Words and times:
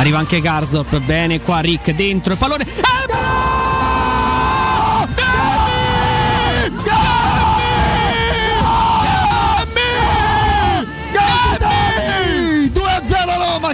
Arriva 0.00 0.16
anche 0.16 0.40
Garsdorp, 0.40 0.98
bene 1.00 1.42
qua 1.42 1.60
Rick 1.60 1.90
dentro 1.94 2.32
il 2.32 2.38
pallone. 2.38 2.64
Eh, 2.64 2.90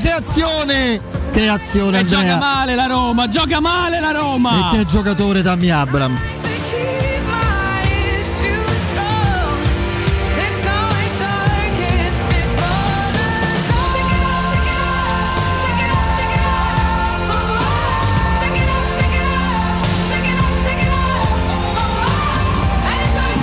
che 0.00 0.10
azione! 0.10 1.00
Che 1.32 1.48
azione! 1.48 1.98
E 1.98 2.00
Andrea. 2.00 2.22
gioca 2.22 2.38
male 2.38 2.74
la 2.74 2.86
Roma, 2.86 3.28
gioca 3.28 3.60
male 3.60 4.00
la 4.00 4.10
Roma! 4.10 4.72
E 4.72 4.78
che 4.78 4.84
giocatore 4.84 5.42
Tammy 5.42 5.70
Abram. 5.70 6.18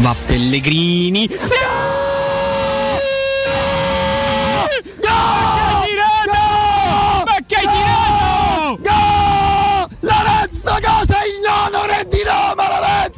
Va 0.04 0.14
Pellegrini. 0.26 1.30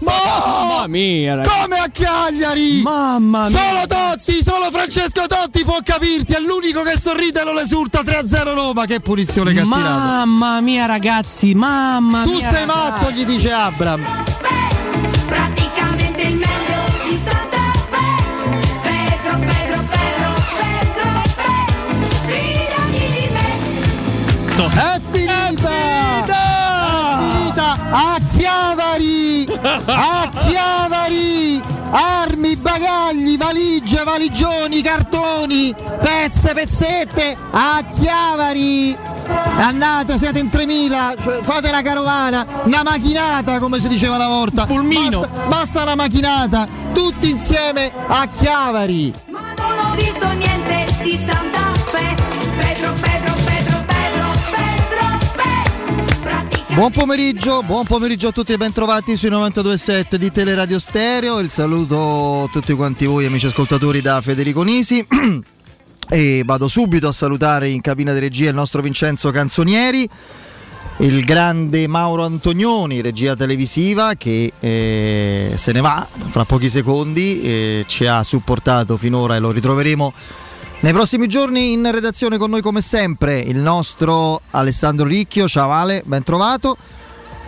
Mamma 0.05 0.87
mia. 0.87 1.41
Come 1.41 1.79
a 1.79 1.89
Cagliari! 1.91 2.81
Mamma 2.83 3.49
mia! 3.49 3.57
Solo 3.57 3.87
Totti, 3.87 4.43
solo 4.43 4.69
Francesco 4.69 5.25
Totti 5.25 5.63
può 5.63 5.79
capirti. 5.83 6.33
È 6.33 6.39
l'unico 6.39 6.83
che 6.83 6.99
sorride 6.99 7.41
e 7.41 7.43
non 7.43 7.57
esulta 7.57 8.01
3-0 8.01 8.53
Roma. 8.53 8.85
Che 8.85 8.99
punizione 8.99 9.53
che 9.53 9.61
ha 9.61 9.63
tirato. 9.63 9.81
Mamma 9.81 10.61
mia, 10.61 10.85
ragazzi, 10.85 11.55
mamma 11.55 12.21
tu 12.21 12.33
mia. 12.33 12.37
Tu 12.37 12.43
sei 12.43 12.65
ragazzi. 12.65 12.65
matto, 12.65 13.09
gli 13.09 13.25
dice 13.25 13.51
Abram. 13.51 14.23
A 29.85 30.29
Chiavari! 30.47 31.61
Armi, 31.91 32.55
bagagli, 32.55 33.37
valigie, 33.37 34.03
valigioni, 34.03 34.81
cartoni, 34.81 35.73
pezze, 36.01 36.53
pezzette, 36.53 37.37
a 37.51 37.83
Chiavari! 37.99 38.97
Andate, 39.57 40.17
siete 40.17 40.39
in 40.39 40.49
3000, 40.49 41.15
cioè, 41.21 41.39
fate 41.41 41.71
la 41.71 41.81
carovana, 41.81 42.45
una 42.63 42.83
macchinata 42.83 43.59
come 43.59 43.79
si 43.79 43.87
diceva 43.87 44.15
una 44.15 44.27
volta. 44.27 44.65
Pulmino. 44.65 45.21
Basta, 45.21 45.45
basta 45.47 45.81
una 45.83 45.95
macchinata, 45.95 46.67
tutti 46.93 47.29
insieme 47.29 47.91
a 48.07 48.27
Chiavari. 48.27 49.13
Ma 49.27 49.53
non 49.57 49.77
ho 49.79 49.95
visto 49.95 50.27
niente 50.33 50.85
di 51.01 51.19
Santa 51.25 51.71
Fe. 51.85 52.44
Buon 56.75 56.91
pomeriggio, 56.91 57.63
buon 57.63 57.85
pomeriggio 57.85 58.27
a 58.27 58.31
tutti 58.33 58.51
e 58.51 58.57
bentrovati 58.57 59.15
sui 59.15 59.29
92.7 59.29 60.15
di 60.15 60.29
Teleradio 60.29 60.77
Stereo. 60.77 61.39
Il 61.39 61.49
saluto 61.49 62.43
a 62.43 62.47
tutti 62.51 62.73
quanti 62.73 63.05
voi 63.05 63.25
amici 63.25 63.45
ascoltatori 63.45 64.01
da 64.01 64.19
Federico 64.19 64.61
Nisi. 64.61 65.07
e 66.09 66.43
vado 66.45 66.67
subito 66.67 67.07
a 67.07 67.13
salutare 67.13 67.69
in 67.69 67.79
cabina 67.79 68.11
di 68.11 68.19
regia 68.19 68.49
il 68.49 68.55
nostro 68.55 68.81
Vincenzo 68.81 69.31
Canzonieri, 69.31 70.05
il 70.97 71.23
grande 71.23 71.87
Mauro 71.87 72.25
Antonioni, 72.25 72.99
regia 72.99 73.37
televisiva 73.37 74.15
che 74.15 74.51
eh, 74.59 75.53
se 75.55 75.71
ne 75.71 75.79
va 75.79 76.05
fra 76.27 76.43
pochi 76.43 76.67
secondi, 76.67 77.41
eh, 77.41 77.85
ci 77.87 78.05
ha 78.05 78.21
supportato 78.21 78.97
finora 78.97 79.37
e 79.37 79.39
lo 79.39 79.51
ritroveremo 79.51 80.13
nei 80.81 80.93
prossimi 80.93 81.27
giorni 81.27 81.71
in 81.71 81.89
redazione 81.91 82.37
con 82.37 82.49
noi 82.49 82.61
come 82.61 82.81
sempre 82.81 83.39
il 83.39 83.57
nostro 83.57 84.41
Alessandro 84.51 85.05
Ricchio, 85.05 85.47
ciao 85.47 85.71
Ale, 85.71 86.03
ben 86.05 86.23
trovato. 86.23 86.77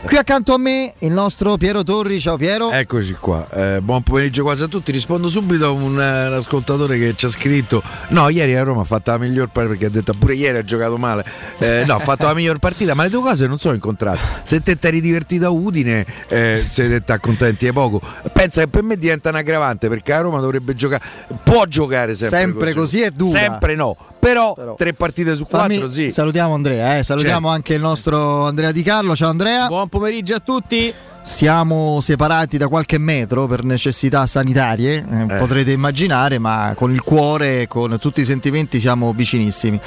Qui 0.07 0.15
accanto 0.15 0.53
a 0.53 0.57
me 0.57 0.93
il 0.99 1.11
nostro 1.11 1.57
Piero 1.57 1.83
Torri, 1.83 2.17
ciao 2.21 2.37
Piero. 2.37 2.71
Eccoci 2.71 3.17
qua, 3.19 3.45
eh, 3.51 3.81
buon 3.81 4.03
pomeriggio 4.03 4.41
quasi 4.41 4.63
a 4.63 4.67
tutti. 4.67 4.93
Rispondo 4.93 5.27
subito 5.27 5.65
a 5.65 5.69
un, 5.69 5.81
uh, 5.81 6.29
un, 6.29 6.33
ascoltatore 6.33 6.97
che 6.97 7.13
ci 7.17 7.25
ha 7.25 7.29
scritto: 7.29 7.83
No, 8.11 8.29
ieri 8.29 8.55
a 8.55 8.63
Roma 8.63 8.81
ha 8.81 8.85
fatto 8.85 9.11
la 9.11 9.17
miglior 9.17 9.49
partita 9.49 9.67
perché 9.67 9.85
ha 9.87 9.89
detto 9.89 10.13
pure 10.17 10.35
ieri 10.35 10.59
ha 10.59 10.63
giocato 10.63 10.97
male. 10.97 11.25
Eh, 11.57 11.83
no, 11.85 11.95
ha 11.95 11.99
fatto 11.99 12.25
la 12.25 12.33
miglior 12.33 12.57
partita, 12.57 12.93
ma 12.93 13.03
le 13.03 13.09
due 13.09 13.21
cose 13.21 13.47
non 13.47 13.59
sono 13.59 13.73
incontrate. 13.73 14.19
Se 14.43 14.61
te 14.61 14.79
ti 14.79 14.87
eri 14.87 15.01
divertito 15.01 15.45
a 15.45 15.49
Udine, 15.49 16.05
eh, 16.29 16.63
siete 16.65 17.11
accontenti 17.11 17.65
di 17.65 17.73
poco. 17.73 17.99
Pensa 18.31 18.61
che 18.61 18.69
per 18.69 18.83
me 18.83 18.95
diventa 18.97 19.27
un 19.27 19.35
aggravante 19.35 19.89
perché 19.89 20.13
a 20.13 20.21
Roma 20.21 20.39
dovrebbe 20.39 20.73
giocare, 20.73 21.03
può 21.43 21.65
giocare 21.65 22.15
sempre, 22.15 22.39
sempre 22.39 22.73
così. 22.73 23.01
è 23.01 23.09
dura. 23.09 23.39
Sempre 23.39 23.75
no. 23.75 23.97
Però, 24.19 24.53
Però, 24.53 24.73
tre 24.73 24.93
partite 24.93 25.35
su 25.35 25.45
quattro, 25.45 25.79
Fammi, 25.79 25.93
sì. 25.93 26.11
Salutiamo 26.11 26.53
Andrea, 26.53 26.97
eh. 26.97 27.03
salutiamo 27.03 27.47
certo. 27.47 27.49
anche 27.49 27.73
il 27.75 27.81
nostro 27.81 28.45
Andrea 28.45 28.71
Di 28.71 28.83
Carlo. 28.83 29.15
Ciao 29.15 29.29
Andrea. 29.29 29.67
Buon 29.67 29.87
pomeriggio 29.87 29.96
a 30.33 30.39
tutti. 30.39 30.93
Siamo 31.21 31.99
separati 31.99 32.57
da 32.57 32.67
qualche 32.67 32.97
metro 32.97 33.47
per 33.47 33.63
necessità 33.63 34.25
sanitarie, 34.25 35.05
eh, 35.09 35.33
eh. 35.33 35.35
potrete 35.37 35.71
immaginare, 35.71 36.39
ma 36.39 36.73
con 36.75 36.93
il 36.93 37.01
cuore 37.01 37.63
e 37.63 37.67
con 37.67 37.97
tutti 37.99 38.21
i 38.21 38.23
sentimenti 38.23 38.79
siamo 38.79 39.11
vicinissimi. 39.11 39.79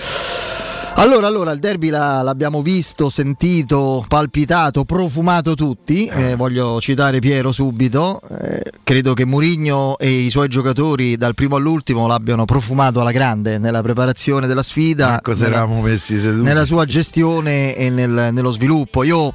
Allora, 0.94 1.28
allora, 1.28 1.52
il 1.52 1.60
derby 1.60 1.88
la, 1.88 2.20
l'abbiamo 2.20 2.60
visto, 2.60 3.08
sentito, 3.08 4.04
palpitato, 4.06 4.84
profumato 4.84 5.54
tutti. 5.54 6.04
Eh, 6.06 6.34
voglio 6.34 6.78
citare 6.80 7.20
Piero 7.20 7.52
subito. 7.52 8.20
Eh, 8.38 8.62
credo 8.82 9.14
che 9.14 9.24
Murigno 9.24 9.96
e 9.96 10.10
i 10.10 10.30
suoi 10.30 10.48
giocatori 10.48 11.16
dal 11.16 11.34
primo 11.34 11.56
all'ultimo 11.56 12.06
l'abbiano 12.06 12.44
profumato 12.44 13.00
alla 13.00 13.12
grande 13.12 13.56
nella 13.56 13.80
preparazione 13.80 14.46
della 14.46 14.62
sfida. 14.62 15.20
Cosa 15.22 15.46
eravamo 15.46 15.80
messi 15.80 16.18
seduti? 16.18 16.42
Nella 16.42 16.64
sua 16.64 16.84
gestione 16.84 17.74
e 17.76 17.88
nel, 17.88 18.28
nello 18.32 18.50
sviluppo. 18.50 19.02
Io 19.04 19.32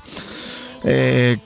eh, 0.86 1.40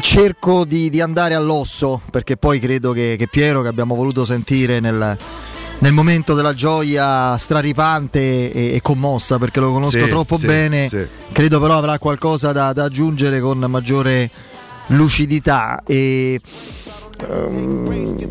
cerco 0.00 0.64
di, 0.64 0.90
di, 0.90 1.00
andare 1.00 1.34
all'osso 1.34 2.00
perché 2.10 2.36
poi 2.36 2.58
credo 2.58 2.92
che, 2.92 3.14
che 3.16 3.28
Piero, 3.28 3.62
che 3.62 3.68
abbiamo 3.68 3.94
voluto 3.94 4.24
sentire 4.24 4.80
nel 4.80 5.16
nel 5.80 5.92
momento 5.92 6.34
della 6.34 6.52
gioia 6.52 7.36
straripante 7.38 8.52
e, 8.52 8.74
e 8.74 8.80
commossa 8.82 9.38
perché 9.38 9.60
lo 9.60 9.72
conosco 9.72 10.02
sì, 10.02 10.08
troppo 10.08 10.36
sì, 10.36 10.46
bene, 10.46 10.88
sì. 10.88 11.06
credo 11.32 11.58
però 11.58 11.78
avrà 11.78 11.98
qualcosa 11.98 12.52
da, 12.52 12.72
da 12.72 12.84
aggiungere 12.84 13.40
con 13.40 13.58
maggiore 13.60 14.30
lucidità 14.88 15.82
e 15.86 16.38
um, 17.28 18.30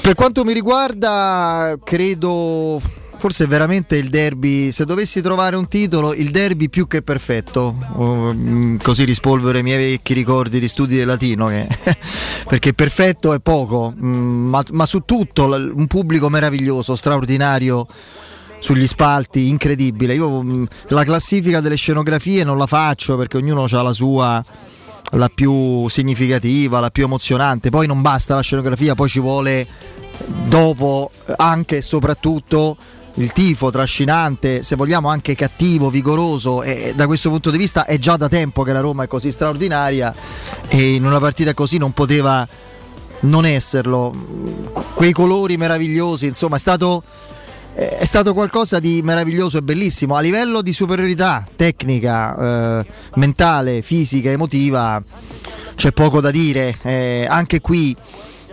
per 0.00 0.14
quanto 0.14 0.44
mi 0.44 0.52
riguarda 0.52 1.76
credo 1.84 2.80
forse 3.16 3.46
veramente 3.46 3.96
il 3.96 4.08
derby, 4.08 4.70
se 4.72 4.84
dovessi 4.84 5.20
trovare 5.22 5.56
un 5.56 5.66
titolo, 5.68 6.12
il 6.14 6.30
derby 6.30 6.68
più 6.68 6.86
che 6.86 7.02
perfetto, 7.02 7.76
uh, 7.94 8.76
così 8.82 9.04
rispolvere 9.04 9.60
i 9.60 9.62
miei 9.62 9.92
vecchi 9.92 10.14
ricordi 10.14 10.60
di 10.60 10.68
studi 10.68 10.96
di 10.96 11.04
latino, 11.04 11.46
che, 11.46 11.66
perché 12.46 12.74
perfetto 12.74 13.32
è 13.32 13.40
poco, 13.40 13.94
um, 13.98 14.48
ma, 14.48 14.62
ma 14.72 14.86
su 14.86 15.00
tutto 15.00 15.44
un 15.46 15.86
pubblico 15.86 16.28
meraviglioso, 16.28 16.96
straordinario 16.96 17.86
sugli 18.58 18.86
spalti, 18.86 19.48
incredibile. 19.48 20.14
Io 20.14 20.42
mh, 20.42 20.66
la 20.88 21.04
classifica 21.04 21.60
delle 21.60 21.76
scenografie 21.76 22.44
non 22.44 22.56
la 22.56 22.66
faccio 22.66 23.16
perché 23.16 23.36
ognuno 23.36 23.64
ha 23.64 23.82
la 23.82 23.92
sua 23.92 24.42
la 25.10 25.30
più 25.32 25.86
significativa, 25.88 26.80
la 26.80 26.90
più 26.90 27.04
emozionante. 27.04 27.70
Poi 27.70 27.86
non 27.86 28.00
basta 28.00 28.34
la 28.34 28.40
scenografia, 28.40 28.94
poi 28.94 29.08
ci 29.08 29.20
vuole 29.20 29.66
dopo 30.46 31.10
anche 31.36 31.78
e 31.78 31.82
soprattutto 31.82 32.76
il 33.14 33.32
tifo 33.32 33.70
trascinante, 33.70 34.62
se 34.62 34.76
vogliamo 34.76 35.08
anche 35.08 35.34
cattivo, 35.34 35.90
vigoroso 35.90 36.62
e 36.62 36.92
da 36.96 37.06
questo 37.06 37.30
punto 37.30 37.50
di 37.50 37.58
vista 37.58 37.84
è 37.84 37.98
già 37.98 38.16
da 38.16 38.28
tempo 38.28 38.62
che 38.62 38.72
la 38.72 38.80
Roma 38.80 39.04
è 39.04 39.06
così 39.06 39.30
straordinaria 39.30 40.12
e 40.68 40.94
in 40.94 41.04
una 41.04 41.20
partita 41.20 41.54
così 41.54 41.78
non 41.78 41.92
poteva 41.92 42.46
non 43.20 43.46
esserlo. 43.46 44.12
Quei 44.94 45.12
colori 45.12 45.56
meravigliosi, 45.56 46.26
insomma, 46.26 46.56
è 46.56 46.58
stato 46.58 47.02
è 47.74 48.04
stato 48.04 48.34
qualcosa 48.34 48.78
di 48.78 49.00
meraviglioso 49.02 49.58
e 49.58 49.62
bellissimo 49.62 50.14
a 50.14 50.20
livello 50.20 50.62
di 50.62 50.72
superiorità 50.72 51.44
tecnica, 51.56 52.78
eh, 52.80 52.86
mentale, 53.14 53.82
fisica, 53.82 54.30
emotiva. 54.30 55.02
C'è 55.74 55.90
poco 55.90 56.20
da 56.20 56.30
dire. 56.30 56.76
Eh, 56.82 57.26
anche 57.28 57.60
qui 57.60 57.96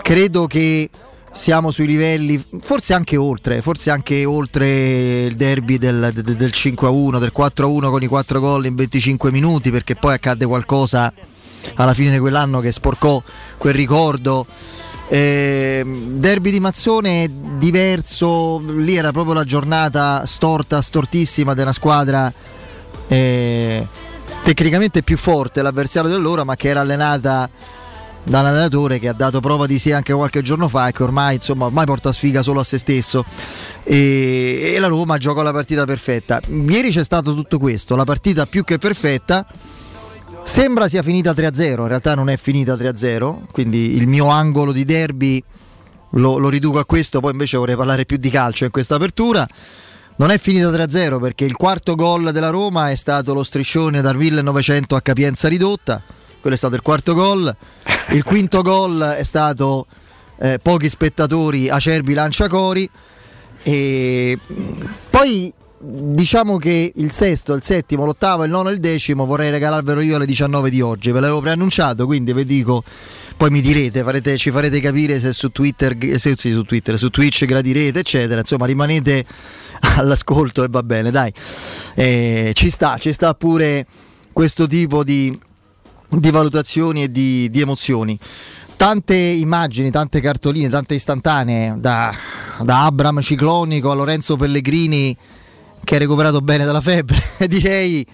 credo 0.02 0.48
che 0.48 0.90
siamo 1.31 1.72
sui 1.72 1.88
livelli, 1.88 2.44
forse 2.62 2.94
anche 2.94 3.16
oltre, 3.16 3.62
forse 3.62 3.89
anche 3.89 4.25
oltre 4.25 5.24
il 5.24 5.36
derby 5.36 5.78
del, 5.78 6.12
del, 6.13 6.24
del 6.36 6.51
5-1, 6.54 7.19
del 7.19 7.31
4-1 7.36 7.89
con 7.89 8.04
i 8.04 8.07
4 8.07 8.39
gol 8.39 8.66
in 8.66 8.75
25 8.75 9.31
minuti, 9.31 9.72
perché 9.72 9.95
poi 9.95 10.13
accadde 10.13 10.45
qualcosa 10.45 11.12
alla 11.75 11.94
fine 11.94 12.12
di 12.12 12.19
quell'anno 12.19 12.60
che 12.60 12.72
sporcò 12.72 13.22
quel 13.57 13.74
ricordo. 13.74 14.45
Eh, 15.07 15.83
derby 15.86 16.51
di 16.51 16.60
Mazzone 16.60 17.30
diverso, 17.57 18.60
lì 18.60 18.95
era 18.95 19.12
proprio 19.12 19.34
la 19.34 19.44
giornata 19.44 20.25
storta, 20.25 20.81
stortissima 20.81 21.54
della 21.54 21.74
squadra 21.74 22.31
eh, 23.10 23.86
tecnicamente 24.44 25.04
più 25.04 25.18
forte 25.18 25.62
l'avversario 25.62 26.10
dell'ora, 26.10 26.45
ma 26.45 26.56
che 26.56 26.69
era 26.69 26.80
allenata 26.80 27.50
da 28.24 28.40
un 28.40 28.46
allenatore 28.46 29.00
che 29.00 29.08
ha 29.08 29.14
dato 29.14 29.40
prova 29.40 29.66
di 29.66 29.80
sé 29.80 29.94
anche 29.94 30.14
qualche 30.14 30.42
giorno 30.42 30.68
fa 30.68 30.88
e 30.88 30.92
che 30.92 31.04
ormai, 31.04 31.36
insomma, 31.36 31.66
ormai 31.66 31.86
porta 31.86 32.12
sfiga 32.12 32.42
solo 32.44 32.60
a 32.60 32.64
se 32.64 32.78
stesso. 32.78 33.26
E, 33.84 34.74
e 34.76 34.80
la 34.80 34.88
Roma 34.88 35.18
gioca 35.18 35.42
la 35.42 35.52
partita 35.52 35.86
perfetta. 35.86 36.40
Ieri 36.48 36.92
c'è 36.92 37.04
stato 37.04 37.34
tutto 37.34 37.58
questo, 37.58 37.96
la 37.96 38.04
partita 38.04 38.46
più 38.46 38.64
che 38.64 38.78
perfetta. 38.78 39.46
Sembra 40.44 40.88
sia 40.88 41.04
finita 41.04 41.32
3-0, 41.34 41.82
in 41.82 41.88
realtà 41.88 42.16
non 42.16 42.30
è 42.30 42.36
finita 42.36 42.74
3-0, 42.76 43.46
quindi 43.52 43.96
il 43.96 44.08
mio 44.08 44.28
angolo 44.30 44.72
di 44.72 44.86
derby 44.86 45.42
lo, 46.12 46.38
lo 46.38 46.50
riduco 46.50 46.80
a 46.80 46.86
questo, 46.86 47.20
poi 47.20 47.32
invece 47.32 47.58
vorrei 47.58 47.76
parlare 47.76 48.06
più 48.06 48.18
di 48.18 48.30
calcio 48.30 48.66
in 48.66 48.72
questa 48.72 48.96
apertura. 48.96 49.48
Non 50.18 50.30
è 50.30 50.38
finita 50.38 50.70
3-0 50.70 51.20
perché 51.20 51.46
il 51.46 51.56
quarto 51.56 51.96
gol 51.96 52.32
della 52.32 52.50
Roma 52.50 52.90
è 52.90 52.96
stato 52.96 53.34
lo 53.34 53.44
striscione 53.44 54.02
dal 54.02 54.16
1900 54.16 54.96
a 54.96 55.02
capienza 55.02 55.48
ridotta, 55.48 56.02
quello 56.42 56.56
è 56.56 56.60
stato 56.60 56.76
il 56.76 56.82
quarto 56.82 57.14
gol. 57.14 57.56
Il 58.10 58.24
quinto 58.24 58.62
gol 58.62 59.00
è 59.00 59.24
stato 59.24 59.86
eh, 60.40 60.60
pochi 60.62 60.90
spettatori, 60.90 61.70
acerbi 61.70 62.14
lanciacori. 62.14 62.90
E 63.64 64.38
poi 65.10 65.54
diciamo 65.84 66.58
che 66.58 66.94
il 66.96 67.12
sesto, 67.12 67.54
il 67.54 67.64
settimo, 67.64 68.06
l'ottavo, 68.06 68.44
il 68.44 68.52
nono 68.52 68.70
e 68.70 68.74
il 68.74 68.80
decimo 68.80 69.26
vorrei 69.26 69.50
regalarvelo 69.50 70.02
io 70.02 70.16
alle 70.16 70.26
19 70.26 70.70
di 70.70 70.82
oggi. 70.82 71.12
Ve 71.12 71.20
l'avevo 71.20 71.42
preannunciato, 71.42 72.06
quindi 72.06 72.34
vi 72.34 72.46
dico, 72.46 72.84
poi 73.38 73.50
mi 73.50 73.62
direte, 73.62 74.04
farete- 74.04 74.38
ci 74.38 74.52
farete 74.52 74.80
capire 74.80 75.20
se 75.20 75.34
su 75.34 75.50
Twitter, 75.52 75.96
se, 76.18 76.36
sì, 76.38 76.52
su 76.52 76.64
Twitter, 76.64 76.98
su 76.98 77.10
Twitch 77.10 77.46
gradirete, 77.46 78.00
eccetera. 78.00 78.40
Insomma, 78.40 78.66
rimanete 78.66 79.26
all'ascolto 79.98 80.64
e 80.64 80.68
va 80.70 80.84
bene, 80.84 81.12
dai. 81.12 81.34
Eh, 81.96 82.52
ci 82.54 82.70
sta, 82.70 82.98
ci 82.98 83.12
sta 83.12 83.34
pure 83.34 83.86
questo 84.32 84.68
tipo 84.68 85.04
di, 85.04 85.38
di 86.12 86.30
valutazioni 86.31 87.04
e 87.04 87.12
di, 87.12 87.50
di 87.50 87.62
emozioni. 87.62 88.18
Tante 88.75 89.16
immagini, 89.16 89.92
tante 89.92 90.19
cartoline, 90.22 90.68
tante 90.69 90.96
istantanee, 90.96 91.75
da, 91.78 92.13
da 92.63 92.86
Abram 92.86 93.22
Ciclonico 93.22 93.92
a 93.92 93.94
Lorenzo 93.94 94.36
Pellegrini 94.38 95.16
che 95.84 95.96
ha 95.96 96.00
recuperato 96.00 96.42
bene 96.42 96.66
dalla 96.66 96.81
febbre, 96.81 97.22
direi. 97.48 98.06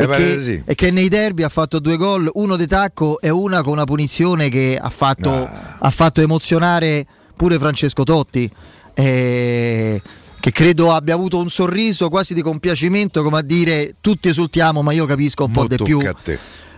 E 0.00 0.06
che, 0.06 0.40
sì. 0.40 0.62
e 0.64 0.74
che 0.76 0.90
nei 0.92 1.08
derby 1.08 1.42
ha 1.42 1.48
fatto 1.48 1.80
due 1.80 1.96
gol, 1.96 2.30
uno 2.34 2.56
di 2.56 2.66
tacco 2.68 3.20
e 3.20 3.30
una 3.30 3.62
con 3.62 3.72
una 3.72 3.84
punizione 3.84 4.48
che 4.48 4.78
ha 4.80 4.90
fatto, 4.90 5.30
Ah. 5.30 5.76
ha 5.80 5.90
fatto 5.90 6.20
emozionare 6.20 7.04
pure 7.34 7.58
Francesco 7.58 8.04
Totti. 8.04 8.50
eh, 8.94 10.00
che 10.40 10.52
credo 10.52 10.92
abbia 10.92 11.14
avuto 11.14 11.38
un 11.38 11.50
sorriso 11.50 12.08
quasi 12.08 12.32
di 12.32 12.42
compiacimento, 12.42 13.22
come 13.22 13.38
a 13.38 13.42
dire 13.42 13.92
tutti 14.00 14.28
esultiamo, 14.28 14.82
ma 14.82 14.92
io 14.92 15.04
capisco 15.04 15.44
un 15.44 15.50
po' 15.52 15.62
Mo 15.62 15.66
di 15.66 15.76
più. 15.82 16.00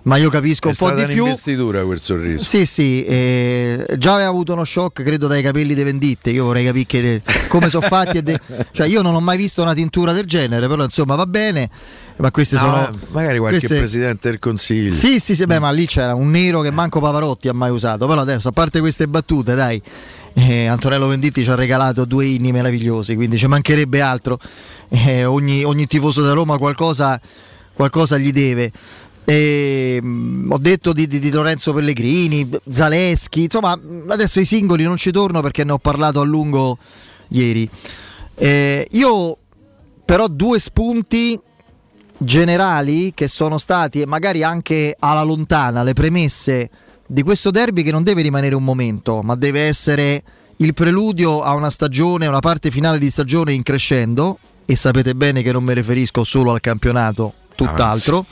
Ma 0.02 0.16
io 0.16 0.30
capisco 0.30 0.68
È 0.68 0.70
un 0.70 0.76
po' 0.76 0.90
di 0.94 1.04
più. 1.06 1.22
un'investitura 1.24 1.82
quel 1.84 2.00
sorriso. 2.00 2.42
Sì, 2.42 2.64
sì, 2.64 3.04
eh, 3.04 3.86
già 3.98 4.14
aveva 4.14 4.28
avuto 4.30 4.54
uno 4.54 4.64
shock, 4.64 5.02
credo, 5.02 5.26
dai 5.26 5.42
capelli 5.42 5.74
dei 5.74 5.84
venditte. 5.84 6.30
Io 6.30 6.44
vorrei 6.44 6.64
capire 6.64 6.84
che- 6.86 7.22
come 7.48 7.68
sono 7.68 7.86
fatti. 7.86 8.16
e 8.18 8.22
de- 8.22 8.40
cioè, 8.72 8.86
io 8.86 9.02
non 9.02 9.14
ho 9.14 9.20
mai 9.20 9.36
visto 9.36 9.60
una 9.60 9.74
tintura 9.74 10.12
del 10.12 10.24
genere, 10.24 10.66
però 10.68 10.82
insomma 10.84 11.14
va 11.16 11.26
bene. 11.26 11.68
Ma 12.16 12.30
queste 12.30 12.56
No, 12.56 12.60
sono. 12.62 12.88
eh, 12.88 12.92
magari 13.10 13.38
qualche 13.38 13.58
queste- 13.58 13.76
presidente 13.78 14.28
del 14.30 14.38
consiglio. 14.38 14.92
Sì, 14.92 15.18
sì, 15.20 15.34
sì, 15.34 15.44
beh, 15.44 15.58
ma 15.58 15.70
lì 15.70 15.86
c'era 15.86 16.14
un 16.14 16.30
nero 16.30 16.60
che 16.60 16.70
manco 16.70 17.00
Pavarotti 17.00 17.48
ha 17.48 17.52
mai 17.54 17.70
usato. 17.70 18.06
Però 18.06 18.20
adesso, 18.20 18.48
a 18.48 18.52
parte 18.52 18.80
queste 18.80 19.06
battute, 19.06 19.54
dai, 19.54 19.80
eh, 20.34 20.66
Antonello 20.66 21.08
Venditti 21.08 21.42
ci 21.42 21.50
ha 21.50 21.54
regalato 21.54 22.04
due 22.06 22.24
inni 22.26 22.52
meravigliosi, 22.52 23.14
quindi 23.14 23.36
ci 23.36 23.46
mancherebbe 23.46 24.00
altro. 24.00 24.38
Eh, 24.88 25.24
ogni, 25.24 25.62
ogni 25.64 25.86
tifoso 25.86 26.22
da 26.22 26.32
Roma 26.32 26.56
qualcosa, 26.58 27.20
qualcosa 27.74 28.16
gli 28.18 28.32
deve. 28.32 28.70
E, 29.24 29.98
mm, 30.02 30.50
ho 30.50 30.58
detto 30.58 30.92
di, 30.92 31.06
di- 31.06 31.18
di 31.18 31.30
Lorenzo 31.30 31.72
Pellegrini, 31.72 32.48
Zaleschi, 32.70 33.44
insomma, 33.44 33.76
mm, 33.76 34.10
adesso 34.10 34.40
i 34.40 34.44
singoli 34.44 34.82
non 34.84 34.96
ci 34.96 35.10
torno 35.10 35.40
perché 35.40 35.64
ne 35.64 35.72
ho 35.72 35.78
parlato 35.78 36.20
a 36.20 36.24
lungo 36.24 36.78
ieri. 37.28 37.68
Eh, 38.34 38.86
io 38.92 39.36
però 40.04 40.26
due 40.26 40.58
spunti 40.58 41.38
generali 42.18 43.12
che 43.14 43.28
sono 43.28 43.58
stati 43.58 44.00
e 44.00 44.06
magari 44.06 44.42
anche 44.42 44.94
alla 44.98 45.22
lontana 45.22 45.82
le 45.82 45.94
premesse 45.94 46.68
di 47.06 47.22
questo 47.22 47.50
derby 47.50 47.82
che 47.82 47.90
non 47.90 48.02
deve 48.02 48.22
rimanere 48.22 48.54
un 48.54 48.64
momento, 48.64 49.22
ma 49.22 49.34
deve 49.36 49.62
essere 49.62 50.22
il 50.56 50.74
preludio 50.74 51.42
a 51.42 51.54
una 51.54 51.70
stagione, 51.70 52.26
una 52.26 52.40
parte 52.40 52.70
finale 52.70 52.98
di 52.98 53.08
stagione 53.08 53.52
in 53.52 53.62
crescendo 53.62 54.38
e 54.64 54.76
sapete 54.76 55.14
bene 55.14 55.42
che 55.42 55.52
non 55.52 55.64
mi 55.64 55.74
riferisco 55.74 56.22
solo 56.22 56.52
al 56.52 56.60
campionato, 56.60 57.34
tutt'altro. 57.54 58.24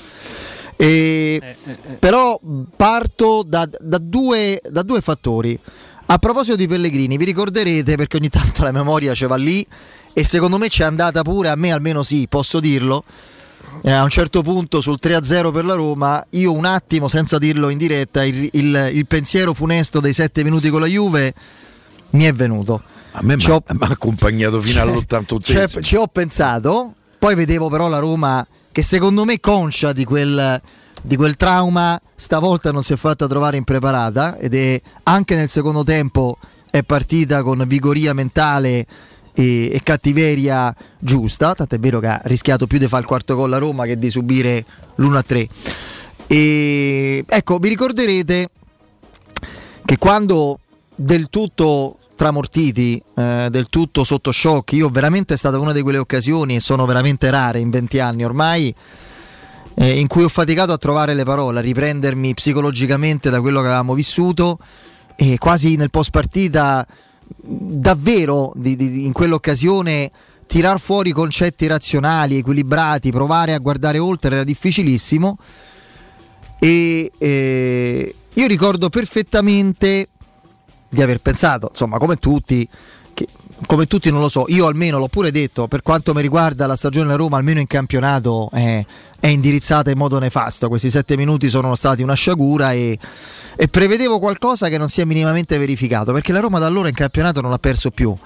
E- 0.80 1.56
però 1.98 2.38
parto 2.76 3.42
da, 3.44 3.68
da 3.80 3.98
due, 3.98 4.60
da 4.70 4.82
due 4.82 5.00
fattori. 5.00 5.58
A 6.10 6.18
proposito 6.18 6.56
di 6.56 6.66
Pellegrini, 6.66 7.16
vi 7.18 7.24
ricorderete 7.24 7.96
perché 7.96 8.16
ogni 8.16 8.28
tanto 8.30 8.62
la 8.62 8.72
memoria 8.72 9.12
ci 9.14 9.26
va 9.26 9.36
lì 9.36 9.66
e 10.12 10.24
secondo 10.24 10.56
me 10.56 10.68
c'è 10.68 10.84
andata 10.84 11.22
pure, 11.22 11.48
a 11.48 11.54
me 11.56 11.72
almeno 11.72 12.02
sì, 12.02 12.26
posso 12.28 12.60
dirlo. 12.60 13.04
Eh, 13.82 13.90
a 13.90 14.02
un 14.02 14.08
certo 14.08 14.42
punto 14.42 14.80
sul 14.80 14.98
3-0 15.02 15.52
per 15.52 15.64
la 15.64 15.74
Roma, 15.74 16.24
io 16.30 16.52
un 16.52 16.64
attimo, 16.64 17.08
senza 17.08 17.38
dirlo 17.38 17.68
in 17.68 17.76
diretta, 17.78 18.24
il, 18.24 18.48
il- 18.52 18.90
il 18.94 19.06
pensiero 19.06 19.52
funesto 19.52 20.00
dei 20.00 20.12
7 20.14 20.42
minuti 20.44 20.70
con 20.70 20.80
la 20.80 20.86
Juve 20.86 21.34
mi 22.10 22.24
è 22.24 22.32
venuto. 22.32 22.80
A 23.12 23.20
me 23.22 23.34
ha 23.34 23.36
mi 23.36 23.44
ha 23.80 23.86
accompagnato 23.88 24.60
fino 24.60 24.74
cioè, 24.80 24.82
all'88. 24.82 25.82
ci 25.82 25.96
ho 25.96 26.06
pensato, 26.06 26.94
poi 27.18 27.34
vedevo 27.34 27.68
però 27.68 27.88
la 27.88 27.98
Roma 27.98 28.46
che 28.78 28.84
secondo 28.84 29.24
me 29.24 29.40
conscia 29.40 29.92
di 29.92 30.04
quel, 30.04 30.62
di 31.02 31.16
quel 31.16 31.34
trauma 31.34 32.00
stavolta 32.14 32.70
non 32.70 32.84
si 32.84 32.92
è 32.92 32.96
fatta 32.96 33.26
trovare 33.26 33.56
impreparata 33.56 34.36
ed 34.38 34.54
è 34.54 34.80
anche 35.02 35.34
nel 35.34 35.48
secondo 35.48 35.82
tempo 35.82 36.38
è 36.70 36.84
partita 36.84 37.42
con 37.42 37.64
vigoria 37.66 38.12
mentale 38.12 38.86
e, 39.34 39.72
e 39.72 39.80
cattiveria 39.82 40.72
giusta, 40.96 41.56
tant'è 41.56 41.76
vero 41.80 41.98
che 41.98 42.06
ha 42.06 42.20
rischiato 42.26 42.68
più 42.68 42.78
di 42.78 42.86
fare 42.86 43.02
il 43.02 43.08
quarto 43.08 43.34
gol 43.34 43.52
a 43.52 43.58
Roma 43.58 43.84
che 43.84 43.96
di 43.96 44.10
subire 44.10 44.64
l'1-3. 44.94 45.48
E 46.28 47.24
ecco, 47.26 47.58
vi 47.58 47.68
ricorderete 47.70 48.48
che 49.84 49.98
quando 49.98 50.60
del 50.94 51.28
tutto 51.30 51.98
tramortiti, 52.18 53.00
eh, 53.14 53.46
del 53.48 53.68
tutto 53.70 54.02
sotto 54.02 54.32
shock, 54.32 54.72
io 54.72 54.88
veramente 54.88 55.34
è 55.34 55.36
stata 55.36 55.56
una 55.56 55.72
di 55.72 55.82
quelle 55.82 55.98
occasioni, 55.98 56.56
e 56.56 56.60
sono 56.60 56.84
veramente 56.84 57.30
rare 57.30 57.60
in 57.60 57.70
20 57.70 58.00
anni 58.00 58.24
ormai, 58.24 58.74
eh, 59.76 60.00
in 60.00 60.08
cui 60.08 60.24
ho 60.24 60.28
faticato 60.28 60.72
a 60.72 60.78
trovare 60.78 61.14
le 61.14 61.22
parole, 61.22 61.60
a 61.60 61.62
riprendermi 61.62 62.34
psicologicamente 62.34 63.30
da 63.30 63.40
quello 63.40 63.60
che 63.60 63.66
avevamo 63.66 63.94
vissuto 63.94 64.58
e 65.14 65.38
quasi 65.38 65.76
nel 65.76 65.90
post 65.90 66.10
partita 66.10 66.84
davvero 67.44 68.52
di- 68.56 68.74
di- 68.74 69.06
in 69.06 69.12
quell'occasione 69.12 70.10
tirar 70.48 70.80
fuori 70.80 71.12
concetti 71.12 71.68
razionali, 71.68 72.38
equilibrati, 72.38 73.12
provare 73.12 73.54
a 73.54 73.58
guardare 73.58 73.98
oltre 73.98 74.34
era 74.34 74.44
difficilissimo. 74.44 75.38
E 76.58 77.12
eh, 77.16 78.14
io 78.32 78.46
ricordo 78.48 78.88
perfettamente 78.88 80.08
di 80.88 81.02
aver 81.02 81.20
pensato, 81.20 81.68
insomma, 81.70 81.98
come 81.98 82.16
tutti, 82.16 82.66
che, 83.14 83.26
come 83.66 83.86
tutti 83.86 84.10
non 84.10 84.20
lo 84.20 84.28
so, 84.28 84.44
io 84.48 84.66
almeno 84.66 84.98
l'ho 84.98 85.08
pure 85.08 85.30
detto, 85.30 85.66
per 85.66 85.82
quanto 85.82 86.14
mi 86.14 86.22
riguarda 86.22 86.66
la 86.66 86.76
stagione 86.76 87.06
della 87.06 87.18
Roma, 87.18 87.36
almeno 87.36 87.60
in 87.60 87.66
campionato 87.66 88.48
è, 88.52 88.84
è 89.20 89.26
indirizzata 89.26 89.90
in 89.90 89.98
modo 89.98 90.18
nefasto, 90.18 90.68
questi 90.68 90.90
sette 90.90 91.16
minuti 91.16 91.50
sono 91.50 91.74
stati 91.74 92.02
una 92.02 92.14
sciagura 92.14 92.72
e, 92.72 92.98
e 93.56 93.68
prevedevo 93.68 94.18
qualcosa 94.18 94.68
che 94.68 94.78
non 94.78 94.88
si 94.88 95.00
è 95.00 95.04
minimamente 95.04 95.58
verificato, 95.58 96.12
perché 96.12 96.32
la 96.32 96.40
Roma 96.40 96.58
da 96.58 96.66
allora 96.66 96.88
in 96.88 96.94
campionato 96.94 97.40
non 97.40 97.52
ha 97.52 97.58
perso 97.58 97.90
più. 97.90 98.16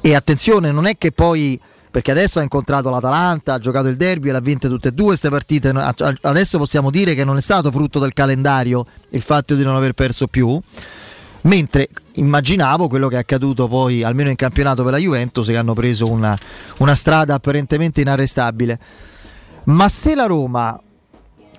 E 0.00 0.14
attenzione, 0.14 0.72
non 0.72 0.86
è 0.86 0.98
che 0.98 1.12
poi 1.12 1.60
perché 1.92 2.10
adesso 2.10 2.38
ha 2.38 2.42
incontrato 2.42 2.88
l'Atalanta, 2.88 3.52
ha 3.52 3.58
giocato 3.58 3.86
il 3.86 3.96
derby 3.96 4.30
e 4.30 4.32
l'ha 4.32 4.40
vinte 4.40 4.66
tutte 4.66 4.88
e 4.88 4.92
due 4.92 5.08
queste 5.08 5.28
partite. 5.28 5.68
Adesso 6.22 6.56
possiamo 6.56 6.90
dire 6.90 7.14
che 7.14 7.22
non 7.22 7.36
è 7.36 7.40
stato 7.42 7.70
frutto 7.70 7.98
del 7.98 8.14
calendario 8.14 8.86
il 9.10 9.20
fatto 9.20 9.54
di 9.54 9.62
non 9.62 9.76
aver 9.76 9.92
perso 9.92 10.26
più. 10.26 10.58
Mentre 11.42 11.88
immaginavo 12.14 12.88
quello 12.88 13.08
che 13.08 13.16
è 13.16 13.18
accaduto 13.18 13.66
poi, 13.66 14.02
almeno 14.02 14.30
in 14.30 14.36
campionato 14.36 14.82
per 14.82 14.92
la 14.92 14.98
Juventus, 14.98 15.46
che 15.48 15.56
hanno 15.56 15.74
preso 15.74 16.08
una, 16.08 16.36
una 16.78 16.94
strada 16.94 17.34
apparentemente 17.34 18.00
inarrestabile. 18.00 18.78
Ma 19.64 19.88
se 19.88 20.14
la 20.14 20.26
Roma 20.26 20.78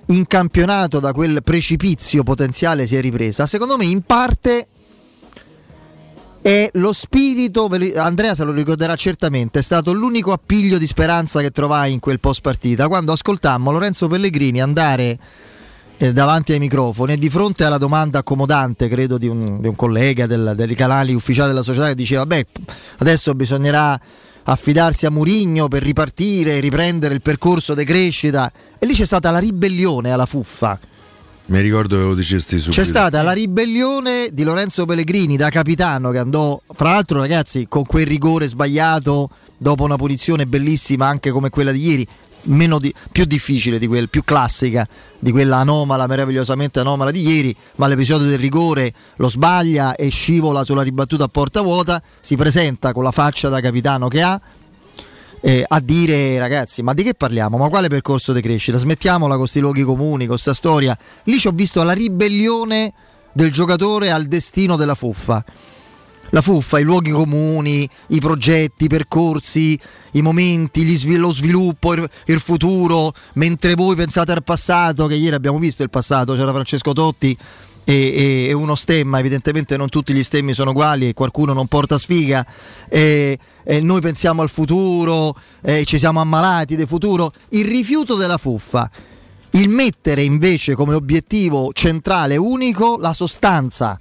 in 0.06 0.26
campionato 0.26 1.00
da 1.00 1.12
quel 1.12 1.42
precipizio 1.42 2.22
potenziale 2.22 2.86
si 2.86 2.96
è 2.96 3.00
ripresa, 3.00 3.46
secondo 3.46 3.76
me 3.76 3.84
in 3.84 4.02
parte 4.02 4.68
è 6.44 6.68
lo 6.74 6.92
spirito, 6.92 7.70
Andrea 7.96 8.34
se 8.34 8.44
lo 8.44 8.52
ricorderà 8.52 8.96
certamente, 8.96 9.60
è 9.60 9.62
stato 9.62 9.94
l'unico 9.94 10.30
appiglio 10.30 10.76
di 10.76 10.86
speranza 10.86 11.40
che 11.40 11.50
trovai 11.50 11.92
in 11.92 12.00
quel 12.00 12.20
post 12.20 12.42
partita, 12.42 12.86
quando 12.86 13.12
ascoltammo 13.12 13.70
Lorenzo 13.70 14.08
Pellegrini 14.08 14.60
andare 14.60 15.18
eh, 15.98 16.12
davanti 16.12 16.52
ai 16.52 16.58
microfoni 16.58 17.12
e 17.12 17.16
di 17.16 17.30
fronte 17.30 17.64
alla 17.64 17.78
domanda 17.78 18.18
accomodante, 18.18 18.88
credo, 18.88 19.18
di 19.18 19.28
un, 19.28 19.60
di 19.60 19.68
un 19.68 19.76
collega 19.76 20.26
del- 20.26 20.54
dei 20.56 20.74
canali 20.74 21.14
ufficiali 21.14 21.48
della 21.48 21.62
società 21.62 21.88
che 21.88 21.94
diceva, 21.94 22.26
beh, 22.26 22.46
adesso 22.98 23.32
bisognerà 23.34 23.98
affidarsi 24.46 25.06
a 25.06 25.10
Murigno 25.10 25.68
per 25.68 25.82
ripartire, 25.82 26.60
riprendere 26.60 27.14
il 27.14 27.22
percorso 27.22 27.74
di 27.74 27.84
crescita 27.84 28.52
e 28.78 28.86
lì 28.86 28.94
c'è 28.94 29.06
stata 29.06 29.30
la 29.30 29.38
ribellione 29.38 30.10
alla 30.10 30.26
fuffa. 30.26 30.78
Mi 31.46 31.60
ricordo 31.60 31.96
che 31.96 32.02
lo 32.02 32.14
dicesti 32.14 32.58
subito. 32.58 32.80
C'è 32.80 32.86
stata 32.86 33.22
la 33.22 33.32
ribellione 33.32 34.28
di 34.32 34.44
Lorenzo 34.44 34.86
Pellegrini 34.86 35.36
da 35.36 35.50
capitano 35.50 36.10
che 36.10 36.18
andò, 36.18 36.58
fra 36.72 36.92
l'altro 36.92 37.20
ragazzi, 37.20 37.66
con 37.68 37.84
quel 37.84 38.06
rigore 38.06 38.48
sbagliato 38.48 39.28
dopo 39.58 39.84
una 39.84 39.96
punizione 39.96 40.46
bellissima 40.46 41.06
anche 41.06 41.30
come 41.30 41.50
quella 41.50 41.70
di 41.70 41.86
ieri, 41.86 42.06
di- 42.44 42.94
più 43.10 43.24
difficile 43.24 43.78
di 43.78 43.86
quel, 43.86 44.08
più 44.08 44.22
classica 44.24 44.86
di 45.18 45.30
quella 45.30 45.58
anomala, 45.58 46.06
meravigliosamente 46.06 46.80
anomala 46.80 47.10
di 47.10 47.26
ieri, 47.26 47.56
ma 47.76 47.86
l'episodio 47.86 48.26
del 48.26 48.38
rigore 48.38 48.92
lo 49.16 49.28
sbaglia 49.28 49.94
e 49.94 50.08
scivola 50.08 50.64
sulla 50.64 50.82
ribattuta 50.82 51.24
a 51.24 51.28
porta 51.28 51.62
vuota, 51.62 52.02
si 52.20 52.36
presenta 52.36 52.92
con 52.92 53.04
la 53.04 53.12
faccia 53.12 53.48
da 53.48 53.60
capitano 53.60 54.08
che 54.08 54.22
ha, 54.22 54.40
eh, 55.40 55.64
a 55.66 55.80
dire 55.80 56.38
ragazzi 56.38 56.82
ma 56.82 56.94
di 56.94 57.02
che 57.02 57.14
parliamo? 57.14 57.56
Ma 57.56 57.68
quale 57.68 57.88
percorso 57.88 58.32
di 58.32 58.40
crescita? 58.40 58.78
Smettiamola 58.78 59.32
con 59.32 59.42
questi 59.42 59.60
luoghi 59.60 59.82
comuni 59.82 60.26
con 60.26 60.34
questa 60.34 60.54
storia. 60.54 60.96
Lì 61.24 61.38
ci 61.38 61.48
ho 61.48 61.52
visto 61.52 61.82
la 61.82 61.92
ribellione 61.92 62.92
del 63.32 63.50
giocatore 63.50 64.10
al 64.10 64.26
destino 64.26 64.76
della 64.76 64.94
fuffa 64.94 65.44
la 66.34 66.42
fuffa, 66.42 66.80
i 66.80 66.82
luoghi 66.82 67.12
comuni, 67.12 67.88
i 68.08 68.18
progetti, 68.18 68.86
i 68.86 68.88
percorsi, 68.88 69.78
i 70.12 70.20
momenti, 70.20 70.84
svil- 70.96 71.20
lo 71.20 71.30
sviluppo, 71.30 71.94
il, 71.94 72.10
il 72.26 72.40
futuro, 72.40 73.12
mentre 73.34 73.74
voi 73.74 73.94
pensate 73.94 74.32
al 74.32 74.42
passato, 74.42 75.06
che 75.06 75.14
ieri 75.14 75.36
abbiamo 75.36 75.60
visto 75.60 75.84
il 75.84 75.90
passato, 75.90 76.34
c'era 76.34 76.52
Francesco 76.52 76.92
Totti 76.92 77.38
e, 77.84 78.46
e- 78.48 78.52
uno 78.52 78.74
stemma, 78.74 79.20
evidentemente 79.20 79.76
non 79.76 79.88
tutti 79.88 80.12
gli 80.12 80.24
stemmi 80.24 80.54
sono 80.54 80.70
uguali 80.70 81.08
e 81.08 81.14
qualcuno 81.14 81.52
non 81.52 81.68
porta 81.68 81.98
sfiga, 81.98 82.44
e, 82.88 83.38
e 83.62 83.80
noi 83.80 84.00
pensiamo 84.00 84.42
al 84.42 84.50
futuro, 84.50 85.36
ci 85.84 85.98
siamo 85.98 86.20
ammalati 86.20 86.74
del 86.74 86.88
futuro, 86.88 87.30
il 87.50 87.64
rifiuto 87.64 88.16
della 88.16 88.38
fuffa. 88.38 88.90
Il 89.50 89.68
mettere 89.68 90.24
invece 90.24 90.74
come 90.74 90.96
obiettivo 90.96 91.70
centrale 91.72 92.36
unico 92.36 92.96
la 92.98 93.12
sostanza, 93.12 93.96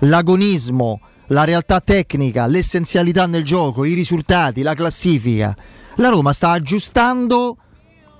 l'agonismo, 0.00 0.98
la 1.28 1.44
realtà 1.44 1.80
tecnica, 1.80 2.46
l'essenzialità 2.46 3.26
nel 3.26 3.44
gioco, 3.44 3.84
i 3.84 3.94
risultati, 3.94 4.62
la 4.62 4.74
classifica. 4.74 5.56
La 5.96 6.08
Roma 6.08 6.32
sta 6.32 6.50
aggiustando, 6.50 7.56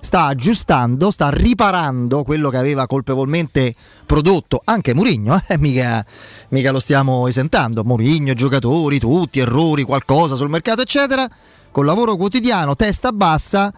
sta 0.00 0.26
aggiustando, 0.26 1.10
sta 1.10 1.28
riparando 1.30 2.22
quello 2.22 2.50
che 2.50 2.56
aveva 2.56 2.86
colpevolmente 2.86 3.74
prodotto 4.06 4.62
anche 4.64 4.94
Murigno, 4.94 5.40
eh? 5.48 5.58
mica, 5.58 6.04
mica 6.50 6.70
lo 6.70 6.80
stiamo 6.80 7.26
esentando. 7.26 7.84
Murigno, 7.84 8.34
giocatori, 8.34 8.98
tutti, 8.98 9.40
errori, 9.40 9.82
qualcosa 9.82 10.36
sul 10.36 10.48
mercato, 10.48 10.82
eccetera. 10.82 11.28
Con 11.70 11.84
lavoro 11.84 12.16
quotidiano, 12.16 12.76
testa 12.76 13.10
bassa 13.10 13.72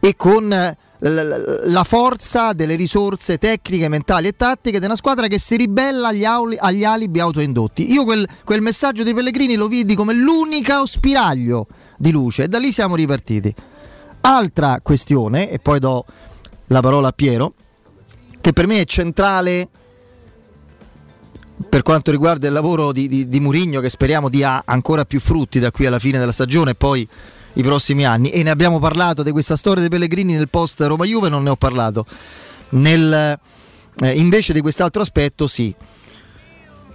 e 0.00 0.16
con 0.16 0.76
la 1.10 1.84
forza 1.84 2.54
delle 2.54 2.76
risorse 2.76 3.36
tecniche, 3.36 3.88
mentali 3.88 4.28
e 4.28 4.32
tattiche 4.32 4.78
di 4.78 4.86
una 4.86 4.96
squadra 4.96 5.26
che 5.26 5.38
si 5.38 5.56
ribella 5.56 6.08
agli, 6.08 6.24
auli- 6.24 6.56
agli 6.58 6.84
alibi 6.84 7.20
autoindotti. 7.20 7.92
Io 7.92 8.04
quel, 8.04 8.26
quel 8.42 8.62
messaggio 8.62 9.02
di 9.02 9.12
Pellegrini 9.12 9.54
lo 9.56 9.68
vidi 9.68 9.94
come 9.94 10.14
l'unico 10.14 10.86
spiraglio 10.86 11.66
di 11.98 12.10
luce 12.10 12.44
e 12.44 12.48
da 12.48 12.58
lì 12.58 12.72
siamo 12.72 12.96
ripartiti. 12.96 13.54
Altra 14.22 14.80
questione, 14.82 15.50
e 15.50 15.58
poi 15.58 15.78
do 15.78 16.06
la 16.68 16.80
parola 16.80 17.08
a 17.08 17.12
Piero, 17.12 17.52
che 18.40 18.54
per 18.54 18.66
me 18.66 18.80
è 18.80 18.84
centrale 18.84 19.68
per 21.68 21.82
quanto 21.82 22.10
riguarda 22.10 22.46
il 22.46 22.52
lavoro 22.52 22.92
di, 22.92 23.08
di, 23.08 23.28
di 23.28 23.40
Murigno 23.40 23.80
che 23.80 23.90
speriamo 23.90 24.28
dia 24.28 24.62
ancora 24.64 25.04
più 25.04 25.20
frutti 25.20 25.60
da 25.60 25.70
qui 25.70 25.86
alla 25.86 25.98
fine 25.98 26.18
della 26.18 26.32
stagione 26.32 26.72
e 26.72 26.74
poi 26.74 27.06
i 27.54 27.62
prossimi 27.62 28.04
anni 28.04 28.30
e 28.30 28.42
ne 28.42 28.50
abbiamo 28.50 28.78
parlato 28.78 29.22
di 29.22 29.30
questa 29.30 29.56
storia 29.56 29.80
dei 29.80 29.90
Pellegrini 29.90 30.34
nel 30.34 30.48
post 30.48 30.80
Roma 30.80 31.04
Juve 31.04 31.28
non 31.28 31.42
ne 31.42 31.50
ho 31.50 31.56
parlato 31.56 32.04
Nel, 32.70 33.38
eh, 34.00 34.10
invece 34.12 34.52
di 34.52 34.60
quest'altro 34.60 35.02
aspetto 35.02 35.46
sì 35.46 35.74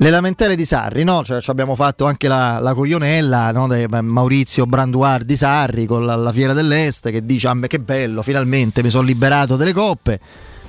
le 0.02 0.10
lamentele 0.10 0.56
di 0.56 0.64
Sarri, 0.64 1.04
no? 1.04 1.26
Cioè, 1.26 1.42
ci 1.42 1.50
abbiamo 1.50 1.76
fatto 1.76 2.06
anche 2.06 2.30
la, 2.30 2.60
la 2.60 2.74
coglionella 2.74 3.52
no? 3.52 3.68
di 3.68 3.86
Maurizio 4.02 4.66
Branduar 4.66 5.26
di 5.26 5.36
Sarri 5.36 5.86
con 5.86 6.06
la, 6.06 6.16
la 6.16 6.32
Fiera 6.32 6.54
dell'Est 6.54 7.12
che 7.12 7.26
dice: 7.26 7.50
Ah, 7.50 7.60
che 7.68 7.80
bello, 7.80 8.22
finalmente 8.22 8.82
mi 8.82 8.90
sono 8.90 9.04
liberato 9.04 9.58
delle 9.58 9.74
coppe 9.74 10.20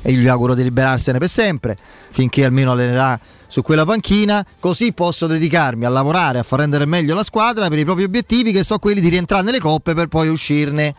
e 0.02 0.12
gli 0.12 0.26
auguro 0.26 0.54
di 0.54 0.62
liberarsene 0.62 1.18
per 1.18 1.28
sempre 1.28 1.76
finché 2.10 2.44
almeno 2.44 2.72
allenerà 2.72 3.18
su 3.46 3.62
quella 3.62 3.84
panchina. 3.84 4.44
Così 4.58 4.92
posso 4.92 5.26
dedicarmi 5.26 5.84
a 5.84 5.88
lavorare, 5.88 6.38
a 6.38 6.42
far 6.42 6.60
rendere 6.60 6.86
meglio 6.86 7.14
la 7.14 7.22
squadra 7.22 7.68
per 7.68 7.78
i 7.78 7.84
propri 7.84 8.04
obiettivi, 8.04 8.52
che 8.52 8.64
sono 8.64 8.78
quelli 8.78 9.00
di 9.00 9.08
rientrare 9.08 9.42
nelle 9.42 9.58
coppe 9.60 9.94
per 9.94 10.08
poi 10.08 10.28
uscirne. 10.28 10.94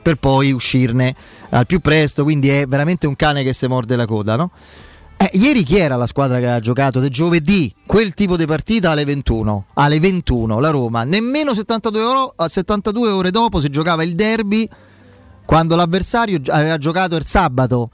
Per 0.00 0.16
poi 0.16 0.52
uscirne 0.52 1.14
al 1.50 1.66
più 1.66 1.80
presto, 1.80 2.22
quindi 2.22 2.48
è 2.48 2.66
veramente 2.66 3.06
un 3.06 3.16
cane 3.16 3.42
che 3.42 3.52
si 3.52 3.66
morde 3.66 3.94
la 3.96 4.06
coda, 4.06 4.36
no? 4.36 4.50
Eh, 5.18 5.30
ieri 5.34 5.64
chi 5.64 5.76
era 5.76 5.96
la 5.96 6.06
squadra 6.06 6.38
che 6.38 6.48
ha 6.48 6.60
giocato 6.60 7.00
del 7.00 7.10
giovedì? 7.10 7.74
Quel 7.84 8.14
tipo 8.14 8.36
di 8.36 8.46
partita 8.46 8.92
alle 8.92 9.04
21. 9.04 9.66
Alle 9.74 9.98
21 9.98 10.60
la 10.60 10.70
Roma, 10.70 11.02
nemmeno 11.02 11.52
72 11.52 12.02
ore, 12.02 12.32
72 12.48 13.10
ore 13.10 13.30
dopo 13.30 13.60
si 13.60 13.68
giocava 13.68 14.04
il 14.04 14.14
derby 14.14 14.66
quando 15.44 15.74
l'avversario 15.74 16.40
aveva 16.46 16.78
giocato 16.78 17.16
il 17.16 17.26
sabato. 17.26 17.90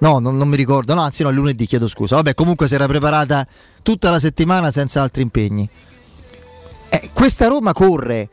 No, 0.00 0.18
non, 0.18 0.36
non 0.36 0.48
mi 0.48 0.56
ricordo, 0.56 0.94
no, 0.94 1.02
anzi 1.02 1.22
no, 1.22 1.30
lunedì, 1.30 1.66
chiedo 1.66 1.88
scusa. 1.88 2.16
Vabbè, 2.16 2.34
comunque 2.34 2.68
si 2.68 2.74
era 2.74 2.86
preparata 2.86 3.46
tutta 3.82 4.10
la 4.10 4.18
settimana 4.18 4.70
senza 4.70 5.02
altri 5.02 5.22
impegni. 5.22 5.68
Eh, 6.88 7.10
questa 7.12 7.46
Roma 7.48 7.72
corre, 7.72 8.28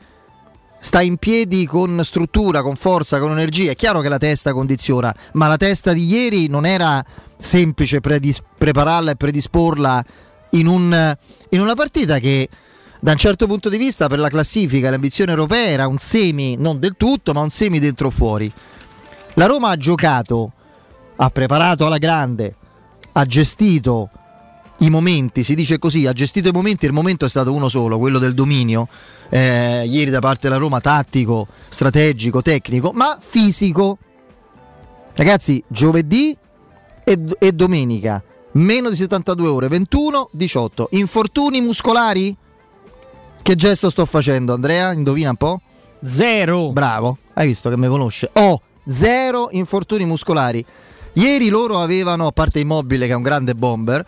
sta 0.80 1.02
in 1.02 1.16
piedi 1.18 1.66
con 1.66 2.00
struttura, 2.04 2.62
con 2.62 2.74
forza, 2.74 3.18
con 3.18 3.32
energia. 3.32 3.70
È 3.70 3.74
chiaro 3.76 4.00
che 4.00 4.08
la 4.08 4.18
testa 4.18 4.52
condiziona, 4.52 5.14
ma 5.32 5.46
la 5.46 5.56
testa 5.56 5.92
di 5.92 6.06
ieri 6.06 6.48
non 6.48 6.64
era 6.64 7.04
semplice 7.36 8.00
predis- 8.00 8.42
prepararla 8.56 9.10
e 9.10 9.16
predisporla 9.16 10.04
in, 10.50 10.66
un- 10.66 11.16
in 11.50 11.60
una 11.60 11.74
partita 11.74 12.18
che 12.18 12.48
da 13.00 13.12
un 13.12 13.18
certo 13.18 13.46
punto 13.46 13.68
di 13.68 13.76
vista 13.76 14.08
per 14.08 14.18
la 14.18 14.28
classifica 14.28 14.88
l'ambizione 14.90 15.32
europea 15.32 15.66
era 15.66 15.86
un 15.86 15.98
semi, 15.98 16.56
non 16.56 16.78
del 16.78 16.94
tutto, 16.96 17.32
ma 17.34 17.40
un 17.42 17.50
semi 17.50 17.78
dentro 17.78 18.08
o 18.08 18.10
fuori. 18.10 18.50
La 19.34 19.46
Roma 19.46 19.68
ha 19.68 19.76
giocato, 19.76 20.52
ha 21.20 21.30
preparato 21.30 21.86
alla 21.86 21.98
grande, 21.98 22.54
ha 23.12 23.24
gestito 23.24 24.10
i 24.78 24.90
momenti, 24.90 25.42
si 25.42 25.54
dice 25.54 25.78
così, 25.78 26.06
ha 26.06 26.12
gestito 26.12 26.48
i 26.48 26.52
momenti, 26.52 26.86
il 26.86 26.92
momento 26.92 27.24
è 27.24 27.28
stato 27.28 27.52
uno 27.52 27.68
solo, 27.68 27.98
quello 27.98 28.18
del 28.18 28.34
dominio, 28.34 28.86
eh, 29.28 29.84
ieri 29.86 30.10
da 30.10 30.20
parte 30.20 30.48
della 30.48 30.60
Roma 30.60 30.80
tattico, 30.80 31.46
strategico, 31.68 32.42
tecnico, 32.42 32.92
ma 32.92 33.18
fisico. 33.20 33.98
Ragazzi, 35.14 35.62
giovedì 35.66 36.36
e, 37.04 37.18
e 37.38 37.52
domenica, 37.52 38.22
meno 38.52 38.88
di 38.88 38.94
72 38.94 39.48
ore, 39.48 39.68
21, 39.68 40.28
18. 40.30 40.88
Infortuni 40.92 41.60
muscolari? 41.60 42.36
Che 43.42 43.54
gesto 43.56 43.90
sto 43.90 44.06
facendo, 44.06 44.54
Andrea? 44.54 44.92
Indovina 44.92 45.30
un 45.30 45.36
po'? 45.36 45.60
Zero. 46.04 46.70
Bravo, 46.70 47.18
hai 47.32 47.48
visto 47.48 47.68
che 47.68 47.76
mi 47.76 47.88
conosce. 47.88 48.30
Ho 48.34 48.60
zero 48.88 49.48
infortuni 49.50 50.04
muscolari. 50.04 50.64
Ieri 51.18 51.48
loro 51.48 51.80
avevano, 51.80 52.28
a 52.28 52.32
parte 52.32 52.60
Immobile 52.60 53.06
che 53.06 53.12
è 53.12 53.16
un 53.16 53.22
grande 53.22 53.54
bomber, 53.54 54.04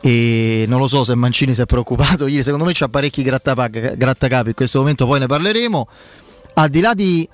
e 0.00 0.64
non 0.66 0.78
lo 0.80 0.88
so 0.88 1.04
se 1.04 1.14
Mancini 1.14 1.52
si 1.52 1.60
è 1.60 1.66
preoccupato, 1.66 2.26
ieri 2.26 2.42
secondo 2.42 2.64
me 2.64 2.72
c'ha 2.72 2.88
parecchi 2.88 3.22
grattacapi, 3.22 4.48
in 4.48 4.54
questo 4.54 4.78
momento 4.78 5.04
poi 5.04 5.18
ne 5.18 5.26
parleremo. 5.26 5.88
Al 6.54 6.68
di 6.70 6.80
là 6.80 6.94
di, 6.94 7.28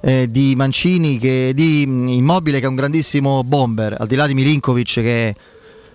eh, 0.00 0.30
di 0.30 0.54
Mancini, 0.54 1.18
che, 1.18 1.50
di 1.54 1.84
mm, 1.86 2.08
Immobile 2.08 2.60
che 2.60 2.66
è 2.66 2.68
un 2.68 2.76
grandissimo 2.76 3.42
bomber, 3.42 3.96
al 3.98 4.06
di 4.06 4.14
là 4.14 4.28
di 4.28 4.34
Milinkovic 4.34 4.92
che 4.94 5.28
è 5.30 5.34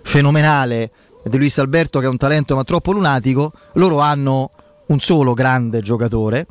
fenomenale, 0.04 0.92
e 1.24 1.30
di 1.30 1.38
Luis 1.38 1.58
Alberto 1.60 2.00
che 2.00 2.06
è 2.06 2.10
un 2.10 2.18
talento 2.18 2.54
ma 2.54 2.66
troppo 2.66 2.92
lunatico, 2.92 3.54
loro 3.76 4.00
hanno 4.00 4.52
un 4.88 5.00
solo 5.00 5.34
grande 5.34 5.82
giocatore 5.82 6.48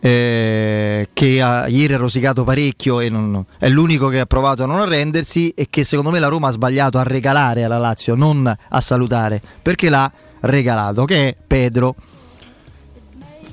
eh, 0.00 1.10
che 1.12 1.42
ha, 1.42 1.68
ieri 1.68 1.92
ha 1.92 1.98
rosicato 1.98 2.42
parecchio 2.42 3.00
e 3.00 3.10
non- 3.10 3.44
è 3.58 3.68
l'unico 3.68 4.08
che 4.08 4.20
ha 4.20 4.26
provato 4.26 4.62
a 4.62 4.66
non 4.66 4.80
arrendersi 4.80 5.50
e 5.50 5.66
che 5.68 5.84
secondo 5.84 6.10
me 6.10 6.18
la 6.18 6.28
Roma 6.28 6.48
ha 6.48 6.52
sbagliato 6.52 6.98
a 6.98 7.02
regalare 7.02 7.64
alla 7.64 7.78
Lazio, 7.78 8.14
non 8.14 8.46
a 8.46 8.80
salutare, 8.80 9.40
perché 9.62 9.88
l'ha 9.90 10.10
regalato, 10.40 11.04
che 11.04 11.28
è 11.28 11.36
Pedro. 11.46 11.94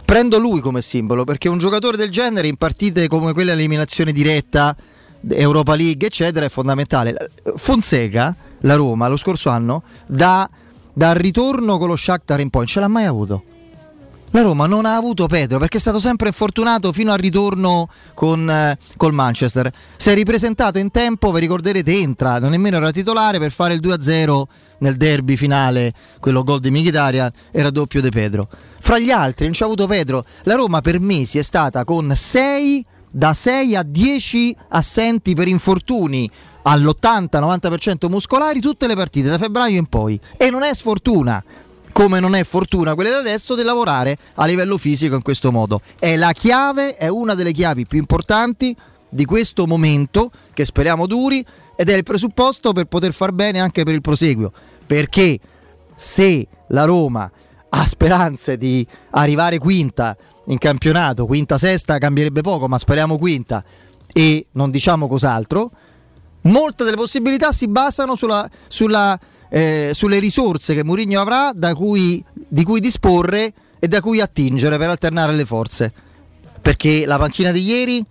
Prendo 0.05 0.39
lui 0.39 0.61
come 0.61 0.81
simbolo 0.81 1.25
perché 1.25 1.49
un 1.49 1.57
giocatore 1.57 1.97
del 1.97 2.09
genere 2.09 2.47
in 2.47 2.55
partite 2.55 3.09
come 3.09 3.33
quelle 3.33 3.51
all'eliminazione 3.51 4.13
diretta, 4.13 4.73
Europa 5.29 5.75
League, 5.75 6.07
eccetera, 6.07 6.45
è 6.45 6.49
fondamentale. 6.49 7.31
Fonseca, 7.57 8.33
la 8.61 8.75
Roma, 8.75 9.09
lo 9.09 9.17
scorso 9.17 9.49
anno, 9.49 9.83
da, 10.05 10.49
dal 10.93 11.15
ritorno 11.15 11.77
con 11.77 11.89
lo 11.89 11.97
Shakhtar 11.97 12.39
in 12.39 12.49
poi, 12.49 12.61
non 12.61 12.71
ce 12.71 12.79
l'ha 12.79 12.87
mai 12.87 13.03
avuto 13.03 13.43
La 14.31 14.41
Roma 14.41 14.67
non 14.67 14.85
ha 14.85 14.95
avuto 14.95 15.25
Pedro 15.27 15.57
perché 15.57 15.77
è 15.77 15.79
stato 15.79 15.99
sempre 15.99 16.27
infortunato 16.27 16.91
fino 16.91 17.13
al 17.13 17.17
ritorno 17.17 17.87
con 18.13 18.49
eh, 18.49 18.77
col 18.97 19.13
Manchester. 19.13 19.71
Si 19.95 20.09
è 20.09 20.13
ripresentato 20.13 20.77
in 20.79 20.91
tempo, 20.91 21.31
vi 21.31 21.39
ricorderete, 21.39 21.91
entra, 21.91 22.37
non 22.37 22.51
nemmeno 22.51 22.75
era 22.77 22.91
titolare 22.91 23.39
per 23.39 23.51
fare 23.51 23.73
il 23.73 23.79
2-0 23.81 24.43
nel 24.79 24.97
derby 24.97 25.37
finale, 25.37 25.93
quello 26.19 26.43
gol 26.43 26.59
di 26.59 26.69
Mkhitaryan, 26.69 27.31
era 27.51 27.69
doppio 27.69 28.01
di 28.01 28.09
Pedro. 28.09 28.49
Fra 28.79 28.99
gli 28.99 29.11
altri 29.11 29.45
non 29.45 29.53
c'è 29.53 29.63
avuto 29.63 29.87
Pedro. 29.87 30.25
La 30.43 30.55
Roma 30.55 30.81
per 30.81 30.99
mesi 30.99 31.39
è 31.39 31.43
stata 31.43 31.85
con 31.85 32.11
6 32.13 32.85
da 33.09 33.33
6 33.33 33.75
a 33.77 33.83
10 33.83 34.55
assenti 34.69 35.33
per 35.33 35.47
infortuni 35.47 36.29
all'80-90% 36.63 38.09
muscolari 38.09 38.59
tutte 38.59 38.87
le 38.87 38.95
partite 38.95 39.29
da 39.29 39.37
febbraio 39.37 39.77
in 39.77 39.85
poi 39.85 40.19
e 40.35 40.49
non 40.49 40.63
è 40.63 40.73
sfortuna 40.73 41.41
come 41.97 42.19
non 42.19 42.35
è 42.35 42.43
fortuna 42.43 42.93
quella 42.93 43.09
di 43.09 43.15
adesso 43.27 43.55
di 43.55 43.63
lavorare 43.63 44.15
a 44.35 44.45
livello 44.45 44.77
fisico 44.77 45.15
in 45.15 45.23
questo 45.23 45.51
modo. 45.51 45.81
È 45.97 46.15
la 46.15 46.31
chiave, 46.31 46.95
è 46.95 47.07
una 47.07 47.33
delle 47.33 47.51
chiavi 47.51 47.87
più 47.87 47.97
importanti 47.97 48.75
di 49.09 49.25
questo 49.25 49.65
momento 49.65 50.29
che 50.53 50.63
speriamo 50.63 51.07
duri 51.07 51.43
ed 51.75 51.89
è 51.89 51.95
il 51.95 52.03
presupposto 52.03 52.71
per 52.71 52.85
poter 52.85 53.13
far 53.13 53.31
bene 53.31 53.59
anche 53.59 53.81
per 53.81 53.95
il 53.95 54.01
proseguio. 54.01 54.51
Perché 54.85 55.39
se 55.95 56.47
la 56.67 56.83
Roma 56.83 57.31
ha 57.69 57.85
speranze 57.87 58.57
di 58.57 58.85
arrivare 59.09 59.57
quinta 59.57 60.15
in 60.49 60.59
campionato, 60.59 61.25
quinta 61.25 61.57
sesta 61.57 61.97
cambierebbe 61.97 62.41
poco, 62.41 62.67
ma 62.67 62.77
speriamo 62.77 63.17
quinta 63.17 63.63
e 64.13 64.45
non 64.51 64.69
diciamo 64.69 65.07
cos'altro, 65.07 65.71
molte 66.41 66.83
delle 66.83 66.95
possibilità 66.95 67.51
si 67.51 67.67
basano 67.67 68.13
sulla, 68.13 68.47
sulla, 68.67 69.19
eh, 69.49 69.91
sulle 69.93 70.19
risorse 70.19 70.73
che 70.73 70.83
Mourinho 70.83 71.19
avrà 71.19 71.51
da 71.53 71.73
cui, 71.73 72.23
di 72.33 72.63
cui 72.63 72.79
disporre 72.79 73.53
e 73.79 73.87
da 73.87 74.01
cui 74.01 74.21
attingere 74.21 74.77
per 74.77 74.89
alternare 74.89 75.33
le 75.33 75.45
forze. 75.45 75.93
Perché 76.61 77.05
la 77.05 77.17
panchina 77.17 77.51
di 77.51 77.63
ieri 77.63 78.03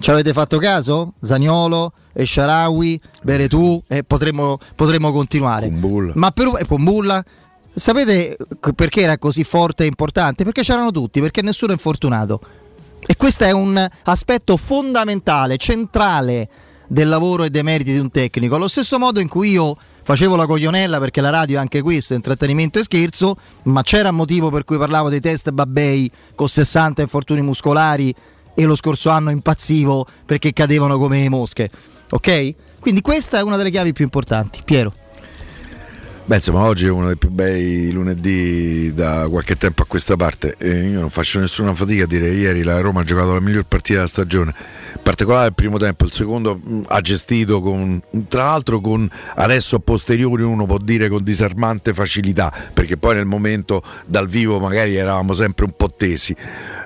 ci 0.00 0.10
avete 0.10 0.32
fatto 0.32 0.58
caso? 0.58 1.14
Zagnolo, 1.20 1.92
Esharawi, 2.12 3.00
Beretù 3.22 3.82
e 3.86 4.04
potremmo, 4.04 4.58
potremmo 4.74 5.12
continuare. 5.12 5.68
Kumbulla. 5.68 6.12
Ma 6.16 6.30
per, 6.30 6.52
e 6.58 6.66
con 6.66 6.82
Bulla. 6.84 7.24
Sapete 7.74 8.36
perché 8.74 9.02
era 9.02 9.18
così 9.18 9.44
forte 9.44 9.84
e 9.84 9.86
importante? 9.86 10.42
Perché 10.42 10.62
c'erano 10.62 10.90
tutti, 10.90 11.20
perché 11.20 11.42
nessuno 11.42 11.70
è 11.70 11.74
infortunato. 11.74 12.40
E 13.06 13.16
questo 13.16 13.44
è 13.44 13.52
un 13.52 13.88
aspetto 14.02 14.56
fondamentale, 14.56 15.56
centrale 15.56 16.48
del 16.88 17.08
lavoro 17.08 17.44
e 17.44 17.50
dei 17.50 17.62
meriti 17.62 17.92
di 17.92 17.98
un 17.98 18.10
tecnico. 18.10 18.56
Allo 18.56 18.68
stesso 18.68 18.98
modo 18.98 19.20
in 19.20 19.28
cui 19.28 19.50
io 19.50 19.76
facevo 20.08 20.36
la 20.36 20.46
coglionella 20.46 20.98
perché 20.98 21.20
la 21.20 21.28
radio 21.28 21.58
è 21.58 21.60
anche 21.60 21.82
questo, 21.82 22.14
intrattenimento 22.14 22.78
e 22.78 22.82
scherzo, 22.82 23.36
ma 23.64 23.82
c'era 23.82 24.08
un 24.08 24.14
motivo 24.14 24.48
per 24.48 24.64
cui 24.64 24.78
parlavo 24.78 25.10
dei 25.10 25.20
test 25.20 25.50
Babbei 25.50 26.10
con 26.34 26.48
60 26.48 27.02
infortuni 27.02 27.42
muscolari 27.42 28.14
e 28.54 28.64
lo 28.64 28.74
scorso 28.74 29.10
anno 29.10 29.28
impazzivo 29.28 30.06
perché 30.24 30.54
cadevano 30.54 30.96
come 30.96 31.28
mosche. 31.28 31.68
Ok? 32.08 32.54
Quindi 32.80 33.02
questa 33.02 33.40
è 33.40 33.42
una 33.42 33.58
delle 33.58 33.68
chiavi 33.70 33.92
più 33.92 34.04
importanti. 34.04 34.62
Piero. 34.64 34.94
Beh, 36.28 36.36
insomma, 36.36 36.64
oggi 36.64 36.84
è 36.84 36.90
uno 36.90 37.06
dei 37.06 37.16
più 37.16 37.30
bei 37.30 37.90
lunedì 37.90 38.92
da 38.92 39.26
qualche 39.30 39.56
tempo 39.56 39.80
a 39.80 39.86
questa 39.86 40.14
parte. 40.14 40.56
E 40.58 40.86
io 40.86 41.00
non 41.00 41.08
faccio 41.08 41.40
nessuna 41.40 41.74
fatica 41.74 42.04
a 42.04 42.06
dire 42.06 42.28
ieri 42.28 42.62
la 42.64 42.82
Roma 42.82 43.00
ha 43.00 43.02
giocato 43.02 43.32
la 43.32 43.40
miglior 43.40 43.64
partita 43.64 43.94
della 43.94 44.08
stagione. 44.08 44.54
In 44.94 45.00
particolare 45.02 45.48
il 45.48 45.54
primo 45.54 45.78
tempo, 45.78 46.04
il 46.04 46.12
secondo 46.12 46.60
mh, 46.62 46.82
ha 46.88 47.00
gestito 47.00 47.62
con, 47.62 47.98
tra 48.28 48.42
l'altro 48.42 48.78
con 48.82 49.08
adesso 49.36 49.76
a 49.76 49.78
posteriori 49.78 50.42
uno 50.42 50.66
può 50.66 50.76
dire 50.76 51.08
con 51.08 51.22
disarmante 51.22 51.94
facilità, 51.94 52.52
perché 52.74 52.98
poi 52.98 53.14
nel 53.14 53.24
momento 53.24 53.82
dal 54.04 54.28
vivo 54.28 54.60
magari 54.60 54.96
eravamo 54.96 55.32
sempre 55.32 55.64
un 55.64 55.72
po' 55.74 55.90
tesi. 55.96 56.36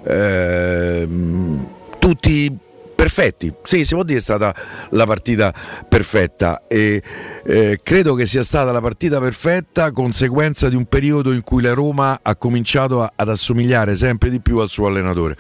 Ehm, 0.07 1.67
tutti 1.99 2.57
perfetti. 3.03 3.53
Sì, 3.65 3.85
si 3.85 3.95
può 3.95 4.05
dire 4.05 4.15
che 4.15 4.21
è 4.21 4.23
stata 4.23 4.55
la 4.91 5.05
partita 5.07 5.53
perfetta 5.89 6.67
e 6.69 7.03
eh, 7.45 7.81
credo 7.83 8.15
che 8.15 8.27
sia 8.27 8.45
stata 8.45 8.71
la 8.71 8.81
partita 8.81 9.19
perfetta 9.19 9.91
conseguenza 9.91 10.69
di 10.69 10.77
un 10.77 10.85
periodo 10.85 11.33
in 11.33 11.43
cui 11.43 11.63
la 11.63 11.73
Roma 11.73 12.21
ha 12.23 12.37
cominciato 12.37 13.03
a- 13.03 13.13
ad 13.17 13.29
assomigliare 13.29 13.97
sempre 13.97 14.31
di 14.31 14.41
più 14.41 14.59
al 14.59 14.69
suo 14.69 14.87
allenatore 14.87 15.37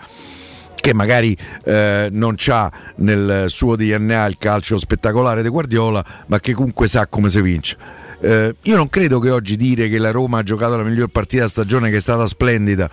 che 0.75 0.93
magari 0.93 1.37
eh, 1.65 2.09
non 2.11 2.35
ha 2.49 2.73
nel 2.97 3.45
suo 3.47 3.77
DNA 3.77 4.27
il 4.27 4.37
calcio 4.39 4.77
spettacolare 4.77 5.41
di 5.41 5.49
Guardiola, 5.49 6.05
ma 6.27 6.41
che 6.41 6.55
comunque 6.55 6.89
sa 6.89 7.07
come 7.07 7.29
si 7.29 7.41
vince. 7.41 8.02
Eh, 8.25 8.55
io 8.63 8.77
non 8.77 8.89
credo 8.89 9.19
che 9.19 9.31
oggi 9.31 9.57
dire 9.57 9.89
che 9.89 9.99
la 9.99 10.13
Roma 10.13 10.39
ha 10.39 10.43
giocato 10.45 10.77
la 10.77 10.85
miglior 10.85 11.09
partita 11.09 11.39
della 11.39 11.49
stagione, 11.49 11.91
che 11.91 11.97
è 11.97 12.01
stata 12.01 12.25
splendida, 12.27 12.89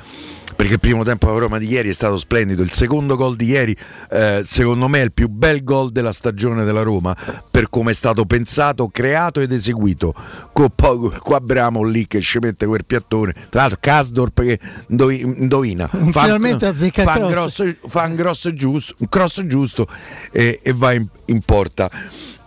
perché 0.56 0.74
il 0.74 0.80
primo 0.80 1.04
tempo 1.04 1.28
della 1.28 1.38
Roma 1.38 1.60
di 1.60 1.68
ieri 1.68 1.90
è 1.90 1.94
stato 1.94 2.18
splendido. 2.18 2.64
Il 2.64 2.72
secondo 2.72 3.16
gol 3.16 3.36
di 3.36 3.46
ieri, 3.46 3.78
eh, 4.10 4.42
secondo 4.44 4.88
me, 4.88 5.02
è 5.02 5.04
il 5.04 5.12
più 5.12 5.28
bel 5.28 5.64
gol 5.64 5.92
della 5.92 6.14
stagione 6.14 6.64
della 6.64 6.82
Roma 6.82 7.16
per 7.50 7.70
come 7.70 7.92
è 7.92 7.94
stato 7.94 8.26
pensato, 8.26 8.88
creato 8.88 9.40
ed 9.40 9.52
eseguito. 9.52 10.16
Con 10.52 10.70
poi 10.74 11.12
qua 11.20 11.40
Bramo 11.40 11.84
lì 11.84 12.08
che 12.08 12.22
ci 12.22 12.40
mette 12.40 12.66
quel 12.66 12.86
piattone. 12.86 13.34
Tra 13.50 13.62
l'altro, 13.62 13.78
Kasdorp 13.80 14.42
che 14.42 14.60
indovi- 14.88 15.22
indovina. 15.22 15.88
Fa- 15.88 16.24
Finalmente 16.24 16.66
azzecca 16.66 17.04
il 17.04 17.08
fa 17.08 17.14
un 17.20 17.32
cross. 17.32 17.62
grosso, 17.62 17.76
fa 17.88 18.06
un 18.06 18.16
grosso 18.16 18.54
giusto, 18.54 18.96
un 18.98 19.10
cross 19.10 19.44
giusto 19.44 19.88
e, 20.32 20.60
e 20.64 20.74
va 20.74 20.94
in, 20.94 21.06
in 21.26 21.42
porta. 21.42 21.90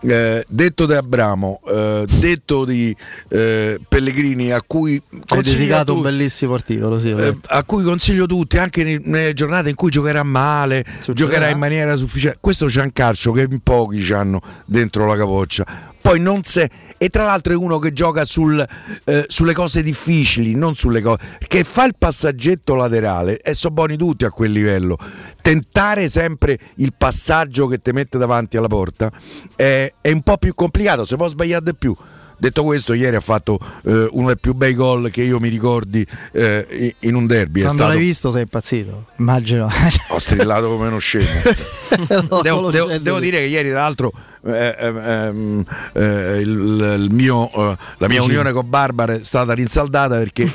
Eh, 0.04 0.44
detto 0.48 0.86
di 0.86 0.94
Abramo, 0.94 1.60
eh, 1.68 2.04
detto 2.18 2.64
di 2.64 2.94
eh, 3.28 3.80
Pellegrini, 3.88 4.50
a 4.50 4.60
cui 4.66 5.00
consiglio 5.26 5.56
dedicato 5.56 5.92
a 5.92 5.94
un 5.94 6.02
bellissimo 6.02 6.54
articolo, 6.54 6.98
sì. 6.98 7.10
eh, 7.10 7.36
a 7.46 7.62
cui 7.62 7.84
consiglio 7.84 8.26
tutti, 8.26 8.58
anche 8.58 9.00
nelle 9.04 9.32
giornate 9.32 9.68
in 9.68 9.76
cui 9.76 9.90
giocherà 9.90 10.24
male, 10.24 10.84
Succederà. 10.84 11.14
giocherà 11.14 11.48
in 11.50 11.58
maniera 11.58 11.94
sufficiente. 11.94 12.38
Questo 12.40 12.66
c'è 12.66 12.82
un 12.82 12.92
calcio 12.92 13.30
che 13.30 13.46
in 13.48 13.60
pochi 13.60 14.12
hanno 14.12 14.40
dentro 14.66 15.06
la 15.06 15.16
capoccia. 15.16 15.91
Poi 16.02 16.18
non 16.20 16.42
se. 16.42 16.68
E 16.98 17.08
tra 17.08 17.24
l'altro 17.24 17.52
è 17.52 17.56
uno 17.56 17.78
che 17.78 17.92
gioca 17.92 18.24
sul, 18.24 18.64
eh, 19.04 19.24
sulle 19.28 19.54
cose 19.54 19.82
difficili, 19.82 20.54
non 20.54 20.74
sulle 20.74 21.00
cose. 21.00 21.38
Che 21.46 21.64
fa 21.64 21.84
il 21.84 21.94
passaggetto 21.96 22.74
laterale 22.74 23.38
e 23.40 23.54
sono 23.54 23.72
buoni 23.74 23.96
tutti 23.96 24.24
a 24.24 24.30
quel 24.30 24.50
livello. 24.52 24.98
Tentare 25.40 26.08
sempre 26.08 26.58
il 26.76 26.92
passaggio 26.96 27.66
che 27.68 27.80
ti 27.80 27.92
mette 27.92 28.18
davanti 28.18 28.56
alla 28.56 28.68
porta 28.68 29.10
è, 29.56 29.92
è 30.00 30.10
un 30.12 30.22
po' 30.22 30.36
più 30.36 30.54
complicato, 30.54 31.04
si 31.04 31.16
può 31.16 31.28
sbagliare 31.28 31.64
di 31.64 31.74
più. 31.74 31.96
Detto 32.38 32.64
questo, 32.64 32.92
ieri 32.92 33.14
ha 33.14 33.20
fatto 33.20 33.56
eh, 33.84 34.08
uno 34.10 34.26
dei 34.26 34.36
più 34.36 34.52
bei 34.52 34.74
gol 34.74 35.10
che 35.12 35.22
io 35.22 35.38
mi 35.38 35.48
ricordi 35.48 36.04
eh, 36.32 36.96
in 37.00 37.14
un 37.14 37.28
derby. 37.28 37.60
Quando 37.60 37.82
stato- 37.84 37.94
l'hai 37.94 38.04
visto 38.04 38.32
sei 38.32 38.42
impazzito. 38.42 39.06
Immagino. 39.18 39.68
Ho 40.08 40.18
strillato 40.18 40.66
come 40.68 40.88
uno 40.88 40.98
scemo. 40.98 41.28
Lo- 42.28 42.42
devo, 42.42 42.70
devo- 42.72 42.98
devo 42.98 43.20
dire 43.20 43.38
che 43.38 43.44
ieri, 43.44 43.68
tra 43.70 43.82
l'altro, 43.82 44.12
ehm, 44.44 45.64
eh, 45.92 46.38
il, 46.40 46.96
il 47.00 47.08
mio, 47.10 47.50
eh, 47.52 47.76
la 47.98 48.08
mia 48.08 48.22
unione 48.22 48.52
con 48.52 48.68
Barbara 48.68 49.14
è 49.14 49.22
stata 49.22 49.52
rinsaldata 49.52 50.18
perché 50.22 50.50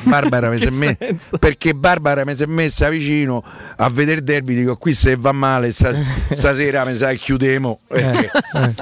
Barbara 1.74 2.26
mi 2.26 2.36
si 2.36 2.44
è 2.44 2.48
messa 2.48 2.90
vicino 2.90 3.44
a 3.78 3.90
vedere 3.90 4.18
il 4.18 4.24
derby. 4.24 4.56
Dico 4.56 4.76
qui 4.76 4.94
se 4.94 5.16
va 5.16 5.32
male 5.32 5.74
sta- 5.74 5.94
stasera 6.32 6.86
mi 6.86 6.96
sa 6.96 7.14
chiudiamo. 7.14 7.80
Eh, 7.88 8.02
Perché- 8.02 8.32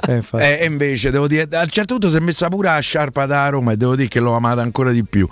eh, 0.07 0.23
eh, 0.33 0.43
eh, 0.43 0.57
e 0.61 0.65
invece 0.65 1.11
devo 1.11 1.27
dire, 1.27 1.47
a 1.51 1.61
un 1.61 1.67
certo 1.67 1.93
punto 1.93 2.09
si 2.09 2.17
è 2.17 2.19
messa 2.19 2.47
pure 2.47 2.69
la 2.69 2.79
sciarpa 2.79 3.25
da 3.25 3.49
Roma 3.49 3.73
e 3.73 3.77
devo 3.77 3.95
dire 3.95 4.07
che 4.07 4.19
l'ho 4.19 4.35
amata 4.35 4.61
ancora 4.61 4.91
di 4.91 5.03
più 5.03 5.27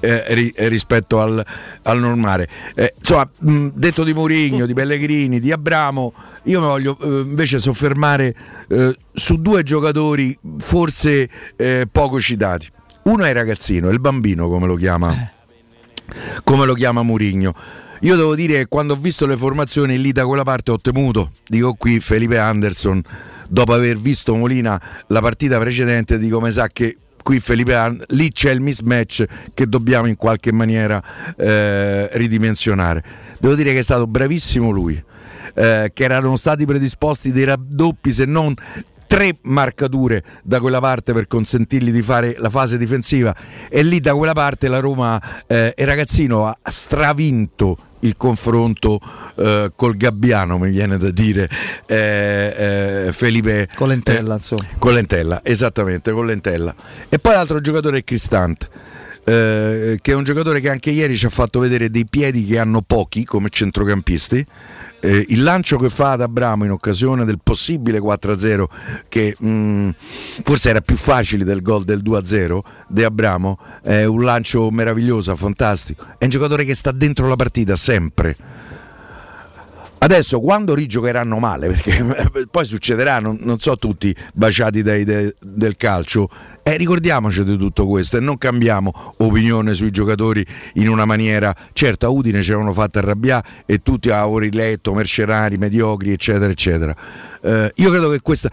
eh, 0.00 0.24
ri- 0.34 0.52
eh, 0.54 0.68
rispetto 0.68 1.20
al, 1.20 1.42
al 1.82 1.98
normale. 1.98 2.48
Eh, 2.74 2.94
insomma, 2.98 3.28
mh, 3.38 3.68
detto 3.74 4.04
di 4.04 4.12
Mourinho, 4.12 4.66
di 4.66 4.74
Pellegrini, 4.74 5.40
di 5.40 5.52
Abramo, 5.52 6.12
io 6.44 6.60
mi 6.60 6.66
voglio 6.66 6.96
eh, 7.00 7.20
invece 7.20 7.58
soffermare 7.58 8.34
eh, 8.68 8.94
su 9.18 9.40
due 9.40 9.62
giocatori 9.62 10.38
forse 10.58 11.28
eh, 11.56 11.88
poco 11.90 12.20
citati. 12.20 12.68
Uno 13.04 13.24
è 13.24 13.28
il 13.30 13.34
ragazzino, 13.34 13.88
il 13.88 13.98
bambino 13.98 14.48
come 14.48 14.66
lo 14.66 14.74
chiama, 14.74 15.32
come 16.44 16.66
lo 16.66 16.74
chiama 16.74 17.02
Mourinho. 17.02 17.54
Io 18.00 18.14
devo 18.16 18.34
dire 18.34 18.58
che 18.58 18.66
quando 18.66 18.92
ho 18.92 18.96
visto 18.96 19.24
le 19.26 19.36
formazioni 19.36 19.98
lì 19.98 20.12
da 20.12 20.26
quella 20.26 20.42
parte 20.42 20.70
ho 20.70 20.78
temuto, 20.78 21.30
dico 21.46 21.74
qui 21.74 21.98
Felipe 21.98 22.36
Anderson, 22.36 23.00
dopo 23.48 23.72
aver 23.72 23.96
visto 23.96 24.34
Molina 24.34 24.80
la 25.06 25.20
partita 25.20 25.58
precedente, 25.58 26.18
dico 26.18 26.38
mi 26.40 26.50
sa 26.50 26.68
che 26.68 26.98
qui 27.22 27.40
Felipe 27.40 27.74
An- 27.74 28.02
lì 28.08 28.30
c'è 28.30 28.50
il 28.50 28.60
mismatch 28.60 29.24
che 29.54 29.66
dobbiamo 29.66 30.08
in 30.08 30.16
qualche 30.16 30.52
maniera 30.52 31.02
eh, 31.38 32.08
ridimensionare. 32.18 33.02
Devo 33.40 33.54
dire 33.54 33.72
che 33.72 33.78
è 33.78 33.82
stato 33.82 34.06
bravissimo 34.06 34.68
lui, 34.70 35.02
eh, 35.54 35.90
che 35.94 36.04
erano 36.04 36.36
stati 36.36 36.66
predisposti 36.66 37.32
dei 37.32 37.44
raddoppi 37.44 38.12
se 38.12 38.26
non 38.26 38.54
tre 39.06 39.36
marcature 39.42 40.22
da 40.42 40.60
quella 40.60 40.80
parte 40.80 41.12
per 41.12 41.26
consentirgli 41.26 41.90
di 41.90 42.02
fare 42.02 42.34
la 42.38 42.50
fase 42.50 42.78
difensiva 42.78 43.34
e 43.68 43.82
lì 43.82 44.00
da 44.00 44.14
quella 44.14 44.32
parte 44.32 44.68
la 44.68 44.80
Roma 44.80 45.20
eh, 45.46 45.72
e 45.76 45.84
ragazzino 45.84 46.46
ha 46.46 46.56
stravinto 46.64 47.78
il 48.00 48.16
confronto 48.16 49.00
eh, 49.36 49.72
col 49.74 49.96
Gabbiano 49.96 50.58
mi 50.58 50.70
viene 50.70 50.98
da 50.98 51.10
dire 51.10 51.48
eh, 51.86 53.06
eh, 53.06 53.12
Felipe 53.12 53.68
Con 53.74 53.88
l'entella, 53.88 54.34
eh, 54.34 54.36
insomma. 54.36 54.64
con 54.78 54.92
l'entella, 54.92 55.40
esattamente, 55.42 56.12
con 56.12 56.26
l'entella. 56.26 56.74
E 57.08 57.18
poi 57.18 57.32
l'altro 57.32 57.60
giocatore 57.60 57.98
è 57.98 58.04
Cristante. 58.04 58.68
eh, 59.24 59.98
che 60.00 60.12
è 60.12 60.14
un 60.14 60.22
giocatore 60.22 60.60
che 60.60 60.68
anche 60.68 60.90
ieri 60.90 61.16
ci 61.16 61.26
ha 61.26 61.30
fatto 61.30 61.58
vedere 61.58 61.90
dei 61.90 62.06
piedi 62.06 62.44
che 62.44 62.58
hanno 62.58 62.82
pochi 62.82 63.24
come 63.24 63.48
centrocampisti. 63.50 64.46
Eh, 65.06 65.24
il 65.28 65.44
lancio 65.44 65.78
che 65.78 65.88
fa 65.88 66.12
ad 66.12 66.20
Abramo 66.20 66.64
in 66.64 66.72
occasione 66.72 67.24
del 67.24 67.38
possibile 67.40 68.00
4-0, 68.00 68.64
che 69.08 69.36
mh, 69.38 69.90
forse 70.42 70.70
era 70.70 70.80
più 70.80 70.96
facile 70.96 71.44
del 71.44 71.62
gol 71.62 71.84
del 71.84 72.02
2-0 72.02 72.58
di 72.88 73.04
Abramo, 73.04 73.56
è 73.82 74.02
un 74.02 74.24
lancio 74.24 74.68
meraviglioso, 74.72 75.36
fantastico. 75.36 76.04
È 76.18 76.24
un 76.24 76.30
giocatore 76.30 76.64
che 76.64 76.74
sta 76.74 76.90
dentro 76.90 77.28
la 77.28 77.36
partita 77.36 77.76
sempre. 77.76 78.36
Adesso 80.06 80.38
quando 80.38 80.72
rigiocheranno 80.72 81.40
male, 81.40 81.66
perché 81.66 82.46
poi 82.48 82.64
succederà, 82.64 83.18
non, 83.18 83.38
non 83.40 83.58
so 83.58 83.76
tutti 83.76 84.14
baciati 84.34 84.80
dai, 84.80 85.02
de- 85.02 85.34
del 85.40 85.76
calcio, 85.76 86.28
eh, 86.62 86.76
ricordiamoci 86.76 87.42
di 87.42 87.56
tutto 87.56 87.88
questo 87.88 88.16
e 88.16 88.20
non 88.20 88.38
cambiamo 88.38 88.92
opinione 89.16 89.74
sui 89.74 89.90
giocatori 89.90 90.46
in 90.74 90.88
una 90.88 91.06
maniera, 91.06 91.52
certo 91.72 92.06
a 92.06 92.10
Udine 92.10 92.40
ci 92.44 92.52
avevano 92.52 92.72
fatto 92.72 92.98
arrabbiare 92.98 93.48
e 93.66 93.82
tutti 93.82 94.08
avevano 94.08 94.38
riletto 94.38 94.94
mercenari, 94.94 95.56
mediocri 95.56 96.12
eccetera 96.12 96.52
eccetera. 96.52 96.94
Eh, 97.42 97.72
io 97.74 97.90
credo 97.90 98.08
che 98.08 98.20
questa, 98.20 98.48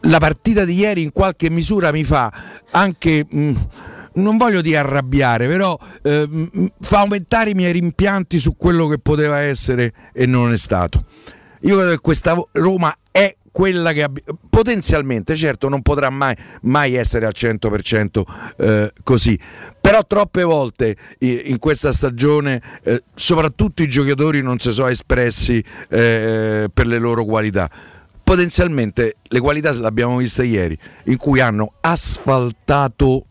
la 0.00 0.18
partita 0.18 0.64
di 0.64 0.74
ieri 0.74 1.04
in 1.04 1.12
qualche 1.12 1.50
misura 1.50 1.92
mi 1.92 2.02
fa 2.02 2.32
anche... 2.72 3.24
Mh, 3.30 3.52
non 4.14 4.36
voglio 4.36 4.60
dire 4.60 4.78
arrabbiare, 4.78 5.46
però 5.46 5.78
eh, 6.02 6.28
fa 6.80 7.00
aumentare 7.00 7.50
i 7.50 7.54
miei 7.54 7.72
rimpianti 7.72 8.38
su 8.38 8.56
quello 8.56 8.86
che 8.86 8.98
poteva 8.98 9.38
essere 9.38 9.92
e 10.12 10.26
non 10.26 10.52
è 10.52 10.56
stato. 10.56 11.06
Io 11.60 11.76
credo 11.76 11.90
che 11.92 11.98
questa 11.98 12.36
Roma 12.52 12.94
è 13.10 13.34
quella 13.50 13.92
che 13.92 14.02
abbi- 14.02 14.22
potenzialmente, 14.50 15.36
certo, 15.36 15.68
non 15.68 15.80
potrà 15.80 16.10
mai, 16.10 16.34
mai 16.62 16.94
essere 16.94 17.24
al 17.24 17.32
100% 17.36 18.22
eh, 18.56 18.92
così, 19.04 19.38
però 19.80 20.04
troppe 20.04 20.42
volte 20.42 20.96
in 21.20 21.58
questa 21.58 21.92
stagione, 21.92 22.60
eh, 22.82 23.04
soprattutto 23.14 23.84
i 23.84 23.88
giocatori 23.88 24.42
non 24.42 24.58
si 24.58 24.72
sono 24.72 24.88
espressi 24.88 25.64
eh, 25.88 26.68
per 26.72 26.86
le 26.88 26.98
loro 26.98 27.24
qualità. 27.24 27.70
Potenzialmente 28.24 29.16
le 29.22 29.40
qualità 29.40 29.72
l'abbiamo 29.74 30.16
vista 30.16 30.42
ieri, 30.42 30.76
in 31.04 31.16
cui 31.16 31.38
hanno 31.38 31.74
asfaltato 31.80 33.26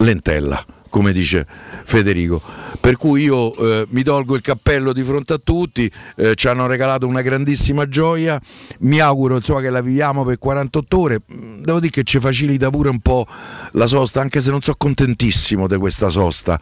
lentella, 0.00 0.64
come 0.88 1.12
dice 1.12 1.46
Federico. 1.84 2.40
Per 2.80 2.96
cui 2.96 3.24
io 3.24 3.54
eh, 3.54 3.86
mi 3.90 4.02
tolgo 4.02 4.34
il 4.34 4.40
cappello 4.40 4.92
di 4.92 5.02
fronte 5.02 5.34
a 5.34 5.38
tutti, 5.42 5.90
eh, 6.16 6.34
ci 6.34 6.48
hanno 6.48 6.66
regalato 6.66 7.06
una 7.06 7.22
grandissima 7.22 7.88
gioia, 7.88 8.40
mi 8.80 9.00
auguro 9.00 9.36
insomma, 9.36 9.60
che 9.60 9.70
la 9.70 9.82
viviamo 9.82 10.24
per 10.24 10.38
48 10.38 10.98
ore, 10.98 11.22
Mm, 11.32 11.62
devo 11.62 11.78
dire 11.78 11.92
che 11.92 12.02
ci 12.02 12.18
facilita 12.18 12.70
pure 12.70 12.88
un 12.88 13.00
po' 13.00 13.26
la 13.72 13.86
sosta, 13.86 14.20
anche 14.20 14.40
se 14.40 14.50
non 14.50 14.60
sono 14.60 14.76
contentissimo 14.78 15.68
di 15.68 15.76
questa 15.76 16.08
sosta, 16.08 16.60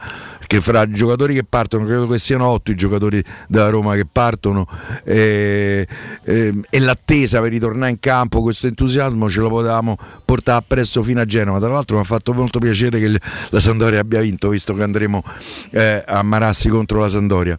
perché 0.49 0.63
fra 0.63 0.83
i 0.85 0.91
giocatori 0.91 1.35
che 1.35 1.45
partono, 1.45 1.85
credo 1.85 2.07
che 2.07 2.19
siano 2.19 2.47
8 2.47 2.71
i 2.71 2.75
giocatori 2.75 3.23
della 3.49 3.69
Roma 3.69 3.95
che 3.95 4.07
partono, 4.11 4.67
eh, 5.05 5.87
eh, 6.25 6.61
e 6.71 6.79
l'attesa 6.79 7.43
per 7.43 7.51
ritornare 7.51 7.91
in 7.91 8.01
campo, 8.01 8.41
questo 8.41 8.67
entusiasmo 8.67 9.29
ce 9.29 9.41
lo 9.41 9.51
potevamo 9.51 9.99
portare 10.25 10.59
appresso 10.59 11.03
fino 11.03 11.21
a 11.21 11.27
Genova. 11.27 11.59
Tra 11.59 11.69
l'altro 11.69 11.97
mi 11.97 12.03
ha 12.03 12.07
fatto 12.07 12.33
molto 12.33 12.61
piacere 12.61 12.99
che 12.99 13.21
la 13.51 13.61
Sandoria 13.61 14.01
abbia 14.01 14.21
vinto, 14.23 14.49
visto 14.49 14.73
che 14.73 14.83
andremo 14.83 15.23
eh, 15.71 16.03
a 16.07 16.23
Marassi 16.23 16.71
contro 16.71 17.01
la 17.01 17.09
Sandoria. 17.09 17.59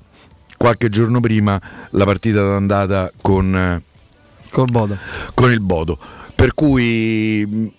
Qualche 0.58 0.90
giorno 0.90 1.20
prima 1.20 1.62
la 1.92 2.06
partita 2.06 2.42
d'andata 2.42 3.12
con, 3.22 3.56
eh, 3.56 4.64
Bodo. 4.66 4.98
con 5.36 5.52
il 5.52 5.62
Bodo. 5.62 6.00
Per 6.34 6.56
cui 6.56 7.72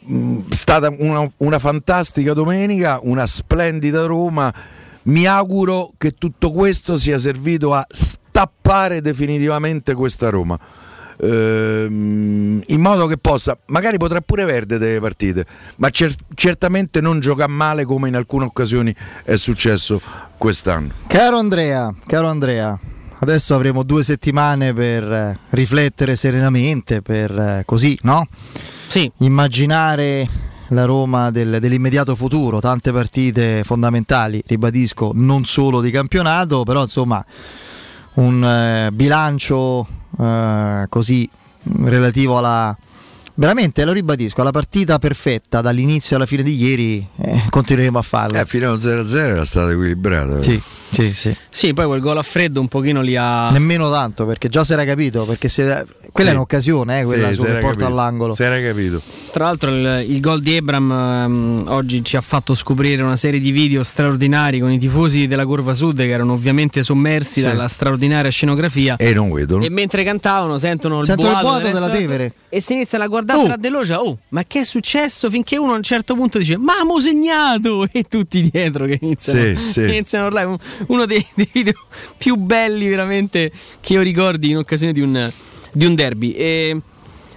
è 0.49 0.55
stata 0.55 0.95
una, 0.97 1.29
una 1.39 1.59
fantastica 1.59 2.33
domenica, 2.33 3.01
una 3.03 3.27
splendida 3.27 4.07
Roma. 4.07 4.55
Mi 5.11 5.27
auguro 5.27 5.91
che 5.99 6.13
tutto 6.13 6.53
questo 6.53 6.97
sia 6.97 7.19
servito 7.19 7.75
a 7.75 7.85
stappare 7.91 9.01
definitivamente 9.01 9.93
questa 9.93 10.31
Roma. 10.31 10.57
Ehm, 11.23 12.63
in 12.65 12.81
modo 12.81 13.07
che 13.09 13.19
possa, 13.19 13.59
magari 13.67 13.99
potrà 13.99 14.21
pure 14.21 14.47
perdere 14.47 14.79
delle 14.79 15.01
partite, 15.01 15.45
ma 15.79 15.91
cer- 15.91 16.15
certamente 16.35 17.01
non 17.01 17.19
gioca 17.19 17.49
male 17.49 17.85
come 17.85 18.07
in 18.07 18.15
alcune 18.15 18.45
occasioni 18.45 18.95
è 19.25 19.35
successo 19.35 20.01
quest'anno. 20.39 20.91
Caro 21.09 21.39
Andrea, 21.39 21.93
caro 22.07 22.29
Andrea, 22.29 22.79
adesso 23.19 23.57
avremo 23.57 23.83
due 23.83 24.05
settimane 24.05 24.73
per 24.73 25.13
eh, 25.13 25.39
riflettere 25.51 26.15
serenamente, 26.15 27.03
per 27.03 27.37
eh, 27.37 27.63
così, 27.67 27.99
no? 28.03 28.29
Sì, 28.87 29.11
Immaginare 29.19 30.50
la 30.71 30.85
Roma 30.85 31.31
del- 31.31 31.59
dell'immediato 31.61 32.15
futuro, 32.17 32.61
tante 32.61 32.93
partite 32.93 33.63
fondamentali, 33.65 34.43
ribadisco, 34.47 35.13
non 35.15 35.45
solo 35.45 35.81
di 35.81 35.91
campionato, 35.91 36.63
però 36.65 36.83
insomma 36.83 37.25
un 38.15 38.45
eh, 38.45 38.91
bilancio 38.93 39.87
eh, 40.19 40.87
così 40.89 41.29
relativo 41.83 42.39
alla 42.39 42.77
veramente 43.35 43.85
lo 43.85 43.93
ribadisco 43.93 44.41
alla 44.43 44.51
partita 44.51 44.99
perfetta 44.99 45.61
dall'inizio 45.61 46.17
alla 46.17 46.27
fine 46.27 46.43
di 46.43 46.57
ieri 46.63 47.07
eh, 47.17 47.43
continueremo 47.49 47.99
a 47.99 48.03
farla 48.03 48.41
Eh, 48.41 48.45
fino 48.45 48.69
allo 48.69 48.79
0-0 48.79 49.17
era 49.17 49.45
stata 49.45 49.71
equilibrata. 49.71 50.43
sì, 50.43 50.61
sì, 50.91 51.15
sì. 51.15 51.35
sì, 51.49 51.73
poi 51.73 51.87
quel 51.87 52.01
gol 52.01 52.19
a 52.19 52.23
freddo 52.23 52.61
un 52.61 52.69
pochino 52.69 53.01
li 53.01 53.17
ha... 53.17 53.51
Nemmeno 53.51 53.91
tanto 53.91 54.27
perché 54.27 54.49
già 54.49 54.65
si 54.65 54.73
era 54.73 54.85
capito 54.85 55.25
perché 55.25 55.49
se- 55.49 55.85
quella 56.13 56.31
Sì. 56.31 56.35
è 56.35 56.39
un'occasione 56.39 57.01
eh, 57.01 57.05
quella 57.05 57.33
Sì, 57.33 57.41
era 57.43 57.53
porta 57.61 57.69
capito. 57.69 57.87
all'angolo 57.87 58.35
Si 58.35 58.43
era 58.43 58.61
capito. 58.61 59.01
Tra 59.33 59.45
l'altro 59.45 59.71
il, 59.71 60.05
il 60.09 60.21
gol 60.21 60.41
di 60.41 60.57
Ebram 60.57 60.91
ehm, 60.91 61.65
oggi 61.69 62.05
ci 62.05 62.17
ha 62.17 62.21
fatto 62.21 62.55
scoprire 62.55 63.03
una 63.03 63.17
serie 63.17 63.39
di 63.41 63.51
video 63.53 63.83
straordinari 63.83 64.59
con 64.61 64.73
i 64.73 64.79
tifosi 64.79 65.27
della 65.27 65.45
Curva 65.47 65.75
Sud 65.75 65.99
che 65.99 66.09
erano 66.09 66.33
ovviamente 66.33 66.83
sommersi 66.83 67.41
dalla 67.41 67.69
straordinaria 67.69 68.31
scenografia. 68.31 68.97
E 68.97 69.13
non 69.15 69.31
vedono. 69.33 69.65
E 69.65 69.71
mentre 69.71 70.03
cantavano 70.03 70.59
sentono 70.59 71.01
il 71.01 71.07
Sentono 71.07 71.29
il 71.29 71.35
boato, 71.35 71.49
boato 71.49 71.63
del 71.65 71.73
della 71.73 71.91
Tevere. 71.91 72.33
E 72.53 72.61
si 72.61 72.73
iniziano 72.75 73.05
a 73.05 73.07
guardare 73.07 73.39
Oh. 73.41 73.47
tra 73.47 73.57
loro, 73.71 73.87
cioè, 73.87 73.97
oh, 73.97 74.19
ma 74.31 74.45
che 74.45 74.61
è 74.61 74.65
successo? 74.65 75.31
Finché 75.31 75.57
uno 75.57 75.73
a 75.73 75.77
un 75.77 75.83
certo 75.83 76.15
punto 76.17 76.39
dice 76.39 76.57
ma 76.59 76.85
mo 76.85 77.01
segnato 77.01 77.87
e 77.93 78.03
tutti 78.03 78.43
dietro 78.51 78.85
che 78.87 78.99
iniziano, 79.01 79.59
Sì, 79.61 79.65
sì. 79.73 79.81
iniziano 79.83 80.25
a 80.25 80.27
urlare. 80.29 80.47
Un- 80.49 80.59
uno 80.89 81.07
dei, 81.07 81.25
dei 81.35 81.49
video 81.53 81.75
più 82.19 82.35
belli 82.35 82.89
veramente 82.89 83.51
che 83.81 83.93
io 83.95 84.03
ricordi 84.03 84.51
in 84.51 84.59
occasione 84.59 84.93
di 84.93 85.01
un, 85.01 85.31
di 85.73 85.85
un 85.87 85.95
derby. 85.95 86.33
E, 86.33 86.77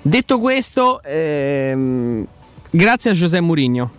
detto 0.02 0.40
questo, 0.40 1.02
ehm, 1.04 2.26
grazie 2.72 3.12
a 3.12 3.14
José 3.14 3.40
Mourinho 3.40 3.92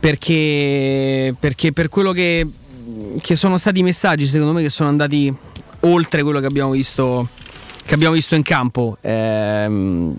perché, 0.00 1.34
perché 1.38 1.72
per 1.72 1.88
quello 1.88 2.12
che, 2.12 2.46
che 3.20 3.34
sono 3.34 3.58
stati 3.58 3.78
i 3.80 3.82
messaggi, 3.82 4.26
secondo 4.26 4.52
me, 4.52 4.62
che 4.62 4.70
sono 4.70 4.88
andati 4.88 5.32
oltre 5.80 6.22
quello 6.22 6.40
che 6.40 6.46
abbiamo 6.46 6.70
visto, 6.70 7.28
che 7.86 7.94
abbiamo 7.94 8.14
visto 8.14 8.34
in 8.34 8.42
campo. 8.42 8.98
Ehm, 9.00 10.14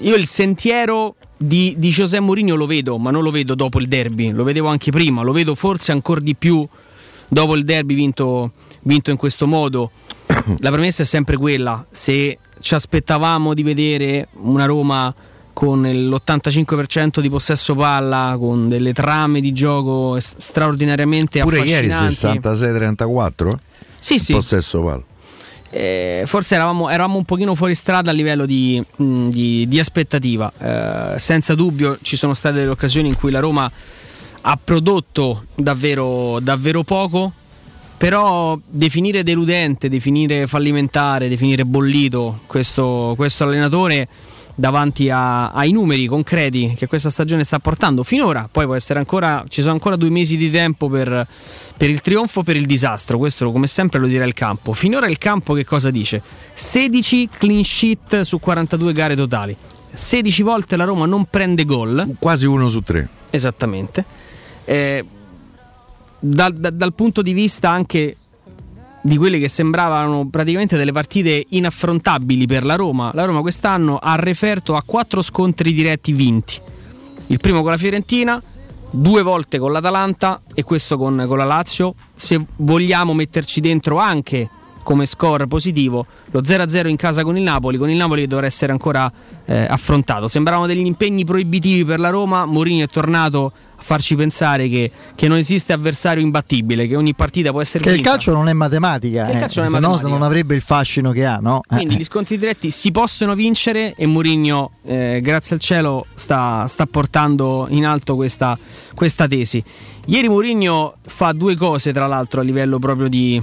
io 0.00 0.14
il 0.14 0.26
sentiero 0.26 1.16
di, 1.36 1.74
di 1.78 1.88
José 1.88 2.20
Mourinho 2.20 2.54
lo 2.54 2.66
vedo, 2.66 2.98
ma 2.98 3.10
non 3.10 3.22
lo 3.22 3.30
vedo 3.30 3.54
dopo 3.54 3.80
il 3.80 3.88
derby, 3.88 4.30
lo 4.30 4.44
vedevo 4.44 4.68
anche 4.68 4.90
prima, 4.90 5.22
lo 5.22 5.32
vedo 5.32 5.54
forse 5.54 5.90
ancora 5.90 6.20
di 6.20 6.36
più 6.36 6.66
dopo 7.28 7.56
il 7.56 7.64
derby 7.64 7.94
vinto, 7.94 8.52
vinto 8.82 9.10
in 9.10 9.16
questo 9.16 9.46
modo. 9.46 9.90
La 10.60 10.70
premessa 10.70 11.02
è 11.02 11.06
sempre 11.06 11.36
quella, 11.36 11.84
se 11.90 12.38
ci 12.60 12.74
aspettavamo 12.74 13.54
di 13.54 13.62
vedere 13.62 14.28
una 14.42 14.66
Roma 14.66 15.12
con 15.52 15.82
l'85% 15.82 17.20
di 17.20 17.28
possesso 17.28 17.74
palla, 17.74 18.36
con 18.38 18.68
delle 18.68 18.92
trame 18.92 19.40
di 19.40 19.52
gioco 19.52 20.18
straordinariamente 20.18 21.40
Pure 21.40 21.60
ieri 21.60 21.90
affascinanti. 21.90 22.48
66-34? 22.48 23.52
Sì, 23.98 24.18
sì. 24.18 24.32
Possesso 24.32 24.80
palla. 24.80 25.02
Eh, 25.74 26.24
forse 26.26 26.54
eravamo, 26.54 26.90
eravamo 26.90 27.16
un 27.16 27.24
pochino 27.24 27.54
fuori 27.54 27.74
strada 27.74 28.10
a 28.10 28.12
livello 28.12 28.44
di, 28.44 28.82
mh, 28.96 29.28
di- 29.30 29.66
di 29.66 29.78
aspettativa. 29.80 30.52
Eh, 30.58 31.18
senza 31.18 31.54
dubbio 31.54 31.98
ci 32.02 32.16
sono 32.16 32.34
state 32.34 32.56
delle 32.56 32.70
occasioni 32.70 33.08
in 33.08 33.16
cui 33.16 33.30
la 33.30 33.40
Roma 33.40 33.70
ha 34.42 34.58
prodotto 34.62 35.44
davvero, 35.54 36.38
davvero 36.40 36.82
poco. 36.82 37.32
Però 37.96 38.58
definire 38.66 39.22
deludente, 39.22 39.88
definire 39.88 40.46
fallimentare, 40.48 41.28
definire 41.28 41.64
bollito 41.64 42.40
questo, 42.46 43.14
questo 43.16 43.44
allenatore 43.44 44.08
davanti 44.54 45.08
a- 45.10 45.50
ai 45.52 45.72
numeri 45.72 46.06
concreti 46.06 46.74
che 46.76 46.86
questa 46.86 47.10
stagione 47.10 47.44
sta 47.44 47.58
portando 47.58 48.02
finora, 48.02 48.48
poi 48.50 48.66
può 48.66 48.74
essere 48.74 48.98
ancora, 48.98 49.44
ci 49.48 49.60
sono 49.60 49.72
ancora 49.72 49.96
due 49.96 50.10
mesi 50.10 50.36
di 50.36 50.50
tempo 50.50 50.88
per, 50.88 51.26
per 51.76 51.88
il 51.90 52.00
trionfo, 52.00 52.42
per 52.42 52.56
il 52.56 52.66
disastro, 52.66 53.18
questo 53.18 53.50
come 53.50 53.66
sempre 53.66 53.98
lo 53.98 54.06
dirà 54.06 54.24
il 54.24 54.34
campo. 54.34 54.72
Finora 54.72 55.06
il 55.06 55.18
campo 55.18 55.54
che 55.54 55.64
cosa 55.64 55.90
dice? 55.90 56.22
16 56.54 57.28
clean 57.38 57.64
sheet 57.64 58.20
su 58.22 58.38
42 58.38 58.92
gare 58.92 59.16
totali, 59.16 59.56
16 59.92 60.42
volte 60.42 60.76
la 60.76 60.84
Roma 60.84 61.06
non 61.06 61.26
prende 61.26 61.64
gol. 61.64 62.14
Quasi 62.18 62.46
uno 62.46 62.68
su 62.68 62.80
tre. 62.80 63.08
Esattamente. 63.30 64.04
Eh, 64.64 65.04
dal, 66.18 66.52
da- 66.52 66.70
dal 66.70 66.94
punto 66.94 67.20
di 67.20 67.32
vista 67.32 67.70
anche 67.70 68.16
di 69.02 69.16
quelle 69.16 69.38
che 69.38 69.48
sembravano 69.48 70.28
praticamente 70.28 70.76
delle 70.76 70.92
partite 70.92 71.44
inaffrontabili 71.48 72.46
per 72.46 72.64
la 72.64 72.76
Roma, 72.76 73.10
la 73.14 73.24
Roma 73.24 73.40
quest'anno 73.40 73.98
ha 73.98 74.14
referto 74.14 74.76
a 74.76 74.82
quattro 74.82 75.22
scontri 75.22 75.72
diretti 75.72 76.12
vinti. 76.12 76.60
Il 77.26 77.38
primo 77.38 77.62
con 77.62 77.72
la 77.72 77.76
Fiorentina, 77.76 78.40
due 78.90 79.22
volte 79.22 79.58
con 79.58 79.72
l'Atalanta 79.72 80.40
e 80.54 80.62
questo 80.62 80.96
con, 80.96 81.24
con 81.26 81.38
la 81.38 81.44
Lazio. 81.44 81.94
Se 82.14 82.40
vogliamo 82.56 83.14
metterci 83.14 83.60
dentro 83.60 83.98
anche 83.98 84.48
come 84.82 85.06
score 85.06 85.46
positivo 85.46 86.06
lo 86.32 86.40
0-0 86.40 86.88
in 86.88 86.96
casa 86.96 87.22
con 87.22 87.36
il 87.36 87.42
Napoli, 87.42 87.78
con 87.78 87.88
il 87.88 87.96
Napoli 87.96 88.22
che 88.22 88.26
dovrà 88.26 88.46
essere 88.46 88.72
ancora 88.72 89.10
eh, 89.44 89.66
affrontato. 89.68 90.28
Sembravano 90.28 90.66
degli 90.66 90.84
impegni 90.84 91.24
proibitivi 91.24 91.84
per 91.84 92.00
la 92.00 92.10
Roma, 92.10 92.44
Mourinho 92.44 92.84
è 92.84 92.88
tornato 92.88 93.52
farci 93.82 94.14
pensare 94.16 94.68
che, 94.68 94.90
che 95.14 95.28
non 95.28 95.36
esiste 95.36 95.72
avversario 95.72 96.22
imbattibile, 96.22 96.86
che 96.86 96.96
ogni 96.96 97.14
partita 97.14 97.50
può 97.50 97.60
essere 97.60 97.82
Che 97.82 97.90
il 97.90 97.96
vinta. 97.96 98.10
calcio 98.10 98.32
non 98.32 98.48
è 98.48 98.52
matematica, 98.52 99.24
il 99.24 99.30
eh, 99.30 99.32
non 99.34 99.42
è 99.42 99.48
se 99.48 99.60
no 99.60 99.68
matematica. 99.68 100.08
non 100.08 100.22
avrebbe 100.22 100.54
il 100.54 100.60
fascino 100.62 101.10
che 101.10 101.24
ha, 101.26 101.36
no? 101.36 101.60
Eh, 101.70 101.76
Quindi 101.76 101.96
gli 101.96 102.04
scontri 102.04 102.38
diretti 102.38 102.70
si 102.70 102.90
possono 102.90 103.34
vincere 103.34 103.92
e 103.94 104.06
Mourinho, 104.06 104.70
eh, 104.84 105.20
grazie 105.22 105.56
al 105.56 105.60
cielo, 105.60 106.06
sta, 106.14 106.66
sta 106.68 106.86
portando 106.86 107.66
in 107.70 107.84
alto 107.84 108.14
questa, 108.14 108.58
questa 108.94 109.26
tesi. 109.26 109.62
Ieri 110.06 110.28
Mourinho 110.28 110.94
fa 111.02 111.32
due 111.32 111.54
cose, 111.56 111.92
tra 111.92 112.06
l'altro, 112.06 112.40
a 112.40 112.44
livello 112.44 112.78
proprio 112.78 113.08
di, 113.08 113.40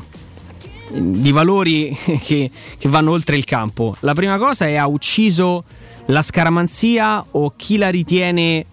di 0.92 1.32
valori 1.32 1.96
che, 2.24 2.50
che 2.78 2.90
vanno 2.90 3.12
oltre 3.12 3.36
il 3.36 3.46
campo. 3.46 3.96
La 4.02 4.14
prima 4.14 4.38
cosa 4.38 4.66
è 4.68 4.76
ha 4.76 4.88
ucciso 4.88 5.64
la 6.08 6.22
scaramanzia 6.24 7.24
o 7.32 7.54
chi 7.56 7.78
la 7.78 7.90
ritiene 7.90 8.66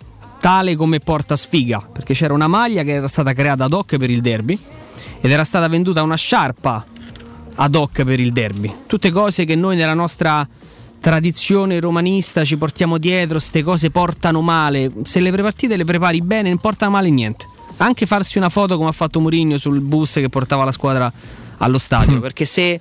tale 0.47 0.77
come 0.77 1.01
porta 1.01 1.35
sfiga, 1.35 1.81
perché 1.81 2.15
c'era 2.15 2.33
una 2.33 2.47
maglia 2.47 2.85
che 2.85 2.93
era 2.93 3.09
stata 3.09 3.33
creata 3.33 3.65
ad 3.65 3.73
hoc 3.73 3.97
per 3.97 4.11
il 4.11 4.21
derby 4.21 4.57
ed 5.21 5.33
era 5.33 5.43
stata 5.43 5.67
venduta 5.67 6.05
una 6.05 6.15
sciarpa 6.15 6.87
ad 7.57 7.75
hoc 7.75 8.05
per 8.05 8.21
il 8.21 8.31
derby. 8.31 8.73
Tutte 8.87 9.11
cose 9.11 9.45
che 9.45 9.57
noi 9.57 9.75
nella 9.75 9.93
nostra 9.93 10.47
tradizione 11.01 11.81
romanista 11.81 12.45
ci 12.45 12.57
portiamo 12.57 12.97
dietro, 12.99 13.39
queste 13.39 13.65
cose 13.65 13.91
portano 13.91 14.41
male. 14.41 14.93
Se 15.03 15.19
le 15.19 15.33
partite 15.33 15.77
le 15.77 15.85
prepari 15.85 16.23
bene, 16.23 16.51
non 16.51 16.59
porta 16.59 16.89
male 16.89 17.11
niente. 17.11 17.45
Anche 17.79 18.07
farsi 18.07 18.39
una 18.39 18.49
foto 18.49 18.77
come 18.77 18.91
ha 18.91 18.93
fatto 18.93 19.19
Mourinho 19.19 19.59
sul 19.59 19.81
bus 19.81 20.13
che 20.13 20.29
portava 20.29 20.63
la 20.63 20.71
squadra 20.71 21.13
allo 21.57 21.79
stadio, 21.79 22.21
perché 22.23 22.45
se, 22.45 22.81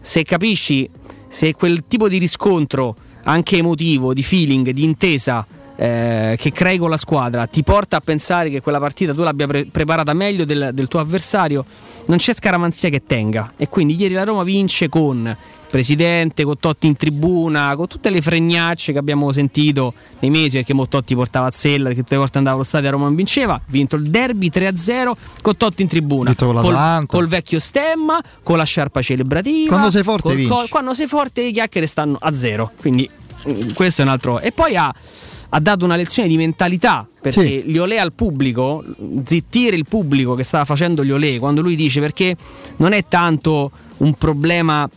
se 0.00 0.24
capisci, 0.24 0.90
se 1.28 1.54
quel 1.54 1.84
tipo 1.86 2.08
di 2.08 2.18
riscontro 2.18 2.96
anche 3.22 3.58
emotivo, 3.58 4.12
di 4.12 4.24
feeling, 4.24 4.70
di 4.70 4.82
intesa 4.82 5.46
eh, 5.76 6.36
che 6.38 6.52
crei 6.52 6.78
con 6.78 6.90
la 6.90 6.96
squadra 6.96 7.46
ti 7.46 7.62
porta 7.62 7.96
a 7.96 8.00
pensare 8.00 8.50
che 8.50 8.60
quella 8.60 8.78
partita 8.78 9.12
tu 9.12 9.22
l'abbia 9.22 9.46
pre- 9.46 9.66
preparata 9.66 10.12
meglio 10.12 10.44
del, 10.44 10.70
del 10.72 10.88
tuo 10.88 11.00
avversario, 11.00 11.64
non 12.06 12.18
c'è 12.18 12.34
scaramanzia 12.34 12.88
che 12.88 13.04
tenga. 13.06 13.52
E 13.56 13.68
quindi 13.68 13.96
ieri 13.96 14.14
la 14.14 14.24
Roma 14.24 14.42
vince 14.42 14.88
con 14.88 15.36
presidente, 15.74 16.44
con 16.44 16.56
Totti 16.60 16.86
in 16.86 16.96
tribuna, 16.96 17.74
con 17.74 17.88
tutte 17.88 18.08
le 18.08 18.22
fregnacce 18.22 18.92
che 18.92 18.98
abbiamo 18.98 19.32
sentito 19.32 19.92
nei 20.20 20.30
mesi, 20.30 20.58
perché 20.58 20.72
mo 20.72 20.86
Totti 20.86 21.16
portava 21.16 21.48
a 21.48 21.50
Sella, 21.50 21.86
perché 21.88 22.02
tutte 22.02 22.14
le 22.14 22.20
volte 22.20 22.38
andava 22.38 22.54
allo 22.54 22.64
stadio 22.64 22.86
e 22.86 22.90
Roma 22.92 23.06
non 23.06 23.16
vinceva, 23.16 23.60
vinto 23.66 23.96
il 23.96 24.04
derby 24.08 24.52
3-0 24.54 25.12
con 25.42 25.56
Totti 25.56 25.82
in 25.82 25.88
tribuna, 25.88 26.32
col, 26.36 27.06
col 27.06 27.26
vecchio 27.26 27.58
stemma, 27.58 28.22
con 28.44 28.56
la 28.56 28.62
sciarpa 28.62 29.02
celebrativa. 29.02 29.70
Quando 29.70 29.90
sei 29.90 30.04
forte 30.04 30.28
col- 30.28 30.36
vinci. 30.36 30.52
col- 30.52 30.68
quando 30.68 30.94
sei 30.94 31.08
forte 31.08 31.42
le 31.42 31.50
chiacchiere 31.50 31.88
stanno 31.88 32.18
a 32.20 32.32
zero. 32.32 32.70
Quindi 32.76 33.10
mm, 33.48 33.70
questo 33.72 34.02
è 34.02 34.04
un 34.04 34.10
altro. 34.12 34.38
E 34.38 34.52
poi 34.52 34.76
ha, 34.76 34.94
ha 35.56 35.60
dato 35.60 35.84
una 35.84 35.94
lezione 35.94 36.28
di 36.28 36.36
mentalità 36.36 37.06
perché 37.20 37.62
Sì. 37.62 37.70
gli 37.70 37.78
Olè 37.78 37.96
al 37.96 38.12
pubblico, 38.12 38.82
zittire 39.24 39.76
il 39.76 39.86
pubblico 39.88 40.34
che 40.34 40.42
stava 40.42 40.64
facendo 40.64 41.04
gli 41.04 41.12
Olè, 41.12 41.38
quando 41.38 41.60
lui 41.62 41.76
dice 41.76 42.00
perché 42.00 42.34
non 42.78 42.92
è 42.92 43.04
tanto 43.08 43.70
un 43.98 44.14
problema. 44.14 44.88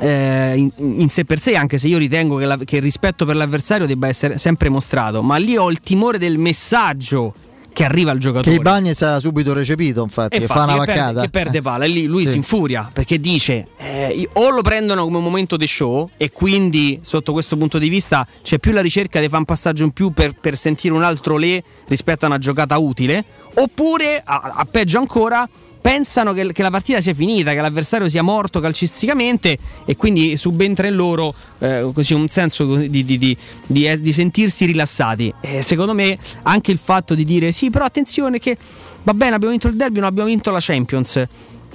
eh, 0.00 0.52
in, 0.56 0.70
in 1.00 1.08
sé 1.08 1.24
per 1.24 1.40
sé, 1.40 1.56
anche 1.56 1.76
se 1.76 1.88
io 1.88 1.98
ritengo 1.98 2.36
che, 2.36 2.44
la- 2.44 2.56
che 2.58 2.76
il 2.76 2.82
rispetto 2.82 3.24
per 3.24 3.34
l'avversario 3.34 3.84
debba 3.84 4.06
essere 4.06 4.38
sempre 4.38 4.68
mostrato, 4.68 5.22
ma 5.24 5.36
lì 5.38 5.56
ho 5.56 5.68
il 5.72 5.80
timore 5.80 6.18
del 6.18 6.38
messaggio 6.38 7.34
che 7.78 7.84
arriva 7.84 8.10
al 8.10 8.16
Che 8.16 8.22
giocatore. 8.24 8.56
i 8.56 8.58
Bagnets 8.58 9.02
ha 9.02 9.20
subito 9.20 9.52
recepito, 9.52 10.02
infatti, 10.02 10.34
E 10.34 10.38
che 10.38 10.42
infatti, 10.46 10.58
fa 10.58 10.64
una 10.74 10.80
che 10.80 10.86
perde- 10.86 11.00
vaccata. 11.00 11.20
che 11.20 11.28
perde 11.30 11.62
palla 11.62 11.84
e 11.84 11.88
lì 11.88 12.06
lui 12.06 12.24
Sì. 12.24 12.30
si 12.32 12.36
infuria 12.38 12.90
perché 12.92 13.20
dice 13.20 13.68
eh, 13.76 14.28
o 14.32 14.50
lo 14.50 14.62
prendono 14.62 15.04
come 15.04 15.18
un 15.18 15.22
momento 15.22 15.56
di 15.56 15.66
show 15.68 16.10
e 16.16 16.32
quindi 16.32 16.98
sotto 17.02 17.30
questo 17.32 17.56
punto 17.56 17.78
di 17.78 17.88
vista 17.88 18.26
c'è 18.42 18.58
più 18.58 18.72
la 18.72 18.80
ricerca 18.80 19.20
di 19.20 19.26
fare 19.26 19.38
un 19.38 19.44
passaggio 19.44 19.84
in 19.84 19.92
più 19.92 20.10
per, 20.10 20.34
per 20.40 20.56
sentire 20.56 20.92
un 20.92 21.04
altro 21.04 21.36
le 21.36 21.62
rispetto 21.86 22.24
a 22.24 22.28
una 22.28 22.38
giocata 22.38 22.76
utile 22.78 23.24
oppure 23.58 24.20
a, 24.24 24.54
a 24.56 24.64
peggio 24.64 24.98
ancora 24.98 25.48
pensano 25.80 26.32
che, 26.32 26.52
che 26.52 26.62
la 26.62 26.70
partita 26.70 27.00
sia 27.00 27.14
finita 27.14 27.52
che 27.52 27.60
l'avversario 27.60 28.08
sia 28.08 28.22
morto 28.22 28.60
calcisticamente 28.60 29.56
e 29.84 29.96
quindi 29.96 30.36
subentra 30.36 30.86
in 30.88 30.94
loro 30.94 31.34
eh, 31.60 31.88
così 31.94 32.14
un 32.14 32.28
senso 32.28 32.74
di, 32.76 33.04
di- 33.04 33.18
di- 33.18 33.36
di 33.66 34.12
sentirsi 34.12 34.66
rilassati 34.66 35.32
e 35.40 35.62
secondo 35.62 35.94
me 35.94 36.18
anche 36.42 36.72
il 36.72 36.78
fatto 36.78 37.14
di 37.14 37.24
dire 37.24 37.52
sì 37.52 37.70
però 37.70 37.84
attenzione 37.84 38.38
che 38.38 38.56
va 39.02 39.14
bene 39.14 39.36
abbiamo 39.36 39.52
vinto 39.52 39.68
il 39.68 39.76
derby 39.76 40.00
non 40.00 40.08
abbiamo 40.08 40.28
vinto 40.28 40.50
la 40.50 40.58
Champions 40.60 41.26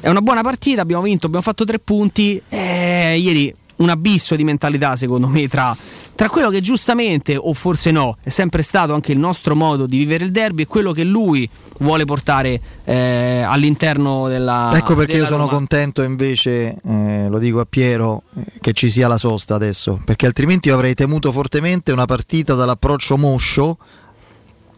è 0.03 0.09
una 0.09 0.19
buona 0.19 0.41
partita, 0.41 0.81
abbiamo 0.81 1.01
vinto, 1.01 1.27
abbiamo 1.27 1.45
fatto 1.45 1.63
tre 1.63 1.79
punti. 1.79 2.41
Eh, 2.49 3.17
ieri 3.17 3.55
un 3.77 3.89
abisso 3.89 4.35
di 4.35 4.43
mentalità, 4.43 4.95
secondo 4.95 5.27
me, 5.27 5.47
tra, 5.47 5.75
tra 6.15 6.29
quello 6.29 6.49
che 6.49 6.61
giustamente, 6.61 7.35
o 7.35 7.53
forse 7.53 7.91
no, 7.91 8.17
è 8.21 8.29
sempre 8.29 8.61
stato 8.61 8.93
anche 8.93 9.11
il 9.11 9.17
nostro 9.17 9.55
modo 9.55 9.85
di 9.85 9.97
vivere 9.97 10.25
il 10.25 10.31
derby 10.31 10.63
e 10.63 10.67
quello 10.67 10.91
che 10.91 11.03
lui 11.03 11.49
vuole 11.79 12.05
portare 12.05 12.59
eh, 12.83 13.41
all'interno 13.45 14.27
della. 14.27 14.71
Ecco 14.73 14.95
perché 14.95 15.13
io 15.13 15.17
della 15.23 15.29
sono 15.29 15.45
Roma. 15.45 15.57
contento 15.57 16.03
invece, 16.03 16.77
eh, 16.83 17.27
lo 17.29 17.39
dico 17.39 17.59
a 17.59 17.65
Piero, 17.69 18.23
eh, 18.35 18.43
che 18.61 18.73
ci 18.73 18.89
sia 18.89 19.07
la 19.07 19.17
sosta 19.17 19.55
adesso, 19.55 19.99
perché 20.05 20.25
altrimenti 20.25 20.67
io 20.67 20.75
avrei 20.75 20.93
temuto 20.93 21.31
fortemente 21.31 21.91
una 21.91 22.05
partita 22.05 22.53
dall'approccio 22.53 23.17
moscio 23.17 23.77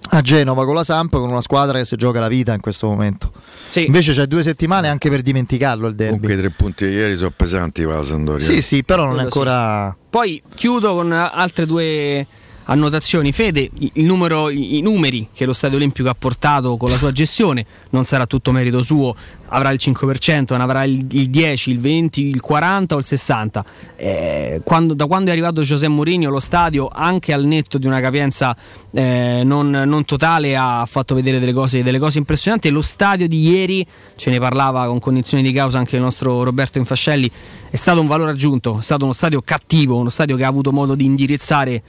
a 0.10 0.22
Genova 0.22 0.66
con 0.66 0.76
la 0.76 0.84
Samp 0.84 1.12
con 1.14 1.30
una 1.30 1.42
squadra 1.42 1.78
che 1.78 1.86
si 1.86 1.96
gioca 1.96 2.20
la 2.20 2.28
vita 2.28 2.54
in 2.54 2.62
questo 2.62 2.88
momento. 2.88 3.32
Sì. 3.68 3.86
Invece 3.86 4.14
c'è 4.14 4.26
due 4.26 4.44
settimane 4.44 4.88
anche 4.88 5.10
per 5.10 5.22
dimenticarlo 5.22 5.88
il 5.88 5.96
derby. 5.96 6.20
Comunque 6.20 6.34
i 6.34 6.38
tre 6.38 6.50
punti 6.56 6.88
di 6.88 6.94
ieri 6.94 7.16
sono 7.16 7.34
pesanti 7.36 7.84
per 7.84 7.96
la 7.96 8.04
Sandoria. 8.04 8.46
Sì, 8.46 8.62
sì, 8.62 8.84
però 8.84 9.06
non 9.06 9.20
è 9.20 9.24
ancora... 9.24 9.96
Poi 10.10 10.42
chiudo 10.56 10.94
con 10.94 11.12
altre 11.12 11.66
due 11.66 12.26
annotazioni. 12.66 13.32
Fede, 13.32 13.70
numero- 13.94 14.50
i- 14.50 14.82
numeri 14.82 15.28
che 15.34 15.46
lo 15.46 15.54
Stadio 15.54 15.78
Olimpico 15.78 16.10
ha 16.10 16.16
portato 16.18 16.78
con 16.78 16.90
la 16.90 16.98
sua 16.98 17.12
gestione 17.12 17.66
non 17.92 18.04
sarà 18.06 18.26
tutto 18.26 18.52
merito 18.52 18.82
suo, 18.84 19.16
avrà 19.50 19.72
il 19.72 19.80
5%, 19.80 20.54
non 20.54 20.62
avrà 20.62 20.84
il, 20.84 21.06
il 21.12 21.30
10, 21.30 21.70
il 21.72 21.80
20, 21.80 22.22
il 22.28 22.42
40 22.42 22.96
o 22.96 22.98
il 22.98 23.04
60. 23.06 23.66
Eh, 23.96 24.62
quando- 24.64 24.94
da 24.94 25.06
quando 25.06 25.30
è 25.30 25.34
arrivato 25.34 25.62
José 25.62 25.88
Mourinho 25.88 26.30
lo 26.30 26.40
stadio, 26.40 26.90
anche 26.92 27.32
al 27.34 27.46
netto 27.46 27.78
di 27.78 27.88
una 27.88 28.00
capienza 28.02 28.56
eh, 28.92 29.42
non, 29.44 29.70
non 29.70 30.06
totale, 30.06 30.56
ha 30.58 30.86
fatto 30.90 31.16
vedere 31.16 31.40
delle 31.40 31.54
cose, 31.54 31.84
delle 31.84 32.00
cose 32.00 32.18
impressionanti. 32.18 32.70
Lo 32.70 32.82
stadio 32.82 33.28
di 33.28 33.42
ieri, 33.50 33.86
ce 34.16 34.30
ne 34.30 34.40
parlava 34.40 34.86
con 34.88 35.00
cognizione 35.00 35.44
di 35.44 35.52
causa 35.52 35.78
anche 35.78 35.96
il 35.96 36.02
nostro 36.02 36.44
Roberto 36.44 36.78
Infascelli, 36.78 37.30
è 37.70 37.76
stato 37.76 38.00
un 38.02 38.08
valore 38.08 38.32
aggiunto, 38.32 38.80
è 38.80 38.82
stato 38.82 39.04
uno 39.04 39.14
stadio 39.14 39.42
cattivo, 39.42 39.96
uno 39.98 40.10
stadio 40.10 40.36
che 40.36 40.44
ha 40.44 40.48
avuto 40.48 40.72
modo 40.72 40.96
di 40.96 41.06
indirizzare 41.06 41.82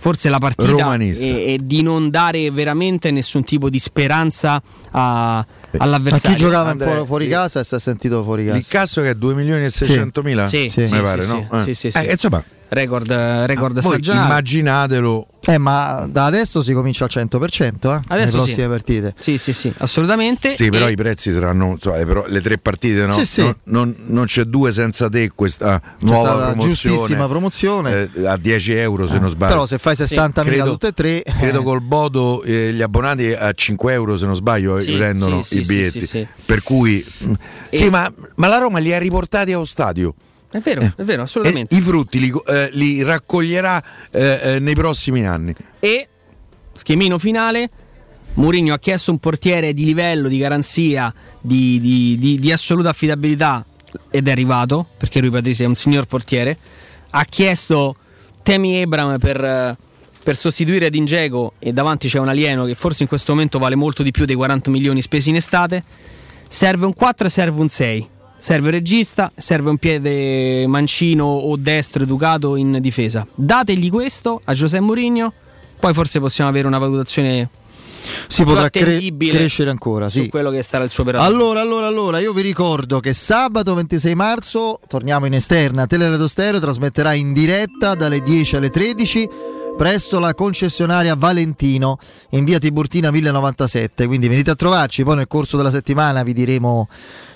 forse 0.00 0.28
la 0.28 0.38
partita 0.38 0.70
e, 1.26 1.54
e 1.54 1.58
di 1.60 1.82
non 1.82 2.08
dare 2.08 2.50
veramente 2.52 3.10
nessun 3.10 3.42
tipo 3.42 3.68
di 3.68 3.78
speranza 3.80 4.62
a- 4.92 5.44
A 5.76 5.84
all'avversario. 5.84 6.36
chi 6.36 6.42
giocava 6.42 6.70
Andrea, 6.70 6.90
fuori, 6.92 7.06
fuori 7.06 7.24
il- 7.26 7.30
casa 7.30 7.60
e 7.60 7.64
si 7.64 7.74
è 7.74 7.78
sentito 7.80 8.22
fuori 8.22 8.42
Il 8.44 8.52
casa. 8.52 8.66
caso 8.70 9.02
che 9.02 9.10
è 9.10 9.14
2 9.14 9.34
milioni 9.34 9.64
e 9.64 9.70
600 9.70 10.22
mila? 10.22 10.46
Sì, 10.46 10.70
Sì. 10.70 10.84
sì, 10.86 10.94
mi 10.94 11.02
pare, 11.02 11.20
sì, 11.22 11.28
no? 11.32 11.46
sì, 11.50 11.70
Eh. 11.70 11.74
sì, 11.74 11.74
sì, 11.74 11.86
Eh, 11.88 11.90
sì. 12.04 12.10
insomma, 12.10 12.42
Record, 12.70 13.10
record 13.10 13.80
voi 13.80 13.92
stagionale. 13.94 14.26
immaginatelo 14.26 15.26
Eh, 15.48 15.56
ma 15.56 16.06
da 16.10 16.26
adesso 16.26 16.60
si 16.62 16.74
comincia 16.74 17.04
al 17.04 17.10
100% 17.10 17.94
eh, 17.94 18.00
Adesso 18.08 18.08
le 18.08 18.26
sì. 18.26 18.36
prossime 18.36 18.68
partite. 18.68 19.14
Sì, 19.18 19.38
sì, 19.38 19.54
sì, 19.54 19.72
assolutamente. 19.78 20.52
Sì, 20.52 20.68
però 20.68 20.86
E- 20.88 20.92
i 20.92 20.94
prezzi 20.96 21.32
saranno 21.32 21.78
eh, 21.80 22.04
però 22.04 22.26
le 22.26 22.42
tre 22.42 22.58
partite, 22.58 23.06
no? 23.06 23.14
Sì, 23.14 23.24
sì. 23.24 23.40
Non, 23.40 23.54
non- 23.64 23.96
non 24.08 24.24
c'è 24.26 24.44
due 24.44 24.70
senza 24.72 25.08
te 25.08 25.30
questa 25.34 25.80
C'è 25.80 26.04
nuova 26.04 26.18
stata 26.34 26.44
promozione. 26.52 26.96
giustissima 26.96 27.26
promozione. 27.28 28.10
eh, 28.14 28.26
a 28.26 28.36
10 28.36 28.72
euro 28.74 29.06
se 29.08 29.18
non 29.18 29.30
sbaglio. 29.30 29.52
Però 29.54 29.64
se 29.64 29.78
fai 29.78 29.94
60.000 29.96 30.44
credo- 30.44 30.70
tutte 30.72 30.86
e 30.88 30.92
tre, 30.92 31.22
Credo 31.22 31.60
eh, 31.60 31.64
col 31.64 31.80
Bodo 31.80 32.42
eh, 32.42 32.72
gli 32.74 32.82
abbonati 32.82 33.32
a 33.32 33.50
5 33.52 33.92
euro 33.94 34.18
se 34.18 34.26
non 34.26 34.34
sbaglio 34.34 34.78
Sì, 34.80 34.96
vendono 34.96 35.40
sì, 35.64 35.72
i 35.72 35.74
biglietti. 35.76 36.06
sì. 36.06 36.26
Per 36.44 36.62
cui 36.62 37.04
mm, 37.24 37.32
sì, 37.70 37.84
E- 37.84 37.90
ma, 37.90 38.12
ma 38.36 38.46
la 38.48 38.58
Roma 38.58 38.78
li 38.78 38.92
ha 38.92 38.98
riportati 38.98 39.52
allo 39.52 39.64
stadio. 39.64 40.14
È 40.50 40.58
vero, 40.60 40.80
è 40.96 41.02
vero, 41.02 41.20
E 41.20 41.24
assolutamente. 41.24 41.74
I 41.76 41.80
frutti 41.82 42.18
li, 42.20 42.32
eh, 42.46 42.70
li 42.72 43.02
raccoglierà 43.02 43.82
eh, 44.10 44.40
eh, 44.42 44.58
nei 44.60 44.74
prossimi 44.74 45.26
anni. 45.26 45.54
E 45.80 46.08
schemino 46.72 47.18
finale. 47.18 47.68
Mourinho 48.34 48.72
ha 48.72 48.78
chiesto 48.78 49.10
un 49.10 49.18
portiere 49.18 49.74
di 49.74 49.84
livello, 49.84 50.28
di 50.28 50.38
garanzia, 50.38 51.12
di, 51.40 51.80
di- 51.80 52.16
di- 52.18 52.38
di 52.38 52.52
assoluta 52.52 52.90
affidabilità 52.90 53.64
ed 54.10 54.28
è 54.28 54.30
arrivato, 54.30 54.86
perché 54.96 55.18
Rui 55.20 55.30
Patricio 55.30 55.64
è 55.64 55.66
un 55.66 55.74
signor 55.74 56.06
portiere. 56.06 56.56
Ha 57.10 57.24
chiesto 57.24 57.96
Temi 58.42 58.80
Abram 58.80 59.18
per, 59.18 59.42
eh, 59.44 59.76
per 60.22 60.36
sostituire 60.36 60.90
Dingeco 60.90 61.54
e 61.58 61.72
davanti 61.72 62.08
c'è 62.08 62.18
un 62.18 62.28
alieno 62.28 62.64
che 62.64 62.74
forse 62.74 63.02
in 63.02 63.08
questo 63.08 63.32
momento 63.32 63.58
vale 63.58 63.74
molto 63.74 64.02
di 64.02 64.10
più 64.10 64.24
dei 64.24 64.36
40 64.36 64.70
milioni 64.70 65.00
spesi 65.00 65.30
in 65.30 65.36
estate. 65.36 65.82
Serve 66.48 66.86
un 66.86 66.94
4 66.94 67.26
e 67.26 67.30
serve 67.30 67.60
un 67.60 67.68
6. 67.68 68.08
Serve 68.38 68.66
un 68.66 68.72
regista, 68.72 69.32
serve 69.34 69.70
un 69.70 69.78
piede 69.78 70.64
mancino 70.68 71.24
o 71.24 71.56
destro 71.56 72.04
educato 72.04 72.54
in 72.54 72.78
difesa. 72.80 73.26
Dategli 73.34 73.90
questo 73.90 74.40
a 74.44 74.54
Giuseppe 74.54 74.84
Mourinho, 74.84 75.32
poi 75.78 75.92
forse 75.92 76.20
possiamo 76.20 76.48
avere 76.48 76.68
una 76.68 76.78
valutazione 76.78 77.48
Si 78.28 78.44
potrà 78.44 78.70
cre- 78.70 79.00
crescere 79.16 79.70
ancora, 79.70 80.08
su 80.08 80.22
sì. 80.22 80.28
quello 80.28 80.50
che 80.50 80.62
sarà 80.62 80.84
il 80.84 80.90
suo 80.90 81.02
operatore. 81.02 81.28
Allora, 81.28 81.60
allora, 81.60 81.86
allora, 81.88 82.20
io 82.20 82.32
vi 82.32 82.42
ricordo 82.42 83.00
che 83.00 83.12
sabato 83.12 83.74
26 83.74 84.14
marzo, 84.14 84.78
torniamo 84.86 85.26
in 85.26 85.34
esterna, 85.34 85.86
Teleradio 85.86 86.28
Stereo 86.28 86.60
trasmetterà 86.60 87.14
in 87.14 87.32
diretta 87.32 87.94
dalle 87.96 88.20
10 88.20 88.56
alle 88.56 88.70
13 88.70 89.28
presso 89.78 90.18
la 90.18 90.34
concessionaria 90.34 91.14
Valentino 91.14 91.98
in 92.30 92.44
via 92.44 92.58
Tiburtina 92.58 93.12
1097, 93.12 94.08
quindi 94.08 94.26
venite 94.26 94.50
a 94.50 94.56
trovarci, 94.56 95.04
poi 95.04 95.14
nel 95.14 95.28
corso 95.28 95.56
della 95.56 95.70
settimana 95.70 96.24
vi 96.24 96.32
diremo 96.32 96.88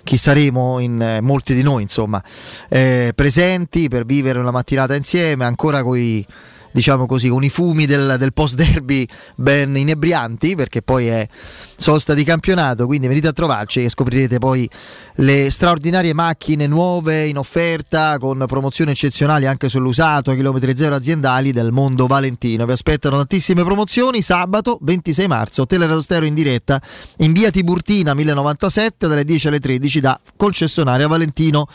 chi 0.02 0.16
saremo 0.16 0.80
in 0.80 1.00
eh, 1.00 1.20
molti 1.20 1.54
di 1.54 1.62
noi, 1.62 1.82
insomma, 1.82 2.20
eh, 2.68 3.12
presenti 3.14 3.88
per 3.88 4.04
vivere 4.04 4.40
una 4.40 4.50
mattinata 4.50 4.96
insieme, 4.96 5.44
ancora 5.44 5.84
coi 5.84 6.26
diciamo 6.72 7.06
così, 7.06 7.28
con 7.28 7.44
i 7.44 7.50
fumi 7.50 7.86
del, 7.86 8.16
del 8.18 8.32
post 8.32 8.54
derby 8.56 9.06
ben 9.36 9.76
inebrianti, 9.76 10.56
perché 10.56 10.82
poi 10.82 11.06
è 11.06 11.28
sosta 11.30 12.14
di 12.14 12.24
campionato, 12.24 12.86
quindi 12.86 13.06
venite 13.06 13.28
a 13.28 13.32
trovarci 13.32 13.84
e 13.84 13.88
scoprirete 13.88 14.38
poi 14.38 14.68
le 15.16 15.50
straordinarie 15.50 16.14
macchine 16.14 16.66
nuove 16.66 17.26
in 17.26 17.36
offerta 17.36 18.16
con 18.18 18.44
promozioni 18.46 18.92
eccezionali 18.92 19.46
anche 19.46 19.68
sull'usato, 19.68 20.32
chilometri 20.34 20.74
zero 20.74 20.94
aziendali 20.94 21.52
del 21.52 21.72
mondo 21.72 22.06
valentino. 22.06 22.64
Vi 22.66 22.72
aspettano 22.72 23.16
tantissime 23.16 23.64
promozioni, 23.64 24.22
sabato 24.22 24.78
26 24.80 25.26
marzo, 25.26 25.66
Teleradio 25.66 26.00
Stereo 26.02 26.28
in 26.28 26.34
diretta 26.34 26.80
in 27.18 27.32
via 27.32 27.50
Tiburtina 27.50 28.14
1097 28.14 29.06
dalle 29.06 29.24
10 29.24 29.48
alle 29.48 29.58
13 29.58 30.00
da 30.00 30.20
concessionaria 30.36 31.06
Valentino. 31.06 31.66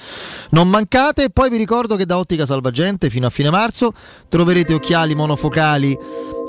Non 0.52 0.70
mancate 0.70 1.30
poi 1.30 1.50
vi 1.50 1.58
ricordo 1.58 1.96
che 1.96 2.06
da 2.06 2.18
Ottica 2.18 2.46
Salvagente 2.46 3.10
fino 3.10 3.28
a 3.28 3.30
fine 3.30 3.50
marzo 3.50 3.94
troverete 4.30 4.74
occhiali 4.88 5.15
monofocali 5.15 6.00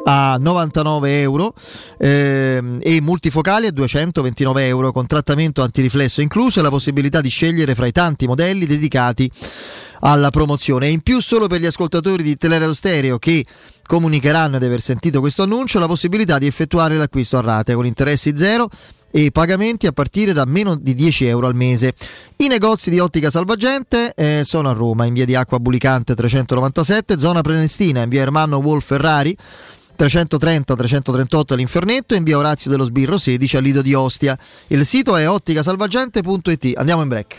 a 0.05 0.37
99 0.39 1.21
euro 1.21 1.53
ehm, 1.99 2.79
e 2.81 3.01
multifocali 3.01 3.67
a 3.67 3.73
229 3.73 4.65
euro 4.65 4.93
con 4.93 5.09
trattamento 5.09 5.61
antiriflesso 5.61 6.21
incluso 6.21 6.61
e 6.61 6.63
la 6.63 6.69
possibilità 6.69 7.21
di 7.21 7.31
scegliere 7.31 7.75
fra 7.75 7.87
i 7.87 7.93
tanti 7.93 8.29
modelli 8.29 8.65
dedicati 8.65 9.29
alla 10.01 10.31
promozione. 10.31 10.87
E 10.87 10.91
in 10.91 11.01
più 11.01 11.21
solo 11.21 11.49
per 11.49 11.61
gli 11.61 11.67
ascoltatori 11.67 12.23
di 12.23 12.37
Teleradio 12.37 12.75
Stereo 12.75 13.19
che 13.19 13.45
comunicheranno 13.85 14.61
di 14.61 14.67
aver 14.67 14.81
sentito 14.81 15.19
questo 15.19 15.43
annuncio 15.43 15.81
la 15.81 15.87
possibilità 15.87 16.39
di 16.39 16.47
effettuare 16.47 16.97
l'acquisto 16.97 17.39
a 17.39 17.41
rate 17.41 17.75
con 17.75 17.87
interessi 17.87 18.37
zero 18.37 18.69
e 19.11 19.31
pagamenti 19.31 19.87
a 19.87 19.93
partire 19.93 20.33
da 20.33 20.45
meno 20.45 20.75
di 20.75 20.95
10 20.95 21.27
euro 21.27 21.47
al 21.47 21.55
mese. 21.55 21.95
I 22.37 22.49
negozi 22.49 22.91
di 22.91 22.99
Ottica 22.99 23.31
Salvagente 23.31 24.13
eh, 24.15 24.43
sono 24.45 24.71
a 24.71 24.73
Roma, 24.73 25.07
in 25.07 25.15
via 25.15 25.25
di 25.25 25.35
Acqua 25.35 25.59
Bulicante 25.59 26.15
397, 26.15 27.19
zona 27.19 27.41
Prenestina, 27.41 28.03
in 28.03 28.09
via 28.09 28.23
Ermanno 28.23 28.59
Wolf 28.59 28.87
Ferrari 28.87 29.37
330-338 29.99 31.53
all'Infernetto 31.55 32.15
e 32.15 32.19
in 32.19 32.23
via 32.23 32.39
Orazio 32.39 32.71
dello 32.71 32.85
Sbirro 32.85 33.19
16 33.19 33.57
a 33.57 33.61
Lido 33.61 33.83
di 33.83 33.95
Ostia. 33.95 34.39
Il 34.69 34.87
sito 34.87 35.17
è 35.17 35.29
otticasalvagente.it. 35.29 36.73
Andiamo 36.77 37.03
in 37.03 37.09
break. 37.09 37.39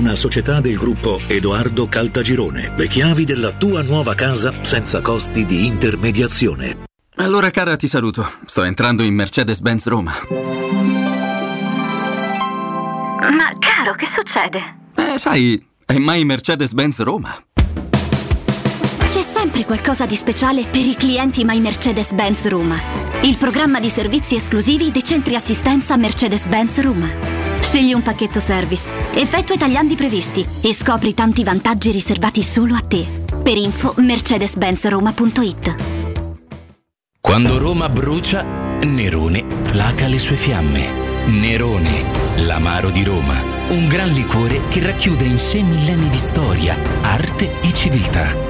una 0.00 0.14
società 0.14 0.62
del 0.62 0.78
gruppo 0.78 1.20
Edoardo 1.26 1.86
Caltagirone. 1.86 2.72
Le 2.74 2.88
chiavi 2.88 3.26
della 3.26 3.52
tua 3.52 3.82
nuova 3.82 4.14
casa 4.14 4.64
senza 4.64 5.02
costi 5.02 5.44
di 5.44 5.66
intermediazione. 5.66 6.84
Allora 7.16 7.50
cara 7.50 7.76
ti 7.76 7.86
saluto, 7.86 8.26
sto 8.46 8.62
entrando 8.62 9.02
in 9.02 9.12
Mercedes-Benz 9.14 9.86
Roma. 9.88 10.12
Ma 13.20 13.52
caro, 13.58 13.94
che 13.94 14.06
succede? 14.06 14.78
Eh 14.96 15.18
sai, 15.18 15.62
è 15.84 15.98
mai 15.98 16.24
Mercedes-Benz 16.24 17.02
Roma? 17.02 17.36
C'è 17.52 19.22
sempre 19.22 19.66
qualcosa 19.66 20.06
di 20.06 20.16
speciale 20.16 20.64
per 20.64 20.86
i 20.86 20.94
clienti 20.94 21.44
My 21.44 21.60
Mercedes-Benz 21.60 22.46
Roma. 22.46 22.80
Il 23.20 23.36
programma 23.36 23.80
di 23.80 23.90
servizi 23.90 24.34
esclusivi 24.34 24.90
dei 24.90 25.04
centri 25.04 25.34
assistenza 25.34 25.94
Mercedes-Benz 25.98 26.80
Roma. 26.80 27.39
Scegli 27.70 27.92
un 27.92 28.02
pacchetto 28.02 28.40
service, 28.40 28.90
effettua 29.14 29.54
i 29.54 29.58
tagliandi 29.58 29.94
previsti 29.94 30.44
e 30.60 30.74
scopri 30.74 31.14
tanti 31.14 31.44
vantaggi 31.44 31.92
riservati 31.92 32.42
solo 32.42 32.74
a 32.74 32.80
te. 32.80 33.06
Per 33.44 33.56
info 33.56 33.94
mercedes-benzroma.it 33.98 35.76
Quando 37.20 37.58
Roma 37.60 37.88
brucia, 37.88 38.42
Nerone 38.80 39.44
placa 39.70 40.08
le 40.08 40.18
sue 40.18 40.34
fiamme. 40.34 41.26
Nerone, 41.26 42.38
l'amaro 42.38 42.90
di 42.90 43.04
Roma. 43.04 43.40
Un 43.68 43.86
gran 43.86 44.08
liquore 44.08 44.62
che 44.68 44.84
racchiude 44.84 45.24
in 45.24 45.38
sé 45.38 45.62
millenni 45.62 46.08
di 46.08 46.18
storia, 46.18 46.76
arte 47.02 47.60
e 47.60 47.72
civiltà. 47.72 48.49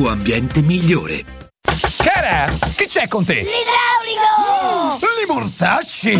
ambiente 0.07 0.61
migliore. 0.61 1.23
Cara, 1.97 2.51
che 2.75 2.87
c'è 2.87 3.07
con 3.07 3.23
te? 3.23 3.35
L'idraulico! 3.35 4.99
Li 5.19 5.33
mortasci! 5.33 6.19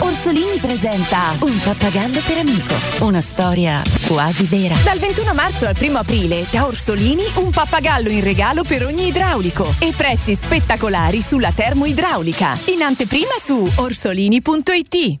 Orsolini 0.00 0.58
presenta 0.58 1.36
Un 1.40 1.58
pappagallo 1.62 2.20
per 2.26 2.38
amico. 2.38 2.74
Una 3.00 3.20
storia 3.20 3.82
quasi 4.06 4.44
vera. 4.44 4.74
Dal 4.82 4.98
21 4.98 5.34
marzo 5.34 5.66
al 5.66 5.76
1 5.80 5.98
aprile 5.98 6.46
da 6.50 6.66
Orsolini 6.66 7.24
un 7.36 7.50
pappagallo 7.50 8.08
in 8.08 8.22
regalo 8.22 8.64
per 8.64 8.84
ogni 8.84 9.08
idraulico 9.08 9.72
e 9.78 9.92
prezzi 9.96 10.34
spettacolari 10.34 11.22
sulla 11.22 11.52
termoidraulica. 11.52 12.58
In 12.66 12.82
anteprima 12.82 13.34
su 13.40 13.70
orsolini.it. 13.76 15.20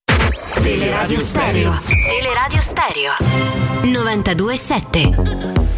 Teleradio 0.61 1.19
Stereo. 1.19 1.73
Teleradio 2.07 2.61
Stereo. 2.61 3.11
92.7. 3.81 5.69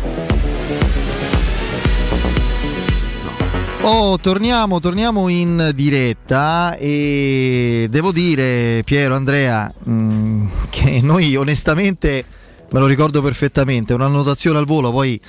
Oh, 3.81 4.17
torniamo, 4.19 4.79
torniamo 4.79 5.29
in 5.29 5.71
diretta 5.73 6.75
e 6.75 7.87
devo 7.89 8.11
dire, 8.11 8.81
Piero, 8.83 9.15
Andrea, 9.15 9.73
mh, 9.83 10.47
che 10.69 10.99
noi 11.01 11.35
onestamente, 11.35 12.25
me 12.69 12.79
lo 12.79 12.85
ricordo 12.85 13.21
perfettamente, 13.21 13.93
un'annotazione 13.93 14.57
al 14.57 14.65
volo, 14.65 14.91
poi 14.91 15.19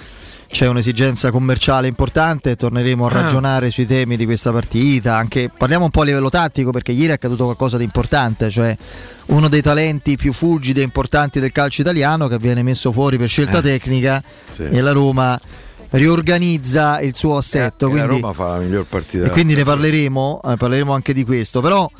c'è 0.54 0.68
un'esigenza 0.68 1.32
commerciale 1.32 1.88
importante, 1.88 2.54
torneremo 2.54 3.04
a 3.06 3.10
Ah. 3.10 3.22
ragionare 3.22 3.70
sui 3.72 3.86
temi 3.86 4.16
di 4.16 4.24
questa 4.24 4.52
partita, 4.52 5.16
anche 5.16 5.50
parliamo 5.54 5.86
un 5.86 5.90
po' 5.90 6.02
a 6.02 6.04
livello 6.04 6.30
tattico 6.30 6.70
perché 6.70 6.92
ieri 6.92 7.08
è 7.08 7.14
accaduto 7.14 7.42
qualcosa 7.42 7.76
di 7.76 7.82
importante, 7.82 8.50
cioè 8.50 8.76
uno 9.26 9.48
dei 9.48 9.60
talenti 9.62 10.16
più 10.16 10.32
fulgidi 10.32 10.78
e 10.78 10.84
importanti 10.84 11.40
del 11.40 11.50
calcio 11.50 11.80
italiano 11.80 12.28
che 12.28 12.38
viene 12.38 12.62
messo 12.62 12.92
fuori 12.92 13.18
per 13.18 13.28
scelta 13.28 13.58
Eh, 13.58 13.62
tecnica 13.62 14.22
sì. 14.48 14.62
e 14.62 14.80
la 14.80 14.92
Roma 14.92 15.36
riorganizza 15.90 17.00
il 17.00 17.16
suo 17.16 17.36
assetto. 17.36 17.86
E 17.90 17.94
la 17.96 18.04
quindi- 18.06 18.20
Roma 18.20 18.32
fa 18.32 18.46
la 18.50 18.58
miglior 18.58 18.86
partita 18.88 19.24
e 19.26 19.30
quindi 19.30 19.56
ne 19.56 19.64
parleremo, 19.64 20.40
eh, 20.52 20.56
parleremo 20.56 20.92
anche 20.92 21.12
di 21.12 21.24
questo. 21.24 21.60
Però 21.60 21.90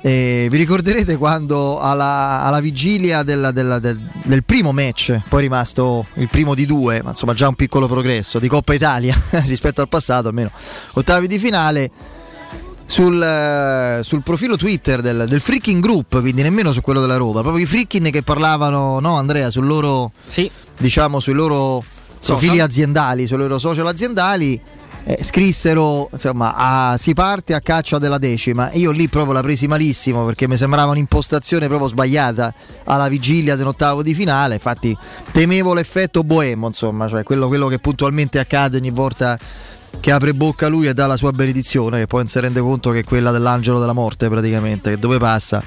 eh, 0.00 0.46
vi 0.50 0.56
ricorderete 0.56 1.16
quando 1.16 1.78
alla, 1.80 2.42
alla 2.44 2.60
vigilia 2.60 3.22
della- 3.22 3.50
della- 3.50 3.78
del, 3.78 3.98
del 4.24 4.44
primo 4.44 4.72
match, 4.72 5.18
poi 5.28 5.40
è 5.40 5.42
rimasto 5.42 6.06
il 6.14 6.28
primo 6.28 6.54
di 6.54 6.66
due, 6.66 7.02
ma 7.02 7.10
insomma 7.10 7.34
già 7.34 7.48
un 7.48 7.54
piccolo 7.54 7.86
progresso 7.86 8.38
di 8.38 8.48
Coppa 8.48 8.74
Italia 8.74 9.14
rispetto 9.46 9.80
al 9.80 9.88
passato, 9.88 10.28
almeno 10.28 10.50
ottavi 10.92 11.26
di 11.26 11.38
finale. 11.38 11.90
Sul, 12.90 13.98
sul 14.02 14.22
profilo 14.22 14.56
Twitter 14.56 15.02
del, 15.02 15.26
del 15.28 15.42
Freaking 15.42 15.82
Group, 15.82 16.20
quindi 16.20 16.40
nemmeno 16.40 16.72
su 16.72 16.80
quello 16.80 17.00
della 17.02 17.18
Roma, 17.18 17.42
proprio 17.42 17.62
i 17.62 17.66
Freaking 17.66 18.10
che 18.10 18.22
parlavano, 18.22 18.98
no 18.98 19.16
Andrea, 19.18 19.50
sul 19.50 19.66
loro, 19.66 20.12
diciamo, 20.78 21.20
sui 21.20 21.34
loro 21.34 21.84
profili 22.24 22.52
Social. 22.52 22.64
aziendali, 22.66 23.26
sui 23.26 23.36
loro 23.36 23.58
social 23.58 23.86
aziendali, 23.86 24.58
eh, 25.04 25.22
scrissero 25.22 26.08
insomma 26.12 26.54
a- 26.54 26.96
si 26.96 27.14
parte 27.14 27.54
a 27.54 27.60
caccia 27.60 27.98
della 27.98 28.18
decima. 28.18 28.70
Io 28.72 28.90
lì 28.90 29.08
proprio 29.08 29.32
la 29.32 29.40
presi 29.40 29.66
malissimo 29.66 30.24
perché 30.24 30.46
mi 30.48 30.56
sembrava 30.56 30.90
un'impostazione 30.92 31.66
proprio 31.66 31.88
sbagliata 31.88 32.52
alla 32.84 33.08
vigilia 33.08 33.56
dell'ottavo 33.56 34.02
di 34.02 34.14
finale. 34.14 34.54
Infatti 34.54 34.96
temevo 35.32 35.74
l'effetto 35.74 36.22
boemo 36.24 36.66
insomma 36.66 37.08
cioè 37.08 37.22
quello, 37.22 37.48
quello 37.48 37.68
che 37.68 37.78
puntualmente 37.78 38.38
accade 38.38 38.76
ogni 38.76 38.90
volta 38.90 39.38
che 40.00 40.12
apre 40.12 40.34
bocca 40.34 40.68
lui 40.68 40.86
e 40.86 40.94
dà 40.94 41.06
la 41.06 41.16
sua 41.16 41.32
benedizione 41.32 42.00
che 42.00 42.06
poi 42.06 42.20
non 42.20 42.28
si 42.28 42.40
rende 42.40 42.60
conto 42.60 42.90
che 42.90 43.00
è 43.00 43.04
quella 43.04 43.30
dell'angelo 43.30 43.80
della 43.80 43.92
morte 43.92 44.28
praticamente 44.28 44.90
che 44.90 44.98
dove 44.98 45.18
passa 45.18 45.62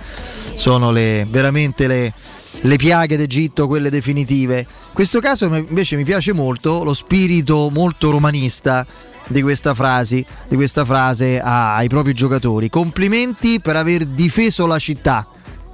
sono 0.53 0.91
le, 0.91 1.27
veramente 1.29 1.87
le, 1.87 2.13
le 2.61 2.75
piaghe 2.75 3.17
d'Egitto, 3.17 3.67
quelle 3.67 3.89
definitive. 3.89 4.59
In 4.59 4.93
questo 4.93 5.19
caso 5.19 5.45
invece 5.53 5.95
mi 5.95 6.03
piace 6.03 6.33
molto 6.33 6.83
lo 6.83 6.93
spirito 6.93 7.69
molto 7.71 8.11
romanista 8.11 8.85
di 9.27 9.41
questa 9.41 9.73
frase, 9.73 10.25
di 10.47 10.55
questa 10.55 10.85
frase 10.85 11.39
ai 11.41 11.87
propri 11.87 12.13
giocatori. 12.13 12.69
Complimenti 12.69 13.59
per 13.61 13.75
aver 13.75 14.05
difeso 14.05 14.65
la 14.65 14.77
città 14.77 15.27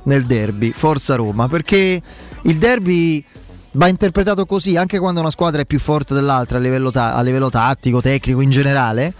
nel 0.03 0.25
derby, 0.25 0.71
Forza 0.71 1.15
Roma, 1.15 1.47
perché 1.47 2.01
il 2.43 2.57
derby 2.57 3.23
va 3.71 3.87
interpretato 3.87 4.45
così 4.45 4.75
anche 4.75 4.99
quando 4.99 5.19
una 5.19 5.31
squadra 5.31 5.61
è 5.61 5.65
più 5.65 5.79
forte 5.79 6.13
dell'altra 6.13 6.57
a 6.57 6.61
livello, 6.61 6.91
ta- 6.91 7.13
a 7.13 7.21
livello 7.21 7.49
tattico, 7.49 8.01
tecnico 8.01 8.41
in 8.41 8.49
generale. 8.49 9.13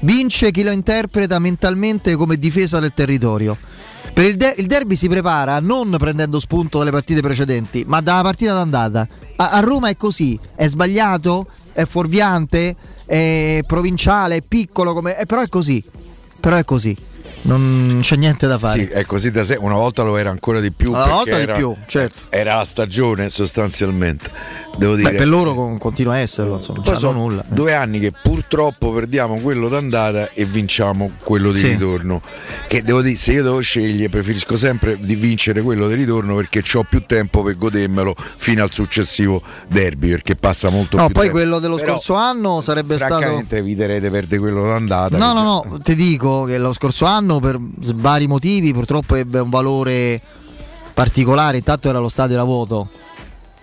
Vince 0.00 0.50
chi 0.50 0.62
lo 0.62 0.72
interpreta 0.72 1.38
mentalmente 1.38 2.16
come 2.16 2.36
difesa 2.36 2.80
del 2.80 2.92
territorio. 2.92 3.56
Per 4.12 4.24
il, 4.24 4.36
de- 4.36 4.54
il 4.58 4.66
derby 4.66 4.96
si 4.96 5.08
prepara 5.08 5.60
non 5.60 5.94
prendendo 5.98 6.40
spunto 6.40 6.78
dalle 6.78 6.90
partite 6.90 7.20
precedenti, 7.20 7.84
ma 7.86 8.00
dalla 8.00 8.22
partita 8.22 8.52
d'andata. 8.52 9.06
A, 9.36 9.50
a 9.50 9.60
Roma 9.60 9.88
è 9.88 9.96
così, 9.96 10.38
è 10.54 10.66
sbagliato, 10.66 11.46
è 11.72 11.84
fuorviante, 11.84 12.76
è 13.06 13.60
provinciale, 13.66 14.36
è 14.36 14.42
piccolo, 14.46 14.92
come- 14.92 15.16
eh, 15.18 15.26
però 15.26 15.40
è 15.40 15.48
così. 15.48 15.82
Però 16.40 16.56
è 16.56 16.64
così. 16.64 16.94
Non 17.42 17.98
c'è 18.02 18.16
niente 18.16 18.46
da 18.46 18.58
fare. 18.58 18.84
Sì, 18.84 18.88
è 18.90 19.04
così 19.04 19.30
da 19.30 19.42
sé. 19.44 19.56
Una 19.58 19.74
volta 19.74 20.02
lo 20.02 20.16
era 20.16 20.30
ancora 20.30 20.60
di 20.60 20.70
più. 20.70 20.90
Una 20.90 20.98
perché 21.02 21.14
volta 21.14 21.36
di 21.36 21.42
era, 21.42 21.54
più, 21.54 21.74
certo. 21.86 22.22
Era 22.28 22.56
la 22.56 22.64
stagione 22.64 23.28
sostanzialmente. 23.28 24.30
Devo 24.76 24.94
dire. 24.94 25.10
Beh, 25.10 25.16
per 25.18 25.28
loro 25.28 25.52
con- 25.54 25.76
continua 25.76 26.14
a 26.14 26.18
esserlo, 26.18 26.56
insomma, 26.56 26.80
Poi 26.80 26.96
sono 26.96 27.18
nulla. 27.18 27.44
due 27.46 27.74
anni 27.74 27.98
che 28.00 28.10
purtroppo 28.10 28.90
perdiamo 28.90 29.36
quello 29.40 29.68
d'andata 29.68 30.30
e 30.32 30.46
vinciamo 30.46 31.10
quello 31.22 31.52
di 31.52 31.58
Sì. 31.58 31.68
ritorno. 31.68 32.22
Che 32.68 32.82
devo 32.82 33.02
dire, 33.02 33.16
se 33.16 33.32
io 33.32 33.42
devo 33.42 33.60
scegliere, 33.60 34.08
preferisco 34.08 34.56
sempre 34.56 34.96
di 34.98 35.14
vincere 35.14 35.60
quello 35.60 35.88
di 35.88 35.94
ritorno 35.94 36.34
perché 36.36 36.62
ho 36.74 36.84
più 36.84 37.04
tempo 37.04 37.42
per 37.42 37.58
godermelo 37.58 38.14
fino 38.36 38.62
al 38.62 38.70
successivo 38.72 39.42
derby. 39.68 40.08
Perché 40.08 40.36
passa 40.36 40.70
molto 40.70 40.96
No, 40.96 41.04
più 41.06 41.14
poi 41.14 41.24
tempo. 41.24 41.38
quello 41.38 41.58
dello 41.58 41.76
Però, 41.76 41.92
scorso 41.92 42.14
anno 42.14 42.62
sarebbe 42.62 42.96
stato. 42.96 43.16
Francamente 43.18 43.58
eviterei 43.58 44.00
di 44.00 44.08
perdere 44.08 44.40
quello 44.40 44.62
d'andata. 44.68 45.18
No, 45.18 45.34
no, 45.34 45.42
no, 45.42 45.78
ti 45.82 45.94
dico 45.94 46.44
che 46.44 46.56
lo 46.56 46.72
scorso 46.72 47.04
anno 47.04 47.31
per 47.40 47.58
s- 47.80 47.92
vari 47.94 48.26
motivi 48.26 48.72
purtroppo 48.72 49.14
ebbe 49.14 49.38
un 49.40 49.50
valore 49.50 50.20
particolare, 50.94 51.56
intanto 51.58 51.88
era 51.88 51.98
lo 51.98 52.08
stadio 52.08 52.36
da 52.36 52.44
vuoto. 52.44 52.88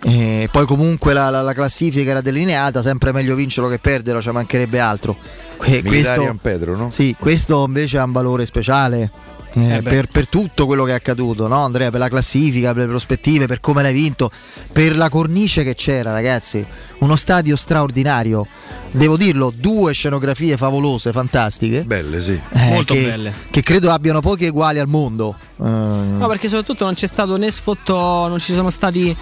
E 0.02 0.48
poi 0.50 0.64
comunque 0.64 1.12
la, 1.12 1.28
la- 1.28 1.42
la 1.42 1.52
classifica 1.52 2.10
era 2.10 2.20
delineata, 2.22 2.80
sempre 2.80 3.12
meglio 3.12 3.34
vincerlo 3.34 3.68
che 3.68 3.78
perderlo, 3.78 4.22
ci 4.22 4.30
mancherebbe 4.30 4.80
altro. 4.80 5.16
Que- 5.56 5.82
San 6.26 6.38
Pedro, 6.38 6.74
no? 6.76 6.90
Sì, 6.90 7.14
questo 7.18 7.64
invece 7.66 7.98
ha 7.98 8.04
un 8.04 8.12
valore 8.12 8.46
speciale. 8.46 9.10
eh, 9.52 9.76
Eh 9.76 9.82
per, 9.82 10.06
per 10.06 10.26
tutto 10.28 10.64
quello 10.64 10.84
che 10.84 10.92
è 10.92 10.94
accaduto, 10.94 11.48
no 11.48 11.64
Andrea? 11.64 11.90
Per 11.90 11.98
la 12.00 12.08
classifica, 12.08 12.72
per 12.72 12.84
le 12.84 12.88
prospettive, 12.88 13.44
per 13.46 13.60
come 13.60 13.82
l'hai 13.82 13.92
vinto, 13.92 14.30
per 14.72 14.96
la 14.96 15.10
cornice 15.10 15.64
che 15.64 15.74
c'era, 15.74 16.12
ragazzi. 16.12 16.64
Uno 17.00 17.16
stadio 17.16 17.54
straordinario. 17.56 18.46
Devo 18.92 19.16
dirlo, 19.16 19.52
due 19.56 19.92
scenografie 19.92 20.56
favolose, 20.56 21.12
fantastiche. 21.12 21.84
Belle, 21.84 22.20
sì. 22.20 22.38
Molto 22.54 22.92
che, 22.94 23.02
belle. 23.02 23.32
Che 23.50 23.62
credo 23.62 23.90
abbiano 23.92 24.20
pochi 24.20 24.46
uguali 24.46 24.78
al 24.80 24.88
mondo. 24.88 25.36
Eh, 25.62 25.68
No, 25.68 26.26
perché 26.26 26.48
soprattutto 26.48 26.84
non 26.84 26.94
c'è 26.94 27.06
stato 27.06 27.36
né 27.36 27.50
sfottò, 27.50 28.26
non 28.26 28.38
ci 28.40 28.52
sono 28.52 28.68
stati. 28.70 29.16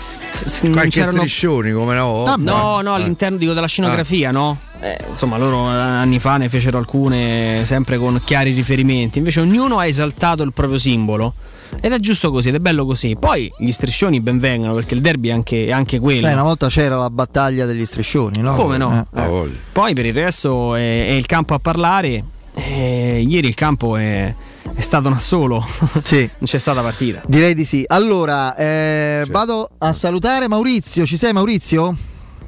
Qualche 0.71 0.89
c'erano- 0.89 1.19
striscioni 1.19 1.73
come 1.73 1.93
una 1.93 2.05
volta. 2.05 2.37
No, 2.39 2.81
no, 2.81 2.97
Eh. 2.97 3.01
all'interno 3.03 3.37
dico, 3.37 3.53
della 3.53 3.67
scenografia, 3.67 4.31
no? 4.31 4.59
Eh, 4.81 4.97
insomma, 5.11 5.37
loro 5.37 5.69
eh, 5.71 5.75
anni 5.75 6.19
fa 6.19 6.37
ne 6.39 6.49
fecero 6.49 6.79
alcune 6.79 7.63
sempre 7.65 7.99
con 7.99 8.21
chiari 8.25 8.53
riferimenti. 8.53 9.19
Invece 9.19 9.41
ognuno 9.41 9.79
ha 9.79 9.87
esaltato 9.87 10.43
il 10.45 10.53
proprio 10.53 10.79
simbolo. 10.79 11.35
Ed 11.81 11.93
è 11.93 11.99
giusto 11.99 12.31
così, 12.31 12.49
ed 12.49 12.57
è 12.57 12.59
bello 12.59 12.85
così. 12.85 13.17
Poi 13.19 13.53
gli 13.59 13.71
striscioni 13.71 14.21
ben 14.21 14.39
vengano, 14.39 14.75
perché 14.75 14.95
il 14.95 15.01
derby 15.01 15.29
è 15.29 15.33
anche, 15.33 15.67
è 15.67 15.73
anche 15.73 15.99
quello. 15.99 16.27
Beh, 16.27 16.33
una 16.33 16.43
volta 16.43 16.69
c'era 16.69 16.97
la 16.97 17.11
battaglia 17.11 17.67
degli 17.67 17.85
striscioni, 17.85 18.41
no? 18.41 18.55
Come 18.55 18.77
no? 18.77 19.07
Eh. 19.15 19.23
Eh. 19.23 19.51
Poi 19.73 19.95
per 19.95 20.07
il 20.07 20.15
resto 20.15 20.75
è, 20.75 21.07
è 21.07 21.13
il 21.13 21.27
campo 21.27 21.55
a 21.55 21.59
parlare. 21.59 22.25
Eh, 22.55 23.25
ieri 23.27 23.47
il 23.47 23.55
campo 23.55 23.97
è, 23.97 24.35
è 24.75 24.81
stato 24.81 25.09
un 25.09 25.15
assolo. 25.15 25.65
Sì. 26.03 26.19
non 26.39 26.45
c'è 26.45 26.59
stata 26.59 26.83
partita. 26.83 27.23
Direi 27.27 27.55
di 27.55 27.65
sì. 27.65 27.85
Allora, 27.87 28.57
eh, 28.57 29.25
vado 29.29 29.71
a 29.79 29.93
salutare 29.93 30.49
Maurizio. 30.49 31.07
Ci 31.07 31.17
sei 31.17 31.33
Maurizio? 31.33 31.95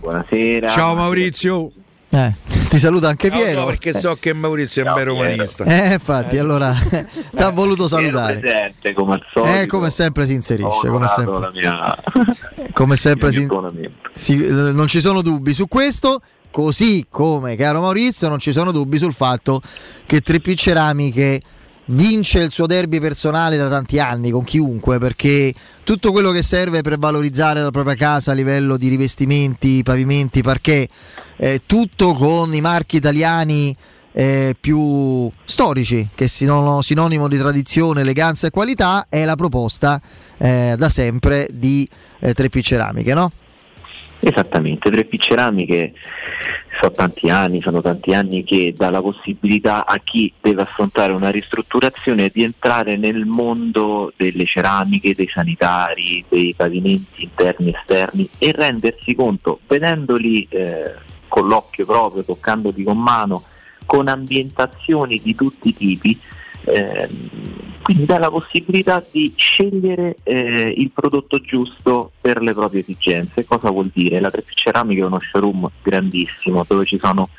Buonasera. 0.00 0.68
Ciao 0.68 0.94
Maurizio. 0.96 1.70
Eh, 2.12 2.34
ti 2.68 2.78
saluta 2.78 3.08
anche 3.08 3.28
No, 3.28 3.36
no, 3.36 3.40
Piero. 3.42 3.64
perché 3.66 3.92
so 3.92 4.16
che 4.18 4.32
Maurizio 4.32 4.84
è 4.84 4.88
un 4.88 4.94
bel 4.94 5.04
romanista. 5.04 5.64
Eh, 5.64 5.92
infatti, 5.94 6.38
allora 6.38 6.72
ti 7.30 7.42
ha 7.42 7.50
voluto 7.50 7.86
salutare. 7.86 8.38
presente 8.40 8.92
come 8.92 9.14
al 9.14 9.24
solito. 9.32 9.54
Eh, 9.60 9.66
come 9.66 9.90
sempre 9.90 10.26
si 10.26 10.34
inserisce, 10.34 10.88
come 10.88 11.06
sempre. 11.08 11.50
mia 11.52 11.96
Come 12.72 12.96
sempre 12.96 13.30
si, 13.32 13.46
si- 14.14 14.44
eh, 14.44 14.50
non 14.72 14.88
ci 14.88 15.00
sono 15.00 15.22
dubbi 15.22 15.52
su 15.54 15.68
questo, 15.68 16.20
così 16.50 17.06
come 17.08 17.54
caro 17.54 17.80
Maurizio 17.80 18.28
non 18.28 18.38
ci 18.40 18.50
sono 18.50 18.72
dubbi 18.72 18.98
sul 18.98 19.12
fatto 19.14 19.60
che 20.06 20.18
3P 20.20 20.54
Ceramiche 20.56 21.40
vince 21.86 22.38
il 22.40 22.50
suo 22.50 22.66
derby 22.66 23.00
personale 23.00 23.56
da 23.56 23.68
tanti 23.68 23.98
anni 23.98 24.30
con 24.30 24.44
chiunque 24.44 24.98
perché 24.98 25.52
tutto 25.82 26.12
quello 26.12 26.30
che 26.30 26.42
serve 26.42 26.82
per 26.82 26.98
valorizzare 26.98 27.62
la 27.62 27.70
propria 27.70 27.94
casa 27.94 28.30
a 28.30 28.34
livello 28.34 28.76
di 28.76 28.88
rivestimenti, 28.88 29.82
pavimenti, 29.82 30.42
parquet, 30.42 30.90
eh, 31.36 31.62
tutto 31.66 32.12
con 32.12 32.54
i 32.54 32.60
marchi 32.60 32.96
italiani 32.96 33.76
eh, 34.12 34.54
più 34.58 35.30
storici 35.44 36.08
che 36.14 36.28
sono 36.28 36.82
sinonimo 36.82 37.28
di 37.28 37.38
tradizione, 37.38 38.00
eleganza 38.00 38.46
e 38.46 38.50
qualità 38.50 39.06
è 39.08 39.24
la 39.24 39.36
proposta 39.36 40.00
eh, 40.38 40.74
da 40.76 40.88
sempre 40.88 41.48
di 41.52 41.88
eh, 42.20 42.32
3P 42.32 42.60
Ceramiche, 42.62 43.14
no? 43.14 43.30
Esattamente, 44.22 44.90
3P 44.90 45.18
Ceramiche 45.18 45.94
sono 46.78 46.92
tanti 46.92 47.30
anni, 47.30 47.62
sono 47.62 47.80
tanti 47.80 48.12
anni 48.12 48.44
che 48.44 48.74
dà 48.76 48.90
la 48.90 49.00
possibilità 49.00 49.86
a 49.86 49.98
chi 49.98 50.32
deve 50.40 50.62
affrontare 50.62 51.12
una 51.12 51.30
ristrutturazione 51.30 52.30
di 52.32 52.42
entrare 52.42 52.96
nel 52.96 53.24
mondo 53.24 54.12
delle 54.16 54.44
ceramiche, 54.44 55.14
dei 55.14 55.28
sanitari, 55.28 56.22
dei 56.28 56.54
pavimenti 56.54 57.24
interni 57.24 57.70
e 57.70 57.76
esterni 57.78 58.28
e 58.38 58.52
rendersi 58.52 59.14
conto, 59.14 59.60
vedendoli 59.66 60.46
eh, 60.50 60.94
con 61.26 61.46
l'occhio 61.46 61.86
proprio, 61.86 62.22
toccandoli 62.22 62.82
con 62.82 62.98
mano, 62.98 63.42
con 63.86 64.08
ambientazioni 64.08 65.18
di 65.22 65.34
tutti 65.34 65.68
i 65.68 65.74
tipi, 65.74 66.18
ehm, 66.64 67.30
quindi 67.90 68.06
dà 68.06 68.18
la 68.18 68.30
possibilità 68.30 69.04
di 69.10 69.32
scegliere 69.34 70.18
eh, 70.22 70.72
il 70.76 70.92
prodotto 70.92 71.40
giusto 71.40 72.12
per 72.20 72.40
le 72.40 72.52
proprie 72.52 72.82
esigenze. 72.82 73.44
Cosa 73.44 73.68
vuol 73.70 73.90
dire? 73.92 74.20
La 74.20 74.30
3 74.30 74.44
Ceramica 74.46 75.02
è 75.02 75.06
uno 75.06 75.18
showroom 75.18 75.68
grandissimo 75.82 76.64
dove 76.68 76.84
ci 76.84 77.00
sono 77.02 77.30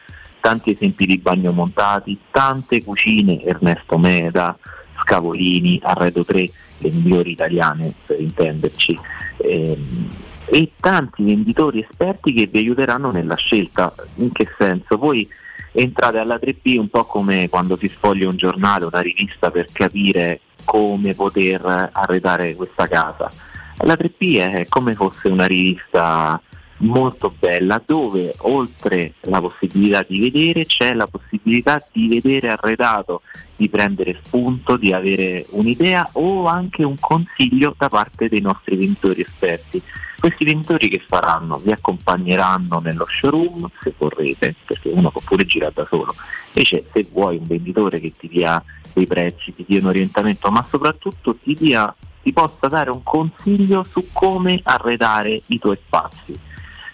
tanti 0.42 0.72
esempi 0.72 1.06
di 1.06 1.20
bagno 1.20 1.54
montati, 1.54 2.20
tante 2.32 2.84
cucine 2.84 3.42
Ernesto 3.46 3.98
Meda, 3.98 4.58
Scavolini, 5.02 5.80
Arredo 5.82 6.26
3, 6.26 6.50
le 6.80 6.90
migliori 6.90 7.32
italiane 7.32 7.94
per 8.06 8.20
intenderci, 8.20 9.00
ehm, 9.38 10.10
e 10.48 10.72
tanti 10.82 11.24
venditori 11.24 11.80
esperti 11.80 12.34
che 12.34 12.48
vi 12.48 12.58
aiuteranno 12.58 13.10
nella 13.10 13.36
scelta. 13.36 13.94
In 14.16 14.34
che 14.34 14.50
senso? 14.58 14.98
Voi 14.98 15.26
entrate 15.72 16.18
alla 16.18 16.40
3P 16.42 16.78
un 16.78 16.90
po' 16.90 17.06
come 17.06 17.50
quando 17.50 17.78
si 17.78 17.88
sfoglia 17.88 18.28
un 18.28 18.38
giornale, 18.38 18.86
una 18.86 19.02
rivista 19.02 19.52
per 19.52 19.68
capire 19.72 20.42
come 20.66 21.14
poter 21.14 21.90
arredare 21.92 22.56
questa 22.56 22.88
casa. 22.88 23.32
La 23.78 23.96
3P 23.96 24.38
è 24.38 24.66
come 24.68 24.96
fosse 24.96 25.28
una 25.28 25.46
rivista 25.46 26.40
molto 26.82 27.34
bella 27.38 27.82
dove 27.84 28.34
oltre 28.40 29.14
la 29.22 29.40
possibilità 29.40 30.04
di 30.08 30.20
vedere 30.20 30.66
c'è 30.66 30.94
la 30.94 31.08
possibilità 31.08 31.86
di 31.92 32.08
vedere 32.08 32.50
arredato, 32.50 33.22
di 33.56 33.70
prendere 33.70 34.20
spunto, 34.24 34.78
di 34.78 34.94
avere 34.94 35.46
un'idea 35.50 36.08
o 36.14 36.46
anche 36.46 36.84
un 36.84 36.96
consiglio 37.00 37.76
da 37.78 37.90
parte 37.90 38.30
dei 38.30 38.42
nostri 38.42 38.76
venditori 38.76 39.22
esperti. 39.22 39.82
Questi 40.22 40.46
venditori 40.46 40.88
che 40.88 41.04
faranno? 41.04 41.58
Vi 41.58 41.72
accompagneranno 41.72 42.80
nello 42.80 43.08
showroom 43.10 43.68
se 43.82 43.92
vorrete, 43.98 44.54
perché 44.68 44.90
uno 44.90 45.10
può 45.10 45.20
pure 45.26 45.48
girare 45.48 45.74
da 45.74 45.88
solo. 45.90 46.14
Invece 46.54 46.86
se 46.94 47.08
vuoi 47.12 47.38
un 47.38 47.48
venditore 47.48 48.00
che 48.00 48.14
ti 48.16 48.28
dia 48.28 48.64
dei 48.94 49.08
prezzi, 49.08 49.52
ti 49.56 49.66
dia 49.68 49.80
un 49.80 49.88
orientamento, 49.88 50.52
ma 50.52 50.64
soprattutto 50.70 51.36
ti, 51.36 51.56
dia, 51.56 51.92
ti 52.22 52.32
possa 52.34 52.68
dare 52.68 52.92
un 52.92 53.02
consiglio 53.02 53.84
su 53.90 54.10
come 54.14 54.60
arredare 54.62 55.42
i 55.48 55.58
tuoi 55.58 55.80
spazi. 55.84 56.38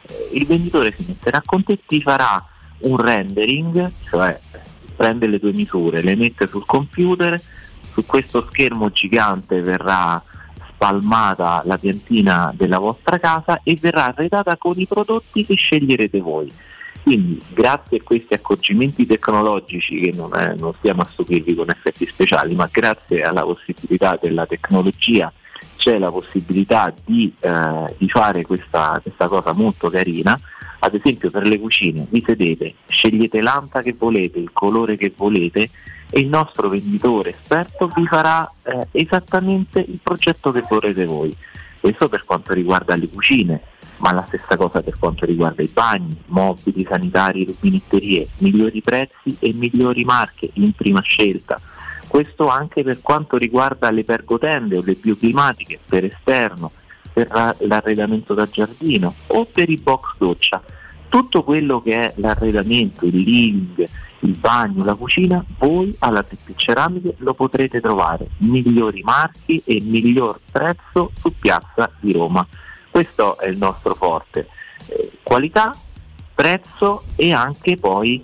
Eh, 0.04 0.30
Il 0.32 0.46
venditore 0.46 0.96
si 0.98 1.04
metterà 1.06 1.42
con 1.46 1.66
te, 1.66 1.80
ti 1.86 2.02
farà 2.02 2.42
un 2.84 2.96
rendering, 2.96 3.92
cioè 4.10 4.40
prende 4.96 5.28
le 5.28 5.40
tue 5.42 5.52
misure, 5.52 6.02
le 6.02 6.16
mette 6.16 6.48
sul 6.48 6.66
computer, 6.66 7.38
su 7.92 8.06
questo 8.06 8.48
schermo 8.50 8.90
gigante 8.90 9.60
verrà 9.60 10.24
spalmata 10.78 11.64
la 11.66 11.80
piantina 11.80 12.54
della 12.56 12.78
vostra 12.78 13.18
casa 13.18 13.62
e 13.64 13.76
verrà 13.82 14.06
arredata 14.06 14.56
con 14.58 14.76
i 14.78 14.86
prodotti 14.86 15.44
che 15.44 15.56
sceglierete 15.56 16.22
voi. 16.22 16.54
Quindi 17.02 17.42
grazie 17.54 17.98
a 17.98 18.04
questi 18.04 18.34
accorgimenti 18.36 19.06
tecnologici 19.06 20.00
che 20.00 20.12
non, 20.14 20.36
è- 20.36 20.54
non 20.56 20.74
stiamo 20.78 21.02
a 21.02 21.06
stupirvi 21.06 21.56
con 21.56 21.70
effetti 21.70 22.06
speciali, 22.06 22.54
ma 22.54 22.70
grazie 22.72 23.24
alla 23.24 23.44
possibilità 23.44 24.20
della 24.22 24.46
tecnologia 24.46 25.32
c'è 25.78 25.98
la 25.98 26.12
possibilità 26.12 26.94
di, 27.06 27.34
eh, 27.40 27.96
di 27.98 28.10
fare 28.10 28.44
questa, 28.44 29.00
questa 29.02 29.28
cosa 29.28 29.54
molto 29.54 29.90
carina. 29.90 30.40
Ad 30.80 30.94
esempio 30.94 31.32
per 31.32 31.48
le 31.48 31.60
cucine 31.60 32.06
vi 32.10 32.24
sedete, 32.24 32.76
scegliete 32.88 33.42
l'anta 33.42 33.82
che 33.82 33.96
volete, 33.98 34.38
il 34.38 34.52
colore 34.54 34.96
che 34.96 35.12
volete 35.16 35.70
e 36.10 36.20
il 36.20 36.28
nostro 36.28 36.70
venditore 36.70 37.32
esperto 37.32 37.92
vi 37.96 38.06
farà 38.08 38.50
eh, 38.64 38.88
esattamente 38.92 39.80
il 39.80 40.00
progetto 40.02 40.52
che 40.52 40.64
vorrete 40.68 41.06
voi. 41.06 41.36
Questo 41.80 42.10
per 42.10 42.24
quanto 42.26 42.54
riguarda 42.54 42.96
le 42.96 43.08
cucine, 43.08 43.62
ma 43.98 44.12
la 44.12 44.26
stessa 44.28 44.58
cosa 44.58 44.82
per 44.82 44.98
quanto 44.98 45.26
riguarda 45.26 45.62
i 45.62 45.70
bagni, 45.72 46.18
mobili 46.28 46.86
sanitari, 46.90 47.46
rubinetterie, 47.46 48.28
migliori 48.38 48.82
prezzi 48.82 49.38
e 49.40 49.54
migliori 49.54 50.04
marche 50.04 50.50
in 50.54 50.74
prima 50.74 51.02
scelta. 51.02 51.60
Questo 52.08 52.48
anche 52.48 52.84
per 52.84 53.02
quanto 53.02 53.38
riguarda 53.38 53.90
le 53.92 54.04
pergotende 54.04 54.78
o 54.78 54.82
le 54.84 54.94
bioclimatiche 54.94 55.80
per 55.86 56.06
esterno, 56.06 56.72
per 57.12 57.28
la- 57.30 57.56
l'arredamento 57.60 58.34
da 58.34 58.48
giardino 58.48 59.14
o 59.28 59.46
per 59.46 59.70
i 59.70 59.78
box 59.78 60.16
doccia. 60.18 60.62
Tutto 61.18 61.44
quello 61.44 61.82
che 61.82 61.96
è 61.96 62.14
l'arredamento, 62.18 63.04
il 63.08 63.18
living, 63.18 63.90
il 64.20 64.36
bagno, 64.36 64.84
la 64.84 64.94
cucina, 64.94 65.44
voi 65.58 65.96
alla 65.98 66.22
TP 66.22 66.56
Ceramiche 66.56 67.16
lo 67.18 67.34
potrete 67.34 67.82
trovare 67.82 68.28
migliori 68.38 69.02
marchi 69.02 69.60
e 69.66 69.82
miglior 69.82 70.40
prezzo 70.52 71.12
su 71.16 71.34
Piazza 71.36 71.90
di 72.00 72.12
Roma. 72.12 72.46
Questo 72.92 73.40
è 73.40 73.48
il 73.48 73.58
nostro 73.58 73.96
forte. 73.96 74.48
Eh, 74.90 75.14
qualità, 75.24 75.76
prezzo 76.36 77.02
e 77.16 77.34
anche 77.34 77.78
poi 77.78 78.24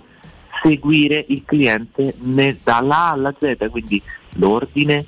seguire 0.62 1.24
il 1.30 1.42
cliente 1.44 2.14
ne- 2.20 2.60
dalla 2.62 2.96
A 2.96 3.10
alla 3.10 3.34
Z, 3.36 3.56
quindi 3.70 4.00
l'ordine, 4.34 5.04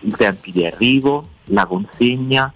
i 0.00 0.10
tempi 0.10 0.52
di 0.52 0.64
arrivo, 0.64 1.28
la 1.48 1.66
consegna, 1.66 2.50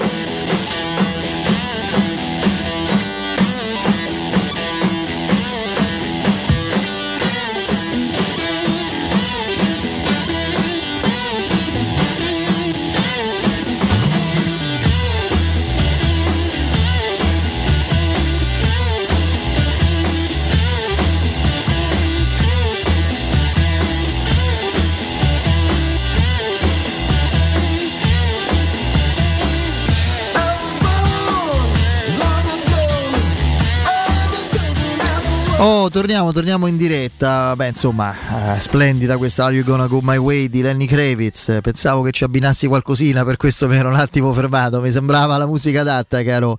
Oh, 35.67 35.89
torniamo, 35.89 36.31
torniamo 36.31 36.67
in 36.67 36.77
diretta. 36.77 37.57
Beh, 37.57 37.69
insomma, 37.69 38.55
eh, 38.55 38.61
splendida 38.61 39.17
questa 39.17 39.47
Are 39.47 39.55
You 39.55 39.65
Gonna 39.65 39.87
Go 39.87 40.01
My 40.03 40.19
Way 40.19 40.51
di 40.51 40.61
Lenny 40.61 40.85
Kravitz. 40.85 41.61
Pensavo 41.63 42.03
che 42.03 42.11
ci 42.11 42.23
abbinassi 42.23 42.67
qualcosina, 42.67 43.25
per 43.25 43.39
questo 43.39 43.67
mi 43.67 43.77
ero 43.77 43.89
un 43.89 43.95
attimo 43.95 44.31
fermato. 44.35 44.83
Mi 44.83 44.91
sembrava 44.91 45.39
la 45.39 45.47
musica 45.47 45.81
adatta, 45.81 46.23
caro, 46.23 46.59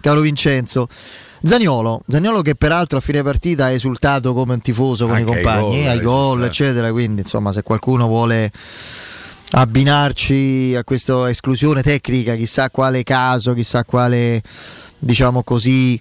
caro 0.00 0.18
Vincenzo. 0.18 0.88
Zaniolo, 1.44 2.02
Zaniolo 2.08 2.42
che 2.42 2.56
peraltro 2.56 2.98
a 2.98 3.00
fine 3.00 3.22
partita 3.22 3.66
ha 3.66 3.70
esultato 3.70 4.34
come 4.34 4.54
un 4.54 4.60
tifoso 4.60 5.06
con 5.06 5.14
Anche 5.14 5.30
i 5.30 5.34
compagni, 5.34 5.86
ai 5.86 6.00
gol, 6.00 6.42
eccetera. 6.42 6.90
Quindi, 6.90 7.20
insomma, 7.20 7.52
se 7.52 7.62
qualcuno 7.62 8.08
vuole 8.08 8.50
abbinarci 9.52 10.74
a 10.76 10.82
questa 10.82 11.30
esclusione 11.30 11.82
tecnica, 11.82 12.34
chissà 12.34 12.68
quale 12.68 13.04
caso, 13.04 13.54
chissà 13.54 13.84
quale, 13.84 14.42
diciamo 14.98 15.44
così, 15.44 15.96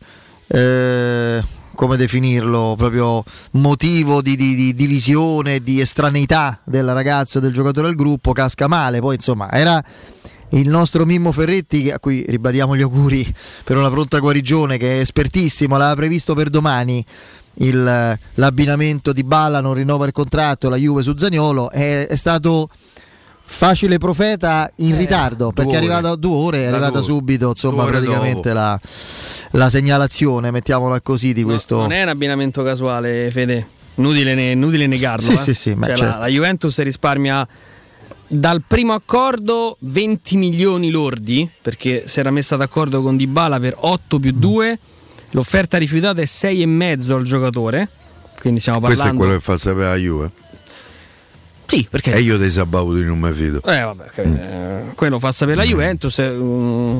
eh, 0.48 1.44
come 1.80 1.96
definirlo, 1.96 2.76
proprio 2.78 3.24
motivo 3.52 4.22
di, 4.22 4.36
di- 4.36 4.54
di 4.54 4.74
divisione, 4.74 5.62
di 5.62 5.80
estraneità 5.80 6.60
del 6.66 6.94
ragazzo 6.94 7.38
e 7.38 7.42
del 7.42 7.54
giocatore 7.54 7.88
del 7.88 7.96
gruppo, 7.96 8.34
casca 8.34 8.68
male. 8.68 9.00
Poi 9.00 9.16
insomma 9.16 9.50
era 9.50 9.82
il 10.50 10.68
nostro 10.68 11.06
Mimmo 11.06 11.32
Ferretti, 11.32 11.90
a 11.90 11.98
cui 11.98 12.26
ribadiamo 12.28 12.76
gli 12.76 12.82
auguri 12.82 13.26
per 13.64 13.78
una 13.78 13.90
pronta 13.90 14.20
guarigione, 14.20 14.78
che 14.78 14.98
è 14.98 15.00
espertissimo, 15.00 15.78
l'aveva 15.78 15.96
previsto 15.96 16.34
per 16.34 16.50
domani. 16.50 17.06
il- 17.62 18.18
l'abbinamento 18.36 19.12
di 19.12 19.24
Balla 19.24 19.60
non 19.62 19.74
rinnova 19.74 20.06
il 20.06 20.12
contratto, 20.14 20.70
la 20.70 20.78
Juve 20.78 21.02
su 21.02 21.16
Zaniolo 21.16 21.72
è, 21.72 22.08
è 22.08 22.16
stato 22.16 22.70
facile 23.52 23.98
profeta 23.98 24.72
in 24.78 24.96
ritardo 24.96 25.52
perché 25.52 25.74
è 25.74 25.78
arrivata 25.78 26.12
a 26.12 26.16
due 26.16 26.36
ore, 26.36 26.58
è 26.60 26.66
arrivata 26.68 27.02
subito 27.02 27.50
insomma 27.50 27.84
praticamente 27.84 28.54
la, 28.54 28.80
la 29.52 29.70
segnalazione, 29.70 30.52
mettiamola 30.52 31.02
così, 31.02 31.34
di 31.34 31.44
questo... 31.44 31.78
Non 31.78 31.92
è 31.92 32.04
un 32.04 32.10
abbinamento 32.10 32.64
casuale, 32.64 33.30
Fede. 33.32 33.68
Inutile, 33.96 34.36
ne- 34.36 34.52
inutile 34.52 34.86
negarlo. 34.86 35.26
Sì, 35.26 35.34
eh. 35.34 35.38
sì, 35.38 35.54
sì, 35.56 35.74
ma 35.74 35.88
Cioè, 35.88 35.98
certo. 35.98 36.20
la, 36.20 36.26
la 36.26 36.32
Juventus 36.32 36.80
risparmia 36.80 37.46
dal 38.28 38.62
primo 38.66 38.94
accordo 38.94 39.76
20 39.80 40.38
milioni 40.38 40.92
lordi 40.92 41.50
perché 41.62 42.04
si 42.06 42.20
era 42.20 42.30
messa 42.30 42.56
d'accordo 42.56 43.02
con 43.02 43.18
Dybala 43.18 43.60
per 43.60 43.76
8 43.78 44.20
più 44.20 44.32
2. 44.32 44.80
L'offerta 45.32 45.78
rifiutata 45.78 46.22
è 46.22 46.26
6,5 46.26 47.12
al 47.12 47.24
giocatore. 47.24 47.90
Quindi 48.40 48.60
stiamo 48.62 48.80
Questo 48.80 49.02
è 49.02 49.06
parlando. 49.08 49.24
quello 49.24 49.38
che 49.38 49.44
fa 49.44 49.58
sapere 49.58 49.90
la 49.90 49.96
Juve. 49.96 50.32
Sì, 51.70 51.88
perché. 51.90 52.14
E 52.14 52.22
io 52.22 52.38
dei 52.38 52.50
sabauti 52.52 53.04
non 53.04 53.20
mi 53.20 53.32
fido. 53.32 53.62
Eh, 53.64 53.82
vabbè, 53.82 54.06
eh, 54.16 54.94
quello 54.96 55.20
fa 55.20 55.32
sapere 55.32 55.56
la 55.58 55.64
Juventus. 55.64 56.18
eh, 56.20 56.30
mm, 56.32 56.98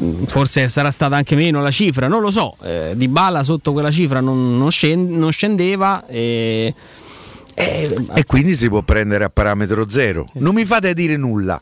mm, 0.00 0.24
forse 0.24 0.68
sarà 0.70 0.90
stata 0.90 1.14
anche 1.16 1.36
meno 1.36 1.60
la 1.60 1.70
cifra, 1.70 2.08
non 2.08 2.22
lo 2.22 2.30
so. 2.30 2.56
Eh, 2.62 2.92
di 2.96 3.06
Bala 3.08 3.42
sotto 3.42 3.72
quella 3.72 3.90
cifra 3.90 4.20
non, 4.20 4.56
non 4.56 4.70
scen- 4.70 5.16
non 5.18 5.30
scendeva. 5.30 6.06
E, 6.06 6.72
e- 7.54 8.04
E 8.14 8.24
quindi 8.24 8.54
si 8.54 8.68
può 8.68 8.82
prendere 8.82 9.24
a 9.24 9.28
parametro 9.30 9.88
zero. 9.88 10.24
Non 10.34 10.54
mi 10.54 10.64
fate 10.64 10.94
dire 10.94 11.16
nulla. 11.16 11.60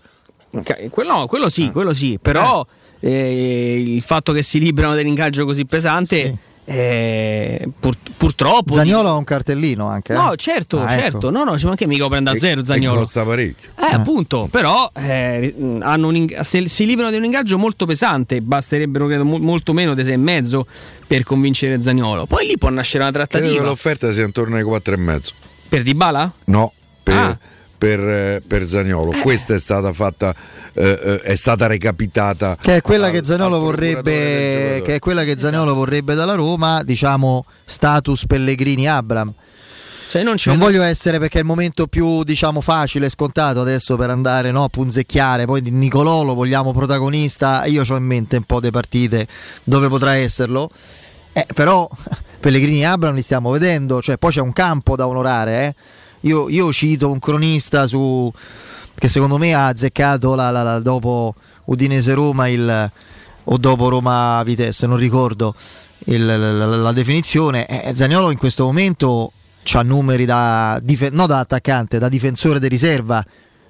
Ca- 0.62 0.76
quello, 0.90 1.26
quello 1.26 1.48
sì, 1.50 1.70
quello 1.70 1.92
sì, 1.92 2.18
però 2.22 2.64
eh, 3.00 3.82
il 3.84 4.02
fatto 4.02 4.32
che 4.32 4.42
si 4.42 4.58
librano 4.58 4.94
dell'ingaggio 4.94 5.44
così 5.44 5.64
pesante, 5.66 6.36
eh, 6.68 7.68
pur- 7.78 7.96
purtroppo. 8.16 8.74
Zagnolo 8.74 9.08
ha 9.08 9.14
un 9.14 9.24
cartellino 9.24 9.86
anche. 9.86 10.12
eh? 10.12 10.16
No, 10.16 10.34
certo, 10.36 10.80
Ah, 10.80 10.92
ecco. 10.92 11.00
certo, 11.00 11.30
no, 11.30 11.44
no, 11.44 11.56
ci 11.58 11.66
manca 11.66 11.86
mica 11.86 12.02
lo 12.02 12.08
prende 12.08 12.30
a 12.30 12.36
zero 12.36 12.64
Zagnolo. 12.64 13.00
costa 13.00 13.22
parecchio. 13.24 13.70
Eh, 13.78 13.94
appunto, 13.94 14.48
però 14.50 14.90
eh, 14.94 15.54
mh, 15.56 15.80
hanno 15.82 16.08
un 16.08 16.16
ing- 16.16 16.40
se 16.40 16.68
si 16.68 16.84
librano 16.86 17.10
di 17.10 17.16
un 17.16 17.24
ingaggio 17.24 17.56
molto 17.56 17.86
pesante, 17.86 18.40
basterebbero 18.42 19.06
credo 19.06 19.24
mo- 19.24 19.38
molto 19.38 19.72
meno 19.72 19.94
di 19.94 20.02
sei 20.04 20.14
e 20.14 20.18
mezzo 20.18 20.66
per 21.06 21.22
convincere 21.22 21.80
Zagnolo. 21.80 22.26
Poi 22.26 22.46
lì 22.46 22.58
può 22.58 22.68
nascere 22.68 23.04
una 23.04 23.12
Credo 23.12 23.26
che 23.28 23.36
trattativa. 23.38 23.64
l'offerta 23.64 24.12
sia 24.12 24.24
intorno 24.24 24.56
ai 24.56 24.62
4 24.64 24.94
e 24.94 24.96
mezzo. 24.98 25.32
Per 25.68 25.82
Dybala? 25.82 26.32
No, 26.46 26.72
per, 27.02 27.14
Ah. 27.16 27.38
Per, 27.76 28.00
eh, 28.00 28.42
per 28.46 28.64
Zagnolo. 28.64 29.12
Questa 29.20 29.54
è 29.54 29.58
stata 29.58 29.92
fatta, 29.92 30.34
eh, 30.74 31.00
eh, 31.02 31.20
è 31.20 31.34
stata 31.34 31.66
recapitata. 31.66 32.56
Che 32.60 32.76
è 32.76 32.80
quella 32.80 33.06
al- 33.06 33.12
che 33.12 33.24
Zagnolo 33.24 33.58
vorrebbe, 33.58 34.82
che 34.84 34.94
è 34.96 34.98
quella 34.98 35.24
che 35.24 35.38
Zaniolo 35.38 35.74
vorrebbe 35.74 36.14
dalla 36.14 36.34
Roma, 36.34 36.82
diciamo 36.82 37.44
status 37.64 38.26
Pellegrini 38.26 38.88
Abram. 38.88 39.32
Cioè 40.08 40.22
non, 40.22 40.36
Non 40.44 40.58
voglio 40.58 40.82
essere 40.82 41.18
perché 41.18 41.38
è 41.38 41.40
il 41.40 41.46
momento 41.46 41.88
più 41.88 42.22
diciamo 42.22 42.60
facile 42.60 43.06
e 43.06 43.10
scontato 43.10 43.60
adesso 43.60 43.96
per 43.96 44.08
andare 44.08 44.52
no, 44.52 44.62
a 44.64 44.68
punzecchiare. 44.68 45.46
Poi 45.46 45.62
Nicolò 45.62 46.22
lo 46.22 46.34
vogliamo 46.34 46.72
protagonista. 46.72 47.64
Io 47.64 47.82
ho 47.86 47.96
in 47.96 48.04
mente 48.04 48.36
un 48.36 48.44
po' 48.44 48.60
di 48.60 48.70
partite 48.70 49.26
dove 49.64 49.88
potrà 49.88 50.14
esserlo. 50.14 50.70
Eh, 51.32 51.44
però 51.52 51.88
Pellegrini 52.40 52.82
e 52.82 52.84
Abram 52.84 53.14
li 53.16 53.20
stiamo 53.20 53.50
vedendo. 53.50 54.00
Cioè, 54.00 54.16
poi 54.16 54.30
c'è 54.30 54.40
un 54.40 54.52
campo 54.52 54.94
da 54.94 55.08
onorare. 55.08 55.66
eh. 55.66 55.74
Io, 56.20 56.48
io 56.48 56.72
cito 56.72 57.10
un 57.10 57.18
cronista 57.18 57.86
su, 57.86 58.32
che 58.94 59.08
secondo 59.08 59.38
me 59.38 59.54
ha 59.54 59.66
azzeccato 59.66 60.34
la- 60.34 60.50
la- 60.50 60.62
la- 60.62 60.80
dopo 60.80 61.34
Udinese 61.66 62.14
Roma 62.14 62.48
il, 62.48 62.90
o 63.44 63.56
dopo 63.58 63.88
Roma 63.88 64.42
Vitesse, 64.44 64.86
non 64.86 64.96
ricordo 64.96 65.54
il- 66.06 66.24
la, 66.26 66.92
definizione. 66.92 67.66
Eh, 67.66 67.94
Zaniolo 67.94 68.30
in 68.30 68.38
questo 68.38 68.64
momento 68.64 69.32
ha 69.72 69.82
numeri 69.82 70.24
da, 70.24 70.78
dife- 70.82 71.10
no 71.10 71.26
da 71.26 71.38
attaccante, 71.40 71.98
da 71.98 72.08
difensore 72.08 72.58
di 72.60 72.68
riserva. 72.68 73.24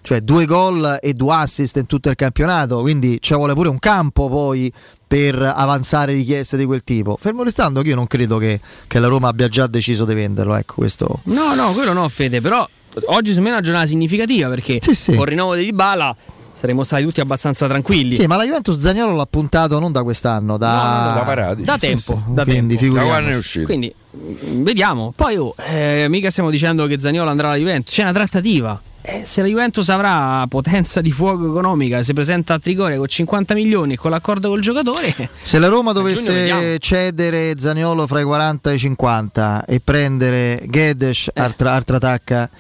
Cioè 0.07 0.21
due 0.21 0.45
gol 0.47 0.99
e 1.03 1.15
due 1.15 1.35
assist 1.35 1.79
in 1.79 1.87
tutto 1.87 2.09
il 2.11 2.15
campionato, 2.15 2.81
quindi 2.81 3.19
ci 3.21 3.35
vuole 3.35 3.55
pure 3.55 3.69
un 3.69 3.81
campo 3.81 4.29
poi 4.29 4.73
per 5.05 5.35
avanzare 5.35 6.13
richieste 6.13 6.57
di 6.57 6.65
quel 6.65 6.85
tipo. 6.85 7.19
Fermo 7.21 7.43
restando 7.43 7.83
che 7.83 7.89
io 7.89 7.97
non 7.97 8.07
credo 8.07 8.39
che, 8.39 8.61
che 8.87 9.01
la 9.01 9.09
Roma 9.09 9.27
abbia 9.27 9.49
già 9.49 9.67
deciso 9.67 10.05
di 10.05 10.15
venderlo, 10.15 10.55
ecco 10.55 10.75
questo. 10.75 11.23
No, 11.25 11.57
no, 11.57 11.73
quello 11.73 11.93
no, 11.93 12.09
Fede, 12.09 12.41
però 12.41 12.65
oggi 13.07 13.31
secondo 13.31 13.41
me 13.41 13.49
è 13.49 13.53
una 13.55 13.61
giornata 13.63 13.87
significativa 13.87 14.49
perché 14.49 14.79
con 14.81 15.15
il 15.15 15.27
rinnovo 15.27 15.57
di 15.57 15.65
Dybala 15.65 16.15
saremmo 16.53 16.85
stati 16.85 17.03
tutti 17.03 17.21
abbastanza 17.21 17.67
tranquilli. 17.67 18.15
Sì, 18.15 18.27
ma 18.27 18.37
la 18.37 18.45
Juventus 18.45 18.79
Zagnolo 18.79 19.17
l'ha 19.17 19.27
puntato 19.27 19.81
non 19.81 19.91
da 19.91 20.05
quest'anno, 20.05 20.57
da, 20.57 21.25
No. 21.27 21.35
Da. 21.35 21.55
Da 21.57 21.79
tempo, 21.79 22.23
da 22.29 22.45
quindi 22.45 22.77
tempo. 22.77 22.95
figuriamoci. 22.95 23.65
Quindi 23.65 23.93
mm, 24.17 24.63
vediamo. 24.63 25.13
Poi 25.17 25.37
oh, 25.37 25.53
eh, 25.69 26.07
mica 26.09 26.31
stiamo 26.31 26.51
dicendo 26.51 26.87
che 26.87 26.97
Zagnolo 27.01 27.29
andrà 27.29 27.49
alla 27.49 27.57
Juventus, 27.57 27.93
c'è 27.93 28.03
una 28.03 28.13
trattativa. 28.13 28.81
Eh, 29.09 29.23
se 29.25 29.41
la 29.41 29.47
Juventus 29.47 29.89
avrà 29.89 30.45
potenza 30.49 31.01
di 31.01 31.13
fuoco 31.13 31.47
economica, 31.47 32.03
si 32.03 32.13
presenta 32.13 32.55
a 32.55 32.59
Trigoria 32.59 32.97
con 32.97 33.07
50 33.07 33.55
milioni 33.55 33.93
e 33.93 33.97
con 33.97 34.11
l'accordo 34.11 34.49
col 34.49 34.59
giocatore, 34.61 35.15
Se 35.45 35.61
la 35.61 35.69
Roma 35.69 35.93
dovesse 35.95 36.77
cedere 36.81 37.55
Zaniolo 37.57 38.09
fra 38.09 38.19
i 38.21 38.25
40 38.25 38.73
e 38.73 38.75
i 38.75 38.79
50 38.81 39.65
e 39.67 39.79
prendere 39.81 40.65
Gedes, 40.69 41.29
Eh. 41.33 41.41
altra, 41.41 41.73
altra 41.75 41.99
tacca 42.01 42.51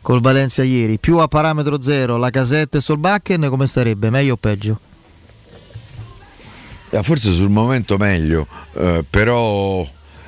col 0.00 0.20
Valencia 0.20 0.62
ieri, 0.62 0.98
più 1.00 1.18
a 1.18 1.26
parametro 1.26 1.82
zero 1.82 2.16
la 2.18 2.30
casetta 2.30 2.78
e 2.78 2.80
Solbakken, 2.80 3.48
come 3.48 3.66
starebbe? 3.66 4.08
Meglio 4.08 4.34
o 4.34 4.36
peggio? 4.36 4.78
Eh, 6.90 7.02
Forse 7.02 7.32
sul 7.32 7.50
momento 7.50 7.96
meglio, 7.96 8.46
eh, 8.74 9.04
però 9.10 9.80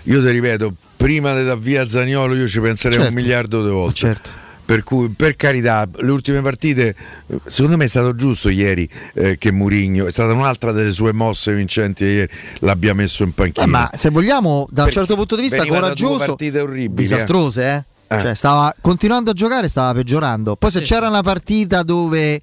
io 0.03 0.21
ti 0.25 0.29
ripeto, 0.31 0.75
prima 0.97 1.39
di 1.39 1.45
dar 1.45 1.57
via 1.59 1.87
Zaniolo 1.87 2.35
io 2.35 2.49
ci 2.49 2.59
penserei 2.59 2.99
Certo. 2.99 3.11
un 3.11 3.15
miliardo 3.23 3.65
di 3.65 3.71
volte. 3.71 3.95
Certo. 3.95 4.31
Per 4.69 4.83
cui, 4.83 5.09
per 5.09 5.35
carità, 5.35 5.89
le 5.97 6.11
ultime 6.11 6.43
partite, 6.43 6.95
eh, 7.27 7.41
secondo 7.47 7.79
me 7.79 7.87
è 7.87 7.89
stato 7.89 8.15
giusto 8.15 8.51
ieri 8.51 8.87
eh, 9.15 9.39
che 9.39 9.51
Murigno, 9.51 10.05
è 10.05 10.11
stata 10.11 10.35
un'altra 10.35 10.73
delle 10.73 10.93
sue 10.93 11.15
mosse 11.15 11.55
vincenti 11.55 12.05
ieri, 12.05 12.31
l'abbia 12.59 12.93
messo 12.93 13.23
in 13.23 13.33
panchina. 13.33 13.65
Eh, 13.65 13.67
ma 13.67 13.91
se 13.95 14.11
vogliamo, 14.11 14.67
da 14.71 14.85
un 14.85 14.91
certo 14.91 15.15
punto 15.15 15.37
di 15.37 15.41
vista, 15.41 15.65
coraggioso, 15.65 16.19
partite 16.19 16.61
orribili, 16.61 16.93
disastrose, 17.01 17.87
eh? 18.09 18.15
Eh. 18.15 18.21
Cioè, 18.21 18.35
stava 18.35 18.75
continuando 18.79 19.31
a 19.31 19.33
giocare, 19.33 19.69
stava 19.69 19.95
peggiorando. 19.95 20.55
Poi, 20.57 20.71
se 20.71 20.81
Sì, 20.81 20.85
c'era 20.85 21.09
una 21.09 21.23
partita 21.23 21.83
dove 21.83 22.39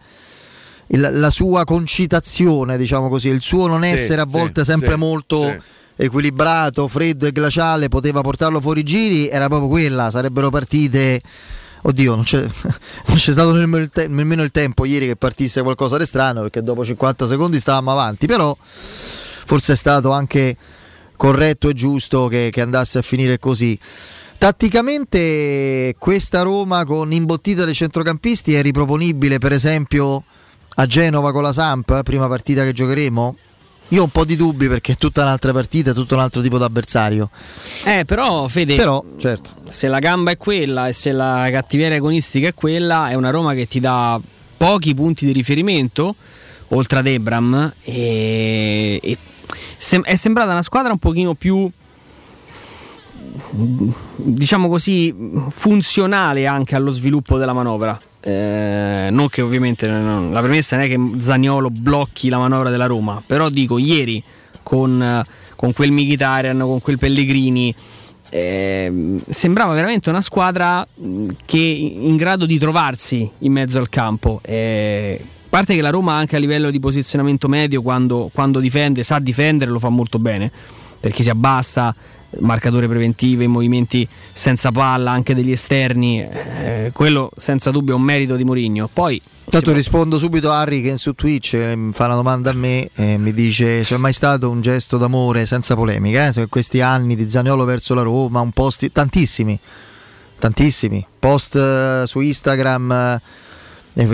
il- 0.88 1.09
la 1.11 1.30
sua 1.30 1.63
concitazione, 1.63 2.76
diciamo 2.76 3.07
così, 3.07 3.28
il 3.28 3.43
suo 3.43 3.67
non 3.67 3.84
Sì, 3.84 3.89
essere 3.89 4.21
a 4.21 4.26
sì, 4.28 4.36
volte 4.36 4.65
sempre 4.65 4.93
sì, 4.93 4.97
molto 4.97 5.43
sì. 5.43 5.57
equilibrato, 5.97 6.88
freddo 6.88 7.28
e 7.28 7.32
glaciale, 7.32 7.88
poteva 7.88 8.21
portarlo 8.21 8.59
fuori 8.59 8.82
giri, 8.82 9.30
era 9.30 9.47
proprio 9.47 9.69
quella. 9.69 10.09
Sarebbero 10.09 10.49
partite. 10.49 11.21
Oddio, 11.88 12.16
non 12.16 12.24
c'è, 12.24 12.42
non 12.42 13.18
c'è 13.18 13.32
stato 13.32 13.52
nemmeno 13.52 13.84
il, 13.84 13.90
te- 13.90 14.08
nemmeno 14.08 14.42
il 14.42 14.52
tempo 14.52 14.86
ieri 14.86 15.08
che 15.08 15.16
partisse 15.16 15.62
qualcosa 15.62 15.98
di 15.98 16.06
strano 16.06 16.42
perché 16.42 16.64
dopo 16.64 16.84
50 16.84 17.28
secondi 17.28 17.60
stavamo 17.60 17.92
avanti. 17.92 18.26
Però 18.26 18.56
forse 18.60 19.74
è 19.74 19.76
stato 19.76 20.12
anche 20.12 20.58
corretto 21.16 21.70
e 21.70 21.74
giusto 21.74 22.28
che, 22.28 22.50
che 22.52 22.62
andasse 22.62 22.98
a 22.98 23.02
finire 23.02 23.38
così. 23.38 23.78
Tatticamente 24.38 25.96
questa 25.98 26.42
Roma 26.42 26.84
con 26.86 27.12
imbottita 27.12 27.66
dei 27.66 27.74
centrocampisti 27.74 28.54
è 28.54 28.62
riproponibile 28.62 29.38
per 29.38 29.54
esempio 29.54 30.24
a 30.78 30.86
Genova 30.86 31.32
con 31.32 31.44
la 31.44 31.54
Samp, 31.54 32.04
prima 32.04 32.28
partita 32.28 32.64
che 32.64 32.74
giocheremo? 32.74 33.38
Io 33.90 34.02
ho 34.02 34.04
un 34.06 34.10
po' 34.10 34.26
di 34.26 34.36
dubbi 34.36 34.68
perché 34.68 34.94
è 34.94 34.96
tutta 34.98 35.22
un'altra 35.22 35.52
partita, 35.52 35.92
è 35.92 35.94
tutto 35.94 36.16
un 36.16 36.22
altro 36.22 36.42
tipo 36.42 36.58
d'avversario. 36.58 37.30
Eh, 37.84 38.04
però, 38.06 38.48
Fede, 38.48 38.76
Però, 38.76 39.04
certo. 39.18 39.52
se 39.70 39.88
la 39.88 40.00
gamba 40.00 40.32
è 40.32 40.38
quella 40.38 40.88
e 40.88 40.94
se 40.94 41.12
la 41.12 41.48
cattiveria 41.52 41.98
agonistica 41.98 42.48
è 42.48 42.54
quella, 42.54 43.10
è 43.10 43.14
una 43.14 43.30
Roma 43.30 43.54
che 43.54 43.68
ti 43.68 43.80
dà 43.80 44.20
pochi 44.58 44.96
punti 44.96 45.26
di 45.28 45.32
riferimento, 45.34 46.16
oltre 46.70 47.00
ad 47.00 47.08
Ebram, 47.08 47.74
e, 47.84 49.00
e 49.04 49.18
sem- 49.78 50.04
è 50.04 50.16
sembrata 50.16 50.52
una 50.52 50.64
squadra 50.64 50.92
un 50.92 51.00
pochino 51.00 51.36
più 51.36 51.70
diciamo 54.16 54.70
così 54.70 55.14
funzionale 55.50 56.48
anche 56.48 56.76
allo 56.76 56.92
sviluppo 56.92 57.38
della 57.38 57.52
manovra 57.54 58.00
Eh, 58.28 59.09
non 59.11 59.30
che 59.30 59.41
ovviamente 59.41 59.88
no, 59.88 60.32
la 60.32 60.39
premessa 60.39 60.76
non 60.76 60.86
è 60.86 60.88
che 60.88 60.99
Zagnolo 61.19 61.69
blocchi 61.69 62.28
la 62.28 62.39
manovra 62.39 62.71
della 62.71 62.88
Roma 62.88 63.21
però 63.23 63.49
dico 63.49 63.78
ieri 63.78 64.23
con, 64.63 64.99
eh, 64.99 65.23
con 65.55 65.73
quel 65.73 65.91
Mkhitaryan 65.91 66.57
con 66.57 66.82
quel 66.82 66.97
Pellegrini 66.97 67.76
ehm, 68.30 69.21
sembrava 69.30 69.73
veramente 69.73 70.09
una 70.09 70.21
squadra 70.21 70.86
che 71.45 71.57
in 71.57 72.15
grado 72.17 72.45
di 72.45 72.57
trovarsi 72.57 73.30
in 73.39 73.51
mezzo 73.51 73.78
al 73.78 73.89
campo. 73.89 74.41
Eh, 74.43 75.23
parte 75.49 75.76
che 75.76 75.82
la 75.82 75.89
Roma 75.89 76.13
anche 76.13 76.36
a 76.36 76.39
livello 76.39 76.69
di 76.69 76.80
posizionamento 76.80 77.47
medio 77.47 77.82
quando, 77.82 78.30
quando 78.34 78.59
difende 78.59 79.03
sa 79.03 79.19
difendere 79.19 79.71
lo 79.71 79.80
fa 79.80 79.89
molto 79.89 80.19
bene 80.19 80.51
perché 80.99 81.23
si 81.23 81.30
abbassa 81.30 81.95
marcature 82.40 82.88
preventive, 82.88 83.48
movimenti 83.48 84.08
senza 84.34 84.72
palla 84.72 85.12
anche 85.12 85.36
degli 85.36 85.52
esterni, 85.52 86.22
eh, 86.22 86.92
quello 86.94 87.32
senza 87.38 87.72
dubbio 87.72 87.94
è 87.94 87.98
un 87.98 88.04
merito 88.04 88.36
di 88.36 88.44
Mourinho. 88.44 88.90
Poi 88.92 89.22
Intanto 89.46 89.74
rispondo 89.74 90.18
subito 90.18 90.52
a 90.52 90.62
Harry 90.62 90.82
che 90.82 90.98
su 90.98 91.14
Twitch 91.14 91.54
eh, 91.54 91.90
fa 91.94 92.06
una 92.06 92.16
domanda 92.16 92.50
a 92.50 92.54
me 92.54 92.90
e 92.96 93.18
mi 93.18 93.32
dice 93.32 93.84
se 93.84 93.96
è 93.96 93.98
mai 93.98 94.12
stato 94.12 94.50
un 94.50 94.60
gesto 94.60 94.98
d'amore 94.98 95.46
senza 95.46 95.76
polemica, 95.76 96.28
eh? 96.28 96.34
Se 96.34 96.48
questi 96.48 96.82
anni 96.82 97.16
di 97.16 97.30
Zaniolo 97.30 97.64
verso 97.64 97.94
la 97.94 98.02
Roma, 98.02 98.40
un 98.40 98.52
post 98.52 98.90
tantissimi, 98.92 99.58
tantissimi, 100.40 101.06
post 101.20 101.56
eh, 101.56 102.04
su 102.08 102.22
Instagram, 102.22 102.92
eh, 102.92 103.14
eh, 103.16 103.22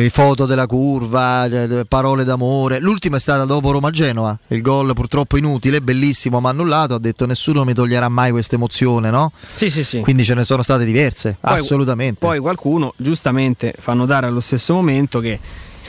foto 0.09 0.45
della 0.45 0.67
curva, 0.67 1.45
eh, 1.45 1.85
parole 1.87 2.23
d'amore. 2.23 2.79
L'ultima 2.79 3.17
è 3.17 3.19
stata 3.19 3.45
dopo 3.45 3.71
Roma-Genoa, 3.71 4.37
il 4.49 4.61
gol 4.61 4.93
purtroppo 4.93 5.37
inutile, 5.37 5.81
bellissimo 5.81 6.39
ma 6.39 6.49
annullato, 6.49 6.93
ha 6.93 6.99
detto 6.99 7.25
nessuno 7.25 7.63
mi 7.63 7.73
toglierà 7.73 8.07
mai 8.07 8.31
questa 8.31 8.55
emozione, 8.55 9.09
no? 9.09 9.31
Sì, 9.35 9.69
sì, 9.71 9.83
sì. 9.83 9.99
Quindi 10.01 10.23
ce 10.23 10.35
ne 10.35 10.43
sono 10.43 10.61
state 10.61 10.85
diverse, 10.85 11.37
Poi- 11.39 11.53
assolutamente. 11.53 12.17
Poi 12.19 12.39
qualcuno 12.39 12.93
giustamente 12.97 13.73
fa 13.79 13.93
notare 13.93 14.27
allo 14.27 14.39
stesso 14.39 14.73
momento 14.75 15.19
che 15.19 15.39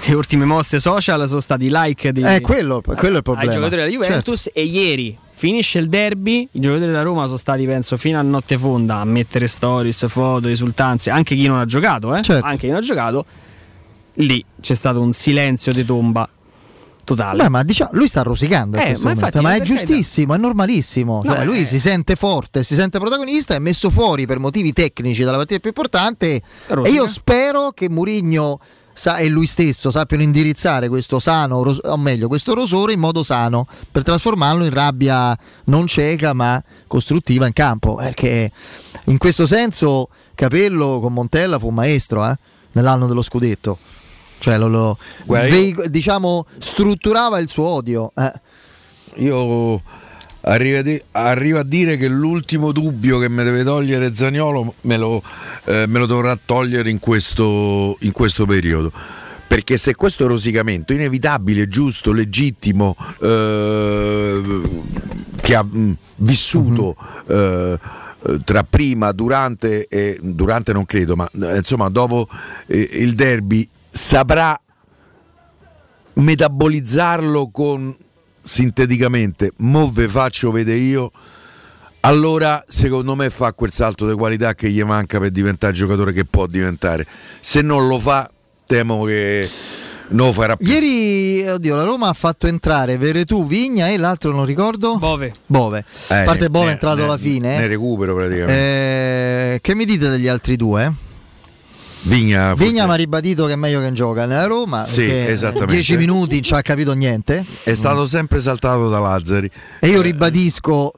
le 0.06 0.14
ultime 0.14 0.46
mosse 0.46 0.80
social 0.80 1.28
sono 1.28 1.40
stati 1.40 1.68
like 1.70 2.12
di, 2.12 2.22
Eh, 2.22 2.40
quello- 2.40 2.80
quello 2.80 3.14
è 3.14 3.16
il 3.18 3.22
problema. 3.22 3.50
ai 3.50 3.54
giocatori 3.56 3.82
della 3.82 3.90
Juventus 3.92 4.48
e 4.52 4.64
ieri 4.64 5.16
finisce 5.34 5.78
il 5.80 5.88
derby, 5.88 6.48
i 6.52 6.60
giocatori 6.60 6.86
della 6.90 7.02
Roma 7.02 7.26
sono 7.26 7.36
stati 7.36 7.66
penso 7.66 7.96
fino 7.96 8.18
a 8.18 8.22
notte 8.22 8.56
fonda 8.56 8.96
a 9.00 9.04
mettere 9.04 9.46
stories, 9.48 10.06
foto, 10.08 10.48
esultanze, 10.48 11.10
anche 11.10 11.34
chi 11.36 11.46
non 11.46 11.58
ha 11.58 11.66
giocato, 11.66 12.14
eh? 12.16 12.22
Certo. 12.22 12.46
anche 12.46 12.58
chi 12.60 12.68
non 12.68 12.76
ha 12.76 12.80
giocato, 12.80 13.24
lì 14.14 14.44
c'è 14.60 14.74
stato 14.74 15.00
un 15.00 15.12
silenzio 15.12 15.72
di 15.72 15.84
tomba 15.84 16.28
totale. 17.04 17.42
Beh, 17.42 17.48
ma 17.48 17.62
diciamo, 17.62 17.90
lui 17.94 18.06
sta 18.06 18.22
rosicando 18.22 18.76
Eh, 18.76 18.96
ma 19.02 19.10
infatti, 19.10 19.40
ma 19.40 19.54
è 19.54 19.60
giustissimo, 19.60 20.34
è 20.34 20.38
normalissimo. 20.38 21.22
No, 21.24 21.34
Cioè, 21.34 21.44
lui 21.44 21.60
eh. 21.60 21.64
si 21.64 21.78
sente 21.80 22.16
forte, 22.16 22.62
si 22.62 22.74
sente 22.74 22.98
protagonista, 22.98 23.54
è 23.54 23.58
messo 23.58 23.90
fuori 23.90 24.26
per 24.26 24.38
motivi 24.38 24.72
tecnici 24.72 25.22
dalla 25.22 25.36
partita 25.36 25.60
più 25.60 25.68
importante. 25.70 26.40
Rosica. 26.68 26.88
E 26.88 26.92
io 26.92 27.06
spero 27.06 27.72
che 27.72 27.88
Murigno 27.88 28.58
e 29.18 29.28
lui 29.28 29.46
stesso 29.46 29.90
sappiano 29.90 30.22
indirizzare 30.22 30.88
questo 30.88 31.18
sano, 31.18 31.62
ros- 31.62 31.80
o 31.82 31.96
meglio, 31.96 32.28
questo 32.28 32.54
rosore 32.54 32.92
in 32.92 33.00
modo 33.00 33.22
sano 33.22 33.66
per 33.90 34.02
trasformarlo 34.02 34.64
in 34.64 34.72
rabbia 34.72 35.36
non 35.64 35.86
cieca 35.86 36.34
ma 36.34 36.62
costruttiva 36.86 37.46
in 37.46 37.52
campo. 37.52 37.96
Perché 37.96 38.50
in 39.06 39.18
questo 39.18 39.46
senso 39.46 40.08
Capello 40.34 41.00
con 41.00 41.12
Montella 41.12 41.58
fu 41.58 41.70
maestro 41.70 42.24
eh, 42.28 42.36
nell'anno 42.72 43.06
dello 43.06 43.22
scudetto. 43.22 43.78
Cioè, 44.42 44.58
lo, 44.58 44.66
lo- 44.66 44.98
veico- 45.26 45.86
diciamo, 45.86 46.46
strutturava 46.58 47.38
il 47.38 47.48
suo 47.48 47.64
odio. 47.64 48.10
eh. 48.16 48.32
Io 49.22 49.80
arrivo 50.40 51.58
a, 51.60 51.62
dire 51.62 51.96
che 51.96 52.08
l'ultimo 52.08 52.72
dubbio 52.72 53.20
che 53.20 53.28
mi 53.28 53.44
deve 53.44 53.62
togliere 53.62 54.12
Zaniolo 54.12 54.74
me 54.80 54.96
lo, 54.96 55.22
eh, 55.66 55.86
me 55.86 56.00
lo 56.00 56.06
dovrà 56.06 56.36
togliere 56.44 56.90
in 56.90 56.98
questo, 56.98 57.96
in 58.00 58.10
questo 58.10 58.44
periodo. 58.44 58.90
Perché 59.46 59.76
se 59.76 59.94
questo 59.94 60.26
rosicamento 60.26 60.92
inevitabile, 60.92 61.68
giusto, 61.68 62.10
legittimo, 62.10 62.96
eh, 63.20 64.60
che 65.40 65.54
ha 65.54 65.62
mh, 65.62 65.96
vissuto 66.16 66.96
eh, 67.28 67.78
eh, 68.26 68.40
tra 68.42 68.64
prima, 68.64 69.12
durante 69.12 69.86
e 69.86 70.18
durante 70.20 70.72
non 70.72 70.84
credo, 70.84 71.14
ma 71.14 71.28
eh, 71.40 71.58
insomma 71.58 71.88
dopo 71.90 72.26
eh, 72.66 72.88
il 72.94 73.14
derby 73.14 73.68
saprà 73.92 74.58
metabolizzarlo 76.14 77.50
con 77.50 77.94
sinteticamente 78.42 79.52
mo 79.58 79.90
ve 79.90 80.08
faccio 80.08 80.50
vedere 80.50 80.78
io 80.78 81.10
allora 82.00 82.64
secondo 82.66 83.14
me 83.14 83.30
fa 83.30 83.52
quel 83.52 83.70
salto 83.72 84.08
di 84.08 84.14
qualità 84.14 84.54
che 84.54 84.68
gli 84.70 84.82
manca 84.82 85.18
per 85.20 85.30
diventare 85.30 85.72
il 85.72 85.78
giocatore 85.78 86.12
che 86.12 86.24
può 86.24 86.46
diventare 86.46 87.06
se 87.40 87.62
non 87.62 87.86
lo 87.86 87.98
fa 88.00 88.28
temo 88.66 89.04
che 89.04 89.48
non 90.08 90.26
lo 90.26 90.32
farà 90.32 90.56
più 90.56 90.66
Ieri, 90.66 91.48
oddio, 91.48 91.74
la 91.76 91.84
Roma 91.84 92.08
ha 92.08 92.12
fatto 92.12 92.46
entrare 92.46 92.98
Veretù, 92.98 93.46
Vigna 93.46 93.88
e 93.88 93.96
l'altro 93.96 94.30
non 94.32 94.44
ricordo. 94.44 94.98
Bove. 94.98 95.32
Bove. 95.46 95.84
Eh, 96.08 96.14
a 96.14 96.24
parte 96.24 96.42
ne- 96.42 96.50
Bove 96.50 96.66
è 96.68 96.72
entrato 96.72 96.96
ne- 96.98 97.04
alla 97.04 97.16
fine. 97.16 97.56
ne 97.58 97.66
recupero 97.66 98.14
praticamente 98.14 98.52
Eh, 99.54 99.58
che 99.62 99.74
mi 99.74 99.86
dite 99.86 100.10
degli 100.10 100.28
altri 100.28 100.56
due? 100.56 100.92
Vigna, 102.04 102.54
Vigna 102.54 102.84
mi 102.86 102.92
ha 102.92 102.96
ribadito 102.96 103.46
che 103.46 103.52
è 103.52 103.56
meglio 103.56 103.80
che 103.80 103.86
in 103.86 103.94
gioca 103.94 104.26
nella 104.26 104.46
Roma. 104.46 104.82
Sì, 104.82 105.04
esattamente. 105.08 105.74
10 105.74 105.96
minuti 105.96 106.34
non 106.34 106.42
ci 106.42 106.54
ha 106.54 106.62
capito 106.62 106.92
niente. 106.94 107.44
è 107.64 107.74
stato 107.74 108.06
sempre 108.06 108.40
saltato 108.40 108.88
da 108.88 108.98
Lazzari. 108.98 109.50
E 109.78 109.88
io 109.88 110.00
ribadisco. 110.00 110.92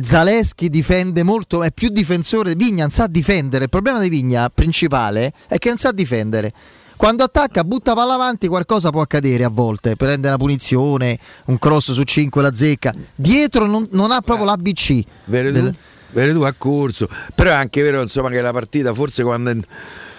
Zaleschi 0.00 0.68
difende 0.68 1.22
molto, 1.22 1.62
è 1.62 1.70
più 1.70 1.88
difensore. 1.88 2.56
Vigna 2.56 2.82
non 2.82 2.90
sa 2.90 3.06
difendere. 3.06 3.64
Il 3.64 3.70
problema 3.70 4.00
di 4.00 4.08
Vigna 4.08 4.50
principale 4.52 5.32
è 5.46 5.58
che 5.58 5.68
non 5.68 5.78
sa 5.78 5.92
difendere. 5.92 6.52
Quando 6.96 7.22
attacca, 7.22 7.62
butta 7.62 7.94
palla 7.94 8.14
avanti, 8.14 8.48
qualcosa 8.48 8.90
può 8.90 9.02
accadere 9.02 9.44
a 9.44 9.48
volte. 9.48 9.94
Prende 9.94 10.26
una 10.26 10.36
punizione, 10.36 11.18
un 11.46 11.58
cross 11.58 11.92
su 11.92 12.02
5 12.02 12.42
la 12.42 12.52
zecca. 12.52 12.92
Dietro 13.14 13.66
non, 13.66 13.86
non 13.92 14.10
ha 14.10 14.20
proprio 14.20 14.46
l'ABC. 14.46 15.04
Veredù, 15.26 15.60
Del- 15.60 15.74
Veredù 16.10 16.42
ha 16.42 16.54
corso, 16.56 17.08
però 17.34 17.50
è 17.50 17.54
anche 17.54 17.82
vero 17.82 18.00
insomma, 18.00 18.30
che 18.30 18.40
la 18.40 18.52
partita 18.52 18.94
forse 18.94 19.22
quando 19.22 19.52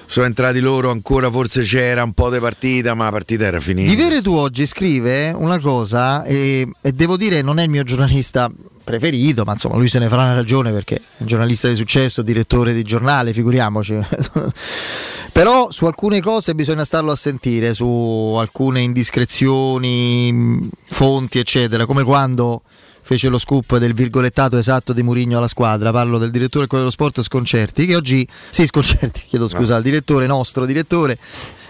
sono 0.05 0.25
entrati 0.25 0.59
loro 0.59 0.91
ancora 0.91 1.29
forse 1.29 1.61
c'era 1.61 2.03
un 2.03 2.13
po' 2.13 2.29
di 2.29 2.39
partita, 2.39 2.93
ma 2.93 3.05
la 3.05 3.11
partita 3.11 3.45
era 3.45 3.59
finita. 3.59 3.89
Di 3.89 3.95
Vere 3.95 4.21
tu 4.21 4.33
oggi 4.33 4.65
scrive 4.65 5.31
una 5.31 5.59
cosa 5.59 6.23
e, 6.23 6.67
e 6.81 6.91
devo 6.91 7.17
dire 7.17 7.41
non 7.41 7.59
è 7.59 7.63
il 7.63 7.69
mio 7.69 7.83
giornalista 7.83 8.51
preferito, 8.85 9.43
ma 9.43 9.53
insomma 9.53 9.75
lui 9.75 9.89
se 9.89 9.99
ne 9.99 10.07
farà 10.07 10.23
una 10.23 10.35
ragione 10.35 10.71
perché 10.71 10.95
è 10.95 11.01
un 11.17 11.27
giornalista 11.27 11.67
di 11.67 11.75
successo, 11.75 12.21
direttore 12.21 12.73
di 12.73 12.83
giornale, 12.83 13.33
figuriamoci. 13.33 13.97
Però 15.33 15.69
su 15.69 15.85
alcune 15.85 16.21
cose 16.21 16.55
bisogna 16.55 16.85
starlo 16.85 17.11
a 17.11 17.15
sentire, 17.15 17.73
su 17.73 18.37
alcune 18.39 18.79
indiscrezioni, 18.79 20.69
fonti, 20.85 21.39
eccetera, 21.39 21.85
come 21.85 22.03
quando 22.03 22.61
fece 23.05 23.29
lo 23.29 23.37
scoop 23.37 23.77
del 23.77 23.93
virgolettato 23.93 24.57
esatto 24.57 24.91
di 24.91 25.03
Murigno 25.03 25.37
alla 25.37 25.47
squadra, 25.47 25.91
parlo 25.91 26.17
del 26.17 26.31
direttore 26.31 26.65
dello 26.67 26.89
sport 26.89 27.21
Sconcerti, 27.21 27.85
che 27.85 27.95
oggi, 27.95 28.27
sì 28.49 28.65
Sconcerti, 28.65 29.25
chiedo 29.29 29.47
scusa, 29.47 29.77
il 29.77 29.83
direttore, 29.83 30.25
nostro 30.25 30.65
direttore, 30.65 31.15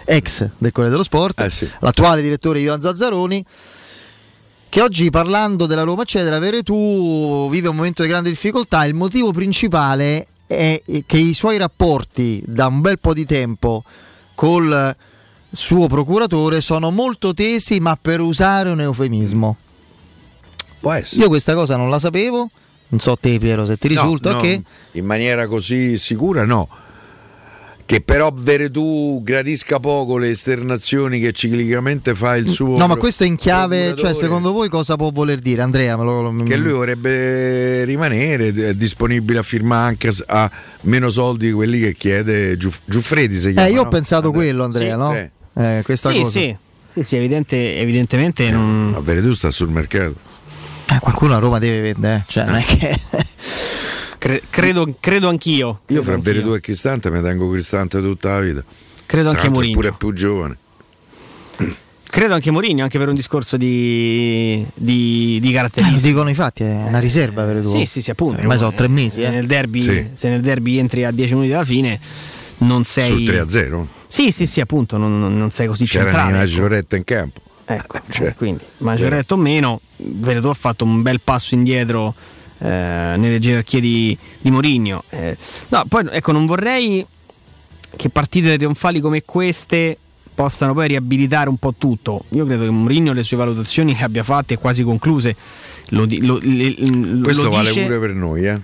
ex 0.06 0.48
del 0.56 0.72
Corriere 0.72 0.92
dello 0.92 1.02
Sport, 1.02 1.74
l'attuale 1.80 2.22
direttore 2.22 2.60
Ivan 2.60 2.80
Zazzaroni, 2.80 3.44
che 4.70 4.80
oggi 4.80 5.10
parlando 5.10 5.66
della 5.66 5.82
Roma 5.82 6.02
eccetera, 6.02 6.38
Veretù 6.38 7.50
vive 7.50 7.68
un 7.68 7.76
momento 7.76 8.02
di 8.02 8.08
grande 8.08 8.30
difficoltà, 8.30 8.86
il 8.86 8.94
motivo 8.94 9.30
principale 9.30 10.26
è 10.46 10.80
che 11.04 11.18
i 11.18 11.34
suoi 11.34 11.58
rapporti 11.58 12.42
da 12.46 12.68
un 12.68 12.80
bel 12.80 12.98
po' 12.98 13.12
di 13.12 13.26
tempo 13.26 13.84
col 14.34 14.96
suo 15.52 15.86
procuratore 15.86 16.62
sono 16.62 16.90
molto 16.90 17.34
tesi, 17.34 17.78
ma 17.78 17.94
per 18.00 18.20
usare 18.20 18.70
un 18.70 18.80
eufemismo. 18.80 19.58
Io 21.12 21.28
questa 21.28 21.54
cosa 21.54 21.76
non 21.76 21.90
la 21.90 21.98
sapevo, 21.98 22.50
non 22.88 23.00
so 23.00 23.16
te 23.16 23.38
Piero 23.38 23.64
se 23.64 23.76
ti 23.76 23.92
No, 23.92 24.02
risulta, 24.02 24.30
no, 24.32 24.38
ok? 24.38 24.60
In 24.92 25.04
maniera 25.04 25.46
così 25.46 25.96
sicura 25.96 26.44
no. 26.44 26.68
Che 27.86 28.00
però 28.00 28.32
Veretù 28.34 29.20
gradisca 29.22 29.78
poco 29.78 30.16
le 30.16 30.30
esternazioni 30.30 31.20
che 31.20 31.30
ciclicamente 31.30 32.16
fa 32.16 32.34
il 32.34 32.48
suo... 32.48 32.76
No, 32.76 32.88
ma 32.88 32.96
questo 32.96 33.22
è 33.22 33.28
in 33.28 33.36
chiave, 33.36 33.94
cioè 33.94 34.12
secondo 34.12 34.50
voi 34.50 34.68
cosa 34.68 34.96
può 34.96 35.10
voler 35.12 35.38
dire 35.38 35.62
Andrea? 35.62 35.96
Me 35.96 36.02
lo- 36.02 36.42
Che 36.44 36.56
lui 36.56 36.72
vorrebbe 36.72 37.84
rimanere 37.84 38.48
è 38.48 38.74
disponibile 38.74 39.38
a 39.38 39.44
firmare 39.44 39.86
anche 39.86 40.10
a 40.26 40.50
meno 40.80 41.10
soldi 41.10 41.46
di 41.46 41.52
quelli 41.52 41.78
che 41.78 41.94
chiede 41.94 42.56
Giuff- 42.56 42.80
Giuffredi. 42.86 43.36
Si 43.36 43.52
chiama, 43.52 43.68
Eh, 43.68 43.70
io 43.70 43.82
ho 43.82 43.84
no? 43.84 43.90
pensato 43.90 44.32
quello 44.32 44.64
Andrea, 44.64 44.94
Sì, 44.94 44.98
no? 44.98 45.14
eh. 45.14 45.30
Eh, 45.78 45.82
questa 45.84 46.10
sì, 46.10 46.16
cosa. 46.18 46.30
sì, 46.40 46.56
sì, 46.88 47.02
sì, 47.04 47.16
evidente- 47.16 47.78
evidentemente 47.78 48.50
non... 48.50 48.90
Ma 48.94 49.00
Veretù 49.00 49.32
sta 49.32 49.52
sul 49.52 49.68
mercato. 49.68 50.16
Eh, 50.88 50.98
qualcuno 51.00 51.34
a 51.34 51.38
Roma 51.38 51.58
deve 51.58 51.80
vendere, 51.80 52.16
eh. 52.16 52.22
cioè 52.26 52.44
non 52.44 52.56
è 52.56 52.62
che... 52.64 53.00
Cre- 54.18 54.42
credo, 54.50 54.92
credo 54.98 55.28
anch'io. 55.28 55.80
Io 55.88 56.02
fra 56.02 56.12
Credo 56.14 56.22
Veretù 56.22 56.44
anch'io. 56.46 56.54
e 56.56 56.60
Cristante 56.60 57.10
mi 57.10 57.20
tengo 57.22 57.50
Cristante 57.50 58.00
tutta 58.00 58.30
la 58.34 58.40
vita. 58.40 58.64
Credo 59.04 59.30
Tra 59.30 59.38
anche 59.38 59.50
Mourinho. 59.52 59.74
pure 59.74 59.92
più 59.92 60.12
giovane. 60.12 60.56
Credo 62.08 62.34
anche 62.34 62.50
Mourinho, 62.50 62.82
anche 62.82 62.98
per 62.98 63.08
un 63.08 63.14
discorso 63.14 63.56
di, 63.56 64.66
di, 64.74 65.38
di 65.40 65.50
Eh, 65.50 65.52
caratteristiche. 65.52 66.08
dicono 66.08 66.28
infatti, 66.28 66.62
è 66.64 66.84
una 66.86 66.98
riserva 66.98 67.44
per 67.44 67.60
tu. 67.62 67.68
Sì, 67.68 67.84
sì, 67.84 68.00
sì, 68.00 68.10
appunto. 68.10 68.40
Ormai 68.40 68.56
sono 68.58 68.72
tre 68.72 68.88
mesi, 68.88 69.20
Se 69.20 69.26
eh. 69.26 69.30
nel 69.30 69.46
derby, 69.46 69.82
Sì. 69.82 70.08
se 70.14 70.28
nel 70.28 70.40
derby 70.40 70.78
entri 70.78 71.04
a 71.04 71.10
10 71.10 71.34
minuti 71.34 71.50
dalla 71.52 71.64
fine, 71.64 72.00
non 72.58 72.84
sei. 72.84 73.06
Sul 73.08 73.22
3-0. 73.22 73.84
Sì, 74.08 74.30
sì, 74.32 74.46
sì, 74.46 74.60
appunto, 74.60 74.96
non, 74.96 75.20
non- 75.20 75.36
non 75.36 75.50
sei 75.50 75.66
così 75.66 75.84
C'era 75.84 76.04
centrale. 76.04 76.32
una 76.32 76.42
ecco. 76.42 76.50
Gioretta 76.50 76.96
in 76.96 77.04
campo. 77.04 77.40
Ecco, 77.68 77.98
Cioè, 78.08 78.34
quindi 78.36 78.64
Maggioretto 78.78 79.34
o 79.34 79.36
meno, 79.38 79.80
Veretù 79.96 80.46
ha 80.48 80.54
fatto 80.54 80.84
un 80.84 81.02
bel 81.02 81.20
passo 81.20 81.54
indietro 81.54 82.14
eh, 82.58 82.66
nelle 83.16 83.38
gerarchie 83.38 83.80
di, 83.80 84.16
di 84.40 84.50
Mourinho. 84.50 85.02
Eh, 85.10 85.36
no, 85.70 85.84
poi 85.88 86.06
ecco, 86.10 86.32
non 86.32 86.46
vorrei 86.46 87.04
che 87.96 88.08
partite 88.10 88.56
trionfali 88.56 89.00
come 89.00 89.22
queste 89.24 89.96
possano 90.34 90.74
poi 90.74 90.88
riabilitare 90.88 91.48
un 91.48 91.56
po' 91.56 91.74
tutto. 91.76 92.24
Io 92.30 92.44
credo 92.44 92.64
che 92.64 92.70
Mourinho 92.70 93.12
le 93.12 93.22
sue 93.22 93.36
valutazioni 93.38 93.94
le 93.96 94.02
abbia 94.02 94.22
fatte 94.22 94.58
quasi 94.58 94.82
concluse. 94.82 95.34
Lo, 95.90 96.06
lo- 96.08 96.38
lo 96.42 97.20
Questo 97.22 97.48
vale 97.50 97.68
dice- 97.70 97.84
pure 97.84 97.98
per 97.98 98.10
noi, 98.14 98.46
eh. 98.46 98.54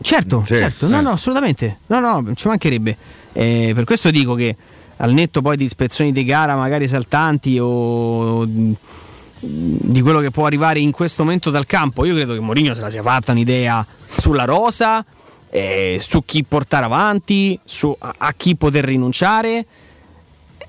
Certo, 0.00 0.42
Sì, 0.44 0.56
certo, 0.56 0.88
no, 0.88 0.98
eh. 0.98 1.02
no, 1.02 1.10
assolutamente. 1.12 1.78
No, 1.86 2.00
no, 2.00 2.34
ci 2.34 2.48
mancherebbe. 2.48 2.96
Eh, 3.32 3.70
per 3.74 3.84
questo 3.84 4.10
dico 4.10 4.34
che 4.34 4.56
al 5.02 5.12
netto 5.12 5.42
poi 5.42 5.56
di 5.56 5.64
ispezioni 5.64 6.12
di 6.12 6.24
gara 6.24 6.54
magari 6.54 6.86
saltanti 6.86 7.58
o 7.60 8.44
di 8.46 10.00
quello 10.00 10.20
che 10.20 10.30
può 10.30 10.46
arrivare 10.46 10.78
in 10.78 10.92
questo 10.92 11.24
momento 11.24 11.50
dal 11.50 11.66
campo, 11.66 12.04
io 12.04 12.14
credo 12.14 12.34
che 12.34 12.38
Mourinho 12.38 12.74
se 12.74 12.80
la 12.80 12.90
sia 12.90 13.02
fatta 13.02 13.32
un'idea 13.32 13.84
sulla 14.06 14.44
rosa, 14.44 15.04
eh, 15.50 15.98
su 16.00 16.24
chi 16.24 16.44
portare 16.44 16.84
avanti, 16.84 17.58
su 17.64 17.94
a, 17.98 18.14
a 18.16 18.32
chi 18.34 18.54
poter 18.54 18.84
rinunciare. 18.84 19.66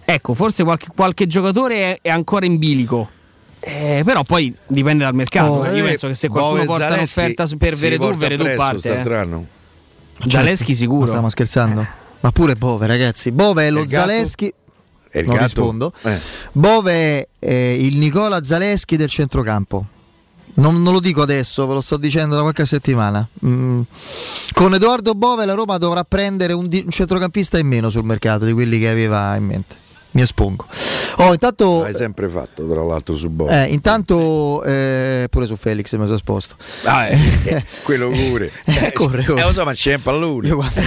Ecco, 0.04 0.34
forse 0.34 0.64
qualche, 0.64 0.88
qualche 0.96 1.28
giocatore 1.28 1.76
è, 1.76 2.00
è 2.02 2.10
ancora 2.10 2.48
in 2.48 2.58
bilico. 2.58 3.10
Eh, 3.60 4.02
però 4.04 4.24
poi 4.24 4.54
dipende 4.66 5.04
dal 5.04 5.14
mercato. 5.14 5.52
Oh, 5.52 5.66
eh. 5.68 5.78
Io 5.78 5.86
eh, 5.86 5.90
penso 5.90 6.08
che 6.08 6.16
se 6.16 6.28
qualcuno 6.28 6.56
Bove 6.56 6.66
porta 6.66 6.90
Zaleschi 6.90 7.20
un'offerta 7.20 7.48
per 7.56 7.76
Veredù, 7.76 8.16
Veredù 8.16 8.56
parte. 8.56 9.00
eh. 9.00 10.28
Zaleschi 10.28 10.74
sicuro. 10.74 11.02
Ma 11.02 11.06
stiamo 11.06 11.30
scherzando? 11.30 12.02
Ma 12.24 12.32
pure 12.32 12.56
Bove, 12.56 12.88
ragazzi. 12.88 13.34
Bove 13.34 13.68
è 13.68 13.70
lo? 13.70 13.86
Zaleschi. 13.86 14.52
Il 15.12 15.26
non 15.26 15.36
gatto? 15.36 15.44
rispondo. 15.44 15.94
Eh. 16.04 16.18
Bove 16.54 16.94
è 16.94 17.28
eh, 17.40 17.86
il 17.86 17.98
Nicola 17.98 18.42
Zaleschi 18.44 18.96
del 18.96 19.10
centrocampo. 19.10 19.86
Non, 20.56 20.82
non 20.82 20.94
lo 20.94 21.00
dico 21.00 21.22
adesso, 21.22 21.68
ve 21.68 21.74
lo 21.74 21.82
sto 21.82 21.98
dicendo 21.98 22.36
da 22.36 22.42
qualche 22.42 22.66
settimana. 22.66 23.28
Mm. 23.46 23.82
Con 24.54 24.74
Edoardo 24.74 25.16
Bove 25.16 25.46
la 25.46 25.54
Roma 25.54 25.78
dovrà 25.78 26.04
prendere 26.06 26.54
un, 26.54 26.68
di- 26.68 26.84
un 26.86 26.92
centrocampista 26.92 27.58
in 27.58 27.68
meno 27.68 27.90
sul 27.90 28.06
mercato 28.06 28.46
di 28.46 28.54
quelli 28.54 28.80
che 28.80 28.88
aveva 28.88 29.36
in 29.36 29.46
mente. 29.46 29.76
Mi 30.14 30.22
espongo. 30.22 30.66
Oh, 31.18 31.32
intanto 31.34 31.82
L'hai 31.82 31.94
sempre 31.94 32.28
fatto, 32.28 32.68
tra 32.68 32.82
l'altro, 32.84 33.16
su 33.16 33.30
Bob. 33.30 33.50
eh, 33.52 33.66
intanto 33.66 34.64
eh, 34.64 35.28
pure 35.30 35.46
su 35.46 35.56
Felix 35.56 35.92
mi 35.96 36.04
sono 36.04 36.16
esposto. 36.16 36.56
Ah, 36.86 37.08
eh, 37.08 37.18
eh, 37.46 37.64
quello 37.84 38.10
pure. 38.10 38.52
Eh, 38.66 38.92
corre, 38.94 39.24
corre. 39.24 39.42
Eh, 39.42 39.44
lo 39.46 39.54
so, 39.54 39.64
ma 39.64 39.74
c'è 39.74 39.96
un 39.96 40.02
pallone. 40.02 40.48
Io 40.48 40.56
quando, 40.56 40.82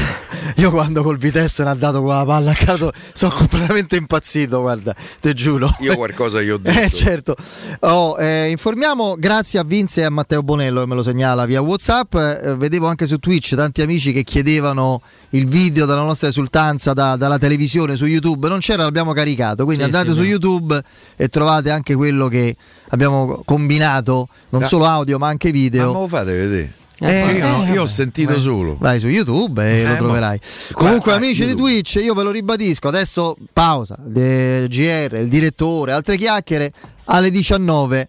io 0.56 0.70
quando 0.70 1.02
col 1.02 1.16
Vitesse 1.18 1.62
ne 1.64 1.70
ha 1.70 1.74
dato 1.74 2.02
quella 2.02 2.24
palla 2.24 2.50
a 2.52 2.54
caso 2.54 2.90
sono 3.12 3.32
completamente 3.34 3.96
impazzito, 3.96 4.60
guarda, 4.60 4.94
te 5.20 5.32
giuro. 5.32 5.68
Io 5.80 5.94
qualcosa 5.96 6.40
gli 6.40 6.50
ho 6.50 6.56
detto. 6.58 6.78
Eh 6.80 6.90
certo. 6.90 7.34
Oh, 7.80 8.16
eh, 8.20 8.50
informiamo, 8.50 9.14
grazie 9.18 9.58
a 9.60 9.64
Vince 9.64 10.00
e 10.00 10.04
a 10.04 10.10
Matteo 10.10 10.42
Bonello 10.42 10.80
che 10.80 10.86
me 10.86 10.94
lo 10.96 11.02
segnala 11.04 11.44
via 11.46 11.60
Whatsapp. 11.60 12.14
Eh, 12.14 12.54
vedevo 12.56 12.86
anche 12.88 13.06
su 13.06 13.18
Twitch 13.18 13.54
tanti 13.54 13.80
amici 13.82 14.12
che 14.12 14.22
chiedevano 14.24 15.00
il 15.30 15.46
video 15.46 15.84
della 15.86 16.02
nostra 16.02 16.28
esultanza 16.28 16.92
da- 16.92 17.16
dalla 17.16 17.38
televisione 17.38 17.94
su 17.96 18.06
YouTube. 18.06 18.48
Non 18.48 18.58
c'era, 18.58 18.82
l'abbiamo 18.84 19.12
caricato. 19.16 19.64
Quindi 19.64 19.82
Sì, 19.82 19.88
andate 19.90 20.08
sì, 20.10 20.14
su 20.14 20.22
sì. 20.22 20.28
YouTube 20.28 20.80
e 21.16 21.28
trovate 21.28 21.70
anche 21.70 21.94
quello 21.94 22.28
che 22.28 22.54
abbiamo 22.90 23.42
combinato, 23.44 24.28
non 24.50 24.62
Ah. 24.62 24.66
solo 24.66 24.84
audio 24.84 25.18
ma 25.18 25.28
anche 25.28 25.50
video. 25.50 25.92
Ma 25.92 25.98
lo 26.00 26.08
fate 26.08 26.32
vedere? 26.32 26.72
Eh, 26.98 27.32
io, 27.36 27.46
no, 27.46 27.64
eh, 27.66 27.72
io 27.72 27.82
ho 27.82 27.86
sentito 27.86 28.32
vai. 28.32 28.40
solo. 28.40 28.76
Vai 28.80 28.98
su 29.00 29.08
YouTube 29.08 29.62
e 29.62 29.80
Eh, 29.82 29.88
lo 29.88 29.96
troverai. 29.96 30.38
Qua- 30.72 30.84
Comunque, 30.86 31.12
ah, 31.12 31.16
amici 31.16 31.42
di 31.42 31.48
YouTube. 31.50 31.68
Twitch, 31.72 31.94
io 31.96 32.14
ve 32.14 32.22
lo 32.22 32.30
ribadisco. 32.30 32.88
Adesso 32.88 33.36
pausa. 33.52 33.96
De- 34.02 34.66
GR, 34.68 35.14
il 35.20 35.28
direttore, 35.28 35.92
altre 35.92 36.16
chiacchiere 36.16 36.72
alle 37.06 37.30
19. 37.30 38.08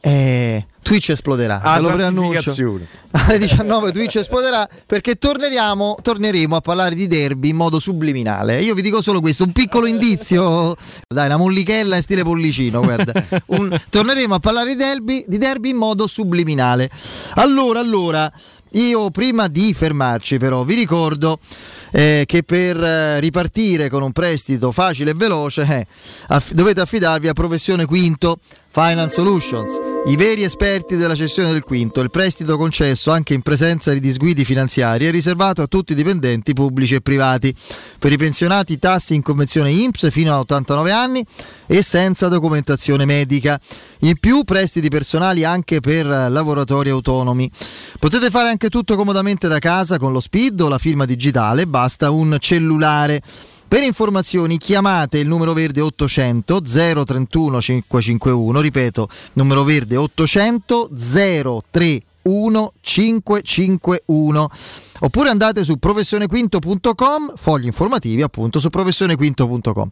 Eh, 0.00 0.64
Twitch 0.86 1.10
esploderà. 1.10 1.60
Ah, 1.60 1.80
lo 1.80 1.90
preannuncio. 1.90 2.54
Alle 3.10 3.38
19 3.38 3.90
Twitch 3.90 4.16
esploderà 4.16 4.68
perché 4.86 5.16
torneremo, 5.16 5.96
torneremo 6.00 6.54
a 6.54 6.60
parlare 6.60 6.94
di 6.94 7.08
derby 7.08 7.48
in 7.48 7.56
modo 7.56 7.80
subliminale. 7.80 8.62
Io 8.62 8.72
vi 8.72 8.82
dico 8.82 9.02
solo 9.02 9.20
questo, 9.20 9.42
un 9.42 9.50
piccolo 9.50 9.86
indizio. 9.86 10.76
Dai, 11.08 11.26
una 11.26 11.38
mollichella 11.38 11.96
in 11.96 12.02
stile 12.02 12.22
pollicino, 12.22 12.82
guarda. 12.82 13.12
Un- 13.46 13.76
torneremo 13.90 14.34
a 14.34 14.38
parlare 14.38 14.68
di 14.68 14.76
derby, 14.76 15.24
di 15.26 15.38
derby 15.38 15.70
in 15.70 15.76
modo 15.76 16.06
subliminale. 16.06 16.88
Allora, 17.34 17.80
allora, 17.80 18.32
io 18.72 19.10
prima 19.10 19.48
di 19.48 19.74
fermarci 19.74 20.38
però 20.38 20.62
vi 20.62 20.74
ricordo 20.74 21.40
eh, 21.90 22.24
che 22.26 22.42
per 22.42 22.82
eh, 22.82 23.20
ripartire 23.20 23.88
con 23.88 24.02
un 24.02 24.12
prestito 24.12 24.72
facile 24.72 25.12
e 25.12 25.14
veloce 25.14 25.62
eh, 25.62 25.86
aff- 26.28 26.52
dovete 26.52 26.80
affidarvi 26.80 27.28
a 27.28 27.32
Professione 27.32 27.84
Quinto 27.86 28.38
Finance 28.78 29.14
Solutions, 29.14 29.72
i 30.08 30.16
veri 30.16 30.42
esperti 30.42 30.96
della 30.96 31.14
cessione 31.14 31.50
del 31.50 31.62
quinto. 31.62 32.02
Il 32.02 32.10
prestito 32.10 32.58
concesso 32.58 33.10
anche 33.10 33.32
in 33.32 33.40
presenza 33.40 33.90
di 33.90 34.00
disguidi 34.00 34.44
finanziari 34.44 35.06
è 35.06 35.10
riservato 35.10 35.62
a 35.62 35.66
tutti 35.66 35.92
i 35.92 35.94
dipendenti 35.94 36.52
pubblici 36.52 36.94
e 36.94 37.00
privati. 37.00 37.54
Per 37.98 38.12
i 38.12 38.18
pensionati 38.18 38.78
tassi 38.78 39.14
in 39.14 39.22
convenzione 39.22 39.70
INPS 39.70 40.10
fino 40.10 40.34
a 40.34 40.40
89 40.40 40.92
anni 40.92 41.24
e 41.66 41.80
senza 41.80 42.28
documentazione 42.28 43.06
medica. 43.06 43.58
In 44.00 44.18
più 44.20 44.44
prestiti 44.44 44.88
personali 44.90 45.42
anche 45.42 45.80
per 45.80 46.04
lavoratori 46.04 46.90
autonomi. 46.90 47.50
Potete 47.98 48.28
fare 48.28 48.50
anche 48.50 48.68
tutto 48.68 48.94
comodamente 48.94 49.48
da 49.48 49.58
casa 49.58 49.96
con 49.96 50.12
lo 50.12 50.20
SPID 50.20 50.60
o 50.60 50.68
la 50.68 50.76
firma 50.76 51.06
digitale, 51.06 51.66
basta 51.76 52.08
un 52.08 52.38
cellulare. 52.40 53.20
Per 53.68 53.82
informazioni 53.82 54.56
chiamate 54.56 55.18
il 55.18 55.28
numero 55.28 55.52
verde 55.52 55.82
800 55.82 56.62
031 56.62 57.60
551, 57.60 58.60
ripeto, 58.60 59.06
numero 59.34 59.62
verde 59.62 59.96
800 59.98 60.88
031 61.70 62.72
551. 62.80 64.50
Oppure 65.00 65.28
andate 65.28 65.64
su 65.64 65.76
professionequinto.com, 65.76 67.34
fogli 67.36 67.66
informativi 67.66 68.22
appunto 68.22 68.58
su 68.58 68.70
professionequinto.com. 68.70 69.90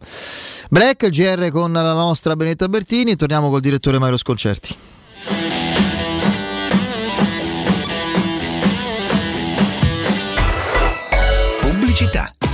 Black, 0.70 1.11
GR 1.11 1.51
con 1.51 1.70
la 1.70 1.93
nostra 1.93 2.35
Benetta 2.35 2.66
Bertini 2.66 3.14
torniamo 3.14 3.51
col 3.51 3.61
direttore 3.61 3.99
Mario 3.99 4.16
Sconcerti. 4.16 4.74
Pubblicità. 11.95 12.54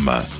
del 0.00 0.06
materasso.com 0.06 0.39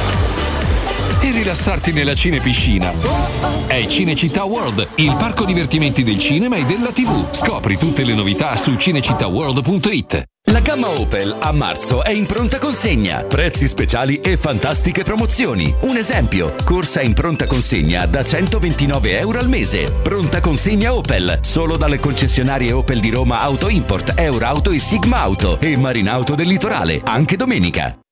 e 1.21 1.31
rilassarti 1.31 1.91
nella 1.91 2.15
cinepiscina. 2.15 2.91
È 3.67 3.85
Cinecittà 3.87 4.43
World, 4.43 4.87
il 4.95 5.15
parco 5.17 5.45
divertimenti 5.45 6.03
del 6.03 6.19
cinema 6.19 6.55
e 6.55 6.65
della 6.65 6.91
TV. 6.91 7.33
Scopri 7.33 7.77
tutte 7.77 8.03
le 8.03 8.13
novità 8.13 8.55
su 8.55 8.75
cinecittàworld.it. 8.75 10.23
La 10.49 10.59
gamma 10.59 10.89
Opel 10.89 11.35
a 11.39 11.51
marzo 11.51 12.03
è 12.03 12.09
in 12.09 12.25
pronta 12.25 12.57
consegna. 12.57 13.23
Prezzi 13.23 13.67
speciali 13.67 14.17
e 14.17 14.37
fantastiche 14.37 15.03
promozioni. 15.03 15.73
Un 15.81 15.97
esempio, 15.97 16.55
corsa 16.63 17.01
in 17.01 17.13
pronta 17.13 17.45
consegna 17.45 18.05
da 18.07 18.23
129 18.23 19.19
euro 19.19 19.39
al 19.39 19.47
mese. 19.47 19.91
Pronta 20.01 20.41
consegna 20.41 20.93
Opel, 20.93 21.39
solo 21.41 21.77
dalle 21.77 21.99
concessionarie 21.99 22.71
Opel 22.71 22.99
di 22.99 23.11
Roma 23.11 23.39
Auto 23.39 23.69
Import, 23.69 24.13
Eurauto 24.15 24.71
e 24.71 24.79
Sigma 24.79 25.21
Auto 25.21 25.59
e 25.59 25.77
Marinauto 25.77 26.33
del 26.33 26.47
Litorale, 26.47 26.99
anche 27.05 27.35
domenica. 27.35 27.95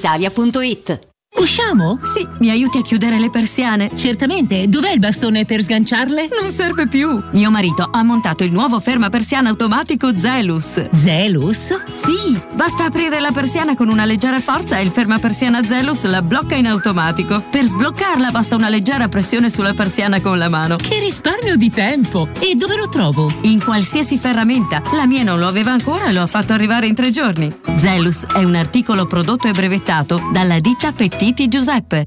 brispalitalia.it. 0.00 1.09
Usciamo? 1.40 1.98
Sì, 2.14 2.28
mi 2.40 2.50
aiuti 2.50 2.76
a 2.76 2.82
chiudere 2.82 3.18
le 3.18 3.30
persiane? 3.30 3.90
Certamente, 3.96 4.68
dov'è 4.68 4.92
il 4.92 4.98
bastone 4.98 5.46
per 5.46 5.62
sganciarle? 5.62 6.28
Non 6.38 6.50
serve 6.50 6.86
più. 6.86 7.18
Mio 7.30 7.50
marito 7.50 7.88
ha 7.90 8.02
montato 8.02 8.44
il 8.44 8.52
nuovo 8.52 8.78
ferma 8.78 9.08
persiana 9.08 9.48
automatico 9.48 10.10
Zelus. 10.14 10.90
Zelus? 10.92 11.74
Sì, 11.90 12.38
basta 12.52 12.84
aprire 12.84 13.20
la 13.20 13.30
persiana 13.32 13.74
con 13.74 13.88
una 13.88 14.04
leggera 14.04 14.38
forza 14.38 14.76
e 14.76 14.82
il 14.82 14.90
ferma 14.90 15.18
persiana 15.18 15.64
Zelus 15.64 16.04
la 16.04 16.20
blocca 16.20 16.56
in 16.56 16.66
automatico. 16.66 17.42
Per 17.50 17.64
sbloccarla 17.64 18.30
basta 18.30 18.54
una 18.54 18.68
leggera 18.68 19.08
pressione 19.08 19.48
sulla 19.48 19.72
persiana 19.72 20.20
con 20.20 20.36
la 20.36 20.50
mano. 20.50 20.76
Che 20.76 20.98
risparmio 20.98 21.56
di 21.56 21.70
tempo! 21.70 22.28
E 22.38 22.54
dove 22.54 22.76
lo 22.76 22.90
trovo? 22.90 23.32
In 23.44 23.64
qualsiasi 23.64 24.18
ferramenta. 24.18 24.82
La 24.92 25.06
mia 25.06 25.22
non 25.22 25.38
lo 25.38 25.48
aveva 25.48 25.72
ancora 25.72 26.04
e 26.04 26.12
lo 26.12 26.20
ha 26.20 26.26
fatto 26.26 26.52
arrivare 26.52 26.86
in 26.86 26.94
tre 26.94 27.10
giorni. 27.10 27.50
Zelus 27.76 28.26
è 28.26 28.42
un 28.42 28.56
articolo 28.56 29.06
prodotto 29.06 29.48
e 29.48 29.52
brevettato 29.52 30.28
dalla 30.34 30.60
ditta 30.60 30.92
Pettiti 31.30 31.48
Giuseppe. 31.48 32.06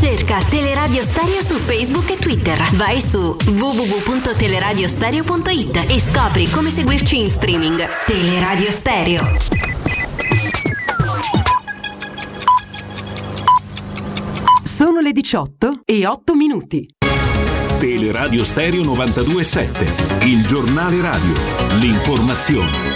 Cerca 0.00 0.38
Teleradio 0.48 1.02
Stereo 1.02 1.42
su 1.42 1.56
Facebook 1.56 2.08
e 2.10 2.18
Twitter. 2.18 2.56
Vai 2.76 3.00
su 3.00 3.36
www.teleradiostereo.it 3.46 5.86
e 5.88 5.98
scopri 5.98 6.48
come 6.50 6.70
seguirci 6.70 7.18
in 7.18 7.28
streaming. 7.28 7.84
Teleradio 8.06 8.70
Stereo. 8.70 9.36
Sono 14.62 15.00
le 15.00 15.10
18 15.10 15.80
e 15.84 16.06
8 16.06 16.34
minuti. 16.36 16.88
Teleradio 17.80 18.44
Stereo 18.44 18.84
927, 18.84 20.26
il 20.26 20.46
giornale 20.46 21.00
radio, 21.00 21.34
l'informazione. 21.80 22.94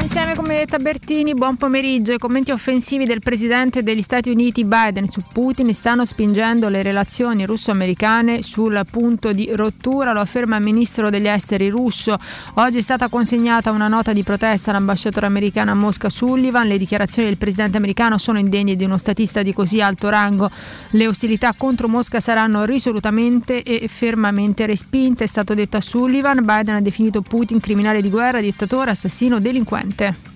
Insieme 0.00 0.34
con 0.34 0.46
me 0.62 0.66
Tabertini, 0.66 1.34
buon 1.34 1.56
pomeriggio. 1.56 2.12
I 2.12 2.18
commenti 2.18 2.52
offensivi 2.52 3.04
del 3.04 3.20
presidente 3.20 3.82
degli 3.82 4.02
Stati 4.02 4.30
Uniti 4.30 4.64
Biden 4.64 5.06
su 5.06 5.20
Putin 5.32 5.72
stanno 5.74 6.04
spingendo 6.04 6.68
le 6.68 6.82
relazioni 6.82 7.44
russo-americane 7.44 8.42
sul 8.42 8.80
punto 8.88 9.32
di 9.32 9.50
rottura, 9.54 10.12
lo 10.12 10.20
afferma 10.20 10.56
il 10.56 10.62
ministro 10.62 11.10
degli 11.10 11.26
esteri 11.26 11.68
russo. 11.68 12.16
Oggi 12.54 12.78
è 12.78 12.80
stata 12.80 13.08
consegnata 13.08 13.70
una 13.70 13.88
nota 13.88 14.12
di 14.12 14.22
protesta 14.22 14.70
all'ambasciatore 14.70 15.26
americano 15.26 15.72
a 15.72 15.74
Mosca 15.74 16.08
Sullivan. 16.08 16.68
Le 16.68 16.78
dichiarazioni 16.78 17.28
del 17.28 17.38
presidente 17.38 17.76
americano 17.76 18.18
sono 18.18 18.38
indegne 18.38 18.76
di 18.76 18.84
uno 18.84 18.98
statista 18.98 19.42
di 19.42 19.52
così 19.52 19.80
alto 19.80 20.10
rango. 20.10 20.50
Le 20.90 21.06
ostilità 21.08 21.54
contro 21.56 21.88
Mosca 21.88 22.20
saranno 22.20 22.64
risolutamente 22.64 23.62
e 23.62 23.88
fermamente 23.88 24.66
respinte, 24.66 25.24
è 25.24 25.28
stato 25.28 25.54
detto 25.54 25.76
a 25.76 25.80
Sullivan. 25.80 26.44
Biden 26.44 26.76
ha 26.76 26.80
definito 26.80 27.20
Putin 27.22 27.58
criminale 27.58 28.00
di 28.00 28.10
guerra, 28.10 28.40
dittatore, 28.40 28.90
assassino, 28.92 29.40
delinquente. 29.40 30.31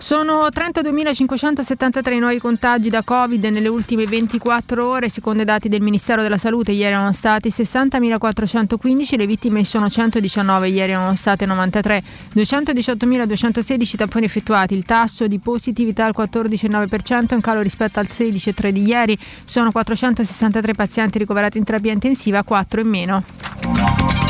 Sono 0.00 0.46
32.573 0.46 2.12
i 2.12 2.18
nuovi 2.20 2.38
contagi 2.38 2.88
da 2.88 3.02
Covid 3.02 3.44
nelle 3.46 3.66
ultime 3.66 4.06
24 4.06 4.86
ore, 4.86 5.08
secondo 5.08 5.42
i 5.42 5.44
dati 5.44 5.68
del 5.68 5.80
Ministero 5.80 6.22
della 6.22 6.38
Salute. 6.38 6.70
Ieri 6.70 6.94
erano 6.94 7.12
stati 7.12 7.48
60.415, 7.48 9.16
le 9.16 9.26
vittime 9.26 9.64
sono 9.64 9.90
119, 9.90 10.68
ieri 10.68 10.92
erano 10.92 11.16
state 11.16 11.46
93, 11.46 12.02
218.216 12.32 13.96
tamponi 13.96 14.24
effettuati, 14.26 14.74
il 14.74 14.84
tasso 14.84 15.26
di 15.26 15.40
positività 15.40 16.04
al 16.04 16.14
14,9%, 16.16 17.34
in 17.34 17.40
calo 17.40 17.60
rispetto 17.60 17.98
al 17.98 18.06
16,3 18.08 18.68
di 18.68 18.86
ieri, 18.86 19.18
sono 19.44 19.72
463 19.72 20.74
pazienti 20.74 21.18
ricoverati 21.18 21.58
in 21.58 21.64
terapia 21.64 21.90
intensiva, 21.90 22.44
4 22.44 22.80
in 22.80 22.88
meno. 22.88 24.27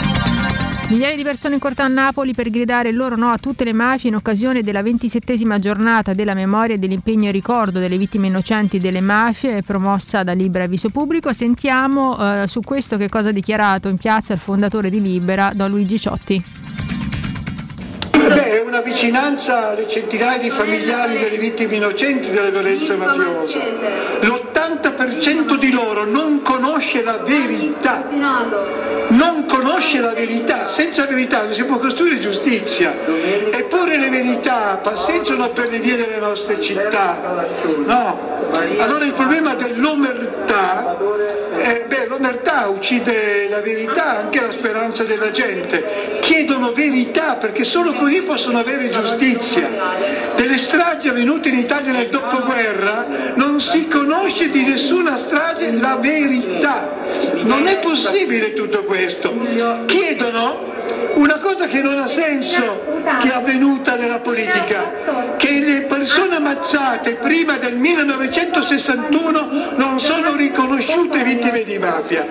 Migliaia 0.91 1.16
di 1.16 1.22
persone 1.22 1.53
in 1.53 1.61
corta 1.61 1.84
a 1.84 1.89
Napoli 1.89 2.32
per 2.32 2.49
gridare 2.49 2.89
il 2.89 2.97
loro 2.97 3.14
no 3.14 3.30
a 3.30 3.36
tutte 3.36 3.62
le 3.62 3.74
mafie 3.74 4.09
in 4.09 4.16
occasione 4.16 4.62
della 4.62 4.82
ventisettesima 4.82 5.59
giornata 5.59 6.14
della 6.14 6.32
memoria 6.32 6.76
e 6.76 6.78
dell'impegno 6.78 7.28
e 7.28 7.30
ricordo 7.30 7.78
delle 7.78 7.99
vittime 7.99 8.28
innocenti 8.28 8.80
delle 8.80 9.03
mafie 9.03 9.62
promossa 9.62 10.22
da 10.22 10.32
Libera 10.32 10.64
Avviso 10.64 10.89
Pubblico. 10.89 11.30
Sentiamo 11.34 12.16
eh, 12.18 12.49
su 12.49 12.62
questo 12.62 12.97
che 12.97 13.11
cosa 13.11 13.28
ha 13.28 13.32
dichiarato 13.32 13.89
in 13.89 13.99
piazza 13.99 14.32
il 14.32 14.39
fondatore 14.39 14.89
di 14.89 15.03
Libera, 15.03 15.53
Don 15.55 15.68
Luigi 15.68 15.99
Ciotti. 15.99 16.57
Beh, 18.35 18.59
è 18.59 18.61
una 18.61 18.81
vicinanza 18.81 19.70
alle 19.70 19.89
centinaia 19.89 20.39
di 20.39 20.51
familiari 20.51 21.18
delle 21.18 21.39
vittime 21.39 21.76
innocenti 21.76 22.31
della 22.31 22.51
violenza 22.51 22.95
mafiosa. 22.97 23.59
L'80% 24.20 25.57
di 25.57 25.70
loro 25.72 26.05
non 26.05 26.43
conosce 26.43 27.03
la 27.03 27.18
verità. 27.18 28.07
Non 29.09 29.47
conosce 29.47 30.01
la 30.01 30.12
verità. 30.12 30.68
Senza 30.68 31.07
verità 31.07 31.45
non 31.45 31.55
si 31.55 31.64
può 31.64 31.79
costruire 31.79 32.18
giustizia. 32.18 32.95
Eppure 33.51 33.97
le 33.97 34.11
verità 34.11 34.79
passeggiano 34.83 35.49
per 35.51 35.70
le 35.70 35.79
vie 35.79 35.97
delle 35.97 36.18
nostre 36.18 36.61
città. 36.61 37.45
No. 37.87 38.37
Allora 38.79 39.05
il 39.05 39.12
problema 39.12 39.55
dell'omertà, 39.55 40.97
eh, 41.57 41.85
beh, 41.87 42.07
l'omertà 42.07 42.68
uccide 42.68 43.49
la 43.49 43.61
verità, 43.61 44.18
anche 44.18 44.41
la 44.41 44.51
speranza 44.51 45.05
della 45.05 45.31
gente. 45.31 46.18
Chiedono 46.20 46.72
verità 46.72 47.35
perché 47.35 47.64
solo 47.64 47.93
così 47.93 48.18
possono 48.23 48.59
avere 48.59 48.91
giustizia. 48.91 49.69
Delle 50.37 50.59
stragi 50.59 51.09
avvenute 51.09 51.49
in 51.49 51.59
Italia 51.59 51.93
nel 51.93 52.09
dopoguerra 52.09 53.07
non 53.35 53.61
si 53.61 53.89
conosce 53.89 54.51
di 54.51 54.64
nessuna 54.64 55.16
strage 55.16 55.71
la 55.73 55.97
verità. 55.97 56.91
Non 57.43 57.66
è 57.66 57.79
possibile 57.79 58.53
tutto 58.53 58.85
questo. 58.85 59.35
Chiedono 59.87 60.77
una 61.14 61.39
cosa 61.39 61.66
che 61.66 61.81
non 61.81 61.99
ha 61.99 62.07
senso 62.07 62.87
che 63.21 63.29
è 63.29 63.33
avvenuta 63.33 63.97
nella 63.97 64.19
politica, 64.19 65.37
che 65.37 65.51
le 65.51 65.81
persone 65.83 66.37
ammazzate 66.37 67.14
prima 67.14 67.57
del 67.57 67.77
1961 67.77 69.75
non 69.77 69.99
sono 69.99 70.35
riconosciute 70.35 71.23
vittime 71.25 71.64
di 71.64 71.79
mafia. 71.79 72.27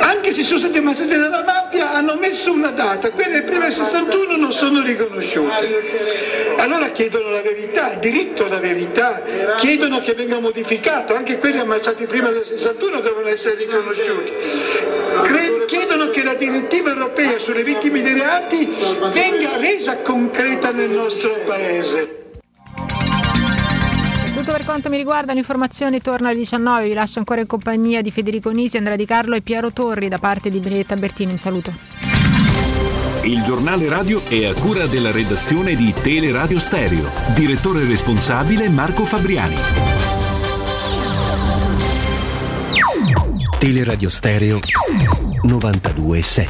Anche 0.00 0.32
se 0.32 0.42
sono 0.42 0.60
state 0.60 0.78
ammazzate 0.78 1.16
dalla 1.16 1.44
mafia 1.44 1.92
hanno 1.92 2.16
messo 2.18 2.52
una 2.52 2.70
data, 2.70 3.10
quelle 3.10 3.42
prima 3.42 3.64
del 3.64 3.72
61 3.72 4.36
non 4.36 4.52
sono 4.52 4.82
riconosciute. 4.82 5.05
Allora 6.56 6.90
chiedono 6.90 7.30
la 7.30 7.42
verità, 7.42 7.92
il 7.92 7.98
diritto 7.98 8.46
alla 8.46 8.58
verità, 8.58 9.22
chiedono 9.56 10.00
che 10.00 10.14
venga 10.14 10.38
modificato, 10.40 11.14
anche 11.14 11.38
quelli 11.38 11.58
ammazzati 11.58 12.06
prima 12.06 12.30
del 12.30 12.44
61 12.44 13.00
devono 13.00 13.28
essere 13.28 13.54
riconosciuti. 13.56 14.32
Chiedono 15.66 16.10
che 16.10 16.22
la 16.22 16.34
direttiva 16.34 16.90
europea 16.90 17.38
sulle 17.38 17.62
vittime 17.62 18.02
dei 18.02 18.14
reati 18.14 18.74
venga 19.12 19.56
resa 19.58 19.96
concreta 19.98 20.70
nel 20.72 20.90
nostro 20.90 21.40
Paese. 21.46 22.24
Tutto 24.34 24.52
per 24.52 24.64
quanto 24.64 24.88
mi 24.90 24.96
riguarda, 24.96 25.32
l'informazione 25.32 26.00
torna 26.00 26.28
alle 26.28 26.38
19. 26.38 26.88
Vi 26.88 26.94
lascio 26.94 27.18
ancora 27.18 27.40
in 27.40 27.46
compagnia 27.46 28.02
di 28.02 28.10
Federico 28.10 28.50
Nisi, 28.50 28.76
Andrea 28.76 28.96
Di 28.96 29.06
Carlo 29.06 29.34
e 29.34 29.40
Piero 29.40 29.72
Torri 29.72 30.08
da 30.08 30.18
parte 30.18 30.50
di 30.50 30.58
Benedetta 30.58 30.94
Bertini. 30.94 31.32
Un 31.32 31.38
saluto. 31.38 32.15
Il 33.26 33.42
giornale 33.42 33.88
radio 33.88 34.22
è 34.28 34.44
a 34.46 34.54
cura 34.54 34.86
della 34.86 35.10
redazione 35.10 35.74
di 35.74 35.92
Teleradio 36.00 36.60
Stereo. 36.60 37.10
Direttore 37.34 37.84
responsabile 37.84 38.68
Marco 38.68 39.04
Fabriani. 39.04 39.56
Teleradio 43.58 44.08
Stereo 44.08 44.60
92.7 45.42 46.46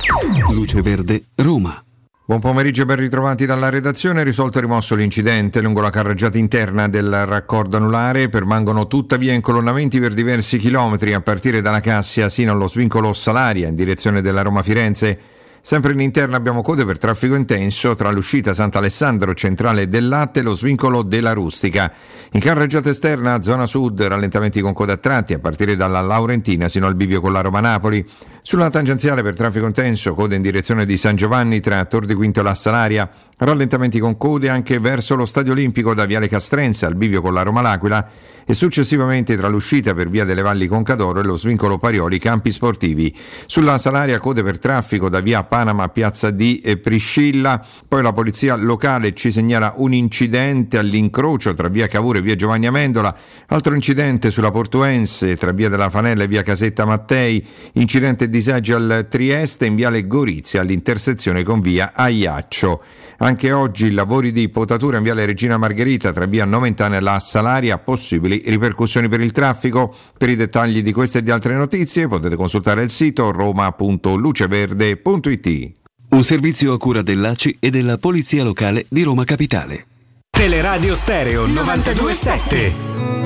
Luce 0.52 0.82
Verde, 0.82 1.24
Roma. 1.36 1.82
Buon 2.26 2.40
pomeriggio 2.40 2.84
ben 2.84 2.96
ritrovati 2.96 3.46
dalla 3.46 3.70
redazione. 3.70 4.22
Risolto 4.22 4.58
e 4.58 4.60
rimosso 4.60 4.94
l'incidente 4.96 5.62
lungo 5.62 5.80
la 5.80 5.88
carreggiata 5.88 6.36
interna 6.36 6.88
del 6.88 7.24
raccordo 7.24 7.78
anulare. 7.78 8.28
Permangono 8.28 8.86
tuttavia 8.86 9.32
incolonnamenti 9.32 9.98
per 9.98 10.12
diversi 10.12 10.58
chilometri 10.58 11.14
a 11.14 11.22
partire 11.22 11.62
dalla 11.62 11.80
Cassia 11.80 12.28
sino 12.28 12.52
allo 12.52 12.68
svincolo 12.68 13.14
Salaria 13.14 13.68
in 13.68 13.74
direzione 13.74 14.20
della 14.20 14.42
Roma 14.42 14.62
Firenze. 14.62 15.35
Sempre 15.66 15.94
in 15.94 16.01
interno 16.01 16.36
abbiamo 16.36 16.62
code 16.62 16.84
per 16.84 16.97
traffico 16.97 17.34
intenso 17.34 17.97
tra 17.97 18.12
l'uscita 18.12 18.55
Sant'Alessandro 18.55 19.34
centrale 19.34 19.88
del 19.88 20.06
Latte 20.06 20.38
e 20.38 20.43
lo 20.44 20.55
svincolo 20.55 21.02
della 21.02 21.32
Rustica. 21.32 21.93
In 22.34 22.40
carreggiata 22.40 22.88
esterna, 22.88 23.43
zona 23.43 23.66
sud, 23.66 24.01
rallentamenti 24.01 24.60
con 24.60 24.72
code 24.72 24.93
a 24.93 24.97
tratti 24.97 25.34
a 25.34 25.40
partire 25.40 25.74
dalla 25.74 26.01
Laurentina 26.01 26.68
sino 26.68 26.86
al 26.86 26.94
bivio 26.94 27.20
con 27.20 27.32
la 27.32 27.40
Roma 27.40 27.59
Napoli. 27.59 28.09
Sulla 28.43 28.70
tangenziale 28.70 29.24
per 29.24 29.34
traffico 29.34 29.66
intenso, 29.66 30.14
code 30.14 30.36
in 30.36 30.43
direzione 30.43 30.86
di 30.86 30.97
San 30.97 31.16
Giovanni 31.16 31.59
tra 31.59 31.84
Tor 31.86 32.06
di 32.06 32.14
Quinto 32.14 32.38
e 32.38 32.43
la 32.44 32.55
Salaria. 32.55 33.10
Rallentamenti 33.38 33.98
con 33.98 34.16
code 34.16 34.48
anche 34.48 34.78
verso 34.78 35.14
lo 35.14 35.26
Stadio 35.26 35.52
Olimpico 35.52 35.92
da 35.92 36.06
Viale 36.06 36.26
Castrense 36.26 36.86
al 36.86 36.94
bivio 36.94 37.20
con 37.20 37.34
la 37.34 37.42
Roma 37.42 37.60
L'Aquila 37.60 38.08
e 38.46 38.54
successivamente 38.54 39.36
tra 39.36 39.48
l'uscita 39.48 39.92
per 39.92 40.08
via 40.08 40.24
delle 40.24 40.40
Valli 40.40 40.66
Concadoro 40.66 41.20
e 41.20 41.22
lo 41.22 41.36
svincolo 41.36 41.76
Parioli 41.76 42.18
Campi 42.18 42.50
Sportivi. 42.50 43.14
Sulla 43.44 43.76
Salaria 43.76 44.18
code 44.20 44.42
per 44.42 44.58
traffico 44.58 45.10
da 45.10 45.20
via 45.20 45.44
Panama 45.44 45.82
a 45.82 45.88
Piazza 45.88 46.30
di 46.30 46.62
Priscilla, 46.80 47.62
poi 47.86 48.02
la 48.02 48.12
polizia 48.12 48.54
locale 48.54 49.12
ci 49.12 49.30
segnala 49.30 49.74
un 49.76 49.92
incidente 49.92 50.78
all'incrocio 50.78 51.52
tra 51.52 51.68
via 51.68 51.88
Cavour 51.88 52.16
e 52.16 52.22
via 52.22 52.36
Giovanni 52.36 52.68
Amendola, 52.68 53.14
altro 53.48 53.74
incidente 53.74 54.30
sulla 54.30 54.50
Portuense 54.50 55.36
tra 55.36 55.52
via 55.52 55.68
della 55.68 55.90
Fanella 55.90 56.22
e 56.22 56.28
via 56.28 56.42
Casetta 56.42 56.86
Mattei, 56.86 57.44
incidente 57.72 58.30
disagi 58.30 58.72
al 58.72 59.08
Trieste 59.10 59.66
in 59.66 59.74
viale 59.74 60.06
Gorizia 60.06 60.62
all'intersezione 60.62 61.42
con 61.42 61.60
via 61.60 61.92
Aiaccio. 61.94 62.82
Anche 63.26 63.50
oggi 63.50 63.90
lavori 63.90 64.30
di 64.30 64.48
potatura 64.48 64.98
in 64.98 65.02
viale 65.02 65.26
Regina 65.26 65.58
Margherita 65.58 66.12
tra 66.12 66.26
via 66.26 66.44
Noventana 66.44 66.98
e 66.98 67.00
la 67.00 67.18
Salaria, 67.18 67.76
possibili 67.76 68.40
ripercussioni 68.46 69.08
per 69.08 69.20
il 69.20 69.32
traffico. 69.32 69.92
Per 70.16 70.28
i 70.28 70.36
dettagli 70.36 70.80
di 70.80 70.92
queste 70.92 71.18
e 71.18 71.24
di 71.24 71.32
altre 71.32 71.56
notizie 71.56 72.06
potete 72.06 72.36
consultare 72.36 72.84
il 72.84 72.90
sito 72.90 73.32
roma.luceverde.it. 73.32 75.74
Un 76.10 76.22
servizio 76.22 76.72
a 76.72 76.78
cura 76.78 77.02
dell'ACI 77.02 77.56
e 77.58 77.70
della 77.70 77.98
Polizia 77.98 78.44
Locale 78.44 78.86
di 78.88 79.02
Roma 79.02 79.24
Capitale. 79.24 79.86
Teleradio 80.30 80.94
Stereo 80.94 81.46
927. 81.46 83.25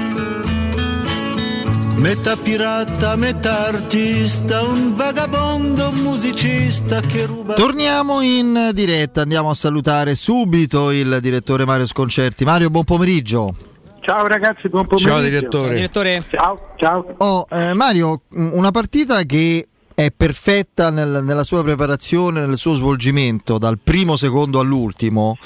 Metà 2.01 2.35
pirata, 2.35 3.15
metà 3.15 3.67
artista, 3.67 4.63
un 4.63 4.95
vagabondo 4.95 5.91
musicista 5.91 6.99
che 6.99 7.27
ruba. 7.27 7.53
Torniamo 7.53 8.21
in 8.21 8.71
diretta, 8.73 9.21
andiamo 9.21 9.51
a 9.51 9.53
salutare 9.53 10.15
subito 10.15 10.89
il 10.89 11.19
direttore 11.21 11.63
Mario 11.63 11.85
Sconcerti. 11.85 12.43
Mario, 12.43 12.71
buon 12.71 12.85
pomeriggio. 12.85 13.53
Ciao 13.99 14.25
ragazzi, 14.25 14.67
buon 14.67 14.87
pomeriggio. 14.87 15.13
Ciao, 15.13 15.21
direttore. 15.21 15.73
Direttore. 15.75 16.23
Ciao, 16.31 16.59
ciao. 16.77 17.13
Oh, 17.19 17.45
eh, 17.51 17.73
Mario, 17.75 18.21
una 18.31 18.71
partita 18.71 19.21
che 19.21 19.67
è 19.93 20.09
perfetta 20.09 20.89
nel- 20.89 21.21
nella 21.23 21.43
sua 21.43 21.61
preparazione, 21.61 22.47
nel 22.47 22.57
suo 22.57 22.73
svolgimento, 22.73 23.59
dal 23.59 23.77
primo 23.77 24.15
secondo 24.15 24.59
all'ultimo. 24.59 25.37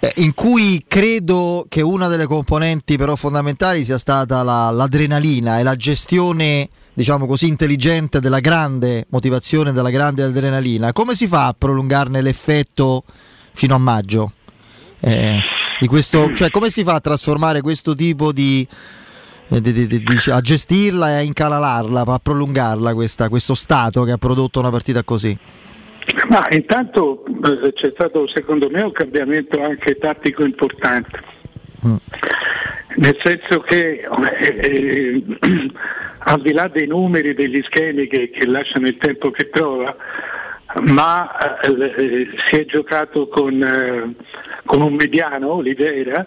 Eh, 0.00 0.12
In 0.16 0.34
cui 0.34 0.82
credo 0.88 1.66
che 1.68 1.82
una 1.82 2.08
delle 2.08 2.26
componenti 2.26 2.96
però 2.96 3.16
fondamentali 3.16 3.84
sia 3.84 3.98
stata 3.98 4.42
la- 4.42 4.70
l'adrenalina 4.70 5.58
e 5.58 5.62
la 5.62 5.76
gestione, 5.76 6.68
diciamo 6.94 7.26
così, 7.26 7.46
intelligente 7.46 8.18
della 8.20 8.40
grande 8.40 9.06
motivazione, 9.10 9.72
della 9.72 9.90
grande 9.90 10.22
adrenalina. 10.22 10.92
Come 10.92 11.14
si 11.14 11.26
fa 11.26 11.46
a 11.48 11.54
prolungarne 11.56 12.22
l'effetto 12.22 13.04
fino 13.52 13.74
a 13.74 13.78
maggio? 13.78 14.32
Eh, 15.00 15.38
di 15.78 15.86
questo, 15.86 16.32
cioè, 16.34 16.50
come 16.50 16.70
si 16.70 16.82
fa 16.82 16.94
a 16.94 17.00
trasformare 17.00 17.60
questo 17.62 17.94
tipo 17.94 18.32
di, 18.32 18.66
eh, 19.48 19.60
di- 19.60 19.72
di- 19.72 19.86
di- 19.86 20.30
a 20.30 20.40
gestirla 20.40 21.10
e 21.10 21.14
a 21.14 21.20
incanalarla, 21.20 22.04
a 22.06 22.18
prolungarla 22.18 22.94
questa- 22.94 23.28
questo 23.28 23.54
stato 23.54 24.04
che 24.04 24.12
ha 24.12 24.18
prodotto 24.18 24.60
una 24.60 24.70
partita 24.70 25.02
così? 25.02 25.36
Ma 26.28 26.48
intanto 26.50 27.24
eh, 27.24 27.72
c'è 27.72 27.90
stato 27.92 28.26
secondo 28.28 28.68
me 28.70 28.82
un 28.82 28.92
cambiamento 28.92 29.62
anche 29.62 29.94
tattico 29.94 30.44
importante, 30.44 31.20
nel 32.96 33.16
senso 33.22 33.60
che 33.60 34.06
eh, 34.30 34.56
eh, 34.60 35.22
al 36.18 36.40
di 36.40 36.52
là 36.52 36.68
dei 36.68 36.86
numeri, 36.86 37.34
degli 37.34 37.62
schemi 37.62 38.06
che, 38.06 38.30
che 38.30 38.46
lasciano 38.46 38.86
il 38.86 38.96
tempo 38.96 39.30
che 39.30 39.48
trova, 39.50 39.96
ma 40.82 41.60
eh, 41.60 41.70
eh, 41.70 42.28
si 42.46 42.56
è 42.56 42.64
giocato 42.64 43.28
con, 43.28 43.62
eh, 43.62 44.14
con 44.64 44.82
un 44.82 44.94
mediano, 44.94 45.52
Oliveira, 45.54 46.26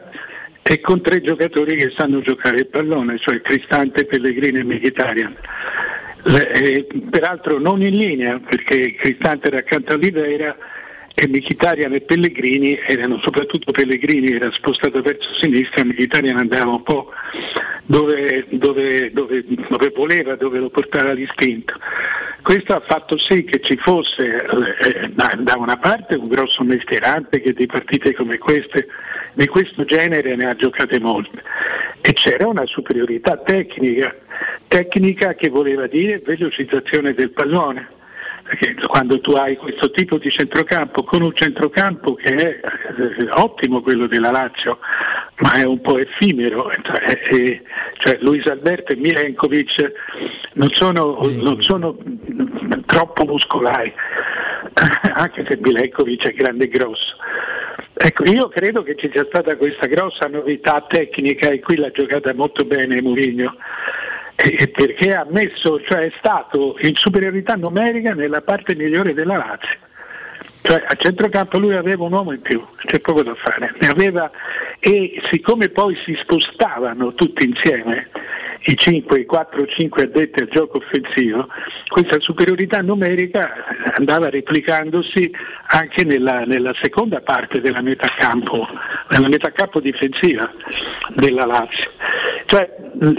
e 0.62 0.80
con 0.80 1.02
tre 1.02 1.22
giocatori 1.22 1.76
che 1.76 1.92
sanno 1.96 2.22
giocare 2.22 2.60
il 2.60 2.68
pallone, 2.68 3.20
cioè 3.20 3.42
Cristante, 3.42 4.06
Pellegrini 4.06 4.60
e 4.60 4.64
Mkhitaryan. 4.64 5.36
Eh, 6.26 6.88
peraltro 7.10 7.60
non 7.60 7.82
in 7.82 7.98
linea 7.98 8.40
perché 8.40 8.96
Cristante 8.96 9.48
era 9.48 9.58
accanto 9.58 9.92
a 9.92 9.96
Oliveira 9.96 10.56
e 11.16 11.28
Mkhitaryan 11.28 11.94
e 11.94 12.02
Pellegrini 12.02 12.80
erano 12.86 13.20
soprattutto 13.20 13.72
Pellegrini 13.72 14.34
era 14.34 14.52
spostato 14.52 15.02
verso 15.02 15.34
sinistra, 15.36 15.84
Mkhitaryan 15.84 16.38
andava 16.38 16.72
un 16.72 16.84
po' 16.84 17.12
dove, 17.86 18.46
dove- 18.50 19.12
dove- 19.12 19.44
dove 19.46 19.92
voleva, 19.96 20.36
dove 20.36 20.60
lo 20.60 20.70
portava 20.70 21.12
l'istinto. 21.12 21.76
Questo 22.42 22.76
ha 22.76 22.80
fatto 22.82 23.18
sì 23.18 23.44
che 23.46 23.62
ci 23.62 23.78
fosse 23.78 24.46
eh, 24.46 25.10
da, 25.14 25.34
da 25.38 25.56
una 25.56 25.78
parte 25.78 26.16
un 26.16 26.28
grosso 26.28 26.64
mestierante 26.64 27.40
che 27.40 27.54
di 27.54 27.66
partite 27.68 28.14
come 28.14 28.38
queste, 28.38 28.88
di 29.34 29.48
questo 29.48 29.86
genere 29.86 30.36
ne 30.36 30.48
ha 30.48 30.56
giocate 30.56 31.00
molte 31.00 31.42
e 32.02 32.12
c'era 32.12 32.46
una 32.48 32.66
superiorità 32.66 33.38
tecnica, 33.38 34.14
tecnica 34.68 35.36
che 35.36 35.48
voleva 35.48 35.88
dire 35.88 36.20
velocizzazione 36.20 37.14
del 37.14 37.30
pallone. 37.30 37.88
Perché 38.44 38.76
quando 38.88 39.20
tu 39.22 39.32
hai 39.32 39.56
questo 39.56 39.90
tipo 39.92 40.18
di 40.18 40.30
centrocampo 40.30 41.04
con 41.04 41.22
un 41.22 41.34
centrocampo 41.34 42.14
che 42.14 42.36
è 42.36 42.60
eh, 42.60 43.30
ottimo 43.32 43.82
quello 43.82 44.06
della 44.06 44.32
Lazio, 44.32 44.80
ma 45.40 45.54
è 45.54 45.64
un 45.64 45.82
po' 45.82 45.98
effimero, 45.98 46.70
cioè, 46.84 47.22
eh, 47.30 47.62
cioè 47.98 48.18
Luis 48.20 48.46
Alberto 48.46 48.92
e 48.92 48.98
Milenkovic 48.98 49.92
non 50.54 50.70
sono, 50.72 51.18
non 51.32 51.62
sono 51.62 51.98
troppo 52.86 53.24
muscolari, 53.24 53.94
anche 55.14 55.46
se 55.48 55.58
Milenkovic 55.62 56.28
è 56.28 56.34
grande 56.34 56.66
e 56.66 56.68
grosso. 56.68 57.16
Ecco, 57.96 58.24
io 58.26 58.50
credo 58.50 58.84
che 58.84 58.96
ci 58.96 59.10
sia 59.12 59.24
stata 59.24 59.56
questa 59.56 59.86
grossa 59.86 60.28
novità 60.28 60.84
tecnica 60.88 61.50
e 61.50 61.60
qui 61.60 61.78
l'ha 61.78 61.92
giocata 61.92 62.34
molto 62.34 62.66
bene 62.66 63.02
Mourinho. 63.02 63.56
E- 64.36 64.56
e 64.58 64.68
perché 64.68 65.14
ha 65.14 65.26
messo, 65.30 65.82
cioè 65.82 66.00
è 66.00 66.12
stato 66.18 66.76
in 66.82 66.96
superiorità 66.96 67.56
numerica 67.56 68.14
nella 68.14 68.42
parte 68.42 68.76
migliore 68.76 69.14
della 69.14 69.38
Lazio. 69.38 69.78
Cioè 70.62 70.84
a 70.88 70.96
centrocampo 70.96 71.58
lui 71.60 71.76
aveva 71.76 72.04
un 72.06 72.14
uomo 72.14 72.32
in 72.32 72.42
più, 72.42 72.66
c'è 72.86 73.00
poco 73.00 73.22
da 73.22 73.36
fare. 73.36 73.74
Aveva, 73.82 74.32
e 74.80 75.22
siccome 75.30 75.70
poi 75.70 75.96
si 76.06 76.18
spostavano 76.22 77.14
tutti 77.14 77.44
insieme, 77.44 78.08
i 78.66 78.78
5, 78.78 79.20
i 79.20 79.26
4 79.26 79.66
5 79.66 80.04
addetti 80.04 80.42
al 80.42 80.48
gioco 80.48 80.78
offensivo, 80.78 81.48
questa 81.88 82.20
superiorità 82.20 82.82
numerica 82.82 83.52
andava 83.98 84.30
replicandosi 84.30 85.30
anche 85.68 86.04
nella, 86.04 86.42
nella 86.42 86.74
seconda 86.82 87.20
parte 87.22 87.60
della 87.60 87.82
metà 87.82 88.08
campo, 88.18 88.68
nella 89.10 89.28
metà 89.28 89.52
campo 89.52 89.80
difensiva 89.80 90.50
della 91.14 91.46
Lazio. 91.46 91.92
Cioè, 92.46 92.70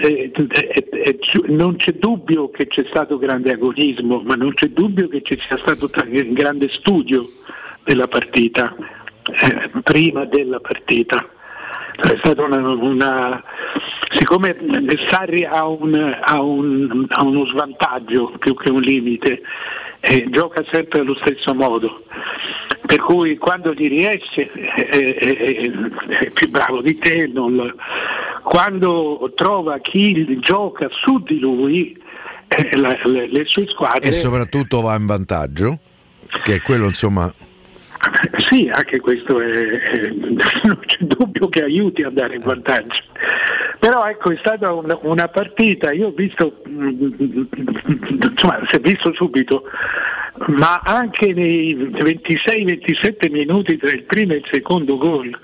eh, 0.01 0.33
eh, 0.33 0.85
eh, 0.91 1.19
non 1.49 1.77
c'è 1.77 1.93
dubbio 1.93 2.51
che 2.51 2.66
c'è 2.66 2.85
stato 2.89 3.19
grande 3.19 3.53
agonismo, 3.53 4.23
ma 4.25 4.37
non 4.37 4.55
c'è 4.55 4.69
dubbio 4.69 5.09
che 5.09 5.23
ci 5.23 5.39
sia 5.39 5.59
stato 5.59 5.91
un 5.95 6.33
grande 6.33 6.69
studio 6.71 7.29
della 7.85 8.09
partita, 8.09 8.75
eh, 9.25 9.71
prima 9.83 10.25
della 10.25 10.61
partita. 10.61 11.27
È 11.97 12.16
stata 12.19 12.43
una, 12.43 12.59
una, 12.59 13.43
siccome 14.11 14.57
Sarri 15.09 15.45
ha, 15.45 15.66
un, 15.66 16.19
ha, 16.21 16.43
un, 16.43 17.07
ha, 17.09 17.23
uno 17.23 17.47
svantaggio 17.47 18.33
più 18.39 18.55
che 18.57 18.69
un 18.69 18.81
limite, 18.81 19.43
eh, 20.01 20.27
gioca 20.29 20.65
sempre 20.71 21.01
allo 21.01 21.15
stesso 21.15 21.55
modo, 21.55 22.05
per 22.85 22.99
cui 22.99 23.37
quando 23.37 23.73
gli 23.73 23.89
riesce 23.89 24.51
è, 24.51 25.15
è, 25.15 25.71
è 26.09 26.31
più 26.31 26.51
bravo 26.51 26.83
di 26.83 26.99
te, 26.99 27.31
non, 27.33 27.75
quando 28.43 29.33
trova 29.35 29.79
chi 29.79 30.39
gioca 30.41 30.89
su 30.91 31.21
di 31.21 31.39
lui, 31.39 31.97
eh, 32.49 32.77
la, 32.77 32.99
le, 33.05 33.29
le 33.29 33.45
sue 33.45 33.66
squadre... 33.69 34.09
E 34.09 34.12
soprattutto 34.12 34.81
va 34.81 34.97
in 34.97 35.07
vantaggio, 35.07 35.79
che 36.43 36.57
è 36.57 36.61
quello 36.61 36.87
insomma... 36.87 37.33
Sì, 38.49 38.71
anche 38.73 39.01
questo 39.01 39.41
è, 39.41 39.81
non 40.65 40.79
c'è 40.85 40.99
dubbio 41.01 41.49
che 41.49 41.63
aiuti 41.63 42.03
ad 42.03 42.09
andare 42.09 42.37
in 42.37 42.43
vantaggio. 42.43 43.03
Però 43.79 44.07
ecco, 44.07 44.31
è 44.31 44.37
stata 44.39 44.73
una, 44.73 44.99
una 45.03 45.29
partita, 45.29 45.93
io 45.93 46.09
ho 46.09 46.13
visto, 46.13 46.63
insomma, 46.67 48.61
si 48.67 48.77
è 48.77 48.81
visto 48.81 49.13
subito, 49.13 49.65
ma 50.47 50.81
anche 50.83 51.33
nei 51.33 51.77
26-27 51.77 53.31
minuti 53.31 53.77
tra 53.77 53.91
il 53.91 54.03
primo 54.03 54.33
e 54.33 54.37
il 54.37 54.49
secondo 54.51 54.97
gol 54.97 55.39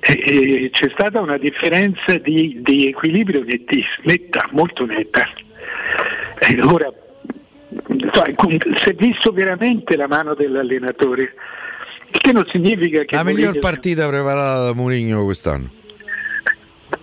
eh, 0.00 0.68
c'è 0.72 0.90
stata 0.90 1.20
una 1.20 1.38
differenza 1.38 2.16
di, 2.18 2.58
di 2.60 2.88
equilibrio 2.88 3.44
netta, 4.02 4.48
molto 4.52 4.86
netta. 4.86 5.28
E 6.38 6.60
ora, 6.62 6.92
si 7.86 8.88
è 8.90 8.94
visto 8.94 9.32
veramente 9.32 9.96
la 9.96 10.06
mano 10.06 10.34
dell'allenatore, 10.34 11.34
che 12.10 12.32
non 12.32 12.46
significa 12.46 13.04
che... 13.04 13.16
La 13.16 13.24
miglior 13.24 13.58
partita 13.58 14.08
preparata 14.08 14.64
da 14.66 14.74
Mourinho 14.74 15.24
quest'anno. 15.24 15.70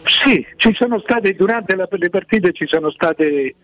Sì, 0.06 0.46
ci 0.58 0.74
sono 0.74 1.00
state, 1.00 1.34
durante 1.34 1.76
la, 1.76 1.88
le 1.90 2.10
partite 2.10 2.52
ci 2.54 2.68
sono 2.68 2.92
state 2.92 3.56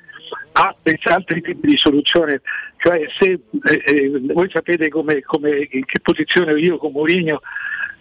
altri 0.54 1.42
tipi 1.42 1.68
di 1.68 1.78
soluzione, 1.78 2.42
cioè 2.78 3.08
se 3.18 3.40
eh, 3.64 3.84
eh, 3.86 4.12
voi 4.34 4.50
sapete 4.52 4.90
come, 4.90 5.22
come, 5.22 5.68
in 5.72 5.86
che 5.86 6.00
posizione 6.00 6.54
io 6.60 6.78
con 6.78 6.92
Mourinho 6.92 7.42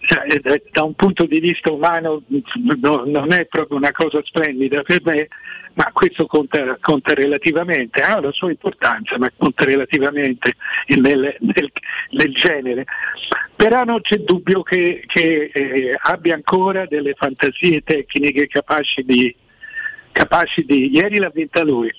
cioè, 0.01 0.25
eh, 0.27 0.63
da 0.71 0.83
un 0.83 0.93
punto 0.93 1.25
di 1.25 1.39
vista 1.39 1.71
umano 1.71 2.21
no, 2.81 3.03
non 3.05 3.31
è 3.31 3.45
proprio 3.45 3.77
una 3.77 3.91
cosa 3.91 4.21
splendida 4.23 4.81
per 4.81 5.01
me, 5.03 5.27
ma 5.73 5.89
questo 5.93 6.25
conta, 6.25 6.77
conta 6.81 7.13
relativamente, 7.13 8.01
ha 8.01 8.19
la 8.19 8.31
sua 8.31 8.49
importanza, 8.49 9.17
ma 9.17 9.31
conta 9.35 9.63
relativamente 9.63 10.55
nel, 10.87 11.35
nel, 11.39 11.71
nel 12.11 12.33
genere. 12.33 12.85
Però 13.55 13.83
non 13.83 14.01
c'è 14.01 14.17
dubbio 14.17 14.63
che, 14.63 15.03
che 15.05 15.49
eh, 15.53 15.97
abbia 16.01 16.33
ancora 16.33 16.85
delle 16.85 17.13
fantasie 17.13 17.81
tecniche 17.83 18.47
capaci 18.47 19.03
di, 19.03 19.33
capaci 20.11 20.65
di... 20.65 20.93
Ieri 20.93 21.17
l'ha 21.17 21.31
vinta 21.33 21.63
lui. 21.63 21.93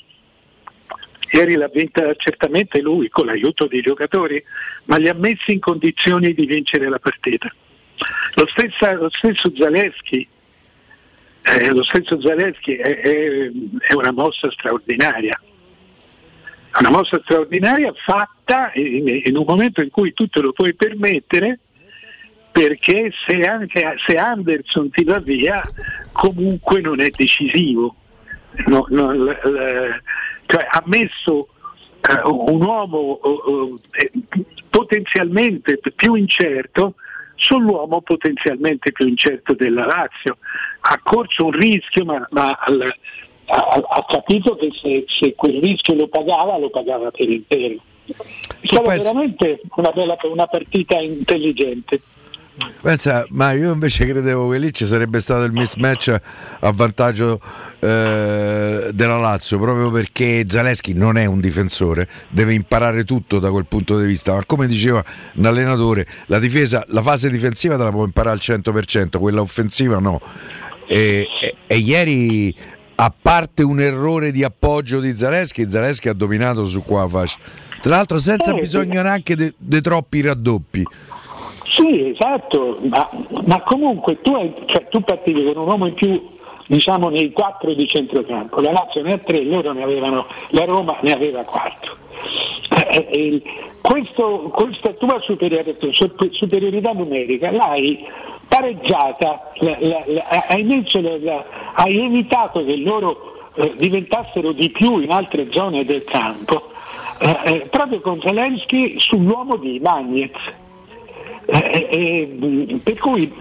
Ieri 1.33 1.55
l'ha 1.55 1.71
vinta 1.73 2.13
certamente 2.17 2.81
lui 2.81 3.09
con 3.09 3.27
l'aiuto 3.27 3.67
dei 3.67 3.83
giocatori, 3.83 4.43
ma 4.85 4.97
li 4.97 5.09
ha 5.09 5.15
messi 5.15 5.53
in 5.53 5.61
condizioni 5.61 6.35
di 6.35 6.45
vincere 6.45 6.89
la 6.89 6.99
partita. 6.99 7.53
Lo, 8.35 8.47
stessa, 8.47 8.95
lo 8.95 9.11
stesso 9.11 9.53
Zaleschi, 9.55 10.27
eh, 11.43 11.71
lo 11.71 11.83
stesso 11.83 12.21
Zaleschi 12.21 12.75
è, 12.75 13.01
è, 13.01 13.51
è, 13.79 13.95
una 13.95 14.13
mossa 14.13 14.51
straordinaria, 14.51 15.41
una 16.79 16.91
mossa 16.91 17.19
straordinaria 17.23 17.93
fatta 17.95 18.71
in, 18.75 19.23
in, 19.25 19.37
un 19.37 19.45
momento 19.47 19.81
in 19.81 19.91
cui 19.91 20.13
tu 20.13 20.29
te 20.29 20.41
lo 20.41 20.53
puoi 20.53 20.75
permettere 20.75 21.59
perché 22.53 23.13
se, 23.27 23.47
anche, 23.47 23.95
se 24.07 24.17
Anderson 24.17 24.91
ti 24.91 25.05
va 25.05 25.19
via 25.19 25.63
comunque 26.13 26.81
non 26.81 27.01
è 27.01 27.11
decisivo. 27.11 27.95
No, 28.67 28.85
no, 28.89 29.13
l, 29.13 29.25
l, 29.25 30.01
cioè, 30.47 30.67
ha 30.69 30.83
messo 30.87 31.49
uh, 32.25 32.53
un 32.53 32.63
uomo 32.63 33.21
uh, 33.23 33.29
uh, 33.29 33.81
potenzialmente 34.69 35.79
più 35.95 36.15
incerto 36.15 36.95
sull'uomo 37.41 38.03
potenzialmente 38.03 38.93
più 38.93 39.07
incerto 39.07 39.55
della 39.55 39.87
Lazio. 39.87 40.37
Ha 40.81 41.01
corso 41.03 41.47
un 41.47 41.53
rischio, 41.53 42.05
ma, 42.05 42.27
ma 42.31 42.57
al, 42.61 42.83
ha, 43.47 43.83
ha, 43.89 44.05
capito 44.07 44.55
che 44.57 44.71
se, 44.73 45.05
se, 45.09 45.35
quel 45.35 45.59
rischio 45.59 45.95
lo 45.95 46.07
pagava, 46.07 46.59
lo 46.59 46.71
pagava 46.71 47.11
per 47.11 47.29
intero. 47.29 47.77
È 48.05 48.67
stata 48.67 48.83
pensi... 48.83 49.07
veramente 49.07 49.61
una, 49.77 49.91
bella, 49.91 50.17
una 50.25 50.47
partita 50.47 50.99
intelligente. 50.99 52.01
Pensa, 52.83 53.27
Mario, 53.31 53.65
io 53.65 53.73
invece 53.73 54.07
credevo 54.07 54.49
che 54.49 54.59
lì 54.59 54.73
ci 54.73 54.87
sarebbe 54.87 55.21
stato 55.21 55.45
il 55.45 55.53
mismatch 55.53 56.21
a 56.61 56.73
vantaggio 56.73 57.41
eh, 57.79 58.91
della 58.93 59.19
Lazio, 59.19 59.59
proprio 59.59 59.91
perché 59.91 60.45
Zaleschi 60.49 60.95
non 60.95 61.19
è 61.19 61.27
un 61.27 61.41
difensore, 61.41 62.09
deve 62.29 62.55
imparare 62.55 63.05
tutto 63.05 63.39
da 63.39 63.51
quel 63.51 63.67
punto 63.67 63.99
di 63.99 64.07
vista, 64.07 64.35
ma 64.35 64.45
come 64.47 64.67
diceva 64.67 65.05
un 65.35 65.45
allenatore, 65.45 66.07
la 66.27 66.39
difesa, 66.39 66.85
la 66.89 67.03
fase 67.03 67.29
difensiva 67.29 67.77
te 67.77 67.85
la 67.85 67.91
può 67.91 68.05
imparare 68.05 68.37
al 68.37 68.41
100%, 68.43 69.19
quella 69.19 69.41
offensiva 69.43 69.99
no. 69.99 70.21
E, 70.87 71.27
e, 71.41 71.55
e 71.67 71.77
ieri, 71.77 72.55
a 72.97 73.15
parte 73.21 73.63
un 73.63 73.81
errore 73.81 74.31
di 74.31 74.43
appoggio 74.43 75.01
di 75.01 75.15
Zaleschi, 75.15 75.69
Zaleschi 75.69 76.09
ha 76.09 76.15
dominato 76.15 76.67
su 76.67 76.83
qua 76.83 77.07
fascia. 77.09 77.39
Tra 77.81 77.93
l'altro 77.93 78.19
senza 78.19 78.53
bisogno 78.53 79.01
neanche 79.01 79.55
di 79.57 79.81
troppi 79.81 80.21
raddoppi. 80.21 80.85
Sì, 81.81 82.11
esatto, 82.11 82.77
ma, 82.83 83.09
ma 83.47 83.63
comunque 83.63 84.21
tu, 84.21 84.35
hai, 84.35 84.53
cioè, 84.67 84.87
tu, 84.89 85.01
partivi 85.01 85.43
con 85.45 85.63
un 85.63 85.69
uomo 85.69 85.87
in 85.87 85.95
più 85.95 86.23
diciamo 86.67 87.09
nei 87.09 87.33
quattro 87.33 87.73
di 87.73 87.89
centrocampo, 87.89 88.61
la 88.61 88.71
Lazio 88.71 89.03
ne 89.03 89.15
ha 89.15 89.19
tre, 89.19 89.43
loro 89.43 89.73
ne 89.73 89.83
avevano, 89.83 90.27
la 90.49 90.67
Roma 90.67 90.99
ne 91.01 91.15
aveva 91.15 91.43
quattro. 91.43 91.97
Eh, 92.87 93.09
eh, 93.11 93.43
questo, 93.81 94.51
questa 94.53 94.91
tua 94.91 95.19
superiorità 95.23 96.91
numerica 96.91 97.51
l'hai 97.51 98.07
pareggiata, 98.47 99.51
la, 99.61 99.77
la, 99.81 100.03
la, 100.07 100.23
hai, 100.29 100.63
hai, 101.77 102.05
evitato 102.05 102.63
che 102.63 102.77
loro 102.77 103.49
eh, 103.55 103.73
diventassero 103.79 104.53
di 104.53 104.69
più 104.69 104.99
in 104.99 105.13
altre 105.13 105.49
zone 105.51 105.87
del 105.87 106.05
campo, 106.05 106.71
eh, 107.21 107.39
eh, 107.45 107.61
proprio 107.71 108.01
con 108.01 108.21
Zelensky 108.21 109.01
sull'uomo 109.01 109.57
di 109.57 109.81
Magnez 109.81 110.69
eh, 111.51 111.89
eh, 111.91 112.81
per 112.83 112.99
cui 112.99 113.33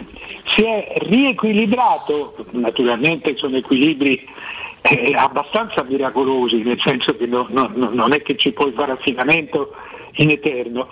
si 0.45 0.63
è 0.63 0.93
riequilibrato, 0.97 2.35
naturalmente 2.51 3.35
sono 3.37 3.57
equilibri 3.57 4.27
eh, 4.81 5.13
abbastanza 5.15 5.83
miracolosi, 5.83 6.63
nel 6.63 6.79
senso 6.79 7.15
che 7.15 7.25
no, 7.27 7.45
no, 7.49 7.69
non 7.73 8.13
è 8.13 8.21
che 8.21 8.35
ci 8.35 8.51
puoi 8.51 8.71
fare 8.71 8.93
affidamento 8.93 9.73
in 10.13 10.31
eterno, 10.31 10.87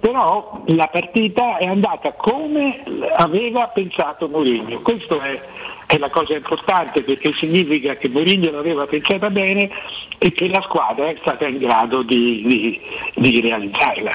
però 0.00 0.62
la 0.66 0.88
partita 0.88 1.58
è 1.58 1.66
andata 1.66 2.12
come 2.12 2.82
aveva 3.16 3.68
pensato 3.68 4.28
Mourinho. 4.28 4.80
Questo 4.80 5.20
è, 5.20 5.40
è 5.86 5.98
la 5.98 6.08
cosa 6.08 6.34
importante 6.34 7.02
perché 7.02 7.32
significa 7.34 7.94
che 7.96 8.08
Mourinho 8.08 8.50
l'aveva 8.50 8.86
pensata 8.86 9.30
bene 9.30 9.70
e 10.18 10.32
che 10.32 10.48
la 10.48 10.62
squadra 10.62 11.08
è 11.08 11.16
stata 11.20 11.46
in 11.46 11.58
grado 11.58 12.02
di, 12.02 12.42
di, 12.44 12.80
di 13.14 13.40
realizzarla. 13.42 14.12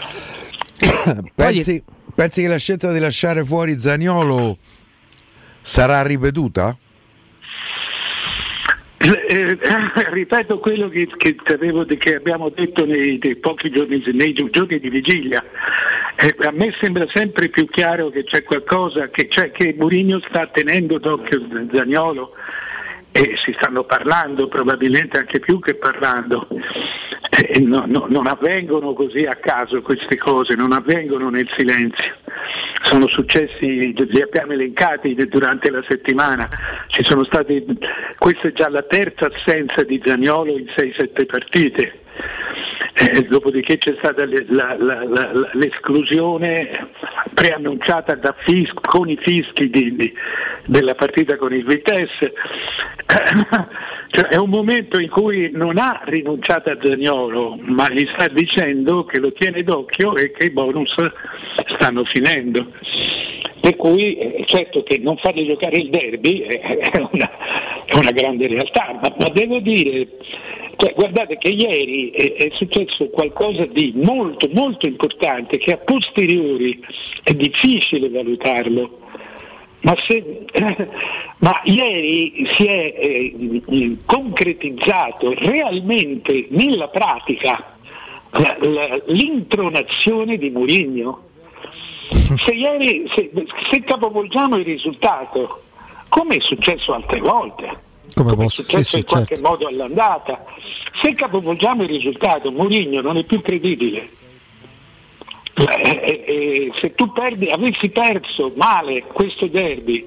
Pensi, 1.36 1.84
Pensi 2.18 2.42
che 2.42 2.48
la 2.48 2.58
scelta 2.58 2.92
di 2.92 2.98
lasciare 2.98 3.46
fuori 3.46 3.78
Zaniolo 3.78 4.58
sarà 5.62 6.02
ripetuta? 6.02 6.76
Eh, 8.98 9.28
eh, 9.30 9.58
ripeto 10.10 10.58
quello 10.58 10.90
che, 10.90 11.08
che, 11.16 11.36
che, 11.36 11.54
abbiamo 11.54 11.84
detto 12.50 12.88
nei, 12.88 13.20
giorni, 13.20 14.02
nei 14.14 14.34
giorni 14.34 14.80
di 14.80 14.90
vigilia. 14.90 15.46
Eh, 16.16 16.36
a 16.40 16.52
me 16.54 16.74
sembra 16.80 17.06
sempre 17.14 17.50
più 17.50 17.68
chiaro 17.70 18.10
che 18.10 18.24
c'è 18.24 18.42
qualcosa, 18.42 19.10
che, 19.10 19.28
c'è, 19.28 19.52
che 19.52 19.76
Mourinho 19.78 20.20
sta 20.28 20.48
tenendo 20.48 20.98
d'occhio 20.98 21.46
Zagnolo 21.72 22.34
e 23.18 23.36
si 23.36 23.52
stanno 23.54 23.84
parlando, 23.84 24.48
probabilmente 24.48 25.18
anche 25.18 25.40
più 25.40 25.60
che 25.60 25.74
parlando. 25.74 26.48
Eh, 27.32 27.60
no, 27.60 27.84
no, 27.88 28.06
non 28.08 28.28
avvengono 28.28 28.94
così 28.94 29.24
a 29.24 29.34
caso 29.34 29.82
queste 29.82 30.18
cose, 30.18 30.54
non 30.54 30.72
avvengono 30.72 31.30
nel 31.30 31.50
silenzio. 31.56 32.14
Sono 32.84 33.08
successi, 33.08 33.92
li 33.92 34.22
abbiamo 34.22 34.54
elencati 34.54 35.16
durante 35.28 35.72
la 35.72 35.84
settimana, 35.88 36.48
ci 36.88 37.04
sono 37.04 37.24
stati, 37.24 37.66
questa 38.20 38.50
è 38.50 38.54
già 38.54 38.70
la 38.70 38.84
terza 38.84 39.32
assenza 39.34 39.82
di 39.82 40.00
Zagnolo 40.06 40.52
in 40.52 40.66
6-7 40.66 41.26
partite. 41.26 42.00
Eh, 43.00 43.28
dopodiché 43.28 43.78
c'è 43.78 43.94
stata 44.00 44.26
le, 44.26 44.44
la, 44.50 44.76
la, 44.76 45.04
la, 45.04 45.50
l'esclusione 45.54 46.90
preannunciata 47.32 48.16
da 48.16 48.34
Fis, 48.36 48.72
con 48.74 49.08
i 49.08 49.18
fischi 49.22 49.70
di, 49.70 49.96
di, 49.96 50.12
della 50.66 50.96
partita 50.96 51.38
con 51.38 51.54
il 51.54 51.64
Vitesse. 51.64 52.34
cioè, 54.08 54.26
è 54.30 54.36
un 54.36 54.50
momento 54.50 55.00
in 55.00 55.10
cui 55.10 55.52
non 55.54 55.78
ha 55.78 56.02
rinunciato 56.06 56.72
a 56.72 56.78
Zagnolo, 56.82 57.60
ma 57.62 57.88
gli 57.92 58.08
sta 58.14 58.28
dicendo 58.30 59.06
che 59.06 59.20
lo 59.20 59.32
tiene 59.32 59.62
d'occhio 59.62 60.16
e 60.16 60.32
che 60.32 60.46
i 60.46 60.50
bonus 60.50 60.96
stanno 61.76 62.04
finendo. 62.04 62.72
Per 63.60 63.76
cui 63.76 64.18
eh, 64.18 64.44
certo 64.48 64.82
che 64.82 64.98
non 64.98 65.18
fargli 65.18 65.46
giocare 65.46 65.78
il 65.78 65.90
derby 65.90 66.40
è 66.50 67.08
una, 67.12 67.30
è 67.86 67.94
una 67.96 68.12
grande 68.12 68.48
realtà, 68.48 68.98
ma, 69.00 69.14
ma 69.20 69.30
devo 69.30 69.60
dire 69.60 70.08
cioè, 70.78 70.94
guardate 70.94 71.40
che 71.40 71.50
ieri 71.50 72.12
è, 72.12 72.34
è, 72.36 72.50
successo 72.54 73.10
qualcosa 73.10 73.66
di 73.66 73.94
molto 73.96 74.48
molto 74.54 74.86
importante 74.86 75.58
che 75.58 75.74
a 75.74 75.78
posteriori 75.78 76.80
è 77.24 77.34
difficile 77.34 78.10
valutarlo. 78.10 79.00
Ma, 79.82 79.96
se, 80.08 80.46
ma 81.40 81.60
ieri 81.64 82.48
si 82.52 82.66
è 82.66 82.94
eh, 82.96 83.98
concretizzato 84.06 85.34
realmente 85.34 86.46
nella 86.50 86.90
pratica 86.90 87.76
la, 88.32 88.58
la, 88.60 89.02
l'intronazione 89.08 90.38
di 90.38 90.52
Mourinho. 90.52 91.24
Se, 92.38 92.52
ieri, 92.52 93.10
se, 93.16 93.32
se 93.72 93.82
capovolgiamo 93.82 94.58
il 94.58 94.66
risultato, 94.66 95.64
come 96.10 96.36
è 96.36 96.40
successo 96.40 96.94
altre 96.94 97.20
volte, 97.20 97.86
come, 98.18 98.32
come 98.32 98.44
posso, 98.46 98.62
è 98.62 98.64
successo 98.66 98.84
sì, 98.84 98.90
sì, 98.90 98.98
in 98.98 99.06
qualche 99.06 99.36
certo. 99.36 99.50
modo 99.50 99.68
all'andata. 99.68 100.44
Se 101.02 101.14
capovolgiamo 101.14 101.84
il 101.84 101.90
risultato, 101.90 102.52
Mourinho 102.52 103.02
non 103.02 103.18
è 103.18 103.24
più 103.24 103.42
credibile. 103.42 104.10
Eh, 105.54 105.66
eh, 105.82 106.24
eh, 106.28 106.72
se 106.80 106.94
tu 106.94 107.12
perdi, 107.12 107.50
avessi 107.50 107.90
perso 107.90 108.52
male 108.56 109.04
questo 109.04 109.48
derby, 109.48 110.06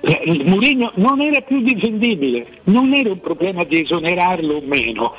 eh, 0.00 0.42
Mourinho 0.44 0.92
non 0.94 1.20
era 1.20 1.40
più 1.40 1.60
difendibile, 1.62 2.60
non 2.64 2.92
era 2.92 3.10
un 3.10 3.20
problema 3.20 3.64
di 3.64 3.80
esonerarlo 3.80 4.56
o 4.56 4.62
meno, 4.64 5.14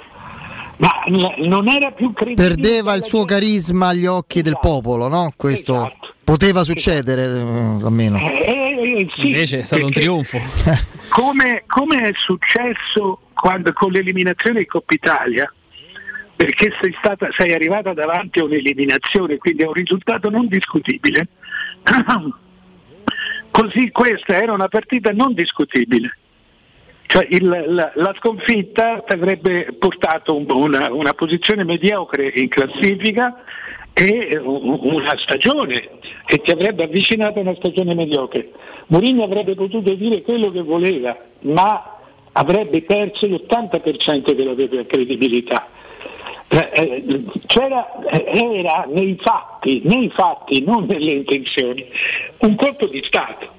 ma 0.77 1.03
l- 1.07 1.47
non 1.47 1.67
era 1.67 1.91
più 1.91 2.13
credibile. 2.13 2.47
Perdeva 2.47 2.93
il 2.93 3.03
suo 3.03 3.23
carisma 3.25 3.89
agli 3.89 4.05
occhi 4.05 4.41
del 4.41 4.57
popolo, 4.59 5.07
no? 5.07 5.33
Questo 5.35 5.93
poteva 6.23 6.63
succedere 6.63 7.23
eh, 7.23 7.85
almeno. 7.85 8.17
Eh, 8.17 8.99
eh, 8.99 9.07
sì, 9.13 9.27
Invece 9.27 9.59
è 9.59 9.63
stato 9.63 9.85
un 9.85 9.91
trionfo. 9.91 10.39
come, 11.09 11.63
come 11.67 12.09
è 12.09 12.11
successo 12.15 13.19
quando, 13.33 13.71
con 13.73 13.91
l'eliminazione 13.91 14.59
di 14.59 14.65
Coppa 14.65 14.93
Italia, 14.93 15.51
perché 16.35 16.73
sei, 16.81 16.93
stata, 16.97 17.29
sei 17.31 17.53
arrivata 17.53 17.93
davanti 17.93 18.39
a 18.39 18.43
un'eliminazione, 18.43 19.37
quindi 19.37 19.63
a 19.63 19.67
un 19.67 19.73
risultato 19.73 20.29
non 20.29 20.47
discutibile, 20.47 21.27
così 23.51 23.91
questa 23.91 24.41
era 24.41 24.51
una 24.51 24.67
partita 24.67 25.11
non 25.11 25.33
discutibile. 25.33 26.17
Cioè 27.07 27.27
il- 27.29 27.63
la, 27.67 27.91
la 27.95 28.13
sconfitta 28.17 29.01
ti 29.05 29.13
avrebbe 29.13 29.73
portato 29.77 30.35
un- 30.35 30.49
una, 30.49 30.91
una 30.91 31.13
posizione 31.13 31.63
mediocre 31.63 32.27
in 32.35 32.47
classifica 32.49 33.43
e 33.93 34.37
un- 34.43 34.79
una 34.81 35.15
stagione 35.17 35.89
che 36.25 36.41
ti 36.41 36.51
avrebbe 36.51 36.83
avvicinato 36.83 37.39
a 37.39 37.41
una 37.43 37.55
stagione 37.55 37.93
mediocre. 37.95 38.49
Mourinho 38.87 39.23
avrebbe 39.23 39.55
potuto 39.55 39.93
dire 39.93 40.21
quello 40.21 40.51
che 40.51 40.61
voleva, 40.61 41.15
ma 41.41 41.97
avrebbe 42.33 42.81
perso 42.81 43.25
l'80% 43.27 44.33
della 44.33 44.53
propria 44.53 44.85
credibilità. 44.85 45.67
Eh, 46.47 46.69
eh, 46.73 47.23
c'era, 47.47 47.99
eh, 48.03 48.59
era 48.59 48.85
nei 48.87 49.17
fatti, 49.19 49.81
nei 49.85 50.09
fatti, 50.09 50.63
non 50.63 50.85
nelle 50.85 51.11
intenzioni, 51.11 51.85
un 52.39 52.55
colpo 52.55 52.85
di 52.87 53.01
Stato 53.03 53.53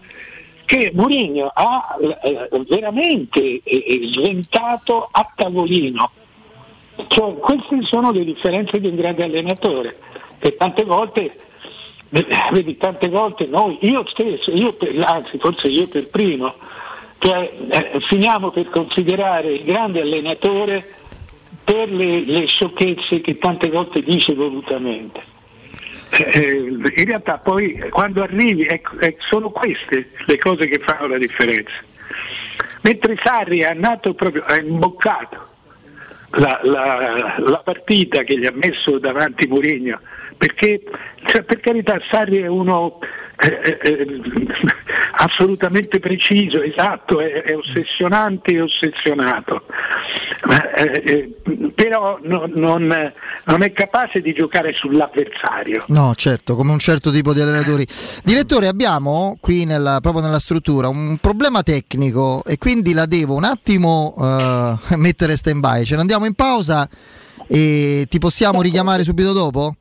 che 0.67 0.91
Mourinho 0.93 1.51
ha 1.55 1.97
eh, 2.23 2.49
veramente 2.69 3.41
eh, 3.41 3.63
eh, 3.65 4.09
sventato 4.13 5.09
a 5.11 5.33
tavolino. 5.35 6.11
Cioè, 7.07 7.35
queste 7.37 7.83
sono 7.83 8.11
le 8.11 8.25
differenze 8.25 8.79
di 8.79 8.89
un 8.89 8.97
grande 8.97 9.25
allenatore, 9.25 9.97
che 10.39 10.57
tante 10.57 10.85
volte, 10.85 11.37
vedi, 12.53 12.77
tante 12.77 13.09
volte 13.09 13.47
noi, 13.47 13.79
io 13.81 14.05
stesso, 14.09 14.51
io 14.51 14.73
per, 14.73 14.99
anzi 15.05 15.39
forse 15.39 15.69
io 15.69 15.87
per 15.87 16.09
primo, 16.09 16.55
cioè, 17.19 17.99
finiamo 18.01 18.51
per 18.51 18.69
considerare 18.69 19.55
il 19.55 19.65
grande 19.65 20.01
allenatore 20.01 20.95
per 21.65 21.91
le, 21.91 22.25
le 22.25 22.47
sciocchezze 22.47 23.21
che 23.21 23.39
tante 23.39 23.69
volte 23.69 24.03
dice 24.03 24.35
volutamente. 24.35 25.35
Eh, 26.09 26.57
in 26.57 27.05
realtà 27.05 27.39
poi 27.39 27.77
quando 27.91 28.23
arrivi 28.23 28.65
ecco, 28.65 28.99
eh, 29.01 29.17
sono 29.19 29.51
queste 29.51 30.11
le 30.27 30.39
cose 30.39 30.67
che 30.69 30.79
fanno 30.79 31.09
la 31.09 31.19
differenza. 31.19 31.73
Mentre 32.83 33.19
Sarri 33.21 33.65
ha, 33.65 33.73
nato 33.75 34.15
proprio, 34.15 34.45
ha 34.45 34.57
imboccato 34.57 35.45
la, 36.31 36.61
la- 36.63 37.35
la 37.39 37.59
partita 37.59 38.23
che 38.23 38.39
gli 38.39 38.47
ha 38.47 38.53
messo 38.55 38.99
davanti 38.99 39.47
Mourinho, 39.49 39.99
perché 40.37 40.81
cioè, 41.25 41.43
per 41.43 41.59
carità 41.61 42.01
Sarri 42.09 42.39
è 42.43 42.47
uno 42.47 42.99
eh, 43.39 43.79
eh, 43.83 44.21
assolutamente 45.19 45.99
preciso, 45.99 46.63
esatto, 46.63 47.21
è, 47.21 47.43
è 47.43 47.57
ossessionante 47.57 48.53
e 48.53 48.61
ossessionato, 48.63 49.67
Ma, 50.45 50.73
eh, 50.73 51.03
eh, 51.05 51.71
però 51.75 52.19
no- 52.23 52.49
non, 52.55 53.13
non 53.45 53.63
è 53.63 53.73
capace 53.73 54.21
di 54.21 54.33
giocare 54.33 54.73
sull'avversario. 54.73 55.85
No, 55.89 56.15
certo, 56.15 56.57
come 56.57 56.73
un 56.73 56.79
certo 56.79 57.11
tipo 57.11 57.33
di 57.33 57.41
allenatori. 57.41 57.87
Direttore, 58.25 58.69
abbiamo 58.69 59.37
qui 59.41 59.65
nella- 59.65 60.01
proprio 60.01 60.23
nella 60.23 60.39
struttura 60.39 60.89
un 60.89 61.19
problema 61.19 61.63
tecnico 61.63 62.43
e 62.45 62.59
quindi 62.59 62.93
la 62.95 63.07
devo 63.07 63.35
un 63.35 63.45
attimo 63.45 64.15
eh, 64.19 64.97
mettere 64.97 65.37
stand 65.37 65.61
by. 65.61 65.85
Ce 65.85 65.95
ne 65.95 66.01
andiamo 66.01 66.25
in 66.27 66.35
pausa 66.35 66.89
e 67.49 68.07
ti 68.09 68.19
possiamo 68.19 68.63
richiamare 68.63 69.05
subito 69.05 69.33
dopo? 69.33 69.77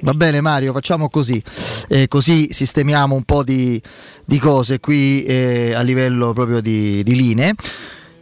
Va 0.00 0.14
bene 0.14 0.40
Mario, 0.40 0.72
facciamo 0.72 1.08
così, 1.08 1.42
Eh, 1.88 2.08
così 2.08 2.48
sistemiamo 2.50 3.14
un 3.14 3.24
po' 3.24 3.44
di, 3.44 3.80
di 4.24 4.38
cose 4.38 4.80
qui 4.80 5.24
eh, 5.24 5.72
a 5.74 5.82
livello 5.82 6.32
proprio 6.32 6.60
di, 6.60 7.02
di 7.02 7.14
linee. 7.14 7.54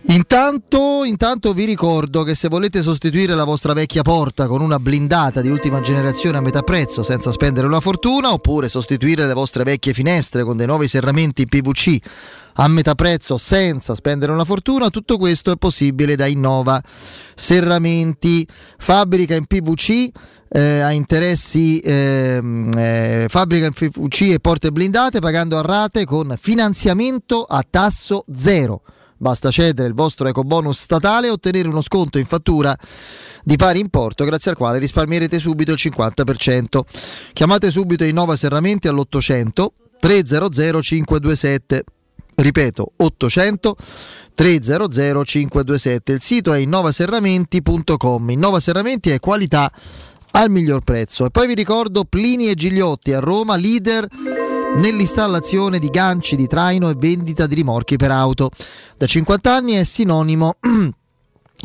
Intanto, 0.07 1.05
intanto 1.05 1.53
vi 1.53 1.65
ricordo 1.65 2.25
che 2.25 2.35
se 2.35 2.49
volete 2.49 2.83
sostituire 2.83 3.35
la 3.35 3.45
vostra 3.45 3.73
vecchia 3.73 4.03
porta 4.03 4.49
con 4.49 4.61
una 4.61 4.81
blindata 4.81 5.41
di 5.41 5.49
ultima 5.49 5.81
generazione 5.81 6.39
a 6.39 6.41
metà 6.41 6.63
prezzo 6.63 7.05
senza 7.05 7.31
spendere 7.31 7.69
una 7.69 7.81
fortuna, 7.81 8.33
oppure 8.33 8.69
sostituire 8.69 9.27
le 9.27 9.33
vostre 9.33 9.63
vecchie 9.63 9.93
finestre 9.93 10.43
con 10.43 10.57
dei 10.57 10.67
nuovi 10.67 10.89
serramenti 10.89 11.47
PVC 11.47 11.99
a 12.55 12.69
metà 12.69 12.95
prezzo 12.95 13.39
senza 13.39 13.95
spendere 13.95 14.33
una 14.33 14.45
fortuna, 14.45 14.91
tutto 14.91 15.17
questo 15.17 15.53
è 15.53 15.57
possibile 15.57 16.17
da 16.17 16.27
Innova 16.27 16.83
Serramenti, 17.35 18.47
fabbrica 18.79 19.35
in 19.35 19.47
PVC, 19.47 20.11
eh, 20.49 20.81
ha 20.81 20.93
interessi, 20.93 21.79
ehm, 21.79 22.71
eh, 22.77 23.27
fabbrica 23.29 23.67
in 23.67 23.73
PVC 23.73 24.33
e 24.33 24.41
porte 24.41 24.71
blindate 24.71 25.21
pagando 25.21 25.57
a 25.57 25.63
rate 25.63 26.05
con 26.05 26.35
finanziamento 26.39 27.45
a 27.45 27.65
tasso 27.69 28.25
zero. 28.35 28.83
Basta 29.23 29.53
cedere 29.53 29.87
il 29.87 29.95
vostro 29.95 30.27
ecobonus 30.27 30.81
statale 30.81 31.29
e 31.29 31.31
ottenere 31.31 31.69
uno 31.69 31.81
sconto 31.81 32.19
in 32.19 32.27
fattura 32.27 32.77
di 33.45 33.55
pari 33.55 33.79
importo, 33.79 34.25
grazie 34.25 34.51
al 34.51 34.57
quale 34.57 34.81
risparmierete 34.81 35.39
subito 35.39 35.71
il 35.71 35.79
50%. 35.81 36.81
Chiamate 37.33 37.71
subito 37.71 38.03
Innova 38.03 38.35
Serramenti 38.35 38.89
all'800 38.89 39.67
300 40.01 40.83
527. 40.83 41.85
Ripeto, 42.35 42.93
800 42.97 43.77
300 44.35 45.25
527. 45.25 46.13
Il 46.13 46.21
sito 46.21 46.53
è 46.53 46.59
innovaserramenti.com. 46.59 48.29
Innova 48.29 48.59
Serramenti 48.59 49.11
è 49.11 49.21
qualità 49.21 49.71
al 50.33 50.51
miglior 50.51 50.83
prezzo. 50.83 51.27
E 51.27 51.31
poi 51.31 51.47
vi 51.47 51.55
ricordo 51.55 52.03
Plini 52.03 52.49
e 52.49 52.55
Gigliotti 52.55 53.13
a 53.13 53.21
Roma, 53.21 53.55
leader 53.55 54.05
nell'installazione 54.77 55.79
di 55.79 55.89
ganci 55.89 56.37
di 56.37 56.47
traino 56.47 56.89
e 56.89 56.95
vendita 56.97 57.47
di 57.47 57.55
rimorchi 57.55 57.97
per 57.97 58.11
auto. 58.11 58.51
Da 58.97 59.07
50 59.07 59.55
anni 59.55 59.73
è 59.73 59.85
sinonimo 59.85 60.57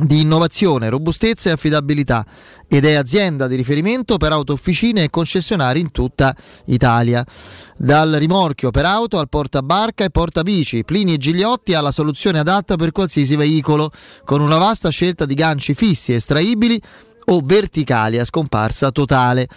di 0.03 0.21
innovazione, 0.21 0.89
robustezza 0.89 1.49
e 1.49 1.53
affidabilità 1.53 2.25
ed 2.67 2.85
è 2.85 2.93
azienda 2.93 3.47
di 3.47 3.55
riferimento 3.55 4.17
per 4.17 4.31
auto 4.31 4.53
officine 4.53 5.03
e 5.03 5.09
concessionari 5.09 5.79
in 5.79 5.91
tutta 5.91 6.35
Italia. 6.65 7.25
Dal 7.77 8.11
rimorchio 8.13 8.71
per 8.71 8.85
auto 8.85 9.19
al 9.19 9.29
portabarca 9.29 10.03
e 10.03 10.09
portabici, 10.09 10.83
Plini 10.83 11.13
e 11.13 11.17
Gigliotti 11.17 11.73
ha 11.73 11.81
la 11.81 11.91
soluzione 11.91 12.39
adatta 12.39 12.75
per 12.75 12.91
qualsiasi 12.91 13.35
veicolo, 13.35 13.89
con 14.25 14.41
una 14.41 14.57
vasta 14.57 14.89
scelta 14.89 15.25
di 15.25 15.33
ganci 15.33 15.73
fissi, 15.73 16.13
estraibili 16.13 16.79
o 17.29 17.41
verticali 17.43 18.19
a 18.19 18.25
scomparsa 18.25 18.91
totale. 18.91 19.47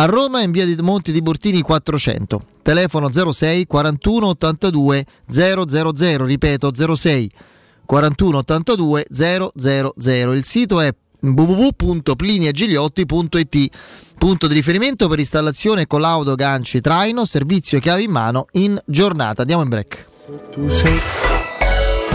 A 0.00 0.06
Roma 0.06 0.40
in 0.40 0.50
via 0.50 0.64
di 0.64 0.74
Monti 0.80 1.12
di 1.12 1.20
Burtini 1.20 1.60
400, 1.60 2.42
telefono 2.62 3.10
06 3.12 3.66
41 3.66 4.28
82 4.28 5.04
000, 5.28 6.24
ripeto 6.24 6.72
06 6.96 7.30
41 7.84 8.38
82 8.38 9.06
000. 9.10 9.52
Il 10.32 10.44
sito 10.46 10.80
è 10.80 10.90
www.pliniagiliotti.it 11.20 13.68
Punto 14.16 14.46
di 14.46 14.54
riferimento 14.54 15.06
per 15.06 15.18
installazione 15.18 15.86
collaudo 15.86 16.34
ganci 16.34 16.80
traino, 16.80 17.26
servizio 17.26 17.78
chiave 17.78 18.00
in 18.00 18.10
mano 18.10 18.46
in 18.52 18.80
giornata. 18.86 19.42
Andiamo 19.42 19.64
in 19.64 19.68
break. 19.68 20.06
Tu 20.50 20.66
sei 20.70 20.98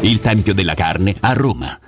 Il 0.00 0.20
tempio 0.20 0.54
della 0.54 0.72
carne 0.74 1.14
a 1.20 1.34
Roma. 1.34 1.87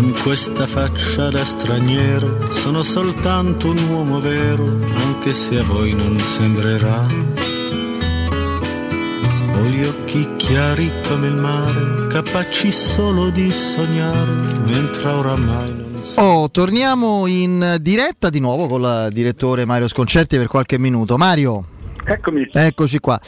Con 0.00 0.14
questa 0.22 0.66
faccia 0.66 1.28
da 1.28 1.44
straniero 1.44 2.50
sono 2.52 2.82
soltanto 2.82 3.68
un 3.68 3.76
uomo 3.90 4.18
vero, 4.18 4.64
anche 4.94 5.34
se 5.34 5.58
a 5.58 5.62
voi 5.62 5.92
non 5.92 6.18
sembrerà. 6.18 7.06
Ho 9.56 9.64
gli 9.66 9.84
occhi 9.84 10.26
chiari 10.38 10.90
come 11.06 11.26
il 11.26 11.34
mare, 11.34 12.06
capaci 12.06 12.72
solo 12.72 13.28
di 13.28 13.50
sognare, 13.52 14.30
mentre 14.64 15.10
oramai 15.10 15.74
non 15.74 16.00
Oh, 16.14 16.50
torniamo 16.50 17.26
in 17.26 17.76
diretta 17.82 18.30
di 18.30 18.40
nuovo 18.40 18.68
con 18.68 18.80
il 18.80 19.12
direttore 19.12 19.66
Mario 19.66 19.86
Sconcerti 19.86 20.38
per 20.38 20.46
qualche 20.46 20.78
minuto. 20.78 21.18
Mario. 21.18 21.62
Eccomi. 22.06 22.48
Eccoci 22.50 23.00
qua. 23.00 23.20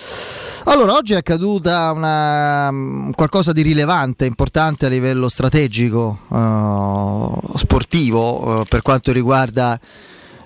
Allora, 0.65 0.95
oggi 0.95 1.15
è 1.15 1.17
accaduta 1.17 1.91
una, 1.91 2.71
mm, 2.71 3.11
qualcosa 3.13 3.53
di 3.53 3.63
rilevante, 3.63 4.27
importante 4.27 4.87
a 4.87 4.89
livello 4.89 5.29
strategico, 5.29 6.21
eh, 6.33 7.59
sportivo, 7.59 8.61
eh, 8.61 8.65
per 8.69 8.81
quanto 8.83 9.13
riguarda 9.13 9.79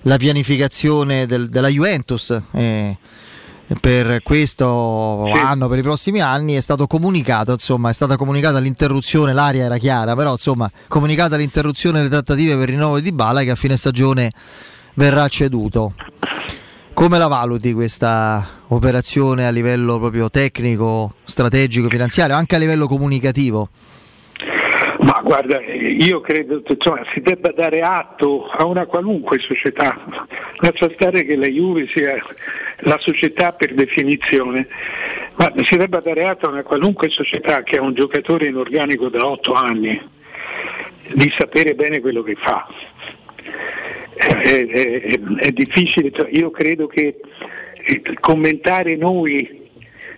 la 0.01 0.17
pianificazione 0.17 1.25
del- 1.25 1.49
della 1.49 1.67
Juventus. 1.69 2.39
eh, 2.53 2.97
per 3.81 4.23
questo 4.23 5.25
anno, 5.33 5.67
per 5.67 5.79
i 5.79 5.81
prossimi 5.81 6.21
anni, 6.21 6.53
è 6.53 6.61
stato 6.61 6.87
comunicato, 6.87 7.51
insomma, 7.51 7.89
è 7.89 7.93
stata 7.93 8.15
comunicata 8.15 8.59
l'interruzione, 8.59 9.33
l'aria 9.33 9.65
era 9.65 9.77
chiara, 9.77 10.15
però 10.15 10.31
insomma, 10.31 10.71
comunicata 10.87 11.35
l'interruzione 11.35 11.97
delle 11.97 12.09
trattative 12.09 12.55
per 12.55 12.69
il 12.69 12.75
rinnovo 12.75 12.99
di 13.01 13.11
Bala 13.11 13.43
che 13.43 13.51
a 13.51 13.55
fine 13.55 13.75
stagione 13.75 14.31
verrà 14.93 15.27
ceduto. 15.27 15.93
Come 16.97 17.19
la 17.19 17.27
valuti 17.27 17.73
questa 17.73 18.43
operazione 18.69 19.45
a 19.45 19.51
livello 19.51 19.99
proprio 19.99 20.29
tecnico, 20.29 21.13
strategico, 21.25 21.89
finanziario, 21.89 22.33
anche 22.33 22.55
a 22.55 22.57
livello 22.57 22.87
comunicativo? 22.87 23.69
Ma 25.01 25.21
guarda, 25.23 25.61
io 25.61 26.21
credo 26.21 26.59
che 26.63 26.73
insomma, 26.73 27.03
si 27.13 27.21
debba 27.21 27.51
dare 27.55 27.81
atto 27.81 28.47
a 28.47 28.65
una 28.65 28.87
qualunque 28.87 29.37
società, 29.37 29.95
lascia 30.55 30.89
stare 30.95 31.23
che 31.23 31.35
la 31.35 31.45
Juve 31.45 31.87
sia 31.93 32.15
la 32.79 32.97
società 32.97 33.51
per 33.51 33.75
definizione, 33.75 34.67
ma 35.35 35.53
si 35.65 35.77
debba 35.77 35.99
dare 35.99 36.23
atto 36.23 36.47
a 36.47 36.49
una 36.49 36.63
qualunque 36.63 37.09
società 37.09 37.61
che 37.61 37.77
ha 37.77 37.81
un 37.83 37.93
giocatore 37.93 38.47
in 38.47 38.55
organico 38.55 39.09
da 39.09 39.23
otto 39.23 39.53
anni 39.53 40.01
di 41.13 41.31
sapere 41.37 41.75
bene 41.75 41.99
quello 41.99 42.23
che 42.23 42.33
fa. 42.33 42.67
È, 44.27 44.65
è- 44.67 45.19
è- 45.37 45.51
difficile, 45.51 46.11
cioè, 46.11 46.29
io 46.31 46.49
credo 46.49 46.87
che 46.87 47.17
eh, 47.85 48.01
commentare 48.19 48.95
noi 48.95 49.65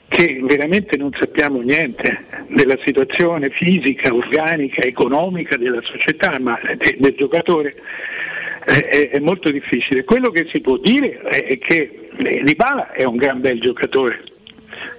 che 0.07 0.39
veramente 0.41 0.97
non 0.97 1.11
sappiamo 1.17 1.59
niente 1.61 2.23
della 2.47 2.77
situazione 2.83 3.49
fisica, 3.49 4.13
organica, 4.13 4.81
economica 4.81 5.55
della 5.57 5.81
società, 5.83 6.39
ma 6.39 6.59
de- 6.77 6.95
del 6.97 7.13
giocatore, 7.15 7.75
eh, 8.65 8.87
è, 8.87 9.09
è 9.11 9.19
molto 9.19 9.51
difficile. 9.51 10.03
Quello 10.03 10.31
che 10.31 10.47
si 10.49 10.61
può 10.61 10.77
dire 10.77 11.19
è 11.21 11.57
che 11.59 12.09
Dybala 12.17 12.91
è 12.91 13.03
un 13.03 13.17
gran 13.17 13.39
bel 13.39 13.59
giocatore, 13.59 14.23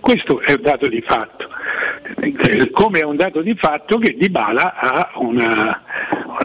questo 0.00 0.40
è 0.40 0.52
un 0.52 0.62
dato 0.62 0.88
di 0.88 1.00
fatto, 1.00 1.48
Eh, 2.22 2.70
come 2.70 3.00
è 3.00 3.04
un 3.04 3.16
dato 3.16 3.40
di 3.40 3.54
fatto 3.54 3.98
che 3.98 4.16
Dybala 4.16 4.74
ha 4.74 5.10
una, 5.16 5.82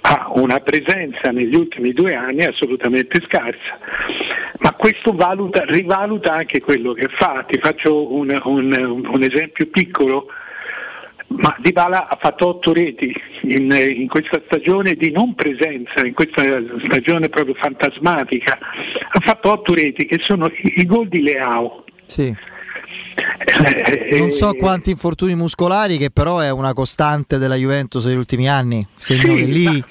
ha 0.02 0.28
una 0.30 0.60
presenza 0.60 1.32
negli 1.32 1.56
ultimi 1.56 1.91
due 1.91 2.14
anni 2.16 2.44
assolutamente 2.44 3.22
scarsa, 3.26 3.80
ma 4.60 4.72
questo 4.74 5.14
valuta- 5.14 5.64
rivaluta 5.66 6.34
anche 6.34 6.60
quello 6.62 6.94
che 6.94 7.07
fa. 7.10 7.44
Ti 7.48 7.57
faccio 7.57 8.14
un, 8.14 8.40
un- 8.44 9.06
un 9.07 9.24
esempio 9.24 9.68
piccolo. 9.68 10.28
Ma 11.28 11.53
Dybala 11.57 12.07
ha 12.07 12.16
fatto 12.18 12.45
otto 12.48 12.72
reti 12.72 13.12
in, 13.41 13.72
in 13.72 14.07
questa 14.07 14.40
stagione 14.45 14.94
di 14.94 15.10
non 15.12 15.34
presenza, 15.34 16.06
in 16.06 16.14
questa 16.14 16.44
stagione 16.86 17.30
proprio 17.30 17.56
fantasmatica, 17.56 18.60
ha 19.10 19.20
fatto 19.22 19.52
otto 19.52 19.74
reti 19.74 20.06
che 20.06 20.20
sono 20.22 20.45
i, 20.45 20.74
i 20.82 20.86
gol 20.86 21.07
di 21.07 21.24
Leao. 21.24 21.84
Sì. 22.06 22.34
Eh, 23.64 24.19
Non 24.19 24.32
so 24.32 24.53
quanti 24.53 24.90
infortuni 24.90 25.36
muscolari, 25.36 25.98
che 25.98 26.10
però 26.10 26.40
è 26.40 26.49
una 26.52 26.73
costante 26.73 27.38
della 27.38 27.56
Juventus 27.56 28.06
negli 28.06 28.18
ultimi 28.18 28.49
anni. 28.49 28.86
Segno 28.98 29.34
che 29.34 29.44
lì, 29.44 29.84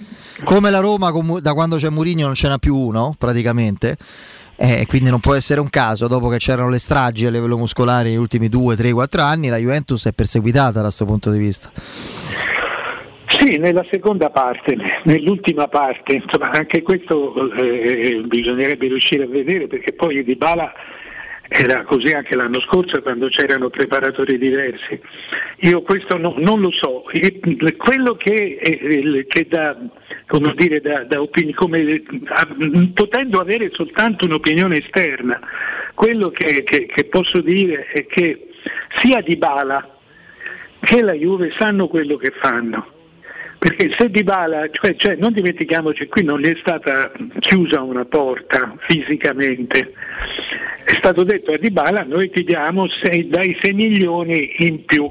come 0.44 0.70
la 0.70 0.80
Roma, 0.80 1.12
da 1.40 1.54
quando 1.54 1.76
c'è 1.76 1.88
Mourinho 1.88 2.26
non 2.26 2.34
ce 2.34 2.48
n'ha 2.48 2.58
più 2.58 2.76
uno, 2.76 3.14
praticamente. 3.18 3.96
Eh, 4.56 4.84
quindi 4.86 5.10
non 5.10 5.18
può 5.18 5.34
essere 5.34 5.60
un 5.60 5.68
caso, 5.68 6.06
dopo 6.06 6.28
che 6.28 6.38
c'erano 6.38 6.68
le 6.68 6.78
stragi 6.78 7.26
a 7.26 7.30
livello 7.30 7.56
muscolare 7.56 8.08
negli 8.10 8.16
ultimi 8.16 8.48
2, 8.48 8.76
3, 8.76 8.92
4 8.92 9.20
anni, 9.22 9.48
la 9.48 9.56
Juventus 9.56 10.06
è 10.06 10.12
perseguitata 10.12 10.74
da 10.74 10.82
questo 10.82 11.04
punto 11.04 11.30
di 11.30 11.38
vista. 11.38 11.72
Sì, 13.26 13.56
nella 13.56 13.84
seconda 13.90 14.30
parte, 14.30 14.76
nell'ultima 15.04 15.66
parte, 15.66 16.14
insomma, 16.14 16.50
anche 16.52 16.82
questo 16.82 17.50
eh, 17.56 18.20
bisognerebbe 18.26 18.86
riuscire 18.86 19.24
a 19.24 19.26
vedere 19.26 19.66
perché 19.66 19.92
poi 19.92 20.22
Di 20.22 20.36
Bala 20.36 20.72
era 21.48 21.82
così 21.84 22.12
anche 22.12 22.34
l'anno 22.34 22.60
scorso 22.60 23.00
quando 23.02 23.28
c'erano 23.28 23.68
preparatori 23.68 24.38
diversi. 24.38 24.98
Io 25.60 25.82
questo 25.82 26.16
no- 26.16 26.34
non 26.38 26.60
lo 26.60 26.70
so. 26.72 27.04
Quello 27.76 28.14
che, 28.16 29.24
che 29.28 29.46
da, 29.48 29.76
come 30.26 30.54
dire, 30.56 30.80
da, 30.80 31.04
da 31.04 31.20
opini- 31.20 31.52
come, 31.52 32.02
ah, 32.26 32.48
potendo 32.94 33.40
avere 33.40 33.70
soltanto 33.72 34.24
un'opinione 34.24 34.78
esterna, 34.78 35.38
quello 35.94 36.30
che, 36.30 36.62
che- 36.64 36.86
che 36.86 37.04
posso 37.04 37.40
dire 37.40 37.86
è 37.86 38.04
che 38.06 38.48
sia 38.96 39.20
Di 39.20 39.36
Bala 39.36 39.88
che 40.80 41.02
la 41.02 41.12
Juve 41.12 41.52
sanno 41.58 41.88
quello 41.88 42.16
che 42.16 42.30
fanno. 42.40 42.92
Perché 43.64 43.94
se 43.96 44.10
Dybala, 44.10 44.68
cioè, 44.70 44.94
cioè 44.94 45.16
non 45.16 45.32
dimentichiamoci, 45.32 46.06
qui 46.06 46.22
non 46.22 46.38
gli 46.38 46.52
è 46.52 46.56
stata 46.60 47.10
chiusa 47.38 47.80
una 47.80 48.04
porta 48.04 48.76
fisicamente, 48.86 49.94
è 50.84 50.92
stato 50.92 51.24
detto 51.24 51.50
a 51.52 51.56
Dybala 51.56 52.02
noi 52.02 52.28
ti 52.28 52.44
diamo 52.44 52.86
sei- 52.88 53.26
dai 53.26 53.56
6 53.58 53.72
milioni 53.72 54.52
in 54.58 54.84
più. 54.84 55.10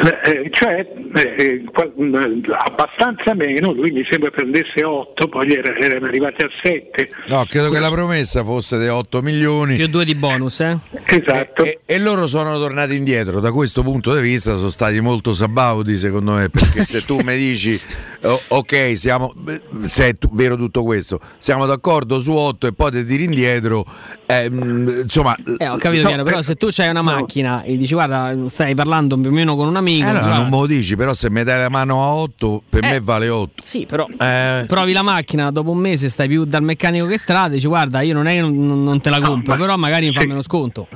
Eh, 0.00 0.48
cioè 0.50 0.86
eh, 1.14 1.64
qual- 1.70 1.92
mh, 1.94 2.42
abbastanza 2.52 3.34
meno, 3.34 3.72
lui 3.72 3.90
mi 3.90 4.02
sembra 4.08 4.30
prendesse 4.30 4.82
8, 4.82 5.28
poi 5.28 5.52
era- 5.54 5.76
erano 5.76 6.06
arrivati 6.06 6.42
a 6.42 6.48
7. 6.62 7.10
No, 7.26 7.44
credo 7.46 7.68
che 7.70 7.78
la 7.78 7.90
promessa 7.90 8.42
fosse 8.42 8.78
di 8.78 8.88
8 8.88 9.20
milioni. 9.20 9.76
Più 9.76 9.88
due 9.88 10.04
di 10.06 10.14
bonus, 10.14 10.60
eh? 10.60 10.78
Esatto. 11.04 11.64
E, 11.64 11.80
e 11.84 11.98
loro 11.98 12.26
sono 12.26 12.56
tornati 12.58 12.94
indietro. 12.94 13.40
Da 13.40 13.52
questo 13.52 13.82
punto 13.82 14.14
di 14.14 14.22
vista 14.22 14.54
sono 14.54 14.70
stati 14.70 15.00
molto 15.00 15.34
sabauti, 15.34 15.96
secondo 15.98 16.32
me, 16.32 16.48
perché 16.48 16.84
se 16.84 17.04
tu 17.04 17.18
mi 17.22 17.36
dici 17.36 17.78
oh, 18.22 18.40
ok, 18.48 18.92
siamo, 18.96 19.34
se 19.82 20.08
è 20.08 20.18
tu- 20.18 20.30
vero 20.32 20.56
tutto 20.56 20.82
questo, 20.82 21.20
siamo 21.36 21.66
d'accordo 21.66 22.20
su 22.20 22.32
8 22.32 22.66
e 22.68 22.72
poi 22.72 22.90
ti 22.90 23.04
tiri 23.04 23.24
indietro, 23.24 23.84
ehm, 24.26 25.00
insomma... 25.02 25.34
Eh, 25.58 25.68
ho 25.68 25.76
capito 25.78 26.02
no, 26.02 26.08
piano, 26.08 26.22
però 26.24 26.38
eh, 26.38 26.42
se 26.42 26.54
tu 26.56 26.68
c'hai 26.70 26.88
una 26.88 27.02
macchina 27.02 27.62
e 27.62 27.76
dici 27.76 27.94
guarda, 27.94 28.34
stai 28.48 28.74
parlando 28.74 29.18
più 29.18 29.30
o 29.30 29.32
meno 29.32 29.56
con 29.56 29.68
un 29.68 29.76
amico, 29.76 29.88
eh, 29.98 30.02
allora 30.02 30.20
guarda- 30.20 30.36
non 30.38 30.48
me 30.50 30.56
lo 30.58 30.66
dici, 30.66 30.96
però 30.96 31.12
se 31.12 31.28
mi 31.30 31.42
dai 31.42 31.58
la 31.58 31.68
mano 31.68 32.02
a 32.02 32.14
8, 32.14 32.62
per 32.68 32.82
me 32.82 33.00
vale 33.00 33.28
8. 33.28 33.62
Sì, 33.62 33.86
però 33.86 34.06
Eh, 34.18 34.64
provi 34.66 34.92
la 34.92 35.02
macchina, 35.02 35.50
dopo 35.50 35.70
un 35.70 35.78
mese 35.78 36.08
stai 36.08 36.28
più 36.28 36.44
dal 36.44 36.62
meccanico 36.62 37.06
che 37.06 37.18
strada, 37.18 37.54
dici 37.54 37.66
guarda, 37.66 38.00
io 38.02 38.14
non 38.14 38.26
è 38.26 38.34
che 38.34 38.40
non, 38.40 38.82
non 38.84 39.00
te 39.00 39.10
la 39.10 39.20
compro, 39.20 39.56
però 39.56 39.76
magari 39.76 40.06
mi 40.06 40.12
fa 40.12 40.24
meno 40.24 40.42
sconto. 40.42 40.86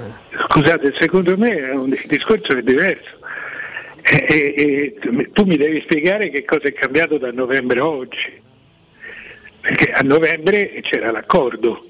Scusate, 0.51 0.95
secondo 0.99 1.37
me 1.37 1.57
è 1.57 1.73
un- 1.73 1.91
il 1.93 2.05
discorso 2.07 2.57
è 2.57 2.63
diverso. 2.63 3.11
E- 4.07 4.25
e- 4.29 4.95
e 5.09 5.31
tu 5.33 5.45
mi 5.45 5.57
devi 5.57 5.81
spiegare 5.83 6.29
che 6.31 6.45
cosa 6.45 6.69
è 6.69 6.73
cambiato 6.75 7.17
da 7.19 7.33
novembre 7.33 7.81
a 7.81 7.87
oggi. 7.87 8.43
Perché 9.61 9.93
a 9.93 10.03
novembre 10.03 10.79
c'era 10.83 11.11
l'accordo 11.11 11.83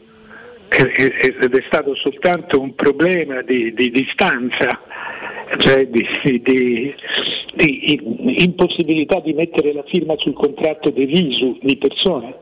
ed 0.77 1.55
è 1.55 1.63
stato 1.67 1.95
soltanto 1.95 2.61
un 2.61 2.75
problema 2.75 3.43
di, 3.43 3.73
di 3.75 3.91
distanza, 3.91 4.81
cioè 5.59 5.87
di, 5.87 6.05
di- 6.43 6.95
di 7.55 8.43
impossibilità 8.43 9.21
di 9.21 9.33
mettere 9.35 9.73
la 9.73 9.85
firma 9.85 10.15
sul 10.19 10.33
contratto 10.33 10.91
di 10.91 11.05
visu 11.05 11.59
di 11.63 11.77
persone. 11.77 12.35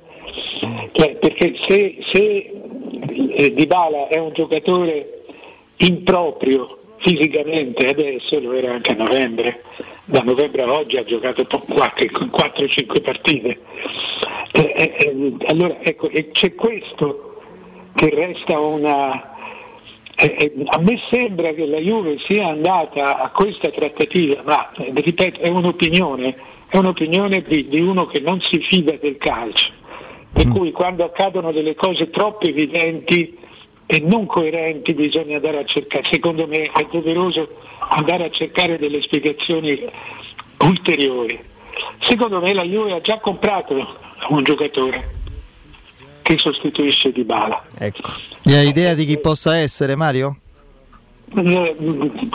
Cioè, 0.92 1.16
perché 1.16 1.54
se, 1.66 1.98
se 2.12 2.50
eh, 3.36 3.52
Dybala 3.52 4.08
è 4.08 4.18
un 4.18 4.32
giocatore 4.32 5.24
improprio 5.78 6.78
fisicamente 6.98 7.88
adesso, 7.88 8.40
lo 8.40 8.52
era 8.52 8.72
anche 8.72 8.92
a 8.92 8.94
novembre, 8.94 9.62
da 10.04 10.22
novembre 10.22 10.62
a 10.62 10.72
oggi 10.72 10.96
ha 10.96 11.04
giocato 11.04 11.44
po- 11.44 11.58
qualche- 11.68 12.10
4-5 12.10 13.00
partite. 13.02 13.58
Eh, 14.52 14.72
eh, 14.76 14.94
eh, 14.98 15.32
allora 15.48 15.76
ecco, 15.82 16.08
e 16.08 16.30
c'è 16.30 16.54
questo 16.54 17.31
che 17.94 18.10
resta 18.10 18.58
una... 18.58 19.36
eh, 20.16 20.52
a 20.66 20.78
me 20.78 21.00
sembra 21.10 21.52
che 21.52 21.66
la 21.66 21.78
Juve 21.78 22.18
sia 22.26 22.48
andata 22.48 23.20
a 23.20 23.28
questa 23.30 23.70
trattativa, 23.70 24.42
ma 24.44 24.72
eh, 24.72 24.92
ripeto, 24.94 25.40
è 25.40 25.48
un'opinione, 25.48 26.34
è 26.68 26.76
un'opinione 26.78 27.42
di, 27.42 27.66
di 27.66 27.80
uno 27.80 28.06
che 28.06 28.20
non 28.20 28.40
si 28.40 28.58
fida 28.60 28.92
del 29.00 29.16
calcio. 29.18 29.70
Per 30.32 30.48
cui 30.48 30.72
quando 30.72 31.04
accadono 31.04 31.52
delle 31.52 31.74
cose 31.74 32.08
troppo 32.08 32.46
evidenti 32.46 33.36
e 33.84 34.00
non 34.00 34.24
coerenti 34.24 34.94
bisogna 34.94 35.36
andare 35.36 35.58
a 35.58 35.64
cercare, 35.64 36.04
secondo 36.10 36.46
me 36.46 36.62
è 36.62 36.86
doveroso 36.90 37.48
andare 37.90 38.24
a 38.24 38.30
cercare 38.30 38.78
delle 38.78 39.02
spiegazioni 39.02 39.78
ulteriori. 40.60 41.38
Secondo 42.00 42.40
me 42.40 42.54
la 42.54 42.62
Juve 42.62 42.92
ha 42.94 43.00
già 43.02 43.18
comprato 43.18 43.96
un 44.28 44.42
giocatore 44.42 45.20
che 46.22 46.38
sostituisce 46.38 47.12
Dybala. 47.12 47.64
Ecco. 47.78 48.10
E 48.44 48.56
hai 48.56 48.68
idea 48.68 48.94
di 48.94 49.04
chi 49.04 49.18
possa 49.18 49.56
essere, 49.56 49.94
Mario? 49.96 50.36
Eh, 51.34 51.76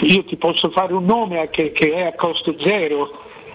Io 0.01 0.23
ti 0.25 0.35
posso 0.37 0.69
fare 0.71 0.93
un 0.93 1.05
nome 1.05 1.39
a 1.39 1.47
che, 1.47 1.71
che 1.71 1.93
è 1.93 2.01
a 2.03 2.13
costo 2.13 2.55
zero, 2.59 3.11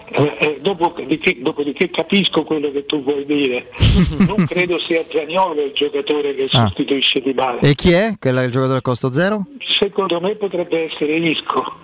eh, 0.09 0.37
eh, 0.39 0.59
dopodiché, 0.61 1.37
dopodiché 1.41 1.89
capisco 1.89 2.43
quello 2.43 2.71
che 2.71 2.85
tu 2.85 3.03
vuoi 3.03 3.25
dire. 3.25 3.69
Non 4.27 4.45
credo 4.45 4.77
sia 4.77 5.03
Zaniolo 5.09 5.63
il 5.65 5.71
giocatore 5.73 6.33
che 6.35 6.45
Ah. 6.51 6.65
sostituisce 6.67 7.21
Dybala. 7.21 7.59
E 7.59 7.75
chi 7.75 7.91
è? 7.91 8.13
Quello 8.19 8.39
è 8.39 8.43
il 8.45 8.51
giocatore 8.51 8.77
a 8.77 8.81
costo 8.81 9.11
zero? 9.11 9.45
Secondo 9.59 10.19
me 10.21 10.35
potrebbe 10.35 10.91
essere 10.91 11.13
Isco. 11.15 11.79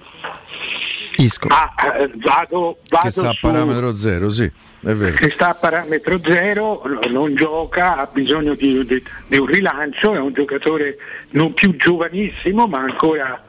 Isco. 1.19 1.47
Ma 1.49 1.69
eh, 1.95 2.09
vado, 2.15 2.77
vado 2.87 3.03
che 3.03 3.09
sta 3.09 3.29
a 3.29 3.37
parametro 3.39 3.93
0, 3.93 4.29
sì, 4.29 4.43
è 4.43 4.91
vero. 4.93 5.15
che 5.15 5.29
sta 5.31 5.49
a 5.49 5.53
parametro 5.53 6.19
zero, 6.23 6.81
no- 6.85 6.99
non 7.09 7.35
gioca, 7.35 7.97
ha 7.97 8.09
bisogno 8.11 8.53
di, 8.55 8.85
di- 8.85 9.03
di 9.27 9.37
un 9.37 9.45
rilancio, 9.45 10.13
è 10.13 10.19
un 10.19 10.31
giocatore 10.33 10.97
non 11.31 11.53
più 11.53 11.75
giovanissimo 11.75 12.67
ma 12.67 12.79
ancora, 12.79 13.43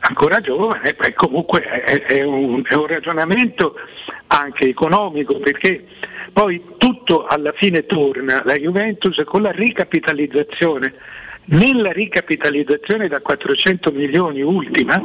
ancora 0.00 0.40
giovane, 0.40 0.94
e 0.96 1.12
comunque 1.14 1.62
è, 1.62 2.02
è 2.02 2.22
un, 2.22 2.62
è 2.64 2.74
un 2.74 2.86
ragionamento 2.86 3.74
anche 4.28 4.68
economico 4.68 5.38
perché 5.38 5.84
poi 6.32 6.62
tutto 6.78 7.26
alla 7.26 7.52
fine 7.52 7.86
torna, 7.86 8.42
la 8.44 8.54
Juventus 8.54 9.20
con 9.24 9.42
la 9.42 9.50
ricapitalizzazione, 9.50 10.94
nella 11.46 11.90
ricapitalizzazione 11.90 13.08
da 13.08 13.20
400 13.20 13.90
milioni 13.90 14.40
ultima, 14.42 15.02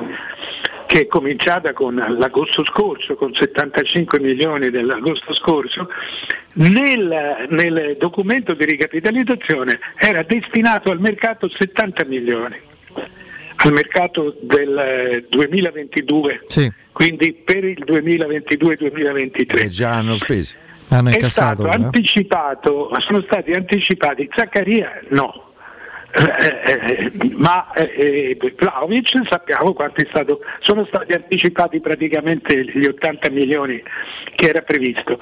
che 0.87 1.01
è 1.01 1.07
cominciata 1.07 1.73
con 1.73 1.95
l'agosto 1.95 2.63
scorso, 2.65 3.15
con 3.15 3.33
75 3.33 4.19
milioni 4.19 4.69
dell'agosto 4.69 5.33
scorso, 5.33 5.89
nel, 6.53 7.47
nel 7.49 7.95
documento 7.99 8.53
di 8.53 8.65
ricapitalizzazione 8.65 9.79
era 9.97 10.23
destinato 10.23 10.91
al 10.91 10.99
mercato 10.99 11.49
70 11.49 12.05
milioni, 12.05 12.55
al 13.57 13.71
mercato 13.71 14.35
del 14.41 14.77
eh, 14.77 15.25
2022, 15.29 16.43
Sì, 16.47 16.71
quindi 16.91 17.33
per 17.33 17.65
il 17.65 17.83
2022-2023. 17.85 19.45
Che 19.45 19.67
già 19.69 19.93
hanno 19.95 20.15
spesi. 20.17 20.55
hanno 20.89 21.09
incassato. 21.09 21.63
eh? 22.97 23.01
sono 23.01 23.21
stati 23.21 23.51
anticipati 23.53 24.29
Zaccaria 24.33 25.01
no. 25.09 25.44
Eh, 26.17 26.61
eh, 26.63 27.11
ma 27.33 27.73
eh, 27.73 28.37
eh, 28.37 29.25
sappiamo 29.27 29.73
quanto 29.73 30.01
è 30.01 30.07
stato, 30.09 30.39
sono 30.61 30.85
stati 30.85 31.11
anticipati 31.11 31.81
praticamente 31.81 32.63
gli 32.63 32.85
80 32.85 33.29
milioni 33.31 33.83
che 34.33 34.47
era 34.47 34.61
previsto, 34.61 35.19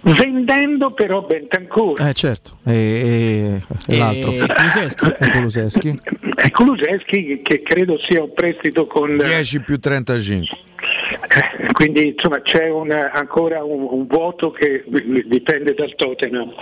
vendendo 0.00 0.90
però 0.90 1.22
Bentancur. 1.22 2.00
Eh 2.00 2.12
certo, 2.14 2.58
e, 2.64 2.72
e- 2.72 3.62
e 3.86 3.96
l'altro. 3.96 4.32
E 4.32 4.46
Kulusevski. 4.48 5.06
E 5.18 5.30
Kulusevski. 5.30 6.00
E 6.36 6.50
Kulusevski 6.50 7.40
che 7.42 7.62
credo 7.62 7.96
sia 8.00 8.20
un 8.20 8.32
prestito 8.34 8.88
con 8.88 9.18
10 9.18 9.60
più 9.60 9.78
35. 9.78 10.66
Eh, 11.10 11.72
quindi 11.72 12.08
insomma 12.08 12.40
c'è 12.42 12.68
un- 12.68 12.90
ancora 12.90 13.64
un, 13.64 13.86
un 13.90 14.06
vuoto 14.06 14.50
che 14.50 14.84
dipende 15.24 15.72
dal 15.74 15.94
Tottenham. 15.94 16.52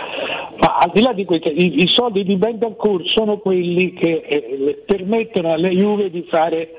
Ma 0.57 0.77
al 0.77 0.91
di 0.93 1.01
là 1.01 1.11
di 1.11 1.25
questo, 1.25 1.49
i, 1.49 1.81
i 1.81 1.87
soldi 1.87 2.23
di 2.23 2.37
Bentancur 2.37 3.05
sono 3.07 3.37
quelli 3.39 3.93
che 3.93 4.23
eh, 4.25 4.83
permettono 4.85 5.51
alle 5.51 5.69
Juve 5.69 6.09
di 6.09 6.25
fare 6.29 6.75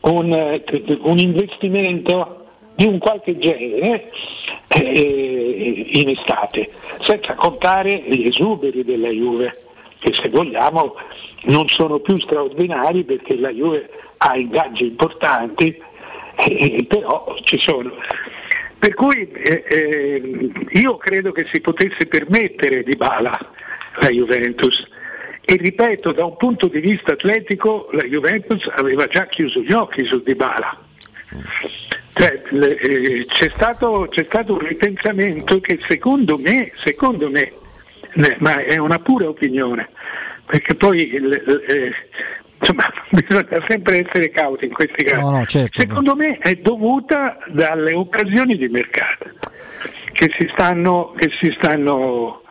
un, 0.00 0.60
un 1.00 1.18
investimento 1.18 2.44
di 2.74 2.84
un 2.84 2.98
qualche 2.98 3.38
genere 3.38 4.10
eh, 4.68 5.86
in 5.94 6.08
estate, 6.10 6.70
senza 7.00 7.34
contare 7.34 8.02
gli 8.06 8.26
esuberi 8.26 8.84
della 8.84 9.08
Juve, 9.08 9.54
che 9.98 10.12
se 10.12 10.28
vogliamo 10.28 10.94
non 11.44 11.66
sono 11.68 11.98
più 12.00 12.18
straordinari 12.18 13.04
perché 13.04 13.38
la 13.38 13.50
Juve 13.50 13.88
ha 14.18 14.36
ingaggi 14.36 14.84
importanti, 14.84 15.80
eh, 16.36 16.84
però 16.88 17.36
ci 17.42 17.58
sono. 17.58 17.92
Per 18.78 18.94
cui 18.94 19.30
eh, 19.32 19.64
eh, 19.66 20.50
io 20.78 20.96
credo 20.96 21.32
che 21.32 21.46
si 21.50 21.60
potesse 21.60 22.06
permettere 22.06 22.82
di 22.82 22.94
bala 22.94 23.38
la 24.00 24.08
Juventus 24.10 24.86
e 25.48 25.56
ripeto, 25.56 26.12
da 26.12 26.24
un 26.24 26.36
punto 26.36 26.66
di 26.66 26.80
vista 26.80 27.12
atletico 27.12 27.88
la 27.92 28.02
Juventus 28.02 28.68
aveva 28.74 29.06
già 29.06 29.26
chiuso 29.26 29.60
gli 29.60 29.72
occhi 29.72 30.04
su 30.04 30.22
Dybala. 30.22 30.78
Cioè, 32.14 32.42
le- 32.50 32.76
eh, 32.78 33.26
c'è, 33.26 33.50
stato, 33.54 34.06
c'è 34.10 34.24
stato 34.24 34.54
un 34.54 34.58
ripensamento 34.60 35.60
che 35.60 35.78
secondo 35.88 36.36
me, 36.38 36.70
secondo 36.82 37.30
me, 37.30 37.52
ne- 38.14 38.36
ma 38.40 38.62
è 38.62 38.76
una 38.76 38.98
pura 38.98 39.28
opinione, 39.28 39.88
perché 40.46 40.74
poi 40.74 41.14
il- 41.14 41.64
eh, 41.68 41.92
insomma, 42.58 42.84
bisogna 43.10 43.64
sempre 43.66 44.06
essere 44.06 44.30
cauti 44.30 44.66
in 44.66 44.72
questi 44.72 45.04
casi. 45.04 45.20
No, 45.20 45.30
no, 45.30 45.44
certo. 45.44 45.80
Secondo 45.80 46.14
me 46.14 46.38
è 46.38 46.54
dovuta 46.56 47.38
dalle 47.48 47.92
occasioni 47.92 48.56
di 48.56 48.68
mercato 48.68 49.30
che 50.12 50.30
si 50.38 50.48
stanno, 50.52 51.12
che 51.16 51.30
si 51.38 51.52
stanno, 51.58 52.42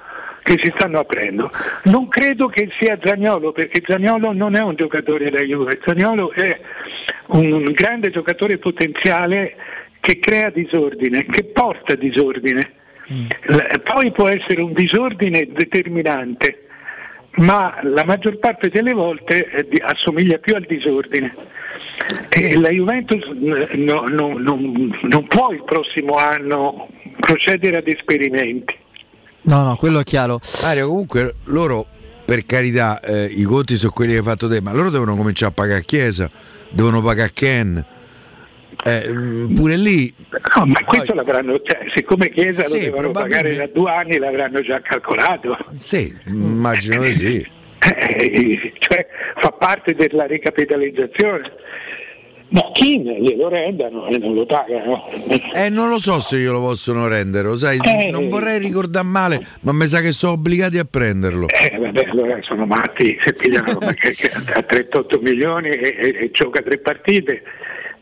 che 0.44 0.58
si 0.60 0.72
stanno 0.76 1.00
aprendo. 1.00 1.50
Non 1.84 2.08
credo 2.08 2.48
che 2.48 2.70
sia 2.80 2.98
Zagnolo, 3.02 3.52
perché 3.52 3.82
Zagnolo 3.86 4.34
non 4.34 4.56
è 4.56 4.62
un 4.62 4.76
giocatore 4.76 5.32
da 5.32 5.42
Juve, 5.42 5.80
Zagnolo 5.84 6.32
è 6.32 6.60
un 7.28 7.72
grande 7.72 8.12
giocatore 8.12 8.60
potenziale 8.60 9.56
che 10.00 10.20
crea 10.20 10.52
disordine, 10.52 11.26
che 11.26 11.46
porta 11.46 11.96
disordine. 11.96 12.74
L- 13.08 13.82
Poi 13.84 14.12
può 14.12 14.28
essere 14.28 14.62
un 14.62 14.74
disordine 14.74 15.48
determinante, 15.52 16.65
ma 17.38 17.78
la 17.84 18.04
maggior 18.06 18.38
parte 18.40 18.70
delle 18.70 18.94
volte 18.94 19.50
eh, 19.50 19.68
di- 19.70 19.82
assomiglia 19.84 20.38
più 20.38 20.56
al 20.56 20.66
disordine. 20.68 21.34
E 22.30 22.58
la 22.58 22.70
Juventus 22.70 23.26
no- 23.76 24.06
no- 24.08 24.38
non- 24.38 24.98
non 25.04 25.28
può 25.28 25.52
il 25.52 25.64
prossimo 25.64 26.16
anno 26.16 26.88
procedere 27.20 27.78
ad 27.78 27.88
esperimenti. 27.88 28.76
No, 29.42 29.64
no, 29.64 29.76
quello 29.76 30.00
è 30.00 30.04
chiaro. 30.04 30.40
Mario, 30.64 30.88
comunque 30.88 31.36
loro, 31.46 31.86
per 32.26 32.46
carità, 32.46 33.00
eh, 33.00 33.26
i 33.26 33.44
conti 33.44 33.76
sono 33.76 33.92
quelli 33.92 34.14
che 34.14 34.18
hai 34.20 34.24
fatto 34.24 34.48
te, 34.50 34.62
ma 34.62 34.74
loro 34.74 34.90
devono 34.90 35.16
cominciare 35.16 35.52
a 35.52 35.56
pagare 35.56 35.80
a 35.80 35.84
Chiesa, 35.84 36.30
devono 36.70 37.02
pagare 37.02 37.30
a 37.30 37.32
Ken. 37.34 37.86
Eh, 38.84 39.48
pure 39.56 39.78
lì 39.78 40.14
No, 40.56 40.66
ma 40.66 40.80
questo 40.86 41.14
l'avranno, 41.14 41.60
cioè, 41.64 41.86
siccome 41.94 42.30
Chiesa 42.30 42.64
lo 42.64 42.76
Sì, 42.76 42.86
devono 42.86 43.12
pagare 43.12 43.56
da 43.56 43.68
due 43.68 43.90
anni, 43.92 44.18
l'avranno 44.18 44.62
già 44.62 44.82
calcolato. 44.82 45.58
Sì, 45.76 46.14
immagino 46.28 47.04
di 47.04 47.14
sì. 47.14 47.48
Eh, 47.80 48.74
cioè, 48.80 49.08
fa 49.38 49.52
parte 49.52 49.94
della 49.96 50.26
ricapitalizzazione. 50.26 51.52
Ma 52.50 52.62
chi 52.74 53.02
glielo 53.02 53.50
rendano 53.50 54.08
e 54.08 54.18
non 54.18 54.34
lo 54.36 54.46
pagano? 54.46 55.10
Eh, 55.54 55.70
non 55.70 55.90
lo 55.90 55.98
so 55.98 56.20
se 56.20 56.38
io 56.38 56.52
lo 56.52 56.62
possono 56.62 57.08
rendere, 57.08 57.48
lo 57.48 57.56
sai, 57.56 57.80
Eh. 57.84 58.10
non 58.12 58.30
vorrei 58.30 58.60
ricordare 58.60 59.06
male, 59.06 59.46
ma 59.62 59.72
mi 59.74 59.88
sa 59.88 60.00
che 60.00 60.12
sono 60.12 60.34
obbligati 60.34 60.78
a 60.78 60.86
prenderlo. 60.86 61.48
Eh, 61.50 61.76
vabbè, 61.78 62.06
allora 62.10 62.38
sono 62.42 62.66
matti 62.66 63.18
se 63.22 63.34
pigliano 63.34 63.76
perché- 63.80 64.12
che 64.12 64.32
a 64.54 64.62
38 64.62 65.20
milioni 65.22 65.70
e, 65.70 65.96
e- 65.98 66.18
e 66.26 66.32
gioca 66.32 66.62
tre 66.62 66.78
partite. 66.78 67.42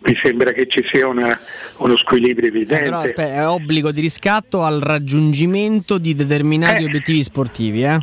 Mi 0.05 0.15
sembra 0.21 0.51
che 0.51 0.67
ci 0.67 0.83
sia 0.91 1.07
una- 1.07 1.37
uno 1.77 1.95
squilibrio 1.95 2.49
evidente. 2.49 2.83
Però 2.83 2.99
aspetta, 2.99 3.33
è 3.33 3.47
obbligo 3.47 3.91
di 3.91 4.01
riscatto 4.01 4.63
al 4.63 4.81
raggiungimento 4.81 5.97
di 5.97 6.13
determinati 6.13 6.83
obiettivi 6.83 7.23
sportivi, 7.23 7.83
eh? 7.83 7.99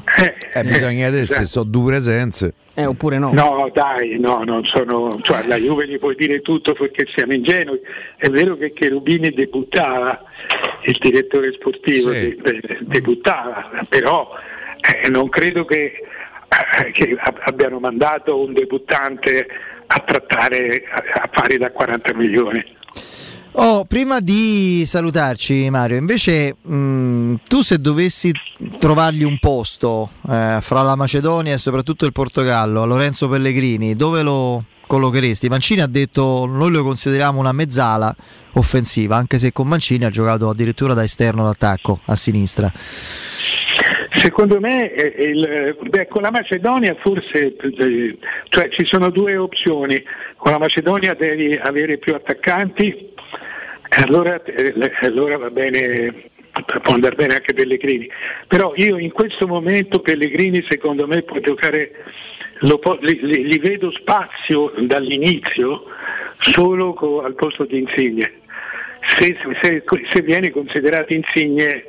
Eh, 0.55 0.65
bisogna 0.65 1.07
vedere 1.11 1.27
se 1.27 1.45
so 1.45 1.63
due 1.63 1.93
presenze. 1.93 2.55
Eh, 2.75 2.87
oppure 2.87 3.19
no. 3.19 3.33
No, 3.33 3.71
dai, 3.75 4.19
no, 4.19 4.43
non 4.45 4.65
sono. 4.65 5.19
Cioè, 5.21 5.47
la 5.47 5.57
Juve 5.57 5.87
gli 5.87 5.99
puoi 5.99 6.15
dire 6.15 6.41
tutto 6.41 6.73
perché 6.73 7.07
siamo 7.15 7.35
ingenui. 7.35 7.81
È 8.17 8.29
vero 8.29 8.57
che 8.57 8.73
Cherubini 8.73 9.31
debuttava, 9.31 10.19
il 10.85 10.97
direttore 10.99 11.53
sportivo 11.53 12.11
de- 12.11 12.37
de- 12.41 12.79
debuttava, 12.81 13.71
però 13.89 14.31
eh, 15.03 15.09
non 15.11 15.29
credo 15.29 15.67
che, 15.67 15.93
eh, 16.85 16.91
che 16.93 17.17
ab- 17.21 17.41
abbiano 17.43 17.79
mandato 17.79 18.43
un 18.43 18.55
debuttante 18.55 19.47
a 19.93 20.03
trattare 20.07 20.83
a, 20.93 21.29
fare 21.33 21.59
da 21.59 21.71
40 21.71 22.15
milioni. 22.15 22.63
Oh, 23.53 23.85
prima 23.85 24.21
di 24.21 24.85
salutarci 24.87 25.69
Mario, 25.71 25.97
invece 25.97 26.55
mh, 26.63 27.41
tu 27.49 27.63
se 27.63 27.81
dovessi 27.81 28.33
trovargli 28.79 29.25
un 29.25 29.39
posto 29.41 30.11
eh, 30.31 30.59
fra 30.61 30.83
la 30.83 30.95
Macedonia 30.95 31.55
e 31.55 31.59
soprattutto 31.59 32.07
il 32.07 32.13
Portogallo, 32.13 32.83
a 32.83 32.87
Lorenzo 32.87 33.29
Pellegrini, 33.29 33.97
dove 33.97 34.23
lo 34.23 34.65
collocheresti? 34.87 35.49
Mancini 35.49 35.81
ha 35.81 35.89
detto 35.89 36.47
noi 36.47 36.71
lo 36.71 36.85
consideriamo 36.85 37.41
una 37.41 37.53
mezzala 37.53 38.15
offensiva, 38.53 39.17
anche 39.17 39.39
se 39.39 39.51
con 39.51 39.67
Mancini 39.67 40.05
ha 40.05 40.11
giocato 40.11 40.49
addirittura 40.49 40.95
da 40.95 41.03
esterno 41.03 41.43
d'attacco 41.43 42.01
a 42.05 42.15
sinistra. 42.15 42.73
Secondo 44.13 44.59
me 44.61 44.93
eh, 44.93 45.23
il- 45.31 45.77
beh, 45.89 46.09
con 46.09 46.23
la 46.23 46.31
Macedonia 46.31 46.95
forse 46.99 47.55
eh, 47.57 48.19
cioè, 48.49 48.69
ci 48.71 48.85
sono 48.85 49.11
due 49.11 49.37
opzioni. 49.37 50.03
Con 50.37 50.51
la 50.53 50.59
Macedonia 50.59 51.15
devi 51.15 51.55
avere 51.55 51.99
più 51.99 52.15
attaccanti, 52.15 53.13
allora, 54.07 54.43
eh, 54.43 54.75
allora 55.03 55.37
va 55.39 55.51
bene, 55.51 56.31
può 56.83 56.95
andare 56.95 57.15
bene 57.15 57.35
anche 57.35 57.55
Pellegrini. 57.55 58.11
Però 58.49 58.73
io 58.77 58.99
in 58.99 59.13
questo 59.13 59.47
momento 59.47 60.01
Pellegrini 60.01 60.65
secondo 60.69 61.07
me 61.07 61.23
può 61.23 61.39
giocare, 61.39 61.93
po- 62.81 62.99
li, 63.01 63.19
li- 63.23 63.47
li 63.47 63.59
vedo 63.59 63.93
spazio 63.93 64.73
dall'inizio 64.79 65.85
solo 66.39 66.95
co- 66.95 67.23
al 67.23 67.35
posto 67.35 67.65
di 67.65 67.79
Insigne. 67.79 68.33
Se, 69.03 69.37
se- 69.63 69.83
se 70.11 70.23
viene 70.23 70.51
considerato 70.51 71.13
Insigne 71.13 71.85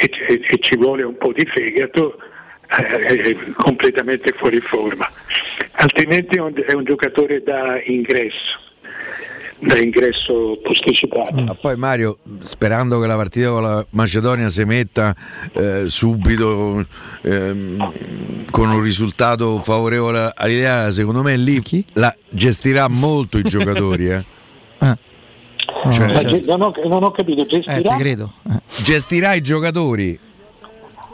e, 0.00 0.10
e- 0.28 0.40
e 0.48 0.58
ci 0.60 0.76
vuole 0.76 1.02
un 1.02 1.16
po' 1.16 1.32
di 1.32 1.44
fegato, 1.44 2.16
eh, 2.78 2.98
è 3.16 3.36
completamente 3.54 4.32
fuori 4.32 4.60
forma. 4.60 5.08
Altrimenti 5.72 6.36
è 6.36 6.40
un, 6.40 6.52
è 6.66 6.72
un 6.72 6.84
giocatore 6.84 7.42
da 7.42 7.80
ingresso, 7.84 8.58
da 9.58 9.78
ingresso 9.78 10.58
posticipato. 10.62 11.34
Ma 11.42 11.54
poi 11.54 11.76
Mario, 11.76 12.18
sperando 12.40 13.00
che 13.00 13.06
la 13.06 13.16
partita 13.16 13.50
con 13.50 13.62
la 13.62 13.84
Macedonia 13.90 14.48
si 14.48 14.64
metta 14.64 15.14
eh, 15.52 15.84
subito 15.88 16.84
ehm, 17.22 18.46
con 18.50 18.70
un 18.70 18.82
risultato 18.82 19.58
favorevole 19.60 20.30
all'idea, 20.34 20.90
secondo 20.90 21.22
me 21.22 21.36
lì 21.36 21.62
la 21.94 22.14
gestirà 22.28 22.88
molto 22.88 23.38
i 23.38 23.42
giocatori. 23.42 24.10
eh. 24.10 24.24
Cioè, 25.90 26.12
Ma 26.12 26.24
ge- 26.24 26.42
non, 26.46 26.60
ho, 26.62 26.74
non 26.86 27.02
ho 27.04 27.10
capito, 27.10 27.44
gestirà? 27.46 27.96
gestirà 28.82 29.34
i 29.34 29.40
giocatori. 29.40 30.18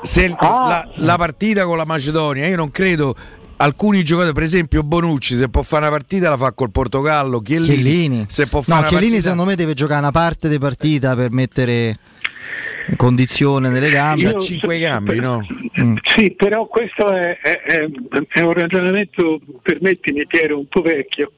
Se 0.03 0.29
la, 0.29 0.89
la 0.97 1.17
partita 1.17 1.65
con 1.65 1.77
la 1.77 1.85
Macedonia, 1.85 2.47
io 2.47 2.57
non 2.57 2.71
credo. 2.71 3.15
Alcuni 3.59 4.05
giocatori, 4.05 4.35
per 4.35 4.43
esempio 4.43 4.83
Bonucci, 4.83 5.35
se 5.35 5.49
può 5.49 5.63
fare 5.63 5.87
una 5.87 5.97
partita 5.97 6.29
la 6.29 6.37
fa 6.37 6.53
col 6.53 6.71
Portogallo. 6.71 7.41
Chiellini, 7.41 7.75
Chiellini. 7.75 8.25
se 8.29 8.47
può 8.49 8.59
No, 8.59 8.65
fare 8.65 8.79
una 8.81 8.89
Chiellini 8.89 9.11
partita 9.13 9.31
secondo 9.31 9.51
me 9.51 9.57
deve 9.57 9.73
giocare 9.75 10.01
una 10.01 10.11
parte 10.11 10.49
di 10.51 10.59
partita 10.59 11.17
per 11.17 11.31
mettere 11.33 11.97
condizione 12.97 13.69
nelle 13.71 13.89
gambe. 13.91 14.21
Io- 14.21 14.39
Sì, 14.41 16.31
però 16.37 16.67
questo 16.67 17.11
è, 17.13 17.39
è- 17.41 17.63
è- 17.63 17.89
è 18.29 18.41
un 18.41 18.53
ragionamento, 18.53 19.41
permettimi 19.63 20.27
Piero, 20.27 20.59
un 20.59 20.67
po' 20.69 20.83
vecchio, 20.83 21.33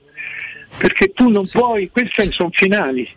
perché 0.76 1.12
tu 1.12 1.28
non 1.28 1.46
puoi, 1.50 1.88
queste 1.90 2.30
sono 2.32 2.50
finali, 2.52 3.08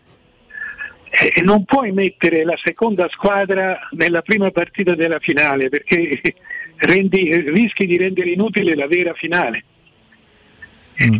e 1.09 1.41
non 1.41 1.65
puoi 1.65 1.91
mettere 1.91 2.43
la 2.45 2.57
seconda 2.63 3.07
squadra 3.11 3.77
nella 3.91 4.21
prima 4.21 4.49
partita 4.51 4.95
della 4.95 5.19
finale, 5.19 5.67
perché 5.69 6.21
rendi- 6.77 7.33
rischi 7.51 7.85
di 7.85 7.97
rendere 7.97 8.29
inutile 8.29 8.75
la 8.75 8.87
vera 8.87 9.13
finale. 9.13 9.63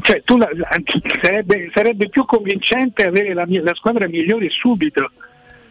Cioè, 0.01 0.21
tu 0.23 0.37
la- 0.37 0.49
sarebbe, 1.21 1.71
sarebbe 1.73 2.07
più 2.09 2.23
convincente 2.25 3.03
avere 3.03 3.33
la, 3.33 3.45
la 3.47 3.73
squadra 3.73 4.07
migliore 4.07 4.47
subito 4.51 5.09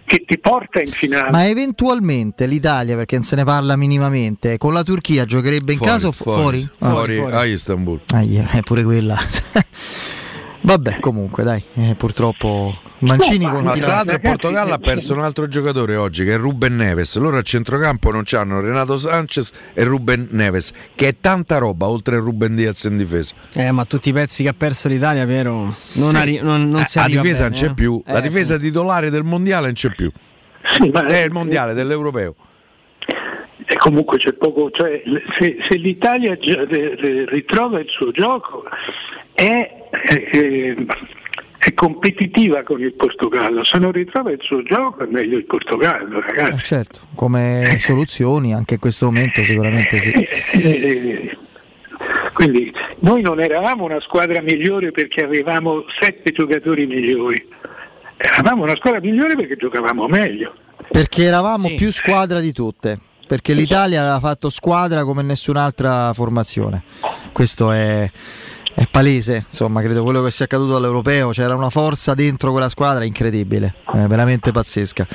che 0.05 0.25
ti 0.27 0.37
porta 0.39 0.81
in 0.81 0.91
finale. 0.91 1.31
Ma 1.31 1.47
eventualmente 1.47 2.47
l'Italia, 2.47 2.97
perché 2.97 3.15
non 3.15 3.25
se 3.25 3.37
ne 3.37 3.45
parla 3.45 3.77
minimamente, 3.77 4.59
con 4.59 4.73
la 4.73 4.83
Turchia 4.83 5.25
giocherebbe 5.25 5.73
in 5.73 5.79
Fuori, 5.79 5.93
casa 5.93 6.09
o 6.09 6.13
fu- 6.13 6.25
fuori? 6.25 6.59
fuori, 6.77 7.17
Ah, 7.17 7.21
fuori 7.21 7.37
a 7.37 7.45
Istanbul. 7.45 8.01
Ahia, 8.09 8.51
è 8.51 8.61
pure 8.63 8.83
quella. 8.83 9.17
Vabbè, 10.63 11.01
comunque, 11.01 11.43
dai, 11.43 11.63
eh, 11.77 11.95
purtroppo 11.97 12.77
Mancini 12.99 13.47
Ma 13.47 13.51
continua. 13.53 13.77
tra 13.79 13.87
l'altro 13.89 14.15
il 14.15 14.21
Portogallo 14.21 14.73
ha 14.73 14.77
eh, 14.77 14.79
perso 14.79 15.15
un 15.15 15.23
altro 15.23 15.49
giocatore 15.49 15.97
oggi 15.97 16.23
che 16.25 16.35
è 16.35 16.37
Ruben 16.37 16.77
Neves. 16.77 17.17
Loro 17.17 17.39
a 17.39 17.43
centrocampo 17.43 18.11
non 18.11 18.23
c'hanno 18.27 18.61
Renato 18.61 18.99
Sanchez 18.99 19.53
e 19.73 19.85
Ruben 19.85 20.29
Neves, 20.33 20.73
che 20.95 21.09
è 21.09 21.15
tanta 21.19 21.57
roba 21.57 21.87
oltre 21.89 22.17
a 22.17 22.19
Ruben 22.19 22.55
Diaz 22.55 22.85
in 22.85 22.99
difesa. 22.99 23.35
Eh, 23.55 23.71
ma 23.73 23.87
tutti 23.87 24.11
i 24.11 24.13
pezzi 24.13 24.43
che 24.43 24.51
ha 24.51 24.55
perso 24.55 24.89
l'Italia, 24.89 25.25
Piero, 25.25 25.53
non, 25.63 25.73
Sì. 25.73 26.15
arri- 26.15 26.41
non, 26.43 26.69
non 26.69 26.85
si 26.85 26.99
la 26.99 27.05
arriva 27.05 27.23
difesa 27.23 27.45
bene, 27.49 27.55
non 27.57 27.65
c'è 27.65 27.71
eh. 27.71 27.75
più, 27.75 28.03
la 28.07 28.19
Eh, 28.19 28.23
difesa 28.23 28.59
titolare 28.59 29.09
del 29.11 29.23
mondiale 29.25 29.65
non 29.67 29.75
c'è 29.75 29.95
più. 29.95 30.11
è 30.61 31.17
il 31.25 31.31
mondiale 31.33 31.73
dell'europeo. 31.73 32.35
E 33.65 33.77
comunque 33.77 34.19
c'è 34.19 34.33
poco, 34.33 34.71
cioè, 34.71 35.01
se, 35.39 35.57
se 35.67 35.77
l'Italia 35.77 36.37
ritrova 36.39 37.79
il 37.81 37.89
suo 37.89 38.11
gioco 38.11 38.65
è, 39.33 39.80
è- 39.91 40.75
è 41.59 41.75
competitiva 41.75 42.63
con 42.63 42.81
il 42.81 42.95
Portogallo, 42.95 43.63
se 43.65 43.79
non 43.79 43.93
ritrova 43.93 44.31
il 44.31 44.39
suo 44.41 44.63
gioco 44.63 45.05
è 45.05 45.07
meglio 45.11 45.37
il 45.37 45.45
Portogallo, 45.45 46.21
ragazzi. 46.21 46.61
Eh, 46.61 46.63
certo, 46.65 47.01
come 47.15 47.77
soluzioni 47.79 48.55
anche 48.55 48.75
in 48.75 48.81
questo 48.81 49.07
momento 49.07 49.43
sicuramente 49.43 50.01
sì. 50.01 50.11
Eh, 50.11 51.37
Quindi 52.33 52.73
noi 53.01 53.21
non 53.21 53.41
eravamo 53.41 53.85
una 53.85 54.01
squadra 54.01 54.41
migliore 54.41 54.91
perché 54.91 55.23
avevamo 55.23 55.85
sette 56.01 56.33
giocatori 56.33 56.87
migliori, 56.87 57.47
eravamo 58.17 58.63
una 58.63 58.77
squadra 58.77 59.01
migliore 59.01 59.37
perché 59.37 59.57
giocavamo 59.57 60.07
meglio. 60.09 60.55
Perché 60.91 61.25
eravamo 61.25 61.75
più 61.77 61.93
squadra 61.93 62.41
di 62.41 62.53
tutte. 62.53 62.99
Perché 63.27 63.53
l'Italia 63.53 64.01
aveva 64.01 64.19
fatto 64.19 64.49
squadra 64.49 65.05
come 65.05 65.23
nessun'altra 65.23 66.13
formazione. 66.15 66.83
Questo 67.33 67.71
è, 67.71 68.11
è 68.75 68.87
palese, 68.91 69.45
insomma, 69.49 69.83
credo 69.83 70.03
quello 70.03 70.23
che 70.23 70.31
sia 70.31 70.45
accaduto 70.45 70.77
all'Europeo. 70.77 71.31
C'era 71.31 71.55
una 71.55 71.71
forza 71.71 72.15
dentro 72.15 72.51
quella 72.51 72.69
squadra 72.69 73.05
incredibile, 73.05 73.75
eh, 73.95 74.07
veramente 74.07 74.53
pazzesca. 74.53 75.07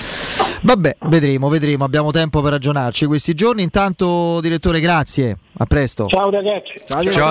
Vabbè, 0.61 0.97
vedremo, 1.07 1.49
vedremo, 1.49 1.83
abbiamo 1.83 2.11
tempo 2.11 2.41
per 2.41 2.51
ragionarci 2.51 3.05
questi 3.05 3.33
giorni. 3.33 3.63
Intanto, 3.63 4.39
direttore, 4.41 4.79
grazie. 4.79 5.37
A 5.57 5.65
presto. 5.65 6.07
Ciao 6.07 6.29
ragazzi. 6.29 6.73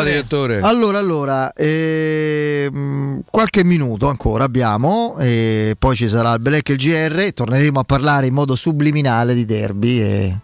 direttore. 0.03 0.61
Allora, 0.61 0.99
allora, 0.99 1.53
ehm, 1.53 3.23
qualche 3.31 3.65
minuto 3.65 4.09
ancora 4.09 4.45
abbiamo, 4.45 5.17
e 5.19 5.77
poi 5.79 5.95
ci 5.95 6.09
sarà 6.09 6.33
il 6.33 6.41
break 6.41 6.71
e 6.71 6.73
il 6.73 6.79
GR, 6.79 7.19
e 7.19 7.33
torneremo 7.33 7.81
a 7.81 7.85
parlare 7.85 8.27
in 8.27 8.33
modo 8.33 8.55
subliminale 8.55 9.35
di 9.35 9.45
derby 9.45 10.01
e 10.01 10.39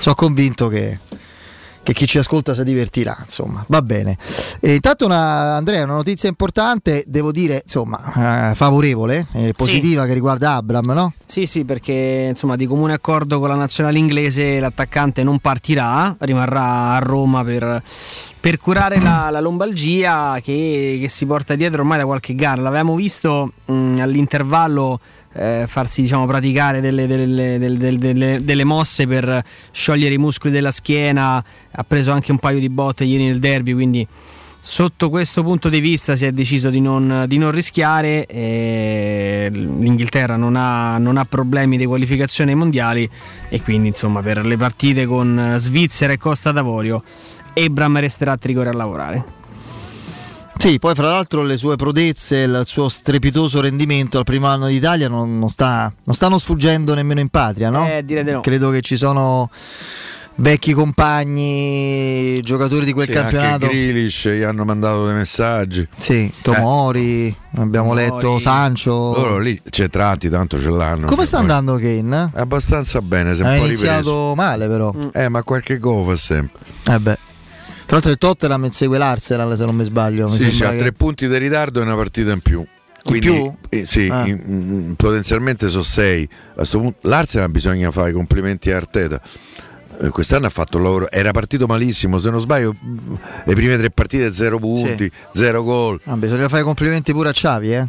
sono 0.00 0.14
convinto 0.14 0.68
che, 0.68 0.98
che 1.82 1.92
chi 1.92 2.06
ci 2.06 2.18
ascolta 2.18 2.54
si 2.54 2.62
divertirà, 2.62 3.16
insomma, 3.20 3.64
va 3.68 3.82
bene. 3.82 4.16
E 4.60 4.74
intanto 4.74 5.04
una, 5.04 5.56
Andrea, 5.56 5.84
una 5.84 5.94
notizia 5.94 6.28
importante, 6.28 7.04
devo 7.06 7.32
dire, 7.32 7.62
insomma, 7.64 8.50
eh, 8.50 8.54
favorevole, 8.54 9.26
eh, 9.32 9.52
positiva 9.56 10.06
che 10.06 10.14
riguarda 10.14 10.54
Abram, 10.54 10.92
no? 10.92 11.12
Sì, 11.24 11.46
sì, 11.46 11.64
perché 11.64 12.26
insomma 12.30 12.56
di 12.56 12.66
comune 12.66 12.92
accordo 12.92 13.40
con 13.40 13.48
la 13.48 13.54
nazionale 13.54 13.98
inglese 13.98 14.60
l'attaccante 14.60 15.22
non 15.22 15.38
partirà, 15.38 16.14
rimarrà 16.20 16.92
a 16.92 16.98
Roma 16.98 17.42
per, 17.42 17.82
per 18.38 18.58
curare 18.58 19.00
la, 19.00 19.28
la 19.30 19.40
lombalgia 19.40 20.38
che, 20.42 20.98
che 21.00 21.08
si 21.08 21.24
porta 21.26 21.54
dietro 21.54 21.80
ormai 21.80 21.98
da 21.98 22.04
qualche 22.04 22.34
gara. 22.34 22.60
L'avevamo 22.60 22.94
visto 22.94 23.52
mh, 23.64 23.98
all'intervallo 23.98 25.00
eh, 25.34 25.64
farsi 25.66 26.02
diciamo, 26.02 26.26
praticare 26.26 26.80
delle, 26.80 27.06
delle- 27.06 27.58
delle- 27.58 28.38
delle- 28.42 28.64
mosse 28.64 29.06
per 29.06 29.42
sciogliere 29.70 30.14
i 30.14 30.18
muscoli 30.18 30.52
della 30.52 30.70
schiena, 30.70 31.42
ha 31.70 31.84
preso 31.84 32.12
anche 32.12 32.30
un 32.30 32.38
paio 32.38 32.58
di 32.58 32.68
botte 32.68 33.04
ieri 33.04 33.26
nel 33.26 33.38
derby, 33.38 33.72
quindi 33.72 34.06
sotto 34.64 35.10
questo 35.10 35.42
punto 35.42 35.68
di 35.68 35.80
vista 35.80 36.14
si 36.14 36.24
è 36.24 36.30
deciso 36.30 36.70
di 36.70 36.80
non, 36.80 37.24
di 37.26 37.38
non 37.38 37.50
rischiare. 37.50 38.26
L'Inghilterra 39.50 40.36
non 40.36 40.54
ha, 40.54 40.98
non 40.98 41.16
ha 41.16 41.24
problemi 41.24 41.76
di 41.76 41.84
qualificazione 41.86 42.52
ai 42.52 42.56
mondiali 42.56 43.08
e 43.48 43.60
quindi 43.60 43.88
insomma 43.88 44.22
per 44.22 44.44
le 44.46 44.56
partite 44.56 45.04
con 45.06 45.56
Svizzera 45.58 46.12
e 46.12 46.18
Costa 46.18 46.52
d'Avorio 46.52 47.02
Ebram 47.54 47.98
resterà 47.98 48.32
a 48.32 48.36
Trigore 48.36 48.70
a 48.70 48.72
lavorare. 48.72 49.41
Sì, 50.62 50.78
poi 50.78 50.94
fra 50.94 51.08
l'altro 51.08 51.42
le 51.42 51.56
sue 51.56 51.74
prodezze, 51.74 52.36
il 52.36 52.62
suo 52.66 52.88
strepitoso 52.88 53.60
rendimento 53.60 54.18
al 54.18 54.22
primo 54.24 54.46
anno 54.46 54.68
d'Italia 54.68 55.08
non, 55.08 55.36
non 55.36 55.48
sta- 55.48 55.92
non 56.04 56.14
stanno 56.14 56.38
sfuggendo 56.38 56.94
nemmeno 56.94 57.18
in 57.18 57.30
patria, 57.30 57.68
no? 57.68 57.84
Eh, 57.88 58.04
direi 58.04 58.22
di 58.22 58.30
no. 58.30 58.40
Credo 58.42 58.70
che 58.70 58.80
ci 58.80 58.96
sono 58.96 59.50
vecchi 60.36 60.72
compagni, 60.72 62.40
giocatori 62.42 62.84
di 62.84 62.92
quel 62.92 63.06
Sì, 63.06 63.12
campionato. 63.12 63.64
Anche 63.64 63.76
Grealish 63.76 64.28
gli 64.28 64.42
hanno 64.42 64.64
mandato 64.64 65.04
dei 65.06 65.16
messaggi. 65.16 65.84
Sì, 65.96 66.32
Tomori, 66.42 67.34
abbiamo 67.56 67.92
letto 67.92 68.38
Sancho. 68.38 68.90
Loro 69.16 69.38
lì 69.40 69.60
c'è 69.68 69.88
tratti, 69.90 70.28
tanto 70.28 70.60
ce 70.60 70.70
l'hanno. 70.70 71.06
Come 71.06 71.24
sta 71.24 71.38
Poi- 71.40 71.50
andando 71.50 71.74
Kane? 71.76 72.30
Abbastanza 72.34 73.00
bene, 73.00 73.34
si 73.34 73.42
è 73.42 73.44
Ha 73.46 73.50
un 73.50 73.58
po' 73.58 73.64
iniziato 73.66 73.96
ripreso. 73.98 74.34
male 74.36 74.68
però. 74.68 74.94
Eh, 75.12 75.28
ma 75.28 75.42
qualche 75.42 75.78
gol 75.78 76.06
fa 76.06 76.14
sempre. 76.14 76.60
Eh 76.88 76.98
beh. 77.00 77.18
Tra 77.92 78.00
l'altro 78.00 78.10
il 78.10 78.16
Tottenham 78.16 78.64
insegue 78.64 78.96
l'Arsenal 78.96 79.54
se 79.54 79.66
non 79.66 79.76
mi 79.76 79.84
sbaglio. 79.84 80.26
Mi 80.26 80.38
Sì, 80.38 80.58
c'ha 80.58 80.70
che- 80.70 80.78
tre 80.78 80.92
punti 80.92 81.28
di 81.28 81.36
ritardo 81.36 81.78
e 81.80 81.82
una 81.82 81.94
partita 81.94 82.32
in 82.32 82.40
più. 82.40 82.64
Quindi, 83.04 83.26
più? 83.26 83.54
eh, 83.68 83.84
sì, 83.84 84.08
Ah. 84.10 84.26
in- 84.26 84.40
in- 84.46 84.94
potenzialmente 84.96 85.68
sono 85.68 85.82
sei. 85.82 86.26
A 86.56 86.64
sto 86.64 86.80
punto, 86.80 87.06
L'Arsenal 87.06 87.50
bisogna 87.50 87.90
fare 87.90 88.08
i 88.08 88.12
complimenti 88.14 88.70
a 88.70 88.76
Arteta. 88.78 89.20
Eh, 90.00 90.08
Quest'anno 90.08 90.46
ha 90.46 90.48
fatto 90.48 90.78
un 90.78 90.84
lavoro, 90.84 91.10
era 91.10 91.32
partito 91.32 91.66
malissimo, 91.66 92.16
se 92.16 92.30
non 92.30 92.40
sbaglio, 92.40 92.74
le 93.44 93.54
prime 93.54 93.76
tre 93.76 93.90
partite 93.90 94.32
zero 94.32 94.58
punti, 94.58 95.12
zero 95.30 95.62
gol. 95.62 96.00
Ah, 96.04 96.16
bisogna 96.16 96.48
fare 96.48 96.62
i 96.62 96.64
complimenti 96.64 97.12
pure 97.12 97.28
a 97.28 97.32
Xavi, 97.32 97.74
eh. 97.74 97.86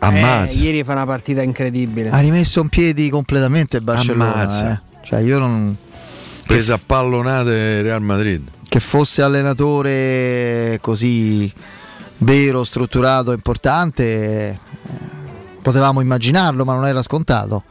Ammazza. 0.00 0.58
Eh, 0.58 0.62
ieri 0.64 0.82
fa 0.82 0.90
una 0.94 1.06
partita 1.06 1.40
incredibile. 1.42 2.10
Ha 2.10 2.18
rimesso 2.18 2.60
in 2.62 2.68
piedi 2.68 3.08
completamente 3.10 3.76
il 3.76 3.84
Barcellona. 3.84 4.34
Ammazza. 4.34 4.72
eh. 4.72 4.78
Cioè, 5.06 5.20
io 5.20 5.38
non. 5.38 5.76
Presa 6.50 6.74
a 6.74 6.80
pallonate 6.84 7.80
Real 7.80 8.02
Madrid. 8.02 8.42
Che 8.68 8.80
fosse 8.80 9.22
allenatore 9.22 10.78
così 10.80 11.52
vero, 12.18 12.64
strutturato, 12.64 13.30
importante, 13.30 14.02
eh, 14.04 14.58
potevamo 15.62 16.00
immaginarlo, 16.00 16.64
ma 16.64 16.74
non 16.74 16.88
era 16.88 17.02
scontato. 17.02 17.62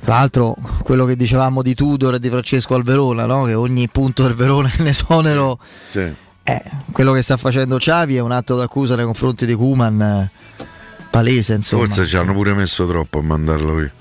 Tra 0.00 0.14
l'altro, 0.14 0.56
quello 0.82 1.04
che 1.04 1.14
dicevamo 1.14 1.62
di 1.62 1.74
Tudor 1.74 2.14
e 2.14 2.18
di 2.18 2.28
Francesco 2.28 2.74
al 2.74 2.82
Verona, 2.82 3.24
no? 3.24 3.44
che 3.44 3.54
ogni 3.54 3.88
punto 3.88 4.24
del 4.24 4.34
Verona 4.34 4.68
è 4.76 4.80
un 4.80 4.86
esonero. 4.88 5.58
Sì. 5.88 6.12
Eh, 6.42 6.62
quello 6.90 7.12
che 7.12 7.22
sta 7.22 7.36
facendo 7.36 7.76
Xavi 7.76 8.16
è 8.16 8.20
un 8.20 8.32
atto 8.32 8.56
d'accusa 8.56 8.96
nei 8.96 9.04
confronti 9.04 9.46
di 9.46 9.54
Kuman 9.54 10.28
palese, 11.08 11.54
insomma. 11.54 11.84
Forse 11.84 12.06
ci 12.06 12.16
hanno 12.16 12.32
pure 12.32 12.52
messo 12.52 12.84
troppo 12.84 13.20
a 13.20 13.22
mandarlo 13.22 13.74
via. 13.74 13.92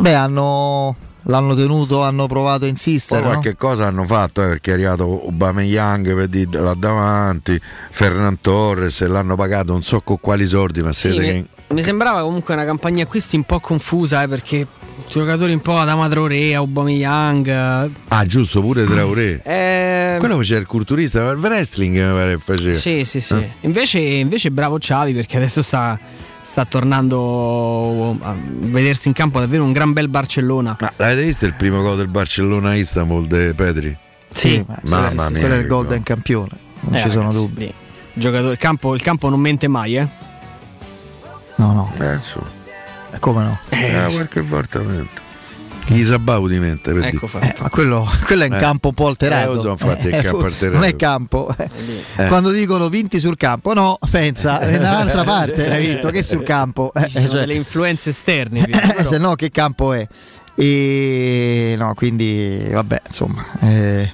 Beh, 0.00 0.14
hanno, 0.14 0.94
l'hanno 1.28 1.54
tenuto, 1.54 2.02
hanno 2.02 2.26
provato 2.26 2.56
a 2.56 2.58
Poi 2.60 2.68
insistere. 2.70 3.20
no? 3.20 3.26
qualche 3.28 3.56
cosa 3.56 3.86
hanno 3.86 4.04
fatto 4.06 4.42
eh, 4.42 4.48
perché 4.48 4.70
è 4.70 4.74
arrivato 4.74 5.04
Aubameyang 5.24 6.14
per 6.14 6.28
dire 6.28 6.60
là 6.60 6.74
davanti, 6.74 7.60
Ferran 7.90 8.40
Torres 8.40 9.00
e 9.00 9.06
l'hanno 9.06 9.36
pagato 9.36 9.72
non 9.72 9.82
so 9.82 10.00
con 10.00 10.18
quali 10.20 10.46
soldi, 10.46 10.82
ma 10.82 10.92
Sì, 10.92 11.10
siete 11.10 11.20
mi, 11.20 11.26
che 11.42 11.74
mi 11.74 11.82
sembrava 11.82 12.22
comunque 12.22 12.54
una 12.54 12.64
campagna 12.64 13.02
acquisti 13.02 13.34
un 13.36 13.42
po' 13.42 13.58
confusa 13.58 14.22
eh, 14.22 14.28
perché 14.28 14.66
giocatori 15.08 15.52
un 15.52 15.60
po' 15.60 15.76
ad 15.76 15.88
Amatrore, 15.88 16.54
Aubameyang. 16.54 17.46
eh, 17.48 17.90
Ah, 18.08 18.24
giusto, 18.24 18.60
pure 18.60 18.84
Traoré. 18.84 19.40
Eh, 19.42 20.16
Quello 20.18 20.36
faceva 20.36 20.60
il 20.60 20.66
culturista, 20.66 21.28
il 21.30 21.38
wrestling 21.38 21.96
mi 21.96 22.12
pare 22.14 22.36
che 22.36 22.40
faceva. 22.40 22.74
Sì, 22.74 23.04
sì, 23.04 23.20
sì. 23.20 23.34
Eh? 23.34 23.50
Invece, 23.62 23.98
invece 23.98 24.50
bravo 24.52 24.78
Xavi 24.78 25.12
perché 25.12 25.36
adesso 25.38 25.60
sta, 25.60 25.98
sta 26.46 26.64
tornando 26.64 28.16
a 28.20 28.36
vedersi 28.38 29.08
in 29.08 29.14
campo 29.14 29.40
davvero 29.40 29.64
un 29.64 29.72
gran 29.72 29.92
bel 29.92 30.08
Barcellona. 30.08 30.76
Ma 30.78 30.92
l'avete 30.96 31.22
visto 31.24 31.44
il 31.44 31.54
primo 31.54 31.82
gol 31.82 31.96
del 31.96 32.06
Barcellona 32.06 32.70
a 32.70 32.74
Istanbul 32.76 33.26
de 33.26 33.52
Pedri? 33.52 33.96
Sì, 34.28 34.64
ma 34.66 34.78
mamma 34.84 35.26
sì, 35.26 35.26
sì, 35.26 35.32
mia. 35.32 35.40
quello 35.40 35.54
è 35.54 35.56
il 35.56 35.62
che 35.62 35.68
golden 35.68 36.02
campione, 36.04 36.50
non 36.80 36.94
Eh, 36.94 36.98
ci 37.00 37.08
sono 37.10 37.22
ragazzi, 37.22 37.38
dubbi. 37.38 37.60
lì, 37.64 37.74
giocatore- 38.12 38.52
il, 38.52 38.58
campo, 38.58 38.94
il 38.94 39.02
campo 39.02 39.28
non 39.28 39.40
mente 39.40 39.66
mai, 39.66 39.96
eh? 39.96 40.06
No, 41.56 41.72
no. 41.72 41.92
Eh, 41.98 42.14
insomma. 42.14 42.46
Eh, 43.12 43.18
Come 43.18 43.42
no? 43.42 43.58
Eh, 43.70 44.08
qualche 44.12 44.40
volta 44.42 44.78
mente. 44.80 45.20
Chi 45.86 46.04
Sabau 46.04 46.48
di 46.48 46.58
mente, 46.58 46.92
per 46.92 47.04
Ecco 47.04 47.28
dire. 47.32 47.46
Eh, 47.48 47.54
ma 47.62 47.70
quello, 47.70 48.06
quello 48.26 48.42
è 48.42 48.48
un 48.48 48.54
Eh. 48.54 48.58
campo 48.58 48.88
un 48.88 48.94
po' 48.94 49.06
alterato. 49.06 49.78
Eh, 49.78 50.08
Eh, 50.08 50.22
campo. 50.22 50.48
Non 50.70 50.82
è 50.84 50.96
campo. 50.96 51.54
Eh. 51.56 52.26
Quando 52.26 52.50
dicono 52.50 52.88
vinti 52.88 53.20
sul 53.20 53.36
campo, 53.36 53.72
no, 53.72 53.98
pensa, 54.10 54.58
è 54.58 54.76
dall'altra 54.78 55.22
parte 55.22 55.70
hai 55.70 55.86
vinto 55.86 56.10
che 56.10 56.22
sul 56.24 56.42
campo. 56.42 56.92
Eh, 56.92 57.08
cioè, 57.08 57.28
delle 57.28 57.54
influenze 57.54 58.10
esterne. 58.10 58.66
Eh, 58.98 59.04
se 59.04 59.18
no 59.18 59.34
che 59.36 59.50
campo 59.50 59.92
è? 59.92 60.06
E 60.56 61.74
no, 61.78 61.94
quindi 61.94 62.66
vabbè, 62.70 63.02
insomma, 63.06 63.44
eh, 63.60 64.12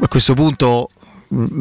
a 0.00 0.08
questo 0.08 0.34
punto 0.34 0.90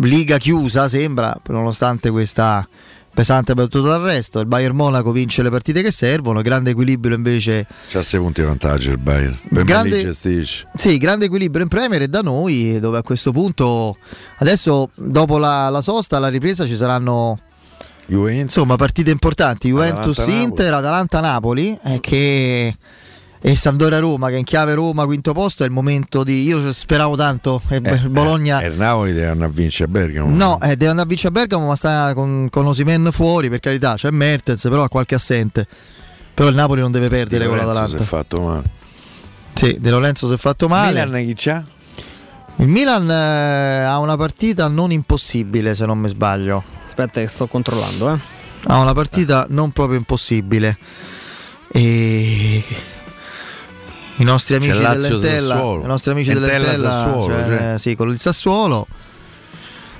liga 0.02 0.38
chiusa 0.38 0.90
sembra, 0.90 1.36
nonostante 1.48 2.10
questa 2.10 2.68
pesante 3.14 3.54
battuta 3.54 3.90
d'arresto, 3.90 4.40
il 4.40 4.46
Bayern 4.48 4.76
Monaco 4.76 5.12
vince 5.12 5.44
le 5.44 5.50
partite 5.50 5.82
che 5.82 5.92
servono, 5.92 6.42
grande 6.42 6.72
equilibrio 6.72 7.16
invece 7.16 7.68
C'ha 7.90 8.02
6 8.02 8.20
punti 8.20 8.42
di 8.42 8.48
vantaggio 8.48 8.92
il 8.92 8.98
Bayern. 8.98 9.38
Per 9.54 9.64
Grande- 9.64 10.02
gestisce. 10.02 10.68
sì, 10.76 10.98
grande 10.98 11.26
equilibrio 11.26 11.64
in 11.64 11.70
Premier 11.70 12.02
e 12.04 12.08
da 12.08 12.22
noi, 12.22 12.80
dove 12.80 12.98
a 12.98 13.04
questo 13.04 13.32
punto, 13.32 13.98
adesso 14.38 14.90
dopo 14.96 15.38
la, 15.38 15.70
la 15.70 15.82
sosta, 15.82 16.20
la 16.20 16.30
ripresa 16.30 16.66
ci 16.66 16.76
saranno 16.76 17.40
Juventus. 18.08 18.42
insomma 18.42 18.76
partite 18.76 19.12
importanti, 19.12 19.70
Juventus 19.70 20.18
Atalanta-Napoli. 20.20 20.44
Inter, 20.44 20.74
Atalanta-Napoli, 20.74 21.80
eh, 21.84 22.00
che 22.00 22.76
e 23.44 23.56
Sampdoria-Roma, 23.56 24.30
che 24.30 24.38
in 24.38 24.44
chiave 24.44 24.76
Roma 24.76 25.06
quinto 25.06 25.34
posto 25.34 25.64
è 25.64 25.66
il 25.66 25.72
momento 25.72 26.24
di... 26.24 26.44
Io 26.44 26.72
speravo 26.72 27.16
tanto, 27.16 27.60
eh, 27.70 27.78
il 27.78 28.10
Bologna... 28.10 28.62
Eh, 28.62 28.68
il 28.68 28.76
Napoli 28.76 29.14
deve 29.14 29.30
andare 29.30 29.50
a 29.50 29.54
vincere 29.54 29.86
a 29.86 29.88
Bergamo. 29.92 30.36
No, 30.36 30.60
eh, 30.62 30.78
deve 30.78 30.88
andare 30.88 31.08
a 31.08 31.10
vincere 31.10 31.30
a 31.30 31.32
Bergamo, 31.32 31.66
ma 31.66 31.76
sta 31.76 32.14
con, 32.14 32.50
con 32.52 32.68
Osimen 32.68 33.10
fuori, 33.12 33.50
per 33.50 33.60
carità, 33.60 33.96
c'è 33.96 34.12
Mertens, 34.12 34.62
però 34.62 34.84
ha 34.84 34.90
qualche 34.90 35.16
assente. 35.16 35.66
Però 36.36 36.50
il 36.50 36.56
Napoli 36.56 36.82
non 36.82 36.92
deve 36.92 37.08
perdere 37.10 37.48
con 37.48 37.56
Lorenzo 37.58 37.74
si 37.74 37.80
l'Atalanta. 37.80 38.04
è 38.04 38.08
fatto 38.08 38.42
male. 38.42 38.70
Sì, 39.56 39.78
De 39.80 39.90
Lorenzo 39.90 40.28
si 40.28 40.34
è 40.34 40.38
fatto 40.38 40.68
male. 40.68 41.04
Milan 41.04 41.26
chi 41.26 41.34
c'ha? 41.36 41.64
Il 42.58 42.68
Milan 42.68 43.10
eh, 43.10 43.84
ha 43.84 43.98
una 43.98 44.18
partita 44.18 44.68
non 44.68 44.92
impossibile, 44.92 45.74
se 45.74 45.88
non 45.88 45.98
mi 45.98 46.10
sbaglio. 46.10 46.64
Aspetta, 46.86 47.20
che 47.20 47.28
sto 47.28 47.48
controllando, 47.48 48.14
eh. 48.14 48.20
Ha 48.66 48.78
una 48.78 48.94
partita 48.94 49.48
non 49.50 49.72
proprio 49.72 49.98
impossibile. 49.98 50.78
E 51.74 52.64
i 54.22 54.24
nostri 54.24 54.56
amici 54.56 54.72
C'è 54.72 54.82
Lazio 54.82 55.18
dell'Entella, 55.18 55.54
Sassuolo. 55.56 55.84
i 55.84 55.88
nostri 55.88 56.12
amici 56.12 56.30
Entella 56.30 56.48
dell'Entella, 56.48 56.92
Sassuolo, 56.92 57.26
cioè, 57.26 57.46
cioè. 57.46 57.74
sì, 57.78 57.96
con 57.96 58.10
il 58.10 58.20
Sassuolo. 58.20 58.88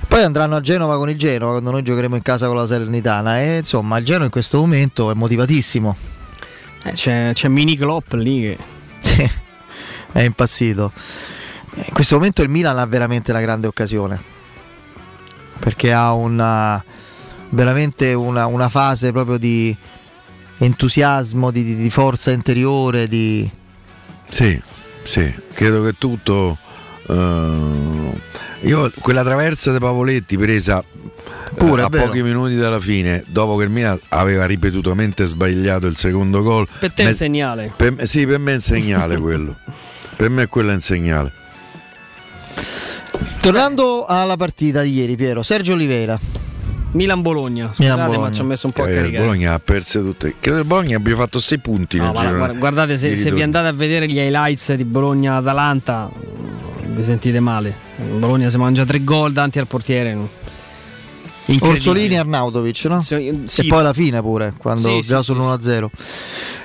Poi 0.06 0.22
andranno 0.22 0.54
a 0.56 0.60
Genova 0.60 0.96
con 0.96 1.10
il 1.10 1.18
Genova 1.18 1.52
quando 1.52 1.70
noi 1.70 1.82
giocheremo 1.82 2.14
in 2.14 2.22
casa 2.22 2.46
con 2.46 2.56
la 2.56 2.66
Salernitana. 2.66 3.40
E 3.40 3.58
insomma, 3.58 3.98
il 3.98 4.04
Genova 4.04 4.24
in 4.24 4.30
questo 4.30 4.58
momento 4.58 5.10
è 5.10 5.14
motivatissimo. 5.14 5.96
Eh, 6.84 6.92
c'è, 6.92 7.30
c'è 7.32 7.48
Mini 7.48 7.76
Klopp 7.76 8.12
lì 8.12 8.56
che... 9.00 9.30
è 10.12 10.20
impazzito. 10.20 10.92
Eh, 11.74 11.84
In 11.88 11.92
questo 11.92 12.16
momento 12.16 12.42
il 12.42 12.48
Milan 12.48 12.78
ha 12.78 12.86
veramente 12.86 13.30
una 13.30 13.40
grande 13.40 13.66
occasione 13.66 14.20
perché 15.58 15.92
ha 15.92 16.12
una, 16.12 16.82
veramente 17.50 18.12
una, 18.14 18.46
una 18.46 18.68
fase 18.68 19.12
proprio 19.12 19.38
di 19.38 19.74
entusiasmo, 20.58 21.50
di, 21.50 21.62
di- 21.64 21.76
di 21.76 21.90
forza 21.90 22.30
interiore, 22.30 23.08
di... 23.08 23.48
Sì, 24.32 24.58
sì, 25.02 25.30
credo 25.52 25.82
che 25.82 25.92
tutto. 25.98 26.56
eh, 27.06 28.20
io 28.62 28.90
quella 29.00 29.22
traversa 29.22 29.72
dei 29.72 29.78
Pavoletti 29.80 30.38
presa 30.38 30.82
eh, 30.82 31.54
Pure, 31.54 31.82
a 31.82 31.90
pochi 31.90 32.22
minuti 32.22 32.56
dalla 32.56 32.80
fine, 32.80 33.22
dopo 33.26 33.56
che 33.56 33.64
il 33.64 33.70
Milan 33.70 33.98
aveva 34.08 34.46
ripetutamente 34.46 35.26
sbagliato 35.26 35.86
il 35.86 35.96
secondo 35.96 36.42
gol. 36.42 36.66
Per 36.78 36.92
te 36.92 37.02
è 37.02 37.04
me- 37.04 37.10
un 37.10 37.16
segnale. 37.16 37.72
per 37.76 38.06
sì, 38.08 38.24
per 38.26 38.38
me 38.38 38.52
è 38.52 38.54
un 38.54 38.60
segnale 38.60 39.18
quello. 39.20 39.54
per 40.16 40.30
me 40.30 40.46
quello 40.46 40.70
è 40.70 40.74
un 40.74 40.80
segnale. 40.80 41.32
Tornando 43.40 44.06
alla 44.06 44.36
partita 44.36 44.80
di 44.82 44.92
ieri, 44.94 45.14
Piero, 45.16 45.42
Sergio 45.42 45.72
Oliveira. 45.74 46.18
Milan-Bologna, 46.92 47.66
scusate 47.72 47.82
Milan-Bologna. 47.90 48.28
ma 48.28 48.32
ci 48.34 48.40
ho 48.40 48.44
messo 48.44 48.66
un 48.66 48.72
po' 48.72 48.82
a 48.82 48.86
Eh, 48.88 48.90
il 48.90 48.96
caricare. 48.96 49.24
Bologna 49.24 49.54
ha 49.54 49.58
perse 49.60 50.00
tutte. 50.00 50.34
Credo 50.40 50.58
il 50.58 50.64
Bologna 50.64 50.96
abbia 50.96 51.16
fatto 51.16 51.38
6 51.40 51.58
punti. 51.58 51.96
No, 51.96 52.04
nel 52.04 52.12
ma 52.12 52.20
girone 52.20 52.38
guarda- 52.38 52.58
guardate, 52.58 52.96
se, 52.96 53.16
se 53.16 53.32
vi 53.32 53.42
andate 53.42 53.68
a 53.68 53.72
vedere 53.72 54.06
gli 54.08 54.18
highlights 54.18 54.72
di 54.74 54.84
Bologna-Atalanta, 54.84 56.10
mm, 56.10 56.94
vi 56.94 57.02
sentite 57.02 57.40
male. 57.40 57.74
Bologna 58.18 58.48
si 58.48 58.58
mangia 58.58 58.84
tre 58.84 59.02
gol 59.04 59.32
davanti 59.32 59.58
al 59.58 59.66
portiere. 59.66 60.40
Orsolini 61.60 62.14
e 62.14 62.18
Arnautovic, 62.18 62.84
no? 62.84 63.00
sì. 63.00 63.14
E 63.14 63.66
poi 63.66 63.78
alla 63.80 63.92
fine 63.92 64.20
pure, 64.20 64.54
quando 64.56 64.88
Sì, 64.88 65.00
già 65.06 65.18
sì, 65.18 65.24
sono 65.24 65.42
sì, 65.60 65.68
1-0. 65.68 65.90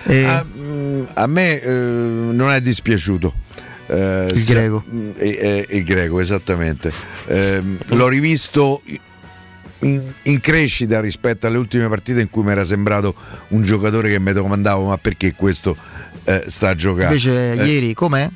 E- 0.05 0.23
A, 0.25 0.45
mm, 0.45 1.03
a 1.13 1.27
me 1.27 1.61
eh, 1.61 1.69
non 1.71 2.51
è 2.51 2.61
dispiaciuto. 2.61 3.33
Eh, 3.87 4.27
Il 4.31 4.39
se- 4.39 4.53
greco. 4.53 4.83
mm, 4.89 5.09
eh, 5.17 5.27
eh, 5.29 5.75
il 5.77 5.83
greco, 5.83 6.19
esattamente. 6.19 6.91
Ehm, 7.27 7.77
l'ho 7.87 8.07
rivisto 8.07 8.81
in, 9.79 10.01
in 10.23 10.39
crescita 10.39 10.99
rispetto 10.99 11.47
alle 11.47 11.57
ultime 11.57 11.87
partite 11.87 12.21
in 12.21 12.29
cui 12.29 12.43
mi 12.43 12.51
era 12.51 12.63
sembrato 12.63 13.13
un 13.49 13.63
giocatore 13.63 14.09
che 14.09 14.19
mi 14.19 14.33
domandavo 14.33 14.85
ma 14.87 14.97
perché 14.97 15.33
questo 15.33 15.75
eh, 16.25 16.43
sta 16.47 16.69
a 16.69 16.75
giocare. 16.75 17.07
Invece 17.07 17.53
Eh, 17.53 17.65
ieri 17.65 17.93
com'è? 17.93 18.29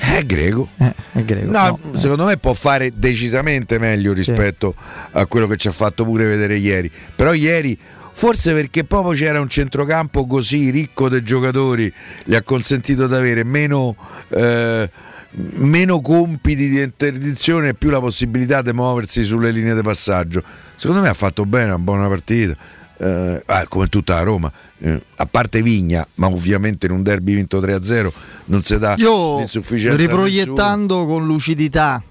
È 0.00 0.22
greco. 0.24 0.68
è 0.78 1.24
greco. 1.24 1.50
No, 1.50 1.80
No, 1.82 1.96
secondo 1.96 2.24
me 2.24 2.36
può 2.36 2.54
fare 2.54 2.92
decisamente 2.94 3.78
meglio 3.78 4.12
rispetto 4.12 4.74
a 5.10 5.26
quello 5.26 5.48
che 5.48 5.56
ci 5.56 5.66
ha 5.66 5.72
fatto 5.72 6.04
pure 6.04 6.24
vedere 6.24 6.54
ieri. 6.54 6.88
Però 7.16 7.32
ieri, 7.34 7.76
forse 8.12 8.52
perché 8.52 8.84
proprio 8.84 9.12
c'era 9.18 9.40
un 9.40 9.48
centrocampo 9.48 10.24
così 10.26 10.70
ricco 10.70 11.08
di 11.08 11.20
giocatori, 11.24 11.92
gli 12.24 12.36
ha 12.36 12.42
consentito 12.42 13.08
di 13.08 13.14
avere 13.14 13.42
meno, 13.42 13.96
eh, 14.28 14.88
meno 15.30 16.00
compiti 16.00 16.68
di 16.68 16.80
interdizione 16.82 17.68
e 17.68 17.74
più 17.74 17.90
la 17.90 18.00
possibilità 18.00 18.62
di 18.62 18.72
muoversi 18.72 19.22
sulle 19.24 19.50
linee 19.50 19.74
di 19.74 19.82
passaggio. 19.82 20.42
Secondo 20.76 21.02
me 21.02 21.08
ha 21.08 21.14
fatto 21.14 21.44
bene, 21.44 21.66
una 21.66 21.78
buona 21.78 22.08
partita. 22.08 22.56
eh, 23.00 23.42
ah, 23.46 23.66
come 23.68 23.86
tutta 23.88 24.14
la 24.14 24.22
Roma, 24.22 24.50
eh, 24.80 25.00
a 25.16 25.26
parte 25.26 25.62
Vigna, 25.62 26.04
ma 26.14 26.26
ovviamente 26.26 26.86
in 26.86 26.92
un 26.92 27.02
derby 27.02 27.34
vinto 27.34 27.60
3-0 27.60 28.10
non 28.46 28.62
si 28.62 28.76
dà 28.78 28.94
Io 28.98 29.38
l'insufficienza 29.38 29.96
a 29.96 29.98
nessuno. 30.00 30.24
riproiettando 30.24 31.06
con 31.06 31.24
lucidità, 31.24 32.02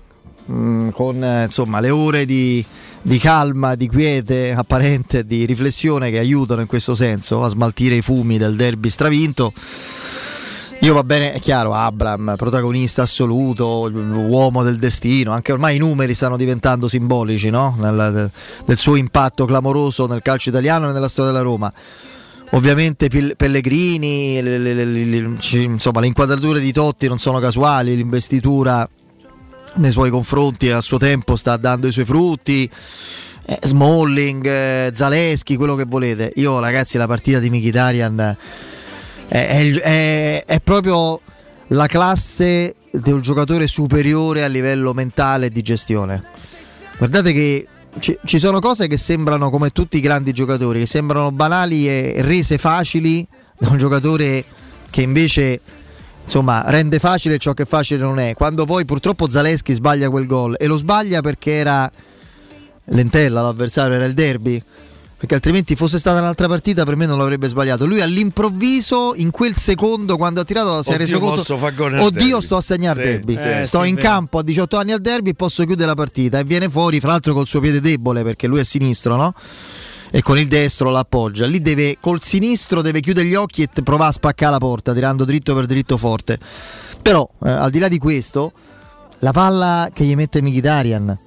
mh, 0.46 0.90
con 0.90 1.22
eh, 1.24 1.44
insomma 1.46 1.82
le 1.82 1.90
ore 1.90 2.26
di, 2.26 2.64
di 3.02 3.18
calma, 3.18 3.76
di 3.76 3.88
quiete 3.90 4.54
apparente, 4.54 5.26
di 5.26 5.46
riflessione 5.46 6.10
che 6.10 6.20
aiutano 6.20 6.62
in 6.62 6.68
questo 6.68 6.96
senso 6.96 7.44
a 7.44 7.50
smaltire 7.50 7.96
i 7.96 8.02
fumi 8.02 8.38
del 8.38 8.56
derby 8.56 8.90
stravinto. 8.90 9.52
Io 10.82 10.94
va 10.94 11.04
bene, 11.04 11.34
è 11.34 11.40
chiaro, 11.40 11.74
Abram, 11.74 12.36
protagonista 12.38 13.02
assoluto, 13.02 13.90
uomo 13.92 14.64
del 14.64 14.78
destino, 14.78 15.32
anche 15.32 15.52
ormai 15.52 15.76
i 15.76 15.80
numeri 15.80 16.14
stanno 16.14 16.38
diventando 16.38 16.88
simbolici 16.88 17.50
no? 17.50 17.76
Nel- 17.80 18.30
del 18.64 18.78
suo 18.78 18.96
impatto 18.96 19.46
clamoroso 19.46 20.06
nel 20.06 20.22
calcio 20.22 20.50
italiano 20.50 20.90
e 20.90 20.94
nella 20.94 21.08
storia 21.08 21.32
della 21.32 21.44
Roma. 21.44 21.74
Ovviamente 22.52 23.10
Pellegrini, 23.36 24.40
le, 24.42 24.58
le- 24.60 24.86
le- 24.86 25.38
insomma, 25.52 26.00
le 26.00 26.08
inquadrature 26.08 26.60
di 26.60 26.72
Totti 26.72 27.08
non 27.08 27.18
sono 27.18 27.40
casuali, 27.40 27.96
l'investitura 27.96 28.88
nei 29.76 29.92
suoi 29.92 30.10
confronti 30.10 30.70
a 30.70 30.80
suo 30.80 30.98
tempo 31.00 31.36
sta 31.36 31.58
dando 31.58 31.88
i 31.88 31.92
suoi 31.92 32.06
frutti. 32.06 32.70
Eh, 33.50 33.60
Smalling, 33.64 34.46
eh, 34.46 34.92
Zaleschi, 34.94 35.56
quello 35.58 35.76
che 35.76 35.86
volete. 35.86 36.32
Io 36.36 36.60
ragazzi 36.60 36.98
la 36.98 37.08
partita 37.08 37.40
di 37.40 37.50
Mkhitaryan 37.50 38.38
è, 39.28 39.82
è 39.82 40.44
è- 40.46 40.60
proprio 40.62 41.22
la 41.68 41.88
classe 41.88 42.76
un 42.92 43.22
giocatore 43.22 43.68
superiore 43.68 44.44
a 44.44 44.48
livello 44.48 44.94
mentale 44.94 45.48
e 45.48 45.50
di 45.50 45.62
gestione. 45.62 46.24
Guardate 46.98 47.32
che 47.32 47.68
ci, 48.00 48.18
ci 48.26 48.40
sono 48.40 48.60
cose 48.60 48.88
che 48.88 48.98
sembrano 48.98 49.50
come 49.50 49.72
tutti 49.72 49.98
i 49.98 50.02
grandi 50.02 50.32
giocatori, 50.32 50.80
che 50.80 50.86
sembrano 50.86 51.32
banali 51.32 51.88
e 51.88 52.16
rese 52.20 52.58
facili 52.58 53.26
da 53.58 53.70
un 53.70 53.78
giocatore 53.78 54.44
che 54.90 55.02
invece 55.02 55.60
insomma 56.24 56.64
rende 56.68 57.00
facile 57.00 57.38
ciò 57.38 57.54
che 57.54 57.66
facile 57.66 58.02
non 58.02 58.20
è. 58.20 58.34
Quando 58.34 58.66
poi 58.66 58.86
purtroppo 58.86 59.30
Zaleschi 59.30 59.74
sbaglia 59.74 60.10
quel 60.10 60.26
gol 60.26 60.56
e 60.58 60.68
lo 60.68 60.78
sbaglia 60.78 61.22
perché 61.22 61.52
era 61.52 61.90
lentella, 62.86 63.42
l'avversario 63.42 63.96
era 63.96 64.06
il 64.06 64.14
derby. 64.14 64.62
Perché 65.18 65.34
altrimenti 65.34 65.76
fosse 65.76 65.98
stata 65.98 66.20
un'altra 66.20 66.48
partita 66.48 66.86
per 66.86 66.96
me 66.96 67.08
non 67.08 67.18
l'avrebbe 67.18 67.48
sbagliato. 67.48 67.88
Lui 67.88 68.02
all'improvviso, 68.02 69.14
in 69.16 69.32
quel 69.32 69.56
secondo, 69.56 70.16
quando 70.16 70.42
ha 70.42 70.44
tirato, 70.44 70.84
si 70.84 70.92
è 70.92 70.98
reso 70.98 71.18
conto. 71.20 71.42
Oddio, 72.04 72.10
derby." 72.28 72.42
sto 72.42 72.56
a 72.58 72.62
segnare 72.62 73.02
Sì, 73.02 73.08
derby. 73.10 73.34
sì, 73.40 73.66
sto 73.68 73.82
sì, 73.82 73.90
in 73.90 73.96
vero. 73.96 74.08
campo 74.08 74.38
a 74.38 74.44
18 74.44 74.78
anni 74.78 74.92
al 74.92 75.02
derby, 75.02 75.34
posso 75.34 75.64
chiudere 75.64 75.88
la 75.88 75.96
partita. 75.96 76.38
E 76.38 76.44
viene 76.44 76.70
fuori, 76.70 77.00
fra 77.00 77.10
l'altro, 77.10 77.34
col 77.34 77.48
suo 77.48 77.60
piede 77.60 77.82
debole, 77.82 78.22
perché 78.22 78.46
lui 78.46 78.60
è 78.60 78.64
sinistro, 78.64 79.16
no? 79.16 79.34
E 80.12 80.22
con 80.22 80.38
il 80.38 80.48
destro 80.48 80.92
l'appoggia. 80.92 81.48
Lì 81.48 81.62
deve, 81.62 81.98
col 82.00 82.22
sinistro 82.22 82.84
deve 82.84 83.00
chiudere 83.00 83.28
gli 83.28 83.36
occhi 83.36 83.64
e 83.64 83.70
provare 83.84 84.10
a 84.12 84.14
spaccare 84.14 84.52
la 84.52 84.60
porta, 84.60 84.94
tirando 84.94 85.26
dritto 85.26 85.56
per 85.56 85.66
dritto 85.66 85.98
forte. 85.98 86.38
Però, 87.02 87.28
eh, 87.44 87.50
al 87.50 87.72
di 87.72 87.80
là 87.80 87.88
di 87.88 87.98
questo, 87.98 88.52
la 89.20 89.32
palla 89.32 89.90
che 89.92 90.04
gli 90.06 90.16
mette 90.16 90.44
Mkhitaryan 90.44 91.18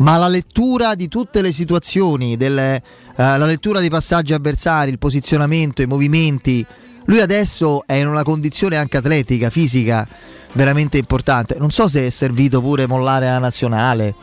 ma 0.00 0.16
la 0.16 0.28
lettura 0.28 0.94
di 0.94 1.08
tutte 1.08 1.42
le 1.42 1.52
situazioni, 1.52 2.38
del- 2.38 2.56
eh, 2.58 2.82
la 3.16 3.46
lettura 3.46 3.80
dei 3.80 3.90
passaggi 3.90 4.32
avversari, 4.32 4.90
il 4.90 4.98
posizionamento, 4.98 5.82
i 5.82 5.86
movimenti. 5.86 6.64
Lui 7.06 7.20
adesso 7.20 7.82
è 7.86 7.94
in 7.94 8.06
una 8.06 8.22
condizione 8.22 8.76
anche 8.76 8.96
atletica, 8.96 9.50
fisica 9.50 10.06
veramente 10.52 10.98
importante. 10.98 11.56
Non 11.58 11.70
so 11.70 11.88
se 11.88 12.06
è 12.06 12.10
servito 12.10 12.60
pure 12.60 12.86
mollare 12.86 13.26
la 13.26 13.38
nazionale 13.38 14.14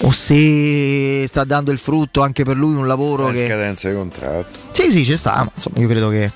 o 0.00 0.10
se 0.10 1.24
sta 1.26 1.44
dando 1.44 1.70
il 1.70 1.78
frutto 1.78 2.22
anche 2.22 2.44
per 2.44 2.56
lui 2.56 2.74
un 2.74 2.86
lavoro 2.86 3.28
È 3.28 3.32
che... 3.32 3.46
scadenza 3.46 3.88
di 3.88 3.94
contratto. 3.94 4.58
Sì, 4.72 4.90
sì, 4.90 5.04
ci 5.04 5.16
sta, 5.16 5.36
ma 5.36 5.50
insomma 5.54 5.78
io 5.80 5.88
credo 5.88 6.08
che 6.10 6.30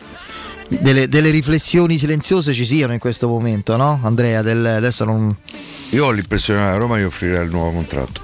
delle, 0.69 1.09
delle 1.09 1.31
riflessioni 1.31 1.99
silenziose 1.99 2.53
ci 2.55 2.65
siano 2.65 2.93
in 2.93 2.99
questo 2.99 3.29
momento, 3.29 3.77
no? 3.77 4.01
Andrea, 4.03 4.43
del- 4.43 4.65
adesso 4.65 5.05
non... 5.05 5.37
Io 5.91 6.07
ho 6.07 6.11
l'impressione 6.11 6.61
che 6.65 6.71
la 6.71 6.77
Roma 6.77 6.99
gli 6.99 7.03
offrirà 7.03 7.41
il 7.41 7.51
nuovo 7.51 7.73
contratto. 7.73 8.21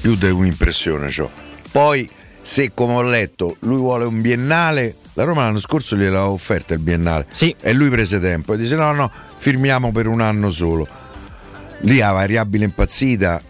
Più 0.00 0.16
di 0.16 0.30
un'impressione 0.30 1.08
c'ho. 1.08 1.30
Poi, 1.74 2.08
se 2.40 2.70
come 2.72 2.92
ho 2.92 3.02
letto, 3.02 3.56
lui 3.62 3.78
vuole 3.78 4.04
un 4.04 4.20
biennale, 4.20 4.94
la 5.14 5.24
Roma 5.24 5.42
l'anno 5.42 5.58
scorso 5.58 5.96
gliel'ha 5.96 6.28
offerta 6.28 6.72
il 6.72 6.78
biennale. 6.78 7.26
E 7.60 7.72
lui 7.72 7.90
prese 7.90 8.20
tempo 8.20 8.54
e 8.54 8.56
dice 8.56 8.76
no, 8.76 8.92
no, 8.92 9.10
firmiamo 9.38 9.90
per 9.90 10.06
un 10.06 10.20
anno 10.20 10.50
solo. 10.50 10.86
Lì 11.80 12.00
a 12.00 12.12
variabile 12.12 12.66
impazzita 12.66 13.42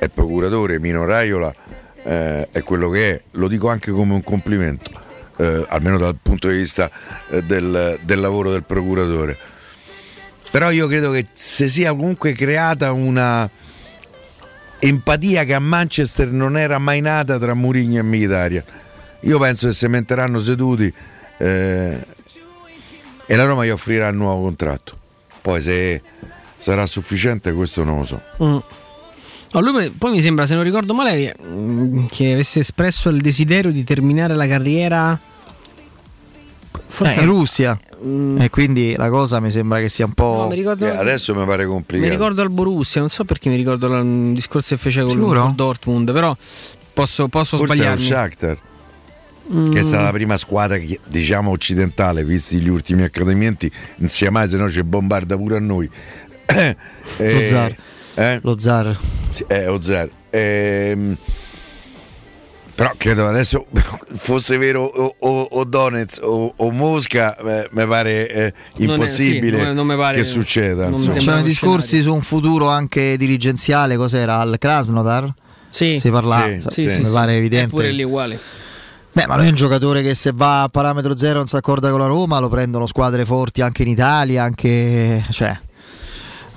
è 0.00 0.08
procuratore, 0.08 0.80
Mino 0.80 1.04
Raiola 1.04 1.54
eh, 2.02 2.48
è 2.50 2.62
quello 2.64 2.90
che 2.90 3.10
è, 3.12 3.22
lo 3.34 3.46
dico 3.46 3.68
anche 3.68 3.92
come 3.92 4.14
un 4.14 4.24
complimento, 4.24 4.90
eh, 5.36 5.64
almeno 5.68 5.96
dal 5.96 6.16
punto 6.20 6.48
di 6.48 6.56
vista 6.56 6.90
eh, 7.30 7.44
del, 7.44 8.00
del 8.02 8.18
lavoro 8.18 8.50
del 8.50 8.64
procuratore. 8.64 9.38
Però 10.50 10.72
io 10.72 10.88
credo 10.88 11.12
che 11.12 11.28
si 11.34 11.68
sia 11.68 11.90
comunque 11.90 12.32
creata 12.32 12.90
una 12.90 13.48
empatia 14.80 15.44
che 15.44 15.54
a 15.54 15.60
Manchester 15.60 16.28
non 16.32 16.56
era 16.56 16.78
mai 16.78 17.00
nata 17.00 17.38
tra 17.38 17.54
Mourinho 17.54 17.98
e 17.98 18.02
Mkhitaryan. 18.02 18.64
Io 19.20 19.38
penso 19.38 19.68
che 19.68 19.74
si 19.74 19.86
metteranno 19.86 20.38
seduti 20.38 20.92
eh, 21.38 21.98
e 23.26 23.36
la 23.36 23.44
Roma 23.44 23.64
gli 23.64 23.70
offrirà 23.70 24.08
il 24.08 24.16
nuovo 24.16 24.42
contratto. 24.42 24.96
Poi 25.40 25.60
se 25.60 26.02
sarà 26.56 26.86
sufficiente 26.86 27.52
questo 27.52 27.84
non 27.84 27.98
lo 27.98 28.04
so. 28.04 28.20
Mm. 28.42 28.58
No, 29.52 29.60
lui 29.60 29.72
poi- 29.72 29.90
poi 29.90 30.12
mi 30.12 30.20
sembra, 30.20 30.46
se 30.46 30.54
non 30.54 30.62
ricordo 30.62 30.94
male, 30.94 31.36
mm, 31.42 32.06
che 32.06 32.32
avesse 32.32 32.60
espresso 32.60 33.08
il 33.08 33.20
desiderio 33.20 33.72
di 33.72 33.84
terminare 33.84 34.34
la 34.34 34.46
carriera. 34.46 35.18
Eh, 37.02 37.20
in 37.20 37.26
Russia. 37.26 37.78
E 38.38 38.48
quindi 38.50 38.94
la 38.96 39.08
cosa 39.10 39.40
mi 39.40 39.50
sembra 39.50 39.78
che 39.80 39.88
sia 39.88 40.06
un 40.06 40.12
po'. 40.12 40.36
No, 40.42 40.46
mi 40.48 40.54
ricordo- 40.54 40.86
Eh, 40.86 40.96
adesso 40.96 41.34
mi 41.34 41.44
pare 41.44 41.64
Mi 41.64 41.70
complicato. 41.70 42.10
ricordo 42.10 42.42
al 42.42 42.50
Borussia, 42.50 43.00
non 43.00 43.10
so 43.10 43.24
perché 43.24 43.48
mi 43.48 43.56
ricordo 43.56 43.86
il 43.98 44.32
discorso 44.34 44.74
che 44.74 44.80
fece 44.80 45.02
con 45.02 45.52
Dortmund, 45.54 46.12
però 46.12 46.36
posso, 46.94 47.28
posso 47.28 47.56
Forse 47.58 47.72
lo 47.74 47.78
sbagliarmi. 47.82 48.04
Shakhtar. 48.04 48.58
Mm. 49.52 49.70
Che 49.72 49.80
è 49.80 49.82
stata 49.82 50.04
la 50.04 50.12
prima 50.12 50.36
squadra 50.36 50.78
che, 50.78 51.00
diciamo 51.08 51.50
occidentale, 51.50 52.22
visti 52.24 52.58
gli 52.60 52.68
ultimi 52.68 53.02
accadimenti, 53.02 53.70
non 53.96 54.08
sia 54.08 54.30
mai, 54.30 54.48
se 54.48 54.56
no 54.56 54.70
ci 54.70 54.82
bombarda 54.84 55.36
pure 55.36 55.56
a 55.56 55.60
noi. 55.60 55.90
Eh, 56.50 56.76
Lo 57.18 57.46
zar. 57.48 57.76
eh? 58.14 58.38
Lo 58.42 58.58
zar. 58.58 58.96
Sì, 59.28 59.44
eh, 59.48 59.66
o 59.68 59.80
zero. 59.80 60.10
Ehm, 60.30 61.16
però 62.80 62.94
credo 62.96 63.26
adesso 63.28 63.66
fosse 64.16 64.56
vero 64.56 64.82
o, 64.84 65.14
o- 65.18 65.48
o 65.50 65.64
Donetsk 65.64 66.22
o, 66.24 66.54
o 66.56 66.70
Mosca, 66.70 67.36
eh, 67.36 67.68
mi 67.72 67.86
pare 67.86 68.26
eh, 68.30 68.54
Non 68.76 68.88
è- 68.88 68.92
impossibile 68.92 69.58
sì, 69.58 69.64
non- 69.74 69.86
non 69.86 69.96
pare- 69.98 70.16
che 70.16 70.22
succeda. 70.24 70.90
Sono 70.94 71.42
discorsi 71.42 72.00
su 72.00 72.14
un 72.14 72.22
futuro 72.22 72.68
anche 72.68 73.18
dirigenziale, 73.18 73.96
cos'era? 73.98 74.38
Al 74.38 74.56
Krasnodar? 74.58 75.30
Sì. 75.68 75.98
Si 76.00 76.08
parlava, 76.10 76.48
Sì, 76.48 76.60
so- 76.60 76.70
sì, 76.70 76.84
mi 76.86 77.04
sì, 77.04 77.12
pare 77.12 77.32
sì. 77.32 77.36
evidente. 77.36 77.66
È 77.66 77.68
pure 77.68 77.90
lì 77.90 78.02
uguale. 78.02 78.38
Beh, 79.12 79.26
ma 79.26 79.36
lui 79.36 79.44
è 79.44 79.48
un 79.50 79.56
giocatore 79.56 80.00
che 80.02 80.14
se 80.14 80.30
va 80.34 80.62
a 80.62 80.68
parametro 80.68 81.14
zero 81.18 81.36
non 81.38 81.48
si 81.48 81.56
accorda 81.56 81.90
con 81.90 81.98
la 82.00 82.06
Roma, 82.06 82.38
lo 82.38 82.48
prendono 82.48 82.86
squadre 82.86 83.26
forti 83.26 83.60
anche 83.60 83.82
in 83.82 83.88
Italia, 83.88 84.42
anche 84.42 85.22
cioè, 85.32 85.54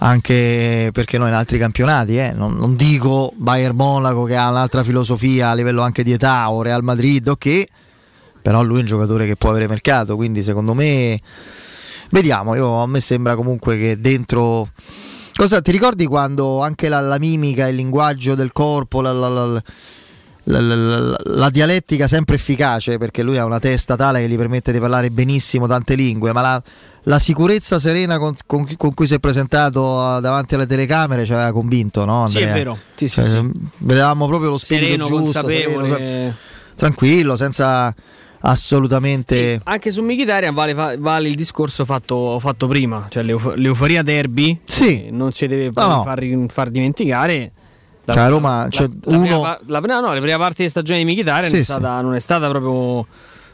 anche 0.04 0.90
perché 0.92 1.18
noi 1.18 1.30
in 1.30 1.34
altri 1.34 1.58
campionati, 1.58 2.18
eh, 2.18 2.34
non, 2.34 2.56
non 2.58 2.76
dico 2.76 3.32
Bayern 3.36 3.76
Monaco 3.76 4.26
che 4.26 4.36
ha 4.36 4.50
un'altra 4.50 4.84
filosofia 4.84 5.50
a 5.50 5.54
livello 5.54 5.82
anche 5.82 6.04
di 6.04 6.12
età 6.12 6.52
o 6.52 6.62
Real 6.62 6.84
Madrid, 6.84 7.26
ok, 7.26 7.64
però 8.42 8.62
lui 8.64 8.78
è 8.78 8.80
un 8.82 8.86
giocatore 8.86 9.26
che 9.26 9.38
può 9.38 9.50
avere 9.52 9.68
mercato, 9.68 10.18
quindi 10.18 10.44
secondo 10.44 10.74
me 10.74 11.20
vediamo, 12.10 12.54
io, 12.54 12.82
a 12.82 12.88
me 12.88 13.00
sembra 13.00 13.36
comunque 13.36 13.78
che 13.78 14.00
dentro... 14.00 14.68
Cosa, 15.36 15.62
ti 15.62 15.72
ricordi 15.72 16.06
quando 16.06 16.62
anche 16.62 16.90
la, 16.90 17.00
la 17.00 17.18
mimica, 17.18 17.68
il 17.68 17.76
linguaggio 17.76 18.36
del 18.36 18.52
corpo, 18.52 19.02
la, 19.02 19.14
la- 19.14 19.64
la- 20.45 20.60
la, 20.60 21.15
la- 21.24 21.49
dialettica 21.49 22.07
sempre 22.07 22.36
efficace 22.36 22.98
perché 22.98 23.24
lui 23.24 23.38
ha 23.38 23.45
una 23.45 23.60
testa 23.60 23.95
tale 23.95 24.20
che 24.22 24.28
gli 24.30 24.36
permette 24.38 24.72
di 24.72 24.80
parlare 24.80 25.10
benissimo 25.10 25.68
tante 25.68 25.95
lingue, 25.95 26.34
ma 26.34 26.41
la, 26.41 26.64
la 27.03 27.20
sicurezza 27.20 27.80
serena 27.80 28.18
con, 28.18 28.36
con- 28.45 28.68
con 28.78 28.94
cui 28.94 29.07
si 29.07 29.14
è 29.15 29.20
presentato 29.20 30.20
davanti 30.20 30.56
alle 30.56 30.68
telecamere 30.68 31.26
ci 31.26 31.34
aveva 31.34 31.52
convinto, 31.52 32.06
no? 32.06 32.28
Sì, 32.28 32.38
è 32.40 32.41
Andrea? 32.44 32.57
vero. 32.57 32.78
Sì, 32.94 33.07
sì, 33.07 33.22
Cioè, 33.22 33.30
sì. 33.30 33.52
Vedevamo 33.80 34.28
proprio 34.28 34.49
lo 34.49 34.57
spirito 34.57 34.86
Sereno, 34.86 35.06
giusto, 35.06 35.24
consapevole. 35.41 35.90
sereno, 35.90 36.34
tranquillo, 36.76 37.36
senza 37.36 37.94
assolutamente... 38.45 39.60
Anche 39.64 39.91
su 39.91 40.02
Mkhitaryan 40.03 40.53
vale, 40.53 40.74
vale 40.98 41.28
il 41.30 41.36
discorso 41.36 41.86
fatto, 41.86 42.38
fatto 42.40 42.68
prima, 42.68 43.06
cioè 43.10 43.24
l'euf- 43.24 43.53
l'euforia 43.56 44.02
derby 44.03 44.60
Sì. 44.65 45.06
eh, 45.07 45.11
non 45.11 45.32
ci 45.32 45.48
deve 45.48 45.70
No, 45.74 45.88
no. 45.88 46.03
far, 46.03 46.22
far 46.52 46.70
dimenticare. 48.06 48.20
Cioè, 48.20 48.30
Roma, 48.30 48.68
cioè, 48.70 48.88
la 48.88 49.00
prima, 49.18 49.18
uno- 49.36 49.42
pa- 49.42 49.60
la, 49.68 49.80
prima- 49.82 50.00
no, 50.00 50.14
la 50.14 50.20
prima 50.22 50.38
parte 50.38 50.64
di 50.64 50.70
stagione 50.70 51.04
di 51.04 51.12
Mkhitaryan 51.12 51.50
Sì, 51.52 51.58
è 51.58 51.62
sì. 51.62 51.80
non 51.80 52.14
è 52.16 52.20
stata 52.20 52.48
proprio 52.50 53.06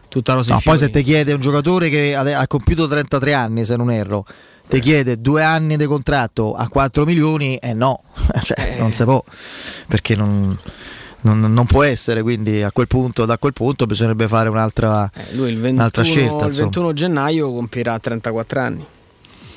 tutta 0.10 0.34
rosy 0.34 0.50
e 0.52 0.54
No, 0.54 0.60
poi 0.64 0.78
se 0.78 0.90
ti 0.90 1.02
chiede 1.04 1.34
un 1.34 1.40
giocatore 1.42 1.90
che 1.90 2.16
ade- 2.16 2.34
ha 2.34 2.48
compiuto 2.48 2.88
33 2.88 3.34
anni, 3.34 3.64
se 3.66 3.76
non 3.76 3.92
erro, 3.92 4.26
ti 4.68 4.80
chiede 4.80 5.20
due 5.22 5.44
anni 5.44 5.78
di 5.78 5.86
contratto 5.86 6.54
a 6.56 6.68
4 6.68 7.04
milioni, 7.06 7.56
eh 7.58 7.74
no, 7.74 8.02
cioè, 8.44 8.76
non 8.80 8.92
si 8.92 9.04
può, 9.04 9.24
perché 9.88 10.16
non, 10.16 10.58
non- 11.22 11.40
non 11.54 11.66
può 11.66 11.84
essere, 11.84 12.22
quindi 12.24 12.62
a 12.64 12.72
quel 12.72 12.88
punto, 12.88 13.26
da 13.26 13.38
quel 13.38 13.54
punto 13.54 13.86
bisognerebbe 13.86 14.28
fare 14.28 14.50
un'altra, 14.50 15.10
Eh, 15.14 15.36
Lui 15.36 15.50
il 15.50 15.56
21, 15.56 15.74
un'altra 15.74 16.04
scelta. 16.04 16.36
il 16.46 16.50
insomma. 16.50 16.64
21 16.66 16.94
gennaio 16.94 17.52
compierà 17.54 18.00
34 18.00 18.60
anni. 18.60 18.86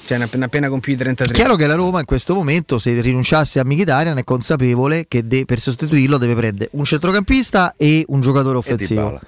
Cioè 0.04 0.20
appena, 0.20 0.46
appena 0.46 0.68
compiuti 0.68 1.02
33. 1.02 1.32
È 1.32 1.36
chiaro 1.36 1.54
che 1.56 1.66
la 1.66 1.74
Roma 1.76 2.00
in 2.00 2.04
questo 2.04 2.34
momento, 2.34 2.78
se 2.78 3.00
rinunciasse 3.00 3.60
a 3.60 3.64
Mkhitaryan, 3.64 4.18
è 4.18 4.24
consapevole 4.24 5.06
che 5.08 5.26
de- 5.26 5.44
per 5.44 5.60
sostituirlo 5.60 6.18
deve 6.18 6.34
prendere 6.34 6.70
un 6.72 6.84
centrocampista 6.84 7.74
e 7.76 8.04
un 8.08 8.20
giocatore 8.20 8.58
offensivo. 8.58 9.20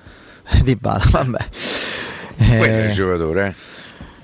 Di 0.63 0.77
Bala, 0.77 1.05
vabbè. 1.11 1.39
Quello 2.37 2.65
è 2.65 2.83
Eh, 2.83 2.87
il 2.89 2.93
giocatore, 2.93 3.47
eh. 3.47 3.55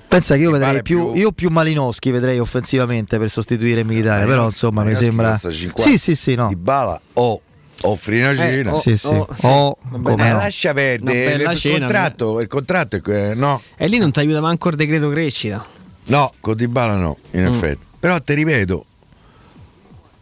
Pensa 0.08 0.34
che 0.34 0.40
io 0.40 0.50
vedrei 0.50 0.82
più, 0.82 1.12
più- 1.12 1.20
io 1.20 1.30
più 1.32 1.50
Malinowski 1.50 2.10
vedrei 2.10 2.40
offensivamente 2.40 3.16
per 3.16 3.30
sostituire 3.30 3.84
Mkhitaryan, 3.84 4.26
però 4.28 4.46
insomma 4.46 4.82
mi 4.82 4.92
Malinowski 4.92 5.04
sembra 5.04 5.30
costa 5.30 5.50
50. 5.52 5.82
Sì, 5.90 5.98
sì, 5.98 6.14
sì, 6.16 6.34
no. 6.34 6.48
Di 6.48 6.56
Bala 6.56 7.00
o 7.12 7.40
offri 7.82 8.18
una 8.18 8.30
Eh, 8.32 8.36
cena. 8.36 8.72
o- 8.72 8.80
Sì, 8.80 8.96
sì. 8.96 9.06
o- 9.06 9.28
sì. 9.32 9.46
O- 9.46 9.76
Vabbè, 9.82 10.10
come 10.10 10.26
Eh, 10.26 10.30
no. 10.32 10.36
lascia 10.38 10.72
perdere 10.74 11.34
il, 11.52 11.56
cena, 11.56 11.78
contratto, 11.78 12.40
il 12.40 12.48
contratto 12.48 12.96
è 12.96 13.00
que- 13.00 13.34
no. 13.36 13.62
E 13.76 13.86
lì 13.86 13.98
non 13.98 14.10
ti 14.10 14.18
aiuta 14.18 14.40
manco 14.40 14.68
il 14.68 14.74
decreto 14.74 15.08
crescita. 15.10 15.64
No, 16.06 16.32
con 16.40 16.56
Di 16.56 16.66
Bala 16.68 16.94
no, 16.94 17.16
in 17.32 17.44
Mm. 17.44 17.52
effetti. 17.52 17.84
Però 18.00 18.18
ti 18.20 18.34
ripeto, 18.34 18.84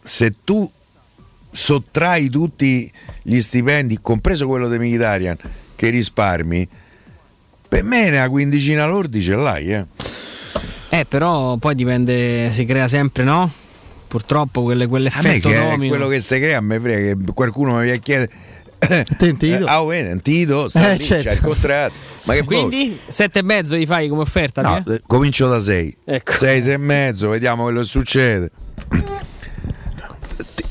se 0.02 0.34
tu 0.44 0.70
sottrai 1.50 2.28
tutti 2.28 2.90
gli 3.22 3.40
stipendi, 3.40 3.98
compreso 4.00 4.46
quello 4.46 4.68
di 4.68 4.78
Mkhitaryan, 4.78 5.36
che 5.76 5.88
risparmi, 5.90 6.68
per 7.68 7.82
me 7.84 8.08
una 8.10 8.28
quindicina 8.28 8.86
lordi 8.86 9.20
ce 9.22 9.34
l'hai, 9.34 9.72
eh. 9.72 9.84
Eh, 10.90 11.04
però 11.04 11.56
poi 11.56 11.74
dipende, 11.74 12.50
si 12.52 12.64
crea 12.64 12.88
sempre, 12.88 13.22
no? 13.24 13.50
Purtroppo 14.08 14.62
quelle, 14.62 14.84
A 14.84 14.86
me 14.86 14.90
quell'effetto 14.90 15.48
che 15.50 15.62
è 15.66 15.70
domino. 15.70 15.88
quello 15.94 16.08
che 16.08 16.20
si 16.20 16.36
crea, 16.38 16.58
a 16.58 16.62
me 16.62 16.80
frega 16.80 17.14
che 17.14 17.32
qualcuno 17.34 17.74
mi 17.76 17.82
viene 17.82 17.96
a 17.98 18.00
chiedere. 18.00 18.30
Tentito. 19.18 19.66
ah, 19.66 19.84
vedi, 19.84 20.10
un 20.12 20.22
tito, 20.22 20.68
sta 20.68 20.92
Eh, 20.92 20.96
lì, 20.96 21.04
certo. 21.04 21.28
c'è 21.28 21.34
il 21.34 21.40
contratto. 21.40 21.94
Ma 22.24 22.34
che 22.34 22.44
Quindi 22.44 22.98
sette 23.08 23.38
e 23.38 23.42
mezzo 23.42 23.74
gli 23.76 23.86
fai 23.86 24.08
come 24.08 24.20
offerta? 24.22 24.60
No, 24.60 24.84
eh, 24.86 25.00
comincio 25.06 25.48
da 25.48 25.58
6. 25.58 25.96
Ecco. 26.04 26.32
6, 26.32 26.62
6 26.62 26.72
e 26.74 26.76
mezzo, 26.76 27.28
vediamo 27.30 27.62
quello 27.64 27.80
che 27.80 27.86
succede. 27.86 28.50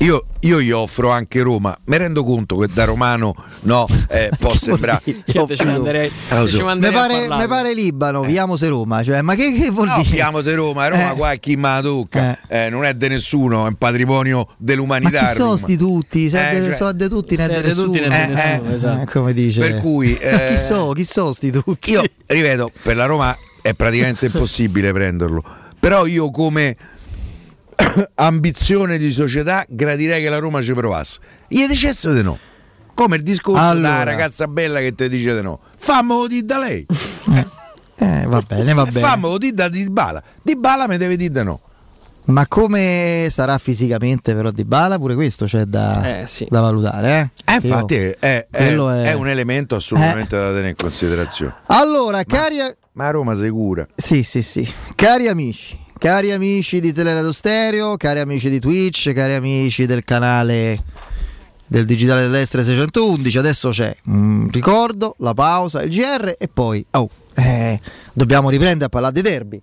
Io, 0.00 0.24
io 0.40 0.60
gli 0.60 0.70
offro 0.70 1.10
anche 1.10 1.42
Roma, 1.42 1.76
mi 1.86 1.96
rendo 1.96 2.22
conto 2.22 2.56
che 2.58 2.68
da 2.72 2.84
romano 2.84 3.34
no, 3.62 3.84
eh, 4.08 4.30
può 4.38 4.54
sembrare. 4.54 5.02
Io 5.04 5.44
te 5.44 5.56
ci 5.56 5.64
manderei, 5.64 6.08
Ah, 6.28 6.42
te 6.42 6.46
so. 6.46 6.56
ci 6.58 6.62
Mi 6.62 6.90
pare, 6.92 7.26
mi 7.28 7.46
pare 7.48 7.74
Libano, 7.74 8.22
Viamose 8.22 8.68
Roma, 8.68 9.02
cioè, 9.02 9.22
ma 9.22 9.34
che, 9.34 9.52
che 9.52 9.70
vuol 9.70 9.88
No, 9.88 9.96
dire? 10.00 10.14
chiamo 10.14 10.40
se 10.40 10.54
Roma, 10.54 10.86
Roma 10.86 11.10
Eh. 11.12 11.16
qua 11.16 11.32
è 11.32 11.40
chi 11.40 11.56
me 11.56 11.62
la 11.68 11.80
tocca, 11.82 12.38
Eh, 12.46 12.68
non 12.70 12.84
è 12.84 12.94
di 12.94 13.08
nessuno, 13.08 13.64
è 13.64 13.68
un 13.68 13.74
patrimonio 13.74 14.44
Ma 14.46 14.54
dell'umanità. 14.56 15.30
chi 15.30 15.34
sono 15.34 15.56
sti 15.56 15.76
tutti? 15.76 16.28
Se 16.28 16.48
Eh, 16.48 16.60
cioè- 16.62 16.74
sono 16.76 16.92
de 16.92 17.08
tutti, 17.08 17.36
ne 17.36 17.46
è 17.46 17.48
è 17.48 17.60
de 17.62 17.74
tutti, 17.74 17.98
nessuno. 17.98 17.98
ne 17.98 18.06
è 18.06 18.08
de 18.08 18.32
Eh, 18.32 18.34
nessuno, 18.46 18.70
eh, 18.70 18.74
esatto. 18.74 19.02
eh, 19.02 19.06
come 19.12 19.32
dice. 19.32 19.60
Per 19.60 19.80
cui, 19.80 20.16
eh, 20.16 20.46
chi 20.50 20.58
sono? 20.60 20.92
Chi 20.92 21.04
sono 21.04 21.32
sti 21.32 21.50
tutti? 21.50 21.90
Io 21.90 22.04
ripeto, 22.24 22.70
per 22.84 22.94
la 22.94 23.06
Roma 23.06 23.36
è 23.62 23.74
praticamente 23.74 24.26
impossibile 24.26 24.92
prenderlo. 24.92 25.42
Però 25.80 26.06
io 26.06 26.30
come 26.30 26.76
ambizione 28.16 28.98
di 28.98 29.10
società 29.12 29.64
gradirei 29.68 30.22
che 30.22 30.28
la 30.28 30.38
Roma 30.38 30.60
ci 30.62 30.72
provasse. 30.74 31.18
Gli 31.48 31.64
dicesse 31.66 32.12
di 32.12 32.22
no. 32.22 32.38
Come 32.94 33.16
il 33.16 33.22
discorso 33.22 33.62
Allora. 33.62 33.88
da 33.98 34.02
ragazza 34.02 34.48
bella 34.48 34.80
che 34.80 34.92
ti 34.94 35.08
dice 35.08 35.34
di 35.36 35.42
no. 35.42 35.60
Fammelo 35.76 36.26
di 36.26 36.44
da 36.44 36.58
lei. 36.58 36.86
Eh, 38.00 38.26
va 38.28 38.40
bene, 38.46 38.74
va 38.74 38.84
bene. 38.84 39.00
Fammelo 39.00 39.38
di 39.38 39.50
da 39.52 39.68
Di 39.68 39.84
Bala. 39.90 40.22
Di 40.40 40.54
Bala 40.56 40.86
mi 40.86 40.96
deve 40.98 41.16
dire 41.16 41.32
di 41.32 41.42
no. 41.42 41.60
Ma 42.26 42.46
come 42.46 43.26
sarà 43.28 43.58
fisicamente 43.58 44.36
però 44.36 44.52
Di 44.52 44.62
Bala? 44.64 44.98
Pure 44.98 45.16
questo 45.16 45.46
c'è 45.46 45.64
da, 45.64 46.20
Eh, 46.20 46.26
sì. 46.28 46.46
da 46.48 46.60
valutare. 46.60 47.32
Eh? 47.44 47.52
Eh, 47.54 47.58
infatti 47.60 47.94
Io- 47.94 48.14
è, 48.20 48.46
è- 48.48 48.56
quello 48.56 48.88
è 48.90 49.12
un 49.14 49.26
elemento 49.26 49.74
assolutamente 49.74 50.36
da 50.36 50.46
tenere 50.50 50.68
in 50.68 50.74
considerazione. 50.76 51.54
Allora, 51.66 52.22
cari, 52.22 52.60
a- 52.60 52.72
Ma 52.92 53.10
Roma 53.10 53.34
sicura. 53.34 53.84
sì, 53.96 54.22
sì, 54.22 54.42
sì. 54.44 54.72
cari 54.94 55.26
amici, 55.26 55.76
cari 55.98 56.30
amici 56.32 56.80
di 56.80 56.92
Teleradio 56.92 57.32
Stereo, 57.32 57.96
cari 57.96 58.20
amici 58.20 58.48
di 58.48 58.60
Twitch, 58.60 59.12
cari 59.12 59.34
amici 59.34 59.84
del 59.84 60.04
canale 60.04 60.78
del 61.66 61.84
Digitale 61.84 62.22
dell'Estre 62.22 62.62
611, 62.62 63.38
adesso 63.38 63.68
c'è 63.70 63.94
un 64.06 64.48
ricordo, 64.50 65.16
la 65.18 65.34
pausa, 65.34 65.82
il 65.82 65.90
GR 65.90 66.34
e 66.38 66.48
poi 66.48 66.84
oh, 66.92 67.10
eh, 67.34 67.78
dobbiamo 68.12 68.48
riprendere 68.48 68.86
a 68.86 68.88
parlare 68.88 69.12
di 69.12 69.22
derby. 69.22 69.60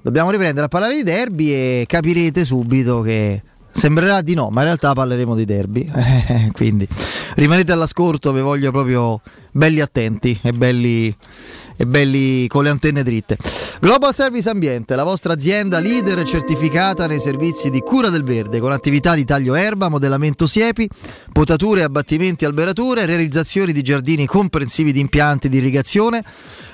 Dobbiamo 0.00 0.30
riprendere 0.30 0.66
a 0.66 0.68
parlare 0.68 0.94
di 0.94 1.02
derby 1.02 1.52
e 1.52 1.84
capirete 1.86 2.44
subito 2.44 3.00
che 3.00 3.40
sembrerà 3.72 4.20
di 4.20 4.34
no, 4.34 4.48
ma 4.50 4.60
in 4.60 4.66
realtà 4.66 4.92
parleremo 4.92 5.34
di 5.34 5.44
derby. 5.44 5.90
Eh, 6.32 6.50
quindi 6.52 6.86
rimanete 7.34 7.72
all'ascolto, 7.72 8.32
vi 8.32 8.40
voglio 8.40 8.70
proprio 8.70 9.20
belli 9.50 9.80
attenti 9.80 10.38
e 10.42 10.52
belli, 10.52 11.14
e 11.76 11.86
belli 11.86 12.46
con 12.46 12.62
le 12.62 12.70
antenne 12.70 13.02
dritte. 13.02 13.36
Global 13.80 14.14
Service 14.14 14.48
Ambiente, 14.48 14.94
la 14.94 15.02
vostra 15.02 15.32
azienda 15.32 15.80
leader 15.80 16.22
certificata 16.22 17.06
nei 17.06 17.18
servizi 17.18 17.68
di 17.70 17.80
cura 17.80 18.08
del 18.10 18.22
verde, 18.22 18.60
con 18.60 18.70
attività 18.70 19.14
di 19.14 19.24
taglio 19.24 19.54
erba, 19.54 19.88
modellamento 19.88 20.46
siepi, 20.46 20.88
potature, 21.32 21.82
abbattimenti, 21.82 22.44
alberature, 22.44 23.06
realizzazioni 23.06 23.72
di 23.72 23.82
giardini 23.82 24.26
comprensivi 24.26 24.92
di 24.92 25.00
impianti 25.00 25.48
di 25.48 25.56
irrigazione, 25.56 26.22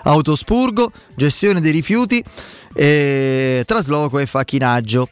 autospurgo, 0.03 0.93
gestione 1.17 1.61
dei 1.61 1.73
rifiuti, 1.73 2.23
eh, 2.75 3.63
trasloco 3.67 4.19
e 4.19 4.27
facchinaggio. 4.27 5.09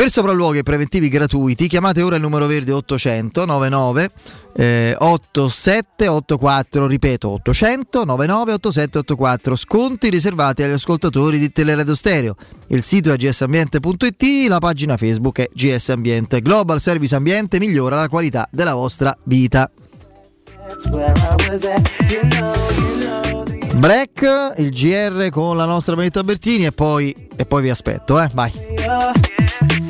Per 0.00 0.08
sopralluoghi 0.08 0.62
preventivi 0.62 1.10
gratuiti 1.10 1.68
chiamate 1.68 2.00
ora 2.00 2.16
il 2.16 2.22
numero 2.22 2.46
verde 2.46 2.72
800 2.72 3.44
99 3.44 4.10
eh, 4.56 4.96
8784, 4.98 6.86
ripeto 6.86 7.28
800 7.28 8.04
99 8.06 8.52
8784, 8.54 9.56
sconti 9.56 10.08
riservati 10.08 10.62
agli 10.62 10.72
ascoltatori 10.72 11.38
di 11.38 11.52
Teleradio 11.52 11.94
Stereo. 11.94 12.34
Il 12.68 12.82
sito 12.82 13.12
è 13.12 13.16
gsambiente.it, 13.16 14.48
la 14.48 14.58
pagina 14.58 14.96
Facebook 14.96 15.40
è 15.40 15.50
GS 15.52 15.90
Ambiente. 15.90 16.40
Global 16.40 16.80
Service 16.80 17.14
Ambiente 17.14 17.58
migliora 17.58 17.96
la 17.96 18.08
qualità 18.08 18.48
della 18.50 18.72
vostra 18.72 19.14
vita. 19.24 19.70
Break, 23.74 24.54
il 24.56 24.70
GR 24.70 25.28
con 25.28 25.58
la 25.58 25.66
nostra 25.66 25.94
Benetta 25.94 26.22
Bertini 26.22 26.64
e 26.64 26.72
poi, 26.72 27.14
e 27.36 27.44
poi 27.44 27.60
vi 27.60 27.68
aspetto, 27.68 28.18
eh? 28.18 28.30
Vai. 28.32 29.89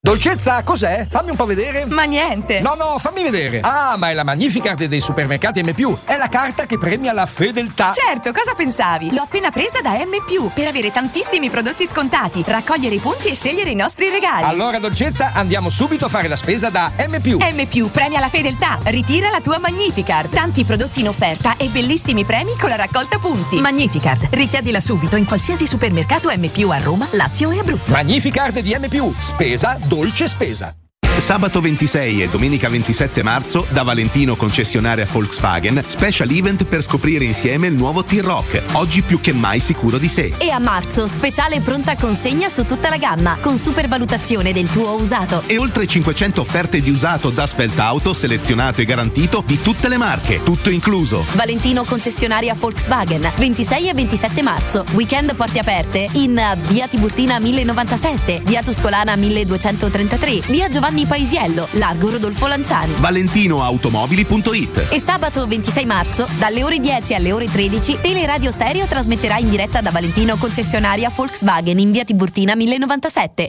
Dolcezza, 0.00 0.62
cos'è? 0.62 1.08
Fammi 1.10 1.30
un 1.30 1.36
po' 1.36 1.44
vedere. 1.44 1.84
Ma 1.86 2.04
niente. 2.04 2.60
No, 2.60 2.76
no, 2.78 2.98
fammi 2.98 3.24
vedere. 3.24 3.58
Ah, 3.62 3.96
ma 3.98 4.10
è 4.10 4.14
la 4.14 4.22
Magnificard 4.22 4.84
dei 4.84 5.00
supermercati 5.00 5.60
M+. 5.60 5.74
È 6.04 6.16
la 6.16 6.28
carta 6.28 6.66
che 6.66 6.78
premia 6.78 7.12
la 7.12 7.26
fedeltà. 7.26 7.90
Certo, 7.92 8.30
cosa 8.30 8.54
pensavi? 8.56 9.12
L'ho 9.12 9.22
appena 9.22 9.50
presa 9.50 9.80
da 9.80 9.94
M+, 9.94 10.52
per 10.54 10.68
avere 10.68 10.92
tantissimi 10.92 11.50
prodotti 11.50 11.84
scontati, 11.84 12.44
raccogliere 12.46 12.94
i 12.94 13.00
punti 13.00 13.26
e 13.26 13.34
scegliere 13.34 13.70
i 13.70 13.74
nostri 13.74 14.08
regali. 14.08 14.44
Allora, 14.44 14.78
Dolcezza, 14.78 15.32
andiamo 15.34 15.68
subito 15.68 16.04
a 16.04 16.08
fare 16.08 16.28
la 16.28 16.36
spesa 16.36 16.70
da 16.70 16.92
M+. 17.08 17.16
M+, 17.16 17.90
premia 17.90 18.20
la 18.20 18.28
fedeltà. 18.28 18.78
Ritira 18.84 19.30
la 19.30 19.40
tua 19.40 19.58
Magnificard. 19.58 20.30
Tanti 20.30 20.62
prodotti 20.62 21.00
in 21.00 21.08
offerta 21.08 21.56
e 21.56 21.70
bellissimi 21.70 22.24
premi 22.24 22.56
con 22.56 22.68
la 22.68 22.76
raccolta 22.76 23.18
punti. 23.18 23.60
Magnificard. 23.60 24.28
Richiedila 24.30 24.78
subito 24.78 25.16
in 25.16 25.24
qualsiasi 25.24 25.66
supermercato 25.66 26.30
M+, 26.30 26.48
a 26.70 26.78
Roma, 26.78 27.04
Lazio 27.10 27.50
e 27.50 27.58
Abruzzo. 27.58 27.90
Magnificard 27.90 28.60
di 28.60 28.76
M+. 28.78 29.12
Spesa, 29.18 29.76
dolce 29.88 30.28
spesa. 30.28 30.76
Sabato 31.18 31.60
26 31.60 32.22
e 32.22 32.28
domenica 32.28 32.68
27 32.68 33.22
marzo 33.22 33.66
da 33.70 33.82
Valentino 33.82 34.36
concessionaria 34.36 35.04
Volkswagen 35.04 35.82
special 35.86 36.30
event 36.30 36.64
per 36.64 36.80
scoprire 36.80 37.24
insieme 37.24 37.66
il 37.66 37.74
nuovo 37.74 38.04
T-Rock, 38.04 38.62
oggi 38.72 39.02
più 39.02 39.20
che 39.20 39.32
mai 39.32 39.58
sicuro 39.58 39.98
di 39.98 40.08
sé. 40.08 40.32
E 40.38 40.50
a 40.50 40.58
marzo, 40.58 41.06
speciale 41.08 41.60
pronta 41.60 41.96
consegna 41.96 42.48
su 42.48 42.64
tutta 42.64 42.88
la 42.88 42.96
gamma, 42.96 43.36
con 43.40 43.58
supervalutazione 43.58 44.52
del 44.52 44.70
tuo 44.70 44.94
usato. 44.94 45.42
E 45.46 45.58
oltre 45.58 45.86
500 45.86 46.40
offerte 46.40 46.80
di 46.80 46.88
usato 46.88 47.30
da 47.30 47.46
Spelt 47.46 47.78
Auto 47.78 48.12
selezionato 48.12 48.80
e 48.80 48.84
garantito 48.84 49.42
di 49.44 49.60
tutte 49.60 49.88
le 49.88 49.96
marche, 49.96 50.42
tutto 50.44 50.70
incluso. 50.70 51.26
Valentino 51.32 51.84
concessionaria 51.84 52.54
Volkswagen, 52.54 53.32
26 53.36 53.88
e 53.88 53.92
27 53.92 54.42
marzo. 54.42 54.84
Weekend 54.92 55.34
porte 55.34 55.58
aperte 55.58 56.08
in 56.12 56.40
via 56.68 56.86
Tiburtina 56.86 57.38
1097, 57.38 58.42
via 58.44 58.62
Tuscolana 58.62 59.16
1233, 59.16 60.42
via 60.46 60.68
Giovanni 60.68 61.06
Paisiello, 61.08 61.66
largo 61.72 62.10
Rodolfo 62.10 62.46
Lanciani. 62.46 62.92
ValentinoAutomobili.it 62.98 64.88
E 64.90 65.00
sabato 65.00 65.46
26 65.46 65.86
marzo, 65.86 66.28
dalle 66.38 66.62
ore 66.62 66.78
10 66.78 67.14
alle 67.14 67.32
ore 67.32 67.46
13, 67.46 67.98
Teleradio 68.00 68.52
Stereo 68.52 68.86
trasmetterà 68.86 69.38
in 69.38 69.48
diretta 69.48 69.80
da 69.80 69.90
Valentino 69.90 70.36
concessionaria 70.36 71.10
Volkswagen 71.10 71.78
in 71.78 71.90
via 71.90 72.04
Tiburtina 72.04 72.54
1097. 72.54 73.48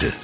Suite. 0.00 0.23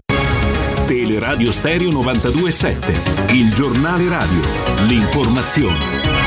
Teleradio 0.86 1.52
Stereo 1.52 1.90
92.7, 1.90 3.34
il 3.34 3.52
giornale 3.54 4.08
radio, 4.08 4.40
l'informazione. 4.86 6.19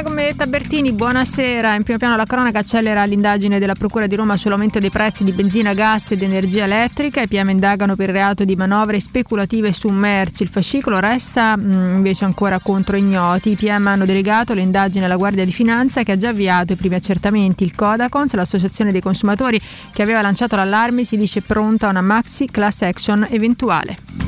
Benedetta 0.00 0.46
Bertini, 0.46 0.92
buonasera. 0.92 1.74
In 1.74 1.82
primo 1.82 1.98
piano 1.98 2.14
la 2.14 2.24
cronaca 2.24 2.60
accelera 2.60 3.02
l'indagine 3.04 3.58
della 3.58 3.74
Procura 3.74 4.06
di 4.06 4.14
Roma 4.14 4.36
sull'aumento 4.36 4.78
dei 4.78 4.90
prezzi 4.90 5.24
di 5.24 5.32
benzina, 5.32 5.74
gas 5.74 6.12
ed 6.12 6.22
energia 6.22 6.64
elettrica. 6.64 7.22
I 7.22 7.26
PM 7.26 7.50
indagano 7.50 7.96
per 7.96 8.10
il 8.10 8.14
reato 8.14 8.44
di 8.44 8.54
manovre 8.54 9.00
speculative 9.00 9.72
su 9.72 9.88
merci. 9.88 10.44
Il 10.44 10.50
fascicolo 10.50 11.00
resta 11.00 11.56
mh, 11.56 11.94
invece 11.96 12.24
ancora 12.26 12.60
contro 12.60 12.96
ignoti. 12.96 13.50
I 13.50 13.56
PM 13.56 13.86
hanno 13.88 14.04
delegato 14.04 14.54
l'indagine 14.54 15.06
alla 15.06 15.16
Guardia 15.16 15.44
di 15.44 15.52
Finanza 15.52 16.02
che 16.02 16.12
ha 16.12 16.16
già 16.16 16.28
avviato 16.28 16.74
i 16.74 16.76
primi 16.76 16.94
accertamenti. 16.94 17.64
Il 17.64 17.74
Codacons, 17.74 18.34
l'associazione 18.34 18.92
dei 18.92 19.00
consumatori 19.00 19.60
che 19.92 20.02
aveva 20.02 20.20
lanciato 20.20 20.54
l'allarme, 20.54 21.04
si 21.04 21.16
dice 21.16 21.40
pronta 21.40 21.86
a 21.86 21.90
una 21.90 22.02
maxi 22.02 22.46
class 22.50 22.82
action 22.82 23.26
eventuale. 23.30 24.27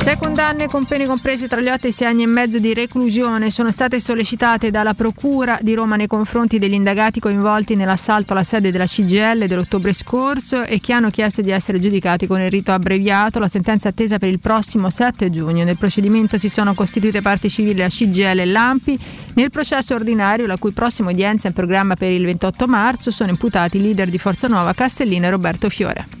Sei 0.00 0.16
condanne 0.16 0.66
con 0.66 0.86
pene 0.86 1.06
comprese 1.06 1.46
tra 1.46 1.60
gli 1.60 1.68
8 1.68 1.84
e 1.84 1.90
i 1.90 1.92
6 1.92 2.06
anni 2.06 2.22
e 2.22 2.26
mezzo 2.26 2.58
di 2.58 2.72
reclusione 2.72 3.50
sono 3.50 3.70
state 3.70 4.00
sollecitate 4.00 4.70
dalla 4.70 4.94
Procura 4.94 5.58
di 5.60 5.74
Roma 5.74 5.96
nei 5.96 6.06
confronti 6.06 6.58
degli 6.58 6.72
indagati 6.72 7.20
coinvolti 7.20 7.74
nell'assalto 7.76 8.32
alla 8.32 8.42
sede 8.42 8.70
della 8.70 8.86
CGL 8.86 9.46
dell'ottobre 9.46 9.92
scorso 9.92 10.62
e 10.62 10.80
che 10.80 10.94
hanno 10.94 11.10
chiesto 11.10 11.42
di 11.42 11.50
essere 11.50 11.78
giudicati 11.78 12.26
con 12.26 12.40
il 12.40 12.50
rito 12.50 12.72
abbreviato. 12.72 13.38
La 13.38 13.46
sentenza 13.46 13.88
attesa 13.88 14.18
per 14.18 14.30
il 14.30 14.40
prossimo 14.40 14.88
7 14.88 15.28
giugno. 15.28 15.64
Nel 15.64 15.76
procedimento 15.76 16.38
si 16.38 16.48
sono 16.48 16.72
costituite 16.72 17.20
parti 17.20 17.50
civili 17.50 17.78
la 17.78 17.88
CGL 17.88 18.38
e 18.38 18.46
l'AMPI. 18.46 18.98
Nel 19.34 19.50
processo 19.50 19.94
ordinario, 19.94 20.46
la 20.46 20.56
cui 20.56 20.72
prossima 20.72 21.10
udienza 21.10 21.44
è 21.44 21.48
in 21.48 21.54
programma 21.54 21.94
per 21.94 22.10
il 22.10 22.24
28 22.24 22.66
marzo, 22.66 23.10
sono 23.10 23.28
imputati 23.28 23.76
i 23.76 23.82
leader 23.82 24.08
di 24.08 24.18
Forza 24.18 24.48
Nuova 24.48 24.72
Castellino 24.72 25.26
e 25.26 25.30
Roberto 25.30 25.68
Fiore. 25.68 26.19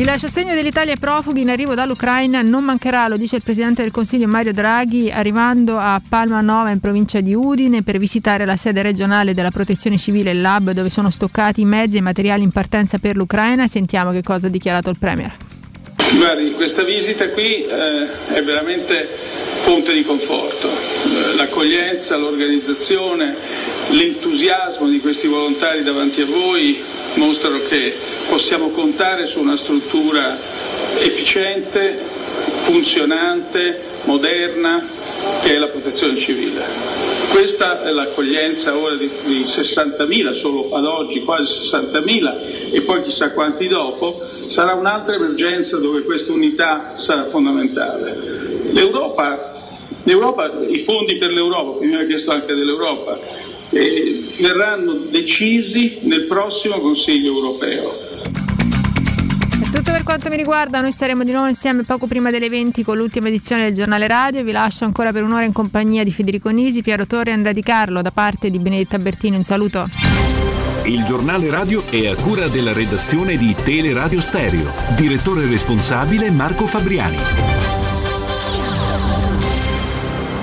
Il 0.00 0.10
sostegno 0.16 0.54
dell'Italia 0.54 0.94
ai 0.94 0.98
profughi 0.98 1.42
in 1.42 1.50
arrivo 1.50 1.74
dall'Ucraina 1.74 2.40
non 2.40 2.64
mancherà, 2.64 3.06
lo 3.06 3.18
dice 3.18 3.36
il 3.36 3.42
Presidente 3.42 3.82
del 3.82 3.90
Consiglio 3.90 4.26
Mario 4.26 4.54
Draghi, 4.54 5.10
arrivando 5.10 5.76
a 5.76 6.00
Palma 6.06 6.40
Nova 6.40 6.70
in 6.70 6.80
provincia 6.80 7.20
di 7.20 7.34
Udine 7.34 7.82
per 7.82 7.98
visitare 7.98 8.46
la 8.46 8.56
sede 8.56 8.80
regionale 8.80 9.34
della 9.34 9.50
Protezione 9.50 9.98
Civile, 9.98 10.30
il 10.30 10.40
Lab, 10.40 10.70
dove 10.70 10.88
sono 10.88 11.10
stoccati 11.10 11.60
i 11.60 11.66
mezzi 11.66 11.98
e 11.98 12.00
materiali 12.00 12.42
in 12.42 12.50
partenza 12.50 12.96
per 12.96 13.14
l'Ucraina. 13.14 13.66
Sentiamo 13.66 14.10
che 14.10 14.22
cosa 14.22 14.46
ha 14.46 14.50
dichiarato 14.50 14.88
il 14.88 14.96
Premier. 14.98 15.36
Guardi, 16.16 16.52
questa 16.52 16.82
visita 16.82 17.28
qui 17.28 17.66
eh, 17.66 18.08
è 18.32 18.42
veramente 18.42 19.06
fonte 19.60 19.92
di 19.92 20.02
conforto. 20.02 20.66
Eh, 20.66 21.36
L'accoglienza, 21.36 22.16
l'organizzazione, 22.16 23.34
l'entusiasmo 23.90 24.88
di 24.88 24.98
questi 24.98 25.26
volontari 25.26 25.82
davanti 25.82 26.22
a 26.22 26.26
voi 26.26 26.78
mostrano 27.14 27.58
che 27.68 27.94
possiamo 28.28 28.70
contare 28.70 29.26
su 29.26 29.40
una 29.40 29.56
struttura 29.56 30.36
efficiente, 30.98 31.98
funzionante, 32.62 33.80
moderna, 34.04 34.86
che 35.42 35.54
è 35.54 35.58
la 35.58 35.66
protezione 35.66 36.16
civile. 36.16 37.08
Questa 37.30 37.82
è 37.82 37.90
l'accoglienza 37.92 38.76
ora 38.76 38.96
di, 38.96 39.10
di 39.24 39.42
60.000, 39.42 40.32
solo 40.32 40.74
ad 40.74 40.84
oggi 40.84 41.22
quasi 41.22 41.60
60.000 41.62 42.72
e 42.72 42.82
poi 42.82 43.02
chissà 43.02 43.32
quanti 43.32 43.68
dopo, 43.68 44.20
sarà 44.46 44.72
un'altra 44.72 45.14
emergenza 45.14 45.78
dove 45.78 46.02
questa 46.02 46.32
unità 46.32 46.94
sarà 46.96 47.26
fondamentale. 47.26 48.16
L'Europa, 48.72 49.62
l'Europa 50.02 50.52
i 50.68 50.80
fondi 50.80 51.16
per 51.18 51.30
l'Europa, 51.30 51.78
prima 51.78 52.00
ha 52.00 52.06
chiesto 52.06 52.32
anche 52.32 52.54
dell'Europa, 52.54 53.18
eh, 53.70 54.34
verranno 54.40 54.94
decisi 55.10 55.98
nel 56.02 56.26
prossimo 56.26 56.78
Consiglio 56.78 57.32
europeo. 57.32 58.08
È 59.60 59.70
tutto 59.72 59.92
per 59.92 60.02
quanto 60.02 60.28
mi 60.28 60.36
riguarda, 60.36 60.80
noi 60.80 60.92
staremo 60.92 61.22
di 61.22 61.32
nuovo 61.32 61.46
insieme 61.46 61.84
poco 61.84 62.06
prima 62.06 62.30
delle 62.30 62.48
20 62.48 62.82
con 62.82 62.96
l'ultima 62.96 63.28
edizione 63.28 63.64
del 63.64 63.74
giornale 63.74 64.06
radio. 64.08 64.42
Vi 64.42 64.52
lascio 64.52 64.84
ancora 64.84 65.12
per 65.12 65.22
un'ora 65.22 65.44
in 65.44 65.52
compagnia 65.52 66.02
di 66.02 66.10
Federico 66.10 66.48
Nisi, 66.48 66.82
Piero 66.82 67.06
Torre 67.06 67.30
e 67.30 67.34
Andrea 67.34 67.52
Di 67.52 67.62
Carlo 67.62 68.02
da 68.02 68.10
parte 68.10 68.50
di 68.50 68.58
Benedetta 68.58 68.98
Bertino. 68.98 69.36
Un 69.36 69.44
saluto. 69.44 69.88
Il 70.84 71.04
giornale 71.04 71.50
radio 71.50 71.84
è 71.86 72.08
a 72.08 72.16
cura 72.16 72.48
della 72.48 72.72
redazione 72.72 73.36
di 73.36 73.54
Teleradio 73.62 74.20
Stereo. 74.20 74.72
Direttore 74.96 75.46
responsabile 75.46 76.30
Marco 76.30 76.66
Fabriani. 76.66 77.16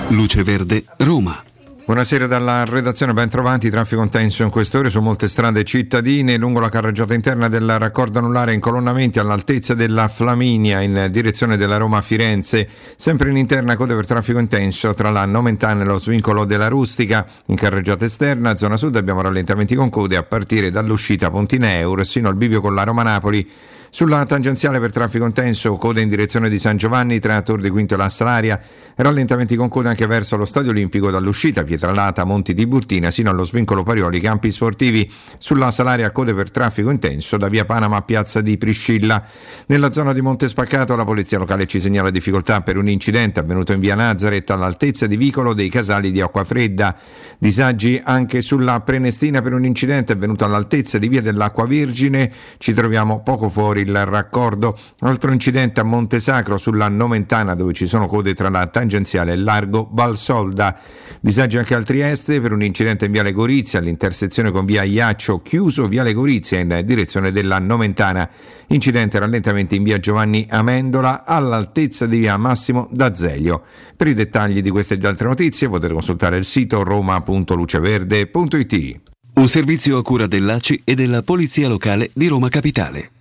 Luce 0.10 0.44
Verde, 0.44 0.86
Roma. 0.98 1.44
Buonasera 1.88 2.28
dalla 2.28 2.66
redazione, 2.66 3.14
ben 3.14 3.30
trovati. 3.30 3.70
Traffico 3.70 4.04
intenso 4.04 4.44
in 4.44 4.50
queste 4.50 4.78
ore 4.78 4.90
su 4.90 5.00
molte 5.00 5.30
strade 5.30 5.64
cittadine. 5.64 6.36
Lungo 6.36 6.60
la 6.60 6.68
carreggiata 6.68 7.14
interna 7.14 7.48
del 7.48 7.80
raccordo 7.80 8.20
anulare 8.20 8.54
incolonnamenti 8.54 9.20
all'altezza 9.20 9.74
della 9.74 10.10
Flaminia 10.10 10.82
in 10.82 11.08
direzione 11.10 11.56
della 11.56 11.78
Roma 11.78 12.02
Firenze. 12.02 12.68
Sempre 12.98 13.30
in 13.30 13.38
interna 13.38 13.78
code 13.78 13.96
per 13.96 14.06
traffico 14.06 14.38
intenso 14.38 14.94
tra 14.94 15.12
la 15.12 15.24
Nomentana 15.24 15.84
e 15.84 15.86
lo 15.86 15.98
svincolo 15.98 16.44
della 16.44 16.68
Rustica. 16.68 17.26
In 17.46 17.56
carreggiata 17.56 18.04
esterna, 18.04 18.58
zona 18.58 18.76
sud, 18.76 18.98
abbiamo 18.98 19.22
rallentamenti 19.22 19.74
con 19.74 19.90
code 19.90 20.18
a 20.18 20.24
partire 20.24 20.70
dall'uscita 20.70 21.30
Pontineur 21.30 22.06
sino 22.06 22.28
al 22.28 22.36
bivio 22.36 22.60
con 22.60 22.76
la 22.76 22.84
Roma 22.84 23.04
Napoli. 23.04 23.50
Sulla 23.90 24.26
tangenziale 24.26 24.80
per 24.80 24.92
traffico 24.92 25.26
intenso, 25.26 25.76
code 25.78 26.02
in 26.02 26.10
direzione 26.10 26.50
di 26.50 26.60
San 26.60 26.78
Giovanni 26.78 27.20
tra 27.20 27.42
Tor 27.42 27.62
di 27.62 27.70
Quinto 27.70 27.94
e 27.94 27.98
la 27.98 28.10
Salaria, 28.10 28.60
rallentamenti 28.96 29.56
con 29.56 29.70
code 29.70 29.88
anche 29.88 30.06
verso 30.06 30.36
lo 30.36 30.46
Stadio 30.46 30.72
Olimpico 30.72 31.10
dall'uscita 31.10 31.64
Pietralata, 31.64 32.26
Monti 32.26 32.54
Tiburtina 32.54 33.12
sino 33.12 33.30
allo 33.30 33.44
svincolo 33.44 33.84
Parioli, 33.84 34.20
campi 34.20 34.52
sportivi. 34.52 35.10
Sulla 35.38 35.72
Salaria 35.72 36.12
code 36.12 36.34
per 36.34 36.52
traffico 36.52 36.90
intenso 36.90 37.38
da 37.38 37.48
via 37.48 37.66
Panama 37.66 37.98
a 37.98 38.02
piazza 38.02 38.42
di 38.42 38.58
Priscilla. 38.58 39.24
Nella 39.68 39.92
zona 39.92 40.14
di 40.14 40.22
Monte 40.22 40.48
Spaccato 40.48 40.96
la 40.96 41.06
polizia 41.06 41.38
locale 41.38 41.66
ci 41.66 41.80
segnala 41.80 42.10
difficoltà 42.10 42.62
per 42.62 42.78
un 42.78 42.90
incidente 42.90 43.40
avvenuto 43.40 43.72
in 43.72 43.80
via 43.80 43.96
Nazareth 43.96 44.50
all'altezza 44.52 45.08
di 45.08 45.16
vicolo 45.16 45.54
dei 45.54 45.70
casali 45.70 46.12
di 46.12 46.22
Acquafredda. 46.22 46.96
Disagi 47.40 48.00
anche 48.04 48.42
sulla 48.42 48.82
Prenestina 48.82 49.42
per 49.42 49.54
un 49.54 49.66
incidente 49.66 50.12
avvenuto 50.12 50.44
all'altezza 50.44 50.98
di 50.98 51.08
via 51.08 51.22
dell'Acqua 51.22 51.66
Vergine. 51.66 52.32
Ci 52.58 52.74
troviamo 52.74 53.22
poco 53.22 53.50
fuori 53.50 53.77
il 53.82 54.06
raccordo. 54.06 54.78
Altro 55.00 55.32
incidente 55.32 55.80
a 55.80 55.84
Montesacro 55.84 56.58
sulla 56.58 56.88
Nomentana 56.88 57.56
dove 57.56 57.74
ci 57.74 57.88
sono 57.88 58.08
code 58.08 58.34
tra 58.34 58.50
la 58.50 58.68
tangenziale 58.68 59.34
e 59.34 59.38
largo 59.38 59.90
Valsolda. 59.92 60.78
Disagi 61.20 61.58
anche 61.58 61.76
al 61.76 61.84
Trieste 61.84 62.40
per 62.40 62.52
un 62.52 62.64
incidente 62.64 63.06
in 63.06 63.12
Viale 63.12 63.32
Gorizia 63.32 63.80
all'intersezione 63.80 64.52
con 64.52 64.66
via 64.66 64.84
Iaccio 64.84 65.40
chiuso 65.40 65.88
Viale 65.88 66.14
Gorizia 66.14 66.60
in 66.60 66.82
direzione 66.86 67.32
della 67.32 67.60
Nomentana. 67.60 68.30
Incidente 68.68 69.20
rallentamenti 69.20 69.76
in 69.76 69.84
via 69.84 70.00
Giovanni 70.00 70.46
Amendola 70.50 71.26
all'altezza 71.26 72.06
di 72.06 72.20
via 72.20 72.38
Massimo 72.38 72.88
D'Azeglio. 72.92 73.64
Per 73.96 74.08
i 74.08 74.14
dettagli 74.14 74.62
di 74.62 74.70
queste 74.70 74.96
ed 74.96 75.06
altre 75.06 75.28
notizie 75.28 75.70
potete 75.70 75.94
consultare 75.94 76.38
il 76.38 76.44
sito 76.44 76.84
roma.luceverde.it. 76.84 79.02
Un 79.36 79.48
servizio 79.48 79.98
a 79.98 80.02
cura 80.02 80.28
dell'ACI 80.28 80.82
e 80.84 80.96
della 80.96 81.22
Polizia 81.22 81.68
Locale 81.68 82.10
di 82.14 82.28
Roma 82.28 82.50
Capitale. 82.50 83.12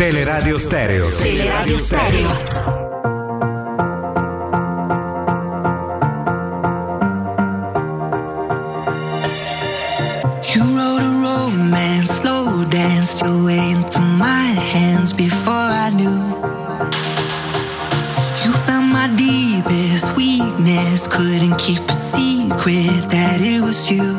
Teleradio 0.00 0.58
Stereo. 0.58 1.10
Teleradio 1.10 1.76
Stereo. 1.76 2.30
You 10.54 10.62
wrote 10.74 11.02
a 11.02 11.12
romance, 11.20 12.12
slow 12.12 12.64
danced 12.70 13.22
your 13.22 13.44
way 13.44 13.72
into 13.72 14.00
my 14.00 14.54
hands 14.72 15.12
before 15.12 15.52
I 15.52 15.90
knew. 15.90 16.22
You 18.42 18.52
found 18.64 18.90
my 18.90 19.14
deepest 19.16 20.16
weakness, 20.16 21.08
couldn't 21.08 21.58
keep 21.58 21.86
a 21.86 21.92
secret 21.92 23.10
that 23.10 23.42
it 23.42 23.60
was 23.60 23.90
you. 23.90 24.16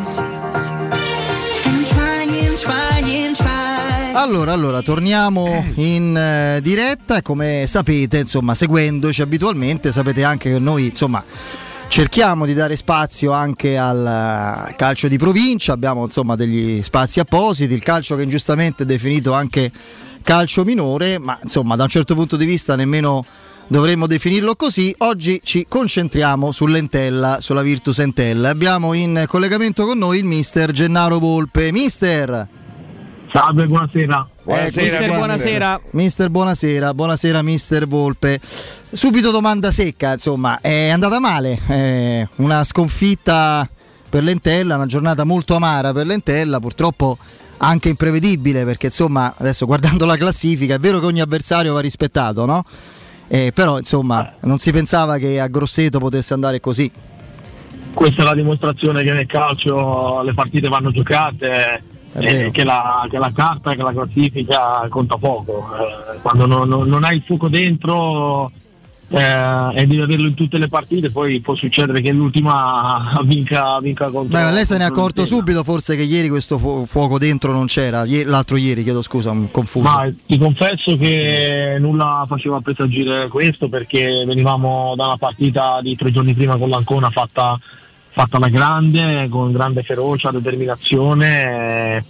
And 1.65 1.87
trying, 1.87 2.55
trying, 2.55 3.33
trying 3.33 3.50
Allora, 4.13 4.51
allora, 4.51 4.81
torniamo 4.81 5.65
in 5.75 6.15
eh, 6.15 6.59
diretta 6.61 7.21
come 7.21 7.63
sapete, 7.65 8.19
insomma, 8.19 8.53
seguendoci 8.53 9.21
abitualmente, 9.21 9.91
sapete 9.91 10.25
anche 10.25 10.51
che 10.51 10.59
noi, 10.59 10.87
insomma, 10.87 11.23
cerchiamo 11.87 12.45
di 12.45 12.53
dare 12.53 12.75
spazio 12.75 13.31
anche 13.31 13.77
al 13.77 14.67
eh, 14.69 14.75
calcio 14.75 15.07
di 15.07 15.17
provincia, 15.17 15.71
abbiamo 15.71 16.03
insomma 16.03 16.35
degli 16.35 16.83
spazi 16.83 17.21
appositi, 17.21 17.73
il 17.73 17.81
calcio 17.81 18.17
che 18.17 18.23
ingiustamente 18.23 18.83
è 18.83 18.85
definito 18.85 19.31
anche 19.31 19.71
calcio 20.23 20.65
minore, 20.65 21.17
ma 21.17 21.39
insomma, 21.41 21.77
da 21.77 21.83
un 21.83 21.89
certo 21.89 22.13
punto 22.13 22.35
di 22.35 22.45
vista 22.45 22.75
nemmeno 22.75 23.25
dovremmo 23.67 24.07
definirlo 24.07 24.55
così. 24.55 24.93
Oggi 24.99 25.39
ci 25.41 25.65
concentriamo 25.67 26.51
sull'Entella, 26.51 27.37
sulla 27.39 27.61
Virtus 27.61 27.99
Entella. 27.99 28.49
Abbiamo 28.49 28.93
in 28.93 29.23
collegamento 29.27 29.85
con 29.85 29.97
noi 29.97 30.19
il 30.19 30.25
mister 30.25 30.71
Gennaro 30.71 31.17
Volpe. 31.17 31.71
Mister! 31.71 32.59
Salve, 33.31 33.65
buonasera. 33.65 34.27
Buonasera, 34.43 34.81
mister, 34.83 35.15
buonasera. 35.15 35.81
Mister, 35.91 36.29
buonasera. 36.29 36.93
Buonasera, 36.93 37.41
mister 37.41 37.87
Volpe. 37.87 38.41
Subito 38.43 39.31
domanda 39.31 39.71
secca, 39.71 40.11
insomma, 40.13 40.59
è 40.59 40.89
andata 40.89 41.17
male. 41.19 41.57
È 41.65 42.27
una 42.37 42.65
sconfitta 42.65 43.65
per 44.09 44.23
l'Entella, 44.23 44.75
una 44.75 44.85
giornata 44.85 45.23
molto 45.23 45.55
amara 45.55 45.93
per 45.93 46.07
l'Entella, 46.07 46.59
purtroppo 46.59 47.17
anche 47.63 47.87
imprevedibile 47.87 48.65
perché 48.65 48.87
insomma, 48.87 49.33
adesso 49.37 49.65
guardando 49.65 50.03
la 50.05 50.17
classifica, 50.17 50.75
è 50.75 50.79
vero 50.79 50.99
che 50.99 51.05
ogni 51.05 51.21
avversario 51.21 51.73
va 51.73 51.79
rispettato, 51.79 52.45
no? 52.45 52.65
Eh, 53.29 53.53
però 53.53 53.77
insomma, 53.77 54.33
non 54.41 54.57
si 54.57 54.73
pensava 54.73 55.17
che 55.17 55.39
a 55.39 55.47
Grosseto 55.47 55.99
potesse 55.99 56.33
andare 56.33 56.59
così. 56.59 56.91
Questa 57.93 58.23
è 58.23 58.25
la 58.25 58.35
dimostrazione 58.35 59.03
che 59.03 59.13
nel 59.13 59.25
calcio 59.25 60.21
le 60.21 60.33
partite 60.33 60.67
vanno 60.67 60.91
giocate 60.91 61.83
eh, 62.13 62.51
che, 62.51 62.63
la, 62.63 63.07
che, 63.09 63.17
la, 63.17 63.31
carta, 63.33 63.73
che 63.73 63.83
la 63.83 63.93
classifica 63.93 64.85
conta 64.89 65.17
poco. 65.17 65.69
Eh, 65.75 66.19
quando 66.21 66.45
non, 66.45 66.67
non, 66.67 66.87
non, 66.87 67.03
hai 67.03 67.17
il 67.17 67.23
fuoco 67.25 67.47
dentro 67.47 68.51
eh, 69.11 69.81
e 69.81 69.85
devi 69.87 70.01
averlo 70.01 70.27
in 70.27 70.33
tutte 70.33 70.57
le 70.57 70.67
partite, 70.67 71.09
poi 71.11 71.39
può 71.41 71.55
succedere 71.55 72.01
che 72.01 72.11
l'ultima 72.11 73.19
vinca, 73.23 73.79
vinca 73.79 74.09
contro. 74.09 74.37
Beh, 74.37 74.51
lei 74.51 74.65
se 74.65 74.77
ne 74.77 74.83
è 74.83 74.87
accorto 74.87 75.25
subito 75.25 75.63
forse 75.63 75.95
che 75.95 76.03
ieri 76.03 76.29
questo 76.29 76.57
fu- 76.57 76.85
fuoco 76.85 77.17
dentro 77.17 77.51
non 77.51 77.65
c'era, 77.65 78.03
l'altro 78.25 78.57
ieri, 78.57 78.83
chiedo 78.83 79.01
scusa, 79.01 79.35
confuso. 79.51 79.87
Ma 79.87 80.09
ti 80.25 80.37
confesso 80.37 80.97
che 80.97 81.77
nulla 81.79 82.25
faceva 82.27 82.59
presagire 82.61 83.27
questo 83.27 83.69
perché 83.69 84.23
venivamo 84.25 84.93
da 84.95 85.07
una 85.07 85.17
partita 85.17 85.79
di 85.81 85.95
tre 85.95 86.11
giorni 86.11 86.33
prima 86.33 86.57
con 86.57 86.69
l'Ancona 86.69 87.09
fatta 87.09 87.59
fatta 88.11 88.37
alla 88.37 88.49
grande, 88.49 89.27
con 89.29 89.51
grande 89.51 89.83
ferocia, 89.83 90.31
determinazione. 90.31 92.03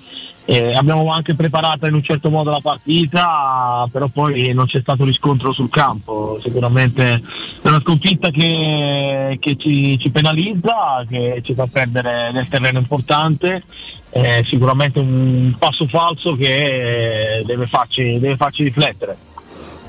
Eh, 0.44 0.74
abbiamo 0.74 1.10
anche 1.12 1.36
preparato 1.36 1.86
in 1.86 1.94
un 1.94 2.04
certo 2.04 2.30
modo 2.30 2.50
la 2.50 2.60
partita, 2.62 3.88
però 3.92 4.08
poi 4.08 4.52
non 4.54 4.66
c'è 4.66 4.82
stato 4.82 5.06
riscontro 5.06 5.54
sul 5.54 5.70
campo. 5.70 6.40
Sicuramente 6.42 7.22
è 7.62 7.68
una 7.68 7.80
sconfitta 7.80 8.32
che, 8.32 9.38
che 9.40 9.56
ci, 9.58 9.98
ci, 10.00 10.10
penalizza, 10.10 11.06
che 11.08 11.42
ci 11.44 11.54
fa 11.54 11.68
perdere 11.68 12.32
nel 12.32 12.48
terreno 12.48 12.80
importante. 12.80 13.64
Eh, 14.10 14.44
sicuramente 14.46 15.00
un 15.00 15.56
passo 15.58 15.88
falso 15.88 16.36
che 16.36 17.44
deve 17.46 17.66
farci, 17.68 18.20
deve 18.20 18.36
farci 18.36 18.64
riflettere. 18.64 19.16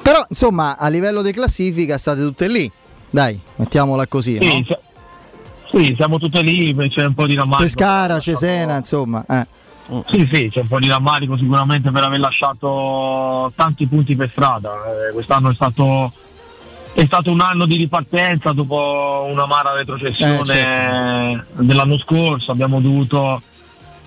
Però 0.03 0.25
insomma 0.29 0.77
a 0.77 0.89
livello 0.89 1.23
di 1.23 1.33
classifica 1.33 1.97
state 1.97 2.21
tutte 2.21 2.47
lì, 2.47 2.71
dai, 3.11 3.41
mettiamola 3.57 4.07
così. 4.07 4.39
Sì, 4.41 4.67
no? 4.69 4.79
Sì, 5.73 5.95
siamo 5.97 6.19
tutte 6.19 6.43
lì, 6.43 6.75
c'è 6.91 7.07
un 7.07 7.15
po' 7.15 7.27
di 7.27 7.35
rammarico. 7.35 7.63
Pescara, 7.63 8.21
Cesena, 8.21 8.77
insomma. 8.77 9.25
Eh. 9.27 9.47
Sì, 10.11 10.29
sì, 10.31 10.51
c'è 10.53 10.61
un 10.61 10.69
po' 10.69 10.79
di 10.79 10.89
rammarico 10.89 11.37
sicuramente 11.39 11.91
per 11.91 12.03
aver 12.03 12.21
lasciato 12.21 13.51
tanti 13.57 13.87
punti 13.87 14.15
per 14.15 14.29
strada. 14.31 14.71
Eh, 15.09 15.13
quest'anno 15.15 15.49
è 15.49 15.55
stato, 15.55 16.13
è 16.93 17.07
stato, 17.07 17.31
un 17.31 17.41
anno 17.41 17.65
di 17.65 17.77
ripartenza 17.77 18.53
dopo 18.53 19.27
una 19.31 19.47
mara 19.47 19.73
retrocessione 19.73 20.41
eh, 20.41 20.45
certo. 20.45 21.63
dell'anno 21.63 21.99
scorso. 21.99 22.53
Abbiamo 22.53 22.79
dovuto, 22.79 23.41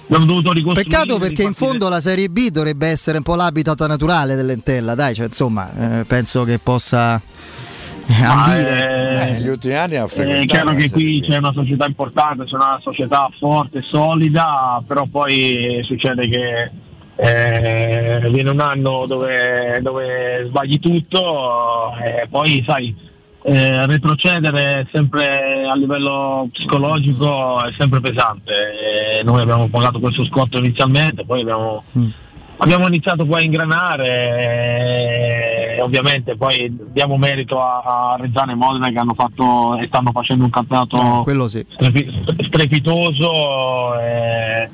abbiamo 0.05 0.25
dovuto 0.25 0.51
ricostruire. 0.51 0.87
Peccato 0.87 1.17
perché 1.17 1.41
in 1.41 1.53
fondo 1.53 1.89
la 1.89 1.99
Serie 1.99 2.29
B 2.29 2.49
dovrebbe 2.49 2.89
essere 2.89 3.17
un 3.17 3.23
po' 3.23 3.33
l'habitat 3.33 3.87
naturale 3.87 4.35
dell'Entella, 4.35 4.93
dai, 4.93 5.15
cioè, 5.15 5.25
insomma, 5.25 5.99
eh, 5.99 6.05
penso 6.05 6.43
che 6.43 6.59
possa 6.59 7.19
ambire. 8.07 9.27
Eh, 9.27 9.31
negli 9.31 9.47
ultimi 9.47 9.73
anni 9.73 9.95
ha 9.95 10.07
frequentato. 10.07 10.43
È 10.43 10.45
chiaro 10.45 10.75
che 10.75 10.89
qui 10.89 11.21
c'è 11.21 11.37
una 11.37 11.53
società 11.53 11.85
importante, 11.85 12.45
c'è 12.45 12.55
una 12.55 12.79
società 12.81 13.29
forte, 13.37 13.81
solida, 13.81 14.81
però 14.85 15.05
poi 15.05 15.81
succede 15.83 16.27
che 16.27 16.71
eh, 17.17 18.29
viene 18.29 18.49
un 18.49 18.59
anno 18.59 19.05
dove, 19.07 19.79
dove 19.81 20.45
sbagli 20.47 20.79
tutto 20.79 21.93
e 22.03 22.27
poi 22.29 22.63
sai. 22.65 23.13
Eh, 23.47 23.85
retrocedere 23.85 24.87
sempre 24.91 25.67
a 25.69 25.75
livello 25.75 26.47
psicologico 26.51 27.63
è 27.63 27.71
sempre 27.77 28.01
pesante. 28.01 29.19
Eh, 29.19 29.23
noi 29.23 29.41
abbiamo 29.41 29.67
pagato 29.67 29.99
questo 29.99 30.25
scotto 30.25 30.57
inizialmente, 30.57 31.23
poi 31.25 31.41
abbiamo 31.41 31.83
mm 31.95 32.09
abbiamo 32.57 32.87
iniziato 32.87 33.25
poi 33.25 33.41
a 33.41 33.45
ingranare 33.45 34.05
e 35.75 35.81
ovviamente 35.81 36.35
poi 36.35 36.75
diamo 36.91 37.17
merito 37.17 37.61
a, 37.61 38.13
a 38.13 38.15
Reggiano 38.19 38.51
e 38.51 38.55
Modena 38.55 38.89
che 38.89 38.97
hanno 38.97 39.13
fatto 39.13 39.77
e 39.77 39.87
stanno 39.87 40.11
facendo 40.11 40.43
un 40.45 40.49
campionato 40.49 40.97
no, 40.97 41.23
sì. 41.47 41.65
strepitoso 42.45 43.99
eh, 43.99 44.69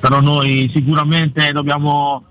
però 0.00 0.20
noi 0.20 0.70
sicuramente 0.72 1.52
dobbiamo 1.52 2.24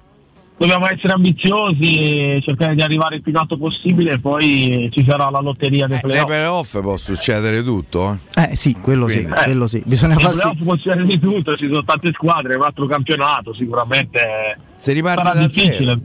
dobbiamo 0.58 0.88
essere 0.90 1.14
ambiziosi, 1.14 2.40
cercare 2.42 2.76
di 2.76 2.82
arrivare 2.82 3.16
il 3.16 3.22
più 3.22 3.32
in 3.32 3.38
alto 3.38 3.58
possibile 3.58 4.14
e 4.14 4.20
poi 4.20 4.90
ci 4.92 5.04
sarà 5.08 5.30
la 5.30 5.40
lotteria 5.40 5.88
dei 5.88 5.98
eh, 5.98 6.02
playoff. 6.02 6.28
Nei 6.28 6.38
playoff 6.38 6.82
può 6.82 6.98
succedere 6.98 7.64
tutto? 7.64 8.20
Eh, 8.36 8.52
eh 8.52 8.56
sì, 8.56 8.76
quello 8.82 9.06
Quindi. 9.06 9.28
sì, 9.28 9.44
quello 9.44 9.68
sì. 9.68 9.84
Bisogna 9.86 10.16
Nei 10.16 10.24
farsi... 10.24 10.40
playoff 10.40 10.64
può 10.64 10.76
succedere 10.76 11.06
di 11.06 11.20
tutto, 11.20 11.56
ci 11.56 11.68
sono 11.68 11.84
tante 11.84 12.12
squadre, 12.14 12.56
un 12.56 12.64
altro 12.64 12.86
campionato 12.86 13.54
sicuramente 13.54 14.58
si 14.74 14.92
riparte 14.94 15.24
sarà 15.24 15.34
da 15.34 15.48
difficile. 15.48 15.86
Zero. 15.86 16.00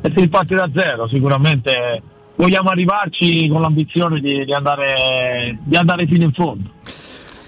E 0.00 0.10
si 0.10 0.20
riparte 0.20 0.54
da 0.54 0.70
zero, 0.74 1.08
sicuramente 1.08 2.02
vogliamo 2.36 2.70
arrivarci 2.70 3.48
con 3.48 3.60
l'ambizione 3.60 4.20
di, 4.20 4.44
di, 4.44 4.52
andare, 4.52 5.58
di 5.62 5.76
andare 5.76 6.06
fino 6.06 6.24
in 6.24 6.32
fondo. 6.32 6.70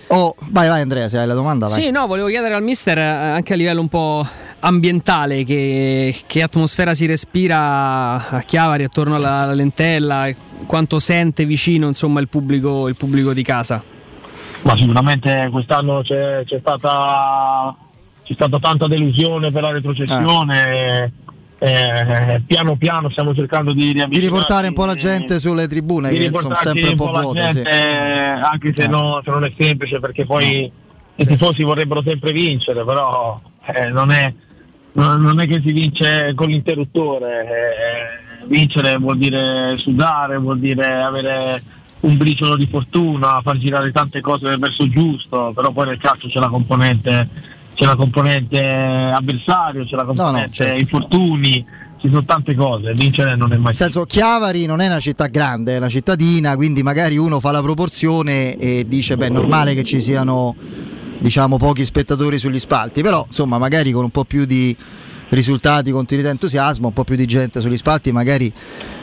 Oh, 0.08 0.34
vai, 0.50 0.68
vai 0.68 0.80
Andrea, 0.80 1.08
se 1.08 1.18
hai 1.18 1.26
la 1.26 1.34
domanda. 1.34 1.66
Vai. 1.66 1.82
Sì, 1.82 1.90
no, 1.90 2.06
volevo 2.06 2.28
chiedere 2.28 2.54
al 2.54 2.62
mister 2.62 2.96
eh, 2.96 3.02
anche 3.02 3.54
a 3.54 3.56
livello 3.56 3.80
un 3.80 3.88
po' 3.88 4.24
ambientale 4.66 5.44
che, 5.44 6.14
che, 6.26 6.42
atmosfera 6.42 6.92
si 6.92 7.06
respira 7.06 8.28
a 8.28 8.42
Chiavari 8.42 8.84
attorno 8.84 9.14
alla, 9.14 9.42
alla 9.42 9.54
lentella, 9.54 10.28
quanto 10.66 10.98
sente 10.98 11.44
vicino 11.44 11.86
insomma, 11.86 12.20
il, 12.20 12.28
pubblico, 12.28 12.88
il 12.88 12.96
pubblico 12.96 13.32
di 13.32 13.42
casa? 13.42 13.82
Ma 14.62 14.76
sicuramente 14.76 15.48
quest'anno 15.52 16.02
c'è, 16.02 16.42
c'è, 16.44 16.58
stata, 16.58 17.74
c'è 18.24 18.34
stata 18.34 18.58
tanta 18.58 18.88
delusione 18.88 19.50
per 19.50 19.62
la 19.62 19.70
retrocessione. 19.70 21.04
Eh. 21.04 21.10
Eh, 21.58 22.42
piano 22.46 22.76
piano 22.76 23.08
stiamo 23.08 23.34
cercando 23.34 23.72
di, 23.72 23.94
di 23.94 24.18
riportare 24.18 24.66
un 24.66 24.74
po' 24.74 24.84
la 24.84 24.94
gente 24.94 25.38
sulle 25.38 25.66
tribune 25.66 26.10
che 26.10 26.30
sono 26.34 26.54
sempre 26.54 26.88
un 26.90 26.96
po' 26.96 27.06
vuote 27.06 27.40
gente, 27.40 27.62
sì. 27.64 28.42
anche 28.42 28.72
se, 28.74 28.82
eh. 28.82 28.88
no, 28.88 29.22
se, 29.24 29.30
non 29.30 29.42
è 29.42 29.52
semplice 29.58 29.98
perché 29.98 30.26
poi 30.26 30.70
no. 30.70 30.70
i 31.14 31.26
tifosi 31.26 31.62
vorrebbero 31.62 32.02
sempre 32.04 32.32
vincere 32.32 32.84
però 32.84 33.40
eh, 33.72 33.88
non, 33.88 34.10
è, 34.10 34.30
non, 34.96 35.40
è, 35.40 35.46
che 35.46 35.60
si 35.60 35.72
vince 35.72 36.32
con 36.34 36.48
l'interruttore 36.48 37.42
eh, 37.42 38.46
vincere 38.46 38.96
vuol 38.98 39.18
dire 39.18 39.76
sudare 39.76 40.38
vuol 40.38 40.58
dire 40.58 41.02
avere 41.02 41.62
un 42.00 42.16
briciolo 42.16 42.56
di 42.56 42.66
fortuna 42.66 43.40
far 43.42 43.58
girare 43.58 43.90
tante 43.90 44.20
cose 44.20 44.46
nel 44.46 44.58
verso 44.58 44.88
giusto 44.88 45.52
però 45.54 45.70
poi 45.72 45.86
nel 45.88 45.98
calcio 45.98 46.28
c'è 46.28 46.38
la 46.38 46.48
componente 46.48 47.54
c'è 47.76 47.84
la 47.84 47.94
componente 47.94 48.58
avversario, 48.58 49.84
c'è 49.84 49.96
la 49.96 50.04
componente 50.04 50.38
no, 50.38 50.46
no, 50.46 50.50
certo. 50.50 50.78
infortuni, 50.78 51.64
ci 52.00 52.08
sono 52.08 52.24
tante 52.24 52.54
cose, 52.54 52.92
vincere 52.92 53.36
non 53.36 53.52
è 53.52 53.56
mai 53.56 53.66
Nel 53.66 53.74
senso, 53.74 54.04
Chiavari 54.04 54.64
non 54.64 54.80
è 54.80 54.86
una 54.86 54.98
città 54.98 55.26
grande, 55.26 55.74
è 55.74 55.76
una 55.76 55.90
cittadina, 55.90 56.56
quindi 56.56 56.82
magari 56.82 57.18
uno 57.18 57.38
fa 57.38 57.50
la 57.50 57.60
proporzione 57.60 58.56
e 58.56 58.86
dice, 58.88 59.18
beh, 59.18 59.26
è 59.26 59.30
normale 59.30 59.74
che 59.74 59.84
ci 59.84 60.00
siano 60.00 60.56
diciamo 61.18 61.56
pochi 61.56 61.84
spettatori 61.84 62.38
sugli 62.38 62.58
spalti, 62.58 63.02
però 63.02 63.24
insomma 63.26 63.58
magari 63.58 63.92
con 63.92 64.04
un 64.04 64.10
po' 64.10 64.24
più 64.24 64.44
di 64.44 64.76
risultati, 65.28 65.90
continuità 65.90 66.28
e 66.28 66.32
entusiasmo, 66.32 66.88
un 66.88 66.92
po' 66.92 67.04
più 67.04 67.16
di 67.16 67.26
gente 67.26 67.60
sugli 67.60 67.76
spalti, 67.76 68.12
magari 68.12 68.52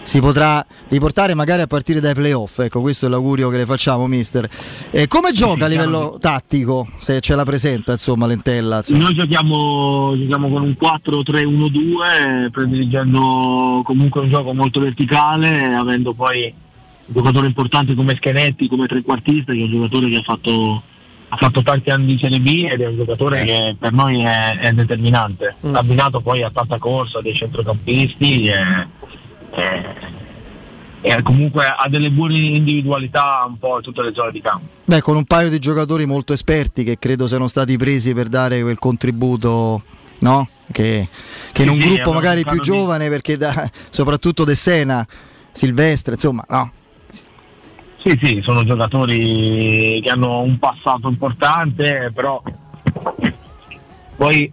si 0.03 0.19
potrà 0.19 0.65
riportare 0.89 1.33
magari 1.33 1.61
a 1.61 1.67
partire 1.67 1.99
dai 1.99 2.13
playoff. 2.13 2.59
Ecco, 2.59 2.81
questo 2.81 3.07
è 3.07 3.09
l'augurio 3.09 3.49
che 3.49 3.57
le 3.57 3.65
facciamo, 3.65 4.07
mister. 4.07 4.47
Eh, 4.91 5.07
come 5.07 5.31
gioca 5.31 5.65
a 5.65 5.67
livello 5.67 6.17
tattico, 6.19 6.87
se 6.99 7.19
ce 7.19 7.35
la 7.35 7.43
presenta, 7.43 7.93
insomma, 7.93 8.27
Lentella? 8.27 8.77
Insomma. 8.77 9.03
Noi 9.03 9.15
giochiamo, 9.15 10.13
giochiamo 10.17 10.49
con 10.49 10.61
un 10.61 10.75
4-3-1-2, 10.79 12.51
prediligendo 12.51 13.81
comunque 13.83 14.21
un 14.21 14.29
gioco 14.29 14.53
molto 14.53 14.79
verticale, 14.79 15.73
avendo 15.73 16.13
poi 16.13 16.53
un 17.05 17.13
giocatore 17.13 17.47
importante 17.47 17.95
come 17.95 18.15
Schenetti, 18.15 18.67
come 18.67 18.87
trequartista, 18.87 19.51
che 19.51 19.59
è 19.59 19.63
un 19.63 19.71
giocatore 19.71 20.09
che 20.09 20.17
ha 20.17 20.23
fatto 20.23 20.81
ha 21.33 21.37
fatto 21.37 21.63
tanti 21.63 21.89
anni 21.89 22.05
di 22.13 22.19
Serie 22.19 22.39
B 22.39 22.67
ed 22.71 22.79
è 22.79 22.87
un 22.87 22.95
giocatore 22.95 23.43
che 23.43 23.75
per 23.79 23.91
noi 23.91 24.21
è, 24.21 24.59
è 24.59 24.71
determinante. 24.71 25.55
Abbinato 25.71 26.21
poi 26.21 26.43
a 26.43 26.51
tanta 26.51 26.77
corsa 26.77 27.21
dei 27.21 27.33
centrocampisti 27.33 28.43
e, 28.45 28.87
e- 29.55 30.11
e 31.05 31.21
comunque 31.21 31.65
ha 31.65 31.89
delle 31.89 32.11
buone 32.11 32.37
individualità 32.37 33.43
un 33.47 33.57
po' 33.57 33.77
in 33.77 33.81
tutte 33.81 34.03
le 34.03 34.13
zone 34.13 34.31
di 34.31 34.41
campo. 34.41 34.67
Beh, 34.85 35.01
con 35.01 35.15
un 35.17 35.25
paio 35.25 35.49
di 35.49 35.59
giocatori 35.59 36.05
molto 36.05 36.33
esperti 36.33 36.83
che 36.83 36.97
credo 36.99 37.27
siano 37.27 37.47
stati 37.47 37.75
presi 37.77 38.13
per 38.13 38.27
dare 38.27 38.61
quel 38.61 38.77
contributo, 38.77 39.81
no? 40.19 40.47
Che, 40.71 41.07
che 41.51 41.63
in 41.63 41.69
un 41.69 41.81
sì, 41.81 41.87
gruppo 41.87 42.13
magari 42.13 42.45
più 42.45 42.59
giovane, 42.61 43.09
perché 43.09 43.37
da- 43.37 43.69
soprattutto 43.89 44.43
De 44.45 44.55
Sena, 44.55 45.05
Silvestre, 45.51 46.13
insomma, 46.13 46.45
no. 46.47 46.71
Sì, 48.03 48.19
sì, 48.21 48.41
sono 48.43 48.65
giocatori 48.65 50.01
che 50.03 50.09
hanno 50.09 50.41
un 50.41 50.59
passato 50.59 51.07
importante, 51.07 52.11
però 52.13 52.41
poi 54.17 54.51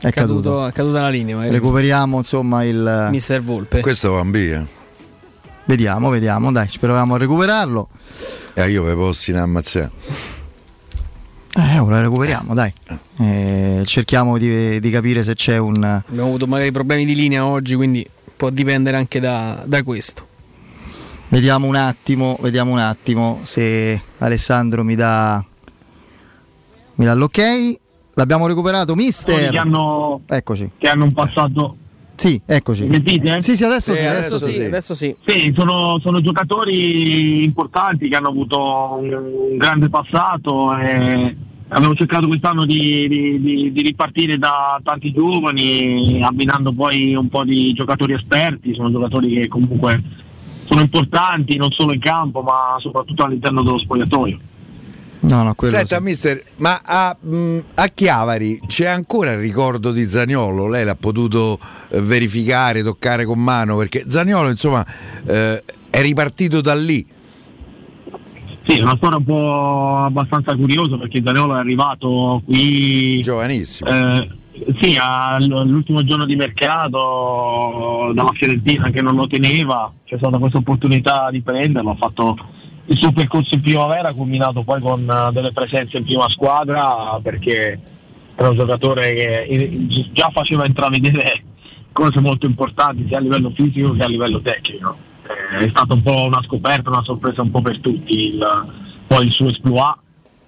È 0.00 0.10
caduto. 0.10 0.66
È 0.66 0.72
caduta 0.72 1.02
la 1.02 1.08
linea. 1.08 1.36
magari. 1.36 1.54
Recuperiamo 1.54 2.16
insomma 2.18 2.64
il. 2.64 3.08
Mister 3.10 3.40
Volpe. 3.40 3.80
Questo 3.80 4.12
va 4.12 4.20
in 4.22 4.30
via. 4.32 4.66
Vediamo, 5.64 6.08
vediamo, 6.10 6.50
dai, 6.50 6.68
ci 6.68 6.78
proviamo 6.80 7.14
a 7.14 7.18
recuperarlo. 7.18 7.88
E 8.54 8.68
io 8.68 8.82
ve 8.82 8.94
posso 8.94 9.30
in 9.30 9.36
ammazzare. 9.36 9.90
Eh, 11.54 11.78
ora 11.78 12.00
recuperiamo, 12.00 12.52
dai. 12.52 12.72
Eh, 13.18 13.82
cerchiamo 13.86 14.38
di, 14.38 14.78
di 14.80 14.90
capire 14.90 15.22
se 15.22 15.34
c'è 15.34 15.56
un. 15.56 15.82
Abbiamo 15.84 16.28
avuto 16.28 16.46
magari 16.48 16.72
problemi 16.72 17.04
di 17.04 17.14
linea 17.14 17.46
oggi, 17.46 17.74
quindi 17.76 18.04
può 18.36 18.50
dipendere 18.50 18.96
anche 18.96 19.20
da, 19.20 19.62
da 19.64 19.82
questo. 19.84 20.34
Vediamo 21.36 21.66
un 21.66 21.74
attimo, 21.76 22.38
vediamo 22.40 22.72
un 22.72 22.78
attimo 22.78 23.40
se 23.42 24.00
Alessandro 24.20 24.82
mi 24.82 24.94
dà. 24.94 25.44
Mi 26.94 27.04
dà 27.04 27.12
l'ok. 27.12 27.76
L'abbiamo 28.14 28.46
recuperato, 28.46 28.94
mister. 28.94 29.50
che 29.50 29.58
hanno, 29.58 30.22
Eccoci. 30.26 30.70
che 30.78 30.88
hanno 30.88 31.04
un 31.04 31.12
passato 31.12 31.76
Sì, 32.14 32.40
eccoci. 32.46 32.88
Sentite? 32.90 33.42
Sì, 33.42 33.54
sì, 33.54 33.64
adesso 33.64 33.92
Sì, 33.92 33.98
sì, 34.00 34.06
adesso 34.06 34.36
adesso 34.36 34.46
sì, 34.46 34.52
sì. 34.54 34.62
Adesso 34.64 34.94
sì. 34.94 35.16
Sì, 35.26 35.52
sono, 35.54 35.98
sono 36.00 36.22
giocatori 36.22 37.44
importanti 37.44 38.08
che 38.08 38.16
hanno 38.16 38.28
avuto 38.28 38.96
un, 38.98 39.12
un 39.50 39.56
grande 39.58 39.90
passato 39.90 40.74
e 40.78 41.36
abbiamo 41.68 41.94
cercato 41.94 42.26
quest'anno 42.28 42.64
di, 42.64 43.06
di- 43.08 43.38
di- 43.42 43.72
di 43.72 43.82
ripartire 43.82 44.38
da 44.38 44.80
tanti 44.82 45.12
giovani, 45.12 46.22
abbinando 46.22 46.72
poi 46.72 47.14
un 47.14 47.28
po' 47.28 47.44
di 47.44 47.74
giocatori 47.74 48.14
esperti, 48.14 48.72
sono 48.72 48.90
giocatori 48.90 49.34
che 49.34 49.48
comunque 49.48 50.24
sono 50.66 50.80
importanti 50.80 51.56
non 51.56 51.70
solo 51.70 51.92
in 51.92 52.00
campo 52.00 52.42
ma 52.42 52.76
soprattutto 52.78 53.24
all'interno 53.24 53.62
dello 53.62 53.78
spogliatoio. 53.78 54.38
No, 55.18 55.42
no, 55.42 55.54
Senta, 55.56 55.98
mister, 55.98 56.40
ma 56.56 56.80
a, 56.84 57.16
mh, 57.18 57.58
a 57.74 57.88
Chiavari 57.88 58.60
c'è 58.66 58.86
ancora 58.86 59.32
il 59.32 59.38
ricordo 59.38 59.90
di 59.90 60.04
Zagnolo? 60.04 60.68
Lei 60.68 60.84
l'ha 60.84 60.94
potuto 60.94 61.58
eh, 61.88 62.00
verificare, 62.00 62.82
toccare 62.82 63.24
con 63.24 63.42
mano? 63.42 63.76
Perché 63.76 64.04
Zagnolo, 64.06 64.50
insomma, 64.50 64.86
eh, 65.26 65.64
è 65.90 66.02
ripartito 66.02 66.60
da 66.60 66.74
lì. 66.74 67.04
Sì, 68.68 68.78
è 68.78 68.82
una 68.82 68.96
storia 68.96 69.16
un 69.16 69.24
po' 69.24 69.98
abbastanza 70.04 70.54
curiosa 70.56 70.96
perché 70.96 71.22
Zaniolo 71.24 71.54
è 71.54 71.58
arrivato 71.58 72.42
qui 72.44 73.20
giovanissimo. 73.20 73.88
Sì, 74.80 74.96
all'ultimo 75.00 76.04
giorno 76.04 76.24
di 76.24 76.36
mercato 76.36 78.10
dalla 78.14 78.32
Fiorentina 78.32 78.90
che 78.90 79.02
non 79.02 79.14
lo 79.16 79.26
teneva, 79.26 79.92
c'è 80.04 80.16
stata 80.16 80.38
questa 80.38 80.58
opportunità 80.58 81.28
di 81.30 81.40
prenderlo, 81.42 81.90
ha 81.90 81.96
fatto 81.96 82.36
il 82.86 82.96
suo 82.96 83.12
percorso 83.12 83.54
in 83.54 83.60
primavera, 83.62 84.12
combinato 84.12 84.62
poi 84.62 84.80
con 84.80 85.08
eh, 85.08 85.32
delle 85.32 85.52
presenze 85.52 85.96
in 85.96 86.04
prima 86.04 86.28
squadra 86.28 87.18
perché 87.22 87.78
era 88.36 88.50
un 88.50 88.56
giocatore 88.56 89.14
che 89.14 89.46
in- 89.48 89.88
già 90.12 90.30
faceva 90.32 90.66
intravedere 90.66 91.42
cose 91.92 92.20
molto 92.20 92.46
importanti 92.46 93.06
sia 93.08 93.16
a 93.16 93.20
livello 93.20 93.50
fisico 93.54 93.92
che 93.92 94.02
a 94.02 94.08
livello 94.08 94.40
tecnico. 94.40 94.96
Eh, 95.58 95.64
è 95.64 95.68
stata 95.70 95.94
un 95.94 96.02
po' 96.02 96.24
una 96.26 96.42
scoperta, 96.44 96.90
una 96.90 97.02
sorpresa 97.02 97.42
un 97.42 97.50
po' 97.50 97.62
per 97.62 97.80
tutti, 97.80 98.34
il- 98.34 98.66
poi 99.06 99.26
il 99.26 99.32
suo 99.32 99.48
esploit 99.48 99.96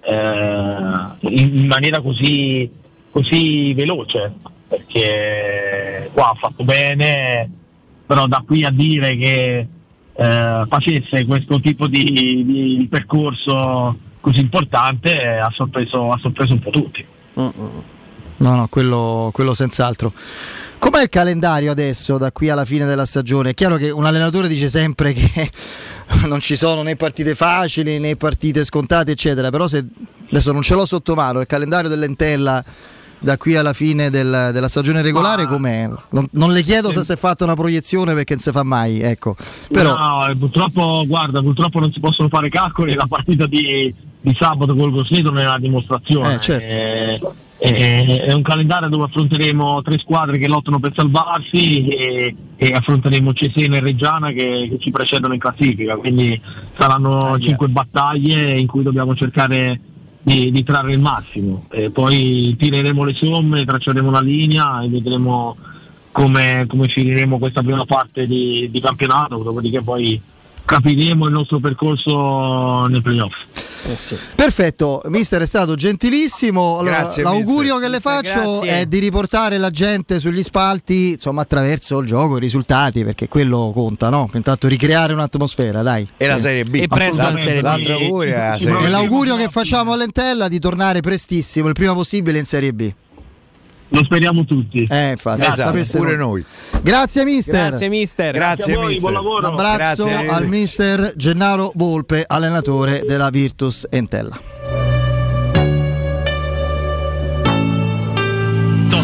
eh, 0.01 0.85
in 1.21 1.65
maniera 1.67 1.99
così, 2.01 2.69
così 3.21 3.73
veloce, 3.73 4.31
perché 4.67 6.09
qua 6.13 6.29
ha 6.29 6.35
fatto 6.35 6.63
bene, 6.63 7.49
però 8.05 8.27
da 8.27 8.43
qui 8.45 8.63
a 8.63 8.71
dire 8.71 9.17
che 9.17 9.67
eh, 10.13 10.65
facesse 10.67 11.25
questo 11.25 11.59
tipo 11.59 11.87
di, 11.87 12.03
di- 12.45 12.87
percorso 12.89 13.97
così 14.21 14.39
importante 14.39 15.21
eh, 15.21 15.37
ha, 15.37 15.51
sorpreso, 15.53 16.11
ha 16.11 16.17
sorpreso 16.19 16.53
un 16.53 16.59
po' 16.59 16.69
tutti. 16.69 17.05
No, 17.33 18.55
no, 18.55 18.67
quello, 18.69 19.31
quello 19.33 19.53
senz'altro. 19.53 20.13
Com'è 20.77 21.01
il 21.01 21.09
calendario 21.09 21.71
adesso 21.71 22.17
da 22.17 22.31
qui 22.31 22.49
alla 22.49 22.63
fine 22.63 22.85
della 22.85 23.05
stagione? 23.05 23.49
È 23.49 23.53
chiaro 23.53 23.75
che 23.75 23.89
un 23.89 24.05
allenatore 24.05 24.47
dice 24.47 24.69
sempre 24.69 25.11
che 25.11 25.51
non 26.25 26.39
ci 26.39 26.55
sono 26.55 26.83
né 26.83 26.95
partite 26.95 27.35
facili 27.35 27.99
né 27.99 28.15
partite 28.15 28.63
scontate, 28.63 29.11
eccetera, 29.11 29.49
però 29.49 29.67
se 29.67 29.85
adesso 30.29 30.53
non 30.53 30.61
ce 30.61 30.75
l'ho 30.75 30.85
sotto 30.85 31.15
mano, 31.15 31.41
il 31.41 31.47
calendario 31.47 31.89
dell'Entella 31.89 32.63
da 33.19 33.37
qui 33.37 33.55
alla 33.55 33.73
fine 33.73 34.09
del- 34.09 34.49
della 34.53 34.67
stagione 34.67 35.01
regolare 35.01 35.45
com'è? 35.45 35.89
Non, 36.09 36.27
non 36.31 36.51
le 36.53 36.61
chiedo 36.61 36.91
se 36.91 37.03
si 37.03 37.11
è 37.11 37.17
fatta 37.17 37.43
una 37.43 37.55
proiezione 37.55 38.13
perché 38.13 38.33
non 38.35 38.43
si 38.43 38.51
fa 38.51 38.63
mai, 38.63 39.01
ecco. 39.01 39.35
Però 39.71 39.97
No, 39.97 40.27
eh, 40.27 40.35
purtroppo, 40.35 41.03
guarda, 41.05 41.41
purtroppo 41.41 41.79
non 41.79 41.91
si 41.91 41.99
possono 41.99 42.29
fare 42.29 42.49
calcoli, 42.49 42.93
la 42.93 43.07
partita 43.07 43.45
di, 43.45 43.93
di 44.21 44.35
sabato 44.39 44.75
col 44.75 44.91
Grosseto 44.91 45.29
non 45.31 45.39
è 45.39 45.45
una 45.45 45.59
dimostrazione. 45.59 46.35
Eh, 46.35 46.39
certo. 46.39 46.67
Eh, 46.73 47.19
eh, 47.61 48.21
è 48.23 48.31
un 48.31 48.41
calendario 48.41 48.87
dove 48.87 49.03
affronteremo 49.03 49.81
tre 49.81 49.97
squadre 49.99 50.37
che 50.37 50.47
lottano 50.47 50.79
per 50.79 50.93
salvarsi 50.95 51.87
e, 51.89 52.35
e 52.55 52.73
affronteremo 52.73 53.33
Cesena 53.33 53.75
e 53.75 53.79
Reggiana 53.81 54.29
che, 54.29 54.67
che 54.71 54.77
ci 54.79 54.91
precedono 54.91 55.33
in 55.33 55.41
classifica, 55.41 55.97
quindi 55.97 56.39
saranno 56.77 57.37
cinque 57.37 57.67
battaglie 57.67 58.57
in 58.57 58.65
cui 58.65 58.81
dobbiamo 58.83 59.13
cercare 59.13 59.77
di, 60.21 60.51
di 60.51 60.63
trarre 60.63 60.93
il 60.93 60.99
massimo. 60.99 61.65
E 61.69 61.89
poi 61.89 62.55
tireremo 62.57 63.03
le 63.03 63.13
somme, 63.13 63.65
tracceremo 63.65 64.07
una 64.07 64.21
linea 64.21 64.81
e 64.81 64.89
vedremo 64.89 65.55
come, 66.11 66.65
come 66.67 66.87
finiremo 66.87 67.37
questa 67.37 67.61
prima 67.61 67.85
parte 67.85 68.27
di, 68.27 68.67
di 68.71 68.81
campionato, 68.81 69.37
dopodiché 69.37 69.81
poi 69.81 70.21
capiremo 70.69 71.25
il 71.25 71.31
nostro 71.31 71.59
percorso 71.59 72.85
nei 72.85 73.01
playoff. 73.01 73.33
Perfetto, 74.35 75.01
mister 75.05 75.41
è 75.41 75.45
stato 75.47 75.73
gentilissimo. 75.73 76.77
Allora, 76.77 76.99
Grazie, 76.99 77.23
l'augurio 77.23 77.79
mister. 77.79 77.81
che 77.81 77.89
le 77.89 77.99
faccio 77.99 78.59
grazie. 78.59 78.69
è 78.81 78.85
di 78.85 78.99
riportare 78.99 79.57
la 79.57 79.71
gente 79.71 80.19
sugli 80.19 80.43
spalti, 80.43 81.11
insomma, 81.13 81.41
attraverso 81.41 81.97
il 81.99 82.05
gioco, 82.05 82.37
i 82.37 82.39
risultati, 82.39 83.03
perché 83.03 83.27
quello 83.27 83.71
conta, 83.73 84.09
no? 84.09 84.29
Intanto 84.33 84.67
ricreare 84.67 85.13
un'atmosfera, 85.13 85.81
dai. 85.81 86.07
E 86.17 86.27
la 86.27 86.37
Serie 86.37 86.65
B. 86.65 86.75
E 86.75 86.87
presto 86.87 87.27
in 87.27 87.39
Serie 87.39 87.61
B. 87.61 87.63
l'altro 87.63 87.93
augurio 87.93 88.35
è 88.35 88.49
la 88.49 88.57
Serie 88.59 88.77
B. 88.77 88.83
E 88.83 88.89
l'augurio 88.89 89.35
che 89.37 89.47
facciamo 89.47 89.93
all'Entella 89.93 90.45
è 90.45 90.49
di 90.49 90.59
tornare 90.59 90.99
prestissimo, 90.99 91.67
il 91.67 91.73
prima 91.73 91.93
possibile 91.95 92.37
in 92.37 92.45
Serie 92.45 92.73
B. 92.73 92.93
Lo 93.91 94.03
speriamo 94.03 94.45
tutti. 94.45 94.87
Eh, 94.89 95.11
infatti, 95.11 95.41
Esatto, 95.41 95.61
sapesse 95.61 95.97
pure 95.97 96.15
noi. 96.15 96.45
Grazie 96.81 97.23
mister. 97.23 97.69
Grazie, 97.69 97.89
mister. 97.89 98.33
Grazie, 98.33 98.73
a 98.73 98.77
voi, 98.77 98.85
mister. 98.85 99.01
buon 99.01 99.13
lavoro. 99.13 99.47
Un 99.47 99.53
abbraccio 99.53 100.05
Grazie. 100.05 100.27
al 100.29 100.47
mister 100.47 101.13
Gennaro 101.15 101.71
Volpe, 101.75 102.23
allenatore 102.27 103.03
della 103.05 103.29
Virtus 103.29 103.87
Entella. 103.89 104.37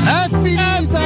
È 0.06 0.30
finita! 0.42 1.00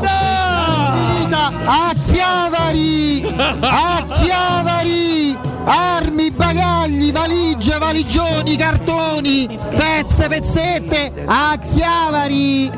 È 0.00 0.96
finita 0.96 1.52
a 1.64 1.94
Chiavari! 2.10 3.22
A 3.60 4.04
Chiavari! 4.22 4.69
Valigie, 7.50 7.78
valigioni, 7.78 8.56
cartoni, 8.56 9.58
pezze, 9.70 10.28
pezzette 10.28 11.12
a 11.26 11.58
Chiavari! 11.58 12.70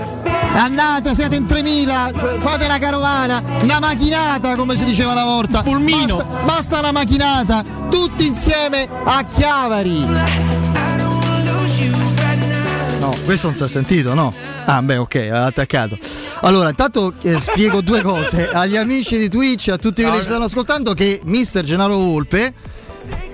Andate, 0.55 1.15
siete 1.15 1.36
in 1.36 1.47
3000, 1.47 2.12
fate 2.39 2.66
la 2.66 2.78
carovana, 2.78 3.43
una 3.61 3.81
macchinata 3.81 4.57
come 4.57 4.74
si 4.74 4.85
diceva 4.85 5.12
una 5.12 5.24
volta. 5.24 5.62
Pulmino! 5.62 6.16
Basta, 6.16 6.44
basta 6.44 6.78
una 6.78 6.90
macchinata, 6.90 7.62
tutti 7.90 8.27
insieme 8.27 8.89
a 9.05 9.23
Chiavari! 9.24 10.07
No, 12.99 13.15
questo 13.27 13.49
non 13.49 13.57
si 13.57 13.65
è 13.65 13.69
sentito, 13.69 14.15
no? 14.15 14.32
Ah, 14.65 14.81
beh, 14.81 14.97
ok, 14.97 15.28
ha 15.31 15.44
attaccato. 15.44 15.99
Allora, 16.40 16.70
intanto 16.70 17.12
eh, 17.20 17.39
spiego 17.39 17.82
due 17.82 18.01
cose 18.01 18.49
agli 18.55 18.78
amici 18.78 19.19
di 19.19 19.28
Twitch, 19.28 19.69
a 19.69 19.77
tutti 19.77 20.01
quelli 20.01 20.16
che 20.16 20.23
ci 20.23 20.31
stanno 20.31 20.44
ascoltando, 20.44 20.94
che 20.94 21.20
Mister 21.24 21.62
Gennaro 21.62 21.94
Volpe 21.97 22.55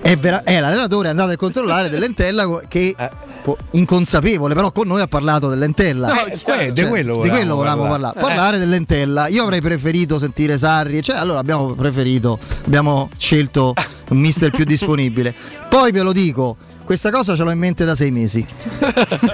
è, 0.01 0.17
vera- 0.17 0.43
è 0.43 0.59
l'allenatore, 0.61 1.09
andate 1.09 1.33
a 1.35 1.37
controllare 1.37 1.89
dell'Entella 1.89 2.61
che 2.69 2.95
po- 3.43 3.57
inconsapevole, 3.73 4.55
però 4.55 4.73
con 4.73 4.87
noi 4.87 5.01
ha 5.01 5.07
parlato 5.07 5.49
dell'Entella. 5.49 6.09
No, 6.09 6.25
Eh, 6.27 6.39
que- 6.43 6.73
di 6.73 6.85
quello 6.87 7.21
di 7.21 7.29
quello 7.29 7.57
volevamo 7.57 7.83
parlare. 7.89 8.15
parlare. 8.15 8.35
Parlare 8.35 8.59
dell'Entella. 8.59 9.29
Io 9.29 9.43
avrei 9.43 9.61
preferito 9.61 10.19
sentire 10.19 10.57
Sarri, 10.59 11.03
cioè 11.03 11.17
allora 11.17 11.39
abbiamo 11.39 11.73
preferito, 11.75 12.39
abbiamo 12.67 13.09
scelto 13.19 13.75
un 14.11 14.19
mister 14.19 14.51
più 14.51 14.65
disponibile. 14.65 15.35
Poi 15.69 15.93
ve 15.93 16.01
lo 16.03 16.13
dico, 16.13 16.57
questa 16.85 17.11
cosa 17.11 17.37
ce 17.37 17.43
l'ho 17.43 17.51
in 17.51 17.59
mente 17.59 17.85
da 17.85 17.95
sei 17.95 18.11
mesi. 18.11 18.45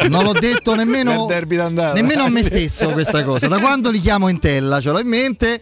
Non 0.09 0.25
l'ho 0.25 0.33
detto 0.33 0.75
nemmeno, 0.75 1.13
Nel 1.13 1.27
derby 1.27 1.57
d'andata. 1.57 1.95
nemmeno 1.95 2.25
a 2.25 2.29
me 2.29 2.43
stesso 2.43 2.89
questa 2.91 3.23
cosa. 3.23 3.47
Da 3.47 3.59
quando 3.59 3.91
li 3.91 4.01
chiamo 4.01 4.29
in 4.29 4.39
tella 4.41 4.81
ce 4.81 4.91
l'ho 4.91 4.99
in 4.99 5.09
mente. 5.09 5.61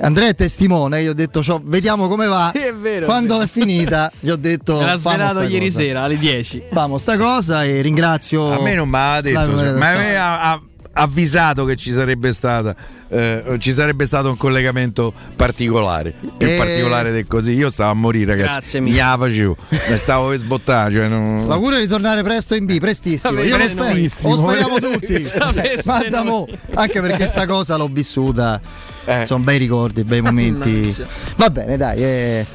Andrea 0.00 0.28
è 0.28 0.34
testimone, 0.34 1.00
io 1.02 1.10
ho 1.10 1.14
detto 1.14 1.42
"Ciao, 1.42 1.60
vediamo 1.62 2.08
come 2.08 2.26
va. 2.26 2.50
Sì, 2.54 2.60
è 2.62 2.74
vero, 2.74 3.06
Quando 3.06 3.40
è 3.40 3.44
è 3.44 3.46
finita, 3.46 4.10
gli 4.18 4.30
ho 4.30 4.36
detto 4.36 4.78
Me 4.78 4.84
l'ha 4.86 4.98
"Famo 4.98 5.16
svelato 5.16 5.40
ieri 5.42 5.66
cosa". 5.66 5.78
sera 5.78 6.02
alle 6.02 6.18
10. 6.18 6.62
Famo 6.72 6.98
sta 6.98 7.16
cosa 7.16 7.64
e 7.64 7.80
ringrazio 7.82 8.50
A 8.50 8.60
me 8.60 8.74
non 8.74 8.88
mi 8.88 8.96
ha 8.96 9.20
detto, 9.20 9.38
la 9.38 9.46
memoria 9.46 9.76
ma 9.76 9.92
del 9.92 10.60
Sole. 10.60 10.70
Avvisato 10.94 11.64
che 11.64 11.76
ci 11.76 11.92
sarebbe 11.92 12.32
stata 12.32 12.74
eh, 13.08 13.56
ci 13.58 13.72
sarebbe 13.72 14.04
stato 14.06 14.28
un 14.28 14.36
collegamento 14.36 15.12
particolare 15.36 16.12
più 16.36 16.46
Eh. 16.46 16.56
particolare 16.56 17.10
del 17.12 17.26
così 17.26 17.52
io 17.52 17.70
stavo 17.70 17.90
a 17.90 17.94
morire 17.94 18.32
ragazzi 18.34 18.52
Grazie, 18.52 18.80
mi 18.80 18.90
mister. 18.90 19.06
la 19.06 19.16
facevo 19.18 19.56
mi 19.88 19.96
stavo 19.96 20.28
per 20.28 20.38
sbottare 20.38 20.92
cioè 20.92 21.08
non... 21.08 21.46
L'augurio 21.48 21.78
è 21.78 21.80
ritornare 21.80 22.22
presto 22.22 22.54
in 22.54 22.64
B, 22.66 22.78
prestissimo. 22.78 23.40
Io 23.42 23.56
Prestissimo. 23.56 24.34
lo 24.36 24.42
speriamo 24.48 24.78
tutti. 24.78 25.22
Guarda 25.84 26.22
mo, 26.22 26.46
anche 26.74 27.00
perché 27.00 27.26
sta 27.26 27.46
cosa 27.46 27.76
l'ho 27.76 27.88
vissuta. 27.88 28.60
Eh. 29.04 29.24
Sono 29.26 29.42
bei 29.42 29.58
ricordi, 29.58 30.04
bei 30.04 30.20
momenti. 30.20 30.94
Va 31.36 31.50
bene, 31.50 31.76
dai. 31.76 31.96
eh, 32.02 32.46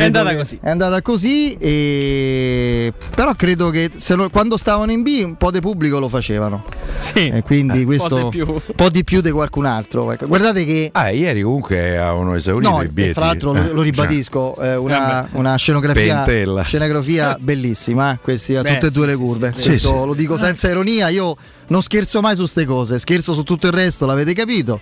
credo 0.00 0.18
andata 0.18 0.30
che- 0.30 0.36
così. 0.36 0.58
È 0.62 0.70
andata 0.70 1.02
così. 1.02 1.52
E... 1.54 2.92
Però 3.14 3.34
credo 3.34 3.70
che 3.70 3.90
se 3.94 4.14
lo- 4.14 4.28
quando 4.30 4.56
stavano 4.56 4.90
in 4.92 5.02
B 5.02 5.22
un 5.24 5.36
po' 5.36 5.50
di 5.50 5.60
pubblico 5.60 5.98
lo 5.98 6.08
facevano. 6.08 6.64
Sì. 6.98 7.28
E 7.28 7.42
quindi 7.42 7.84
questo 7.84 8.24
di 8.24 8.28
più. 8.38 8.46
un 8.48 8.60
po' 8.74 8.88
di 8.88 9.04
più 9.04 9.20
di 9.20 9.30
qualcun 9.30 9.66
altro. 9.66 10.10
Ecco, 10.12 10.26
Guardate 10.26 10.64
che 10.64 10.88
ah 10.92 11.10
ieri 11.10 11.42
comunque 11.42 11.98
avevano 11.98 12.34
esaurito 12.34 12.70
No, 12.70 12.82
i 12.82 12.88
biglietti 12.88 13.14
tra 13.14 13.26
l'altro 13.26 13.52
lo, 13.52 13.58
lo 13.58 13.64
Eh, 13.64 13.66
cioè, 13.74 13.84
ribadisco, 13.84 14.56
eh, 14.60 14.76
una, 14.76 15.28
una 15.32 15.56
scenografia, 15.56 16.24
scenografia 16.64 17.36
bellissima, 17.40 18.12
eh, 18.14 18.18
questi 18.22 18.56
a 18.56 18.62
Beh, 18.62 18.72
tutte 18.74 18.86
e 18.86 18.90
due 18.90 19.04
sì, 19.06 19.10
le 19.10 19.16
curve. 19.16 19.52
sì, 19.54 19.68
Questo 19.68 20.06
lo 20.06 20.14
dico 20.14 20.36
senza 20.36 20.68
ironia, 20.70 21.08
io 21.08 21.36
non 21.68 21.82
scherzo 21.82 22.20
mai 22.20 22.34
su 22.34 22.40
queste 22.42 22.64
cose, 22.64 22.98
scherzo 22.98 23.34
su 23.34 23.42
tutto 23.42 23.66
il 23.66 23.72
resto, 23.72 24.06
l'avete 24.06 24.32
capito. 24.32 24.80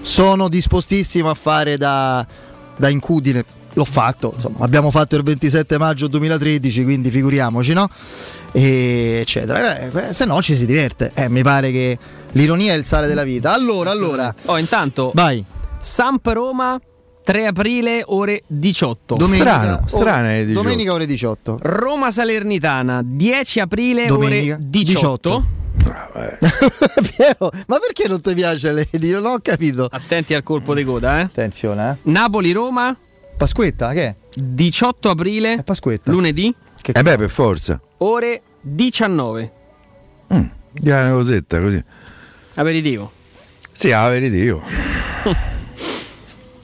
Sono 0.00 0.48
dispostissimo 0.48 1.30
a 1.30 1.34
fare 1.34 1.76
da, 1.76 2.26
da 2.76 2.88
incudine. 2.88 3.44
L'ho 3.74 3.84
fatto, 3.86 4.32
insomma, 4.34 4.58
l'abbiamo 4.60 4.90
fatto 4.90 5.16
il 5.16 5.22
27 5.22 5.78
maggio 5.78 6.06
2013, 6.06 6.84
quindi 6.84 7.10
figuriamoci, 7.10 7.72
no? 7.72 7.88
E 8.52 9.18
eccetera. 9.22 9.78
Eh, 9.78 10.12
se 10.12 10.24
no 10.26 10.42
ci 10.42 10.54
si 10.56 10.66
diverte. 10.66 11.10
Eh, 11.14 11.28
mi 11.28 11.42
pare 11.42 11.70
che 11.70 11.96
l'ironia 12.32 12.74
è 12.74 12.76
il 12.76 12.84
sale 12.84 13.06
della 13.06 13.24
vita. 13.24 13.52
Allora, 13.54 13.90
allora, 13.90 14.34
Oh, 14.46 14.58
intanto 14.58 15.10
vai. 15.14 15.42
Samp 15.80 16.26
Roma 16.26 16.78
3 17.24 17.46
aprile 17.46 18.02
ore 18.06 18.42
18. 18.46 19.14
Domenica, 19.14 19.44
Strano, 19.60 19.82
strano 19.86 20.28
è 20.28 20.44
18. 20.44 20.62
domenica 20.62 20.92
ore 20.92 21.06
18. 21.06 21.58
Roma 21.62 22.10
Salernitana 22.10 23.00
10 23.02 23.60
aprile 23.60 24.06
Domenica, 24.06 24.54
ore 24.56 24.64
18. 24.68 25.44
Piero, 27.16 27.50
ma 27.66 27.78
perché 27.78 28.06
non 28.06 28.20
ti 28.20 28.34
piace 28.34 28.72
lei? 28.72 28.86
Non 28.92 29.24
ho 29.26 29.38
capito. 29.40 29.88
Attenti 29.90 30.34
al 30.34 30.42
colpo 30.42 30.74
di 30.74 30.84
coda, 30.84 31.20
eh. 31.20 31.22
Attenzione, 31.22 31.90
eh. 31.92 32.10
Napoli 32.10 32.52
Roma 32.52 32.94
Pasquetta, 33.36 33.92
che 33.92 34.02
è? 34.06 34.14
18 34.34 35.10
aprile 35.10 35.54
È 35.56 35.62
Pasquetta. 35.64 36.10
lunedì 36.10 36.54
eh 36.84 37.02
beh 37.02 37.16
per 37.16 37.28
forza 37.30 37.80
ore 37.98 38.42
19. 38.60 39.52
Già 40.72 41.00
una 41.02 41.12
cosetta 41.12 41.60
così 41.60 41.82
Aperitivo. 42.54 43.10
sì 43.72 43.88
verità 43.88 44.36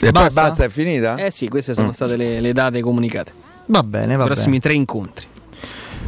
e 0.01 0.11
Basta? 0.11 0.13
poi 0.13 0.33
basta 0.33 0.65
è 0.65 0.69
finita? 0.69 1.17
Eh 1.17 1.31
sì, 1.31 1.49
queste 1.49 1.75
sono 1.75 1.93
state 1.93 2.17
le, 2.17 2.41
le 2.41 2.53
date 2.53 2.81
comunicate. 2.81 3.33
Va 3.67 3.83
bene, 3.83 4.17
va 4.17 4.23
I 4.23 4.27
prossimi 4.27 4.49
bene. 4.59 4.61
tre 4.61 4.73
incontri. 4.75 5.27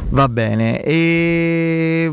Va 0.09 0.27
bene. 0.29 0.81
E 0.81 2.11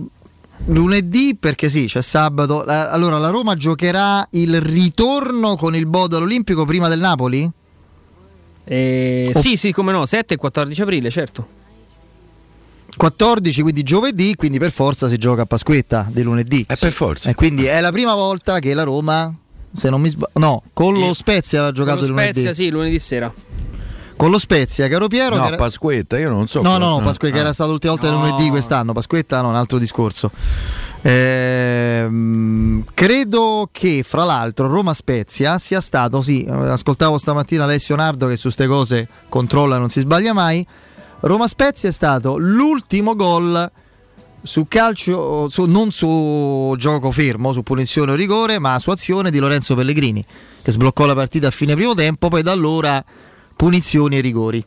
lunedì 0.67 1.36
perché 1.39 1.68
sì, 1.70 1.86
c'è 1.86 2.02
sabato. 2.02 2.65
Allora, 2.65 3.18
la 3.18 3.31
Roma 3.31 3.55
giocherà 3.55 4.27
il 4.33 4.60
ritorno 4.60 5.57
con 5.57 5.75
il 5.77 5.86
Bodo 5.86 6.17
all'Olimpico 6.17 6.65
prima 6.65 6.89
del 6.89 6.99
Napoli? 7.01 7.49
Eh, 8.69 9.33
Oh. 9.35 9.41
Sì, 9.41 9.57
sì, 9.57 9.73
come 9.73 9.93
no, 9.93 10.05
7 10.05 10.35
e 10.35 10.37
14 10.37 10.83
aprile, 10.83 11.11
certo. 11.11 11.57
14, 12.97 13.63
quindi 13.63 13.83
giovedì, 13.83 14.35
quindi 14.35 14.59
per 14.59 14.73
forza 14.73 15.09
si 15.09 15.17
gioca 15.19 15.43
a 15.43 15.47
Pasquetta 15.47 16.09
di 16.11 16.23
lunedì. 16.23 16.65
Eh, 16.69 16.77
per 16.79 16.93
forza. 16.93 17.31
E 17.31 17.35
quindi 17.35 17.65
è 17.65 17.81
la 17.81 17.93
prima 17.93 18.15
volta 18.15 18.59
che 18.59 18.75
la 18.75 18.83
Roma, 18.83 19.33
se 19.75 19.89
non 19.89 20.01
mi 20.01 20.09
sbaglio, 20.09 20.33
no, 20.35 20.63
con 20.73 20.99
lo 20.99 21.15
Spezia 21.15 21.61
aveva 21.61 21.73
giocato 21.75 21.99
Con 21.99 22.07
lo 22.07 22.13
il 22.13 22.19
lunedì. 22.19 22.41
Spezia, 22.41 22.65
sì, 22.65 22.71
lunedì 22.71 22.99
sera. 22.99 23.33
Con 24.19 24.31
lo 24.33 24.39
Spezia, 24.39 24.89
caro 24.89 25.07
Piero. 25.07 25.37
no 25.37 25.47
era- 25.47 25.57
Pasquetta 25.57 26.19
io 26.19 26.29
non 26.29 26.49
so 26.49 26.61
No, 26.61 26.77
no, 26.77 26.89
no, 26.99 27.01
Pasquetta 27.01 27.37
Ah. 27.37 27.41
era 27.41 27.53
stato 27.53 27.71
l'ultima 27.71 27.93
volta 27.93 28.11
No. 28.11 28.19
lunedì 28.19 28.49
quest'anno, 28.51 28.93
Pasquetta 28.93 29.41
no, 29.41 29.49
un 29.51 29.55
altro 29.55 29.79
discorso. 29.79 30.31
Ehm, 31.03 32.85
credo 32.95 33.69
che 33.71 34.03
fra 34.05 34.25
l'altro 34.25 34.67
Roma 34.67 34.93
Spezia 34.93 35.59
sia 35.59 35.81
stato, 35.81 36.21
sì, 36.21 36.43
eh, 36.45 36.51
ascoltavo 36.53 37.17
stamattina 37.17 37.65
Alessio 37.65 37.95
Nardo 37.97 38.27
che 38.27 38.37
su 38.37 38.43
queste 38.43 38.67
cose 38.67 39.09
controlla, 39.29 39.79
non 39.79 39.89
si 39.89 40.01
sbaglia 40.01 40.33
mai. 40.33 40.67
Roma 41.21 41.47
Spezia 41.47 41.89
è 41.89 41.93
stato 41.93 42.37
l'ultimo 42.39 43.15
gol 43.15 43.71
su 44.43 44.67
calcio, 44.69 45.49
su- 45.49 45.65
non 45.67 45.91
su 45.91 46.75
gioco 46.77 47.11
fermo, 47.11 47.53
su 47.53 47.63
punizione 47.63 48.13
o 48.13 48.15
rigore, 48.15 48.59
ma 48.59 48.79
su 48.79 48.91
azione 48.91 49.31
di 49.31 49.39
Lorenzo 49.39 49.75
Pellegrini, 49.75 50.25
che 50.63 50.73
sbloccò 50.73 51.05
la 51.07 51.15
partita 51.15 51.49
a 51.49 51.51
fine 51.51 51.75
primo 51.75 51.95
tempo, 51.95 52.29
poi 52.29 52.43
da 52.43 52.53
allora 52.53 53.05
punizioni 53.59 54.17
e 54.17 54.20
rigori. 54.20 54.65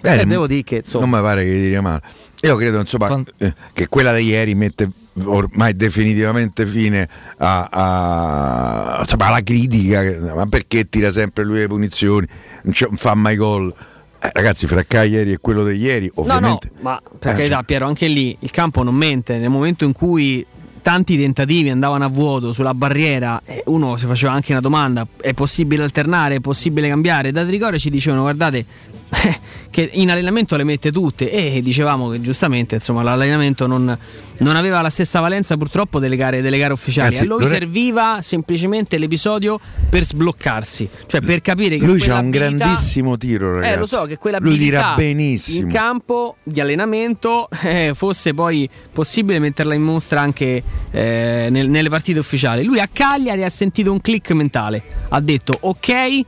Beh, 0.00 0.20
e 0.20 0.24
devo 0.26 0.46
dire 0.48 0.62
che 0.64 0.76
insomma, 0.84 1.06
non 1.06 1.14
mi 1.18 1.24
pare 1.24 1.44
che 1.44 1.50
diria 1.50 1.80
male 1.80 2.02
io 2.42 2.56
credo 2.56 2.78
insomma 2.78 3.06
Quant- 3.06 3.32
eh, 3.38 3.54
che 3.72 3.88
quella 3.88 4.14
di 4.14 4.24
ieri 4.24 4.54
mette 4.54 4.86
ormai 5.24 5.74
definitivamente 5.74 6.66
fine 6.66 7.08
a, 7.38 7.68
a- 7.70 8.96
insomma, 9.00 9.26
alla 9.28 9.40
critica 9.42 10.02
ma 10.34 10.44
perché 10.44 10.90
tira 10.90 11.08
sempre 11.10 11.42
lui 11.44 11.58
le 11.60 11.68
punizioni 11.68 12.26
non, 12.64 12.74
c'è- 12.74 12.86
non 12.86 12.96
fa 12.98 13.14
mai 13.14 13.36
gol 13.36 13.72
Eh, 14.18 14.30
ragazzi 14.34 14.66
fra 14.66 14.82
Cagliari 14.84 15.32
e 15.32 15.38
quello 15.38 15.64
di 15.64 15.76
ieri 15.78 16.10
ovviamente 16.16 16.70
No, 16.74 16.80
no, 16.80 16.82
ma 16.90 17.02
per 17.18 17.32
Eh, 17.32 17.36
carità, 17.36 17.62
Piero, 17.62 17.86
anche 17.86 18.06
lì 18.08 18.36
il 18.40 18.50
campo 18.50 18.82
non 18.82 18.94
mente. 18.94 19.38
Nel 19.38 19.48
momento 19.50 19.84
in 19.86 19.92
cui 19.92 20.44
tanti 20.84 21.16
tentativi 21.16 21.70
andavano 21.70 22.04
a 22.04 22.08
vuoto 22.08 22.52
sulla 22.52 22.74
barriera, 22.74 23.40
eh, 23.46 23.62
uno 23.68 23.96
si 23.96 24.06
faceva 24.06 24.32
anche 24.32 24.52
una 24.52 24.60
domanda: 24.60 25.06
è 25.18 25.32
possibile 25.32 25.82
alternare? 25.82 26.34
È 26.34 26.40
possibile 26.40 26.88
cambiare? 26.88 27.32
Da 27.32 27.42
Tricore 27.42 27.78
ci 27.78 27.88
dicevano: 27.88 28.20
guardate. 28.20 28.92
che 29.70 29.90
in 29.94 30.10
allenamento 30.10 30.56
le 30.56 30.64
mette 30.64 30.90
tutte. 30.92 31.30
E 31.30 31.60
dicevamo 31.62 32.08
che 32.08 32.20
giustamente 32.20 32.76
insomma, 32.76 33.02
l'allenamento 33.02 33.66
non, 33.66 33.96
non 34.38 34.56
aveva 34.56 34.80
la 34.80 34.90
stessa 34.90 35.20
valenza 35.20 35.56
purtroppo 35.56 35.98
delle 35.98 36.16
gare, 36.16 36.40
delle 36.42 36.58
gare 36.58 36.72
ufficiali. 36.72 37.08
Ragazzi, 37.14 37.24
a 37.24 37.28
lui 37.28 37.44
non 37.44 37.48
è- 37.52 37.58
serviva 37.58 38.18
semplicemente 38.20 38.98
l'episodio 38.98 39.58
per 39.88 40.02
sbloccarsi 40.04 40.88
cioè 41.06 41.20
per 41.20 41.40
capire 41.40 41.78
che 41.78 41.84
lui 41.84 41.98
c'ha 42.00 42.18
un 42.18 42.30
quell'abilità- 42.30 42.64
grandissimo 42.64 43.16
tiro 43.16 43.54
ragazzi 43.54 43.72
eh, 43.72 43.76
lo 43.76 43.86
so 43.86 44.04
che 44.06 44.18
quella 44.18 44.38
lui 44.40 44.58
dirà 44.58 44.94
benissimo. 44.96 45.66
in 45.66 45.72
campo 45.72 46.36
di 46.42 46.60
allenamento 46.60 47.48
eh, 47.62 47.92
fosse 47.94 48.34
poi 48.34 48.68
possibile 48.92 49.38
metterla 49.38 49.74
in 49.74 49.82
mostra 49.82 50.20
anche 50.20 50.62
eh, 50.90 51.46
nel- 51.50 51.68
nelle 51.68 51.88
partite 51.88 52.18
ufficiali. 52.18 52.64
Lui 52.64 52.80
a 52.80 52.88
Cagliari 52.92 53.44
ha 53.44 53.48
sentito 53.48 53.92
un 53.92 54.00
click 54.00 54.30
mentale, 54.32 54.82
ha 55.08 55.20
detto 55.20 55.56
ok, 55.60 56.20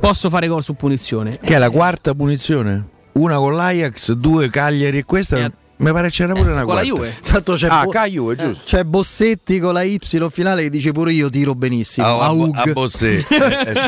posso 0.00 0.30
fare 0.30 0.46
gol 0.48 0.62
su 0.62 0.74
punizione. 0.74 1.38
che 1.42 1.54
è 1.54 1.58
la 1.58 1.70
quarta 1.70 2.14
punizione 2.14 2.84
una 3.12 3.36
con 3.36 3.54
l'Ajax 3.54 4.12
due 4.12 4.48
Cagliari 4.48 4.98
e 4.98 5.04
questa 5.04 5.36
Eh, 5.38 5.50
mi 5.76 5.92
pare 5.92 6.10
c'era 6.10 6.32
pure 6.34 6.52
una 6.52 6.64
con 6.64 6.74
la 6.74 6.82
Juve. 6.82 7.14
Tanto 7.22 7.54
c'è, 7.54 7.68
ah 7.70 7.84
Bo- 7.84 7.92
Juve 8.06 8.36
giusto 8.36 8.64
c'è 8.66 8.84
Bossetti 8.84 9.58
con 9.58 9.72
la 9.72 9.82
Y 9.82 9.98
finale 10.30 10.62
che 10.62 10.70
dice 10.70 10.92
pure 10.92 11.12
io 11.12 11.28
tiro 11.30 11.54
benissimo. 11.54 12.06
Ah, 12.06 12.18
a, 12.20 12.26
Aug. 12.26 12.54
a 12.54 12.64
Bossè 12.72 13.18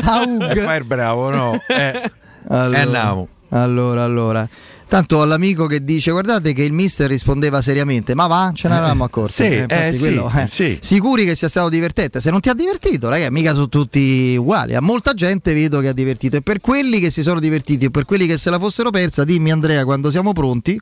Aug. 0.03 0.55
e 0.55 0.59
fai 0.59 0.77
il 0.79 0.83
bravo 0.85 1.29
no 1.29 1.59
eh, 1.67 2.11
Allora, 2.47 2.77
eh, 2.77 2.81
andiamo 2.81 3.27
allora, 3.49 4.03
allora. 4.03 4.49
Tanto 4.93 5.23
all'amico 5.23 5.65
che 5.65 5.83
dice 5.83 6.11
guardate 6.11 6.53
che 6.53 6.61
il 6.61 6.71
mister 6.71 7.09
rispondeva 7.09 7.63
seriamente, 7.63 8.13
ma 8.13 8.27
va, 8.27 8.51
ce 8.53 8.67
ne 8.67 8.75
eravamo 8.75 9.03
accorti. 9.03 9.31
sì, 9.31 9.53
infatti 9.55 9.73
eh, 9.73 9.91
sì, 9.91 9.97
quello, 9.97 10.31
eh. 10.35 10.45
sì. 10.45 10.77
Sicuri 10.79 11.25
che 11.25 11.33
sia 11.33 11.49
stato 11.49 11.67
divertente? 11.69 12.21
Se 12.21 12.29
non 12.29 12.41
ti 12.41 12.49
ha 12.49 12.53
divertito, 12.53 13.09
ragazzi, 13.09 13.31
mica 13.31 13.55
sono 13.55 13.69
tutti 13.69 14.35
uguali. 14.37 14.75
A 14.75 14.81
molta 14.81 15.15
gente 15.15 15.55
vedo 15.55 15.79
che 15.79 15.87
ha 15.87 15.93
divertito. 15.93 16.35
E 16.35 16.41
per 16.43 16.59
quelli 16.59 16.99
che 16.99 17.09
si 17.09 17.23
sono 17.23 17.39
divertiti 17.39 17.85
e 17.85 17.89
per 17.89 18.05
quelli 18.05 18.27
che 18.27 18.37
se 18.37 18.51
la 18.51 18.59
fossero 18.59 18.91
persa, 18.91 19.23
dimmi 19.23 19.51
Andrea 19.51 19.83
quando 19.83 20.11
siamo 20.11 20.31
pronti. 20.31 20.79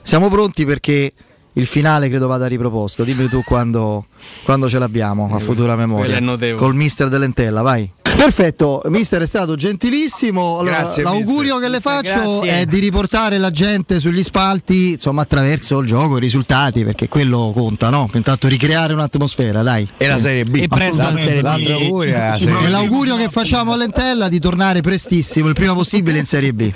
Siamo 0.00 0.30
pronti 0.30 0.64
perché 0.64 1.12
il 1.52 1.66
finale 1.66 2.08
credo 2.08 2.26
vada 2.26 2.46
riproposto. 2.46 3.04
Dimmi 3.04 3.28
tu 3.28 3.42
quando, 3.44 4.06
quando 4.44 4.68
ce 4.68 4.78
l'abbiamo 4.78 5.30
a 5.34 5.38
futura 5.38 5.76
memoria. 5.76 6.20
Col 6.54 6.74
mister 6.74 7.08
dell'Entella, 7.08 7.62
vai. 7.62 7.90
Perfetto, 8.16 8.80
mister 8.86 9.20
è 9.20 9.26
stato 9.26 9.56
gentilissimo. 9.56 10.60
Allora, 10.60 10.78
Grazie, 10.78 11.02
l'augurio 11.02 11.58
mister. 11.58 11.60
che 11.60 11.68
le 11.68 11.80
faccio 11.80 12.38
grazie. 12.40 12.60
è 12.60 12.64
di 12.64 12.78
riportare 12.78 13.36
la 13.36 13.50
gente 13.50 14.00
sugli 14.00 14.22
spalti, 14.22 14.92
insomma, 14.92 15.22
attraverso 15.22 15.80
il 15.80 15.86
gioco, 15.86 16.16
i 16.16 16.20
risultati, 16.20 16.82
perché 16.82 17.08
quello 17.08 17.52
conta, 17.54 17.90
no? 17.90 18.08
Intanto 18.14 18.48
ricreare 18.48 18.94
un'atmosfera, 18.94 19.62
dai. 19.62 19.86
E 19.98 20.06
la 20.06 20.18
Serie 20.18 20.44
B. 20.46 20.54
E 20.62 20.66
presto 20.66 21.02
la 21.02 21.14
Serie 21.18 21.40
B. 21.40 21.44
L'altro 21.44 21.74
augurio 21.74 22.14
è 22.14 22.28
la 22.30 22.38
Serie 22.38 22.64
E 22.64 22.68
l'augurio 22.70 23.16
che 23.16 23.28
facciamo 23.28 23.74
all'Entella 23.74 24.28
di 24.28 24.40
tornare 24.40 24.80
prestissimo, 24.80 25.48
il 25.48 25.54
prima 25.54 25.74
possibile 25.74 26.18
in 26.18 26.24
Serie 26.24 26.54
B. 26.54 26.72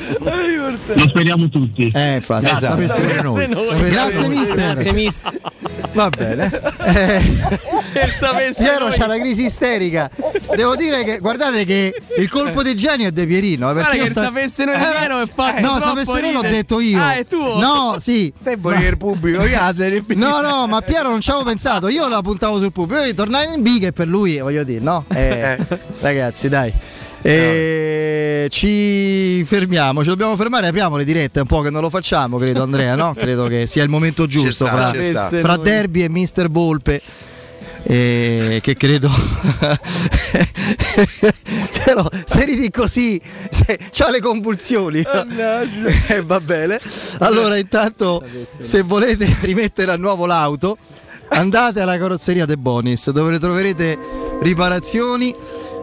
Lo 0.92 1.08
speriamo 1.08 1.48
tutti. 1.48 1.90
Eh, 1.92 2.16
infatti, 2.16 2.46
Esatto. 2.46 2.76
Grazie 2.76 3.22
noi. 3.22 3.48
noi. 3.48 3.90
Grazie, 3.90 4.28
mister. 4.28 4.72
Grazie, 4.74 4.92
mister. 4.92 5.40
Va 5.92 6.08
bene. 6.10 6.50
Eh, 7.92 8.52
Piero 8.56 8.88
c'ha 8.88 9.06
la 9.06 9.18
crisi 9.18 9.44
isterica. 9.46 10.08
Devo 10.54 10.76
dire 10.76 11.02
che 11.02 11.18
guardate 11.18 11.64
che 11.64 11.92
il 12.18 12.28
colpo 12.30 12.62
di 12.62 12.76
genio 12.76 13.08
è 13.08 13.10
De 13.10 13.26
Pierino. 13.26 13.70
eh, 13.70 13.74
Perché 13.74 13.88
Guarda 13.96 14.04
che 14.04 14.10
sta- 14.10 14.22
sapesse 14.22 14.64
noi 14.64 14.76
di 14.76 14.82
Eh, 14.82 14.86
Piero 14.96 15.20
è 15.22 15.26
fatto 15.32 15.60
No, 15.60 15.66
troppo 15.78 15.80
sapesse 15.80 16.20
noi 16.20 16.32
l'ho 16.32 16.40
detto 16.42 16.80
io. 16.80 17.00
Ah, 17.02 17.14
è 17.14 17.26
tuo? 17.26 17.58
No, 17.58 17.96
sì. 17.98 18.32
Tempo 18.42 18.68
che 18.68 18.86
il 18.86 18.96
pubblico 18.96 19.42
B. 19.42 20.12
No, 20.14 20.40
no, 20.40 20.66
ma 20.68 20.80
Piero 20.82 21.08
non 21.10 21.20
ci 21.20 21.30
avevo 21.30 21.44
pensato. 21.46 21.88
Io 21.88 22.08
la 22.08 22.20
puntavo 22.20 22.58
sul 22.60 22.72
pubblico. 22.72 23.02
Io 23.02 23.12
tornare 23.14 23.52
in 23.54 23.62
B 23.62 23.80
che 23.80 23.92
per 23.92 24.06
lui, 24.06 24.38
voglio 24.38 24.62
dire, 24.62 24.80
no? 24.80 25.04
Eh, 25.12 25.58
ragazzi, 26.00 26.48
dai. 26.48 26.72
Eh, 27.22 28.46
ci 28.50 29.44
fermiamo, 29.44 30.02
ci 30.02 30.08
dobbiamo 30.08 30.36
fermare, 30.36 30.68
apriamo 30.68 30.96
le 30.96 31.04
dirette, 31.04 31.40
è 31.40 31.42
un 31.42 31.48
po' 31.48 31.60
che 31.60 31.70
non 31.70 31.82
lo 31.82 31.90
facciamo, 31.90 32.38
credo 32.38 32.62
Andrea, 32.62 32.94
no? 32.94 33.12
Credo 33.16 33.46
che 33.46 33.66
sia 33.66 33.82
il 33.82 33.90
momento 33.90 34.26
giusto 34.26 34.64
sta, 34.66 34.92
fra, 34.92 35.40
fra 35.40 35.56
Derby 35.56 36.02
e 36.02 36.08
Mister 36.08 36.48
Volpe. 36.48 37.00
eh, 37.82 38.60
che 38.62 38.76
credo 38.76 39.10
però 41.84 42.06
se 42.26 42.44
ridi 42.44 42.70
così 42.70 43.20
se, 43.50 43.78
c'ha 43.90 44.10
le 44.10 44.20
convulsioni. 44.20 45.02
Eh, 46.08 46.22
va 46.22 46.40
bene. 46.40 46.78
Allora 47.18 47.56
intanto 47.56 48.22
se 48.44 48.82
volete 48.82 49.36
rimettere 49.42 49.92
a 49.92 49.96
nuovo 49.96 50.26
l'auto 50.26 50.76
andate 51.28 51.80
alla 51.80 51.96
carrozzeria 51.96 52.46
De 52.46 52.56
Bonis 52.56 53.10
dove 53.10 53.38
troverete 53.38 53.96
riparazioni 54.40 55.34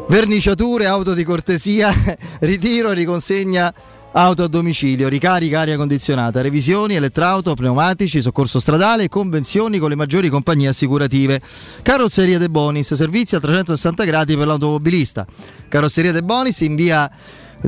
verniciature 0.09 0.85
auto 0.85 1.13
di 1.13 1.23
cortesia 1.23 1.91
ritiro 2.39 2.91
riconsegna 2.91 3.73
auto 4.13 4.43
a 4.43 4.47
domicilio, 4.47 5.09
ricarica 5.09 5.59
aria 5.59 5.75
condizionata, 5.75 6.41
revisioni, 6.41 6.95
elettrauto, 6.95 7.53
pneumatici, 7.53 8.21
soccorso 8.21 8.59
stradale 8.59 9.03
e 9.03 9.09
convenzioni 9.09 9.77
con 9.77 9.89
le 9.89 9.95
maggiori 9.95 10.29
compagnie 10.29 10.69
assicurative. 10.69 11.39
Carrozzeria 11.83 12.39
De 12.39 12.49
Bonis, 12.49 12.93
servizi 12.95 13.35
a 13.35 13.39
360 13.39 14.03
gradi 14.05 14.35
per 14.35 14.47
l'automobilista. 14.47 15.25
Carrozzeria 15.67 16.11
De 16.11 16.23
Bonis 16.23 16.61
in 16.61 16.75
via 16.75 17.09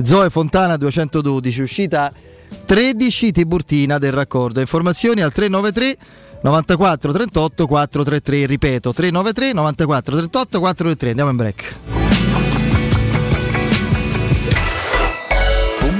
Zoe 0.02 0.28
Fontana 0.30 0.76
212, 0.76 1.62
uscita 1.62 2.12
13 2.64 3.30
Tiburtina 3.30 3.98
del 3.98 4.12
raccordo. 4.12 4.58
Informazioni 4.60 5.20
al 5.20 5.32
393 5.32 5.96
94 6.42 7.12
38 7.12 7.66
433, 7.66 8.46
ripeto 8.46 8.92
393 8.92 9.52
94 9.52 10.16
38 10.16 10.58
433. 10.58 11.10
Andiamo 11.10 11.30
in 11.30 11.36
break. 11.36 11.99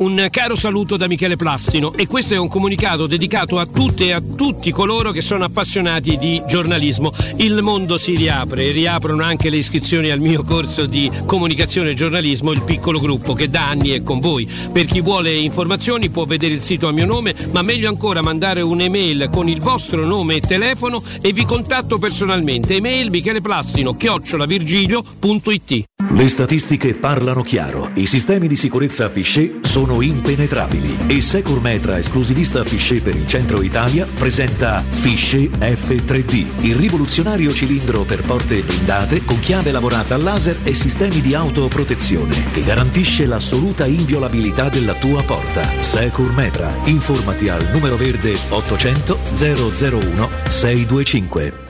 Un 0.00 0.28
caro 0.30 0.54
saluto 0.54 0.96
da 0.96 1.06
Michele 1.06 1.36
Plastino 1.36 1.92
e 1.92 2.06
questo 2.06 2.32
è 2.32 2.38
un 2.38 2.48
comunicato 2.48 3.06
dedicato 3.06 3.58
a 3.58 3.66
tutte 3.66 4.06
e 4.06 4.12
a 4.12 4.22
tutti 4.22 4.70
coloro 4.70 5.10
che 5.10 5.20
sono 5.20 5.44
appassionati 5.44 6.16
di 6.16 6.42
giornalismo. 6.48 7.12
Il 7.36 7.60
mondo 7.60 7.98
si 7.98 8.16
riapre 8.16 8.64
e 8.64 8.70
riaprono 8.70 9.22
anche 9.22 9.50
le 9.50 9.58
iscrizioni 9.58 10.08
al 10.08 10.18
mio 10.18 10.42
corso 10.42 10.86
di 10.86 11.10
comunicazione 11.26 11.90
e 11.90 11.94
giornalismo, 11.94 12.50
il 12.52 12.62
piccolo 12.62 12.98
gruppo 12.98 13.34
che 13.34 13.50
da 13.50 13.68
anni 13.68 13.90
è 13.90 14.02
con 14.02 14.20
voi. 14.20 14.50
Per 14.72 14.86
chi 14.86 15.02
vuole 15.02 15.34
informazioni 15.34 16.08
può 16.08 16.24
vedere 16.24 16.54
il 16.54 16.62
sito 16.62 16.88
a 16.88 16.92
mio 16.92 17.04
nome, 17.04 17.34
ma 17.50 17.60
meglio 17.60 17.90
ancora 17.90 18.22
mandare 18.22 18.62
un'email 18.62 19.28
con 19.30 19.50
il 19.50 19.60
vostro 19.60 20.06
nome 20.06 20.36
e 20.36 20.40
telefono 20.40 21.02
e 21.20 21.34
vi 21.34 21.44
contatto 21.44 21.98
personalmente. 21.98 22.76
Email 22.76 23.10
micheleplastino 23.10 23.94
chiocciolavirgilio.it 23.94 25.84
Le 26.12 26.28
statistiche 26.28 26.94
parlano 26.94 27.42
chiaro. 27.42 27.90
I 27.96 28.06
sistemi 28.06 28.48
di 28.48 28.56
sicurezza 28.56 29.10
Fichet 29.10 29.66
sono 29.66 29.88
impenetrabili 30.00 30.98
e 31.06 31.20
Secur 31.20 31.60
Metra, 31.60 31.98
esclusivista 31.98 32.62
Fichet 32.62 33.02
per 33.02 33.16
il 33.16 33.26
centro 33.26 33.62
Italia, 33.62 34.06
presenta 34.06 34.84
Fichet 34.86 35.58
F3D, 35.58 36.64
il 36.64 36.74
rivoluzionario 36.76 37.52
cilindro 37.52 38.04
per 38.04 38.22
porte 38.22 38.62
blindate 38.62 39.24
con 39.24 39.40
chiave 39.40 39.72
lavorata 39.72 40.14
a 40.14 40.18
laser 40.18 40.60
e 40.62 40.74
sistemi 40.74 41.20
di 41.20 41.34
autoprotezione 41.34 42.50
che 42.52 42.62
garantisce 42.62 43.26
l'assoluta 43.26 43.86
inviolabilità 43.86 44.68
della 44.68 44.94
tua 44.94 45.22
porta. 45.22 45.68
Secur 45.80 46.32
Metra. 46.32 46.72
Informati 46.84 47.48
al 47.48 47.68
numero 47.72 47.96
verde 47.96 48.38
800 48.48 49.18
001 49.34 50.28
625. 50.48 51.69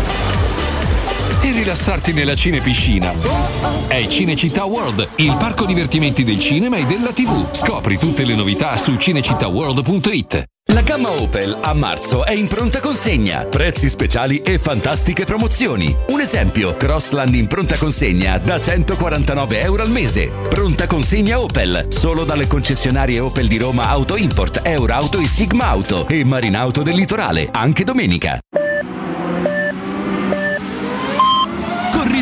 e 1.41 1.51
rilassarti 1.51 2.13
nella 2.13 2.35
cinepiscina. 2.35 3.11
È 3.87 4.05
Cinecittà 4.07 4.65
World, 4.65 5.07
il 5.15 5.35
parco 5.37 5.65
divertimenti 5.65 6.23
del 6.23 6.39
cinema 6.39 6.77
e 6.77 6.85
della 6.85 7.11
TV. 7.11 7.53
Scopri 7.53 7.97
tutte 7.97 8.25
le 8.25 8.35
novità 8.35 8.77
su 8.77 8.95
cinecittàworld.it. 8.95 10.43
La 10.73 10.81
gamma 10.81 11.11
Opel 11.11 11.57
a 11.59 11.73
marzo 11.73 12.23
è 12.23 12.33
in 12.33 12.47
pronta 12.47 12.79
consegna. 12.79 13.43
Prezzi 13.45 13.89
speciali 13.89 14.37
e 14.37 14.57
fantastiche 14.57 15.25
promozioni. 15.25 15.93
Un 16.09 16.21
esempio, 16.21 16.75
Crossland 16.77 17.35
in 17.35 17.47
pronta 17.47 17.77
consegna 17.77 18.37
da 18.37 18.59
149 18.59 19.59
euro 19.59 19.81
al 19.81 19.89
mese. 19.89 20.31
Pronta 20.47 20.87
consegna 20.87 21.39
Opel, 21.39 21.87
solo 21.89 22.23
dalle 22.23 22.47
concessionarie 22.47 23.19
Opel 23.19 23.47
di 23.47 23.57
Roma 23.57 23.89
Auto 23.89 24.15
Import, 24.15 24.61
Eurauto 24.63 25.19
e 25.19 25.25
Sigma 25.25 25.65
Auto 25.65 26.07
e 26.07 26.23
Marinauto 26.23 26.83
del 26.83 26.95
Litorale, 26.95 27.49
anche 27.51 27.83
domenica. 27.83 28.39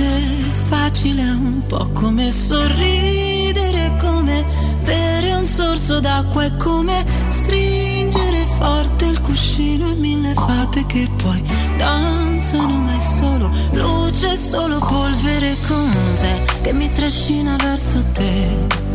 Stare 0.00 0.18
con 0.20 0.52
te 0.52 0.54
facile 0.66 1.22
è 1.22 1.30
un 1.30 1.66
po' 1.66 1.90
come 1.92 2.30
sorridere, 2.30 3.96
come 4.00 4.44
bere 4.82 5.34
un 5.34 5.46
sorso 5.46 6.00
d'acqua, 6.00 6.44
è 6.44 6.56
come 6.56 7.04
stringere 7.28 8.46
forte 8.56 9.04
il 9.04 9.20
cuscino 9.20 9.90
e 9.90 9.94
mille 9.94 10.32
fate 10.32 10.86
che 10.86 11.06
poi 11.22 11.42
danzano, 11.76 12.78
ma 12.78 12.96
è 12.96 13.00
solo 13.00 13.50
luce, 13.72 14.38
solo 14.38 14.78
polvere 14.78 15.54
cos'è 15.66 16.42
che 16.62 16.72
mi 16.72 16.88
trascina 16.88 17.56
verso 17.56 18.02
te. 18.12 18.88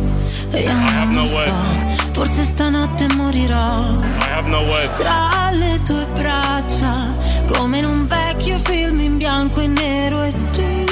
E 0.50 0.60
io 0.60 0.72
non 1.10 1.28
so, 1.28 1.52
forse 2.12 2.42
stanotte 2.42 3.06
morirò. 3.14 3.82
Tra 4.96 5.50
le 5.52 5.80
tue 5.84 6.06
braccia, 6.14 7.14
come 7.46 7.78
in 7.78 7.84
un 7.84 8.06
vecchio 8.06 8.58
film 8.58 9.00
in 9.00 9.16
bianco 9.18 9.60
e 9.60 9.66
nero 9.68 10.22
e 10.22 10.32
tu 10.52 10.85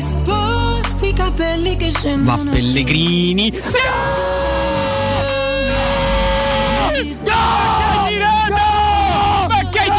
mi 0.00 0.06
sposti 0.06 1.08
i 1.08 1.12
capelli 1.12 1.76
che 1.76 1.90
Va 1.90 1.98
scendono. 1.98 2.50
Pellegrini. 2.50 3.52
Ma 9.48 9.68
che 9.70 9.78
hai 9.78 9.90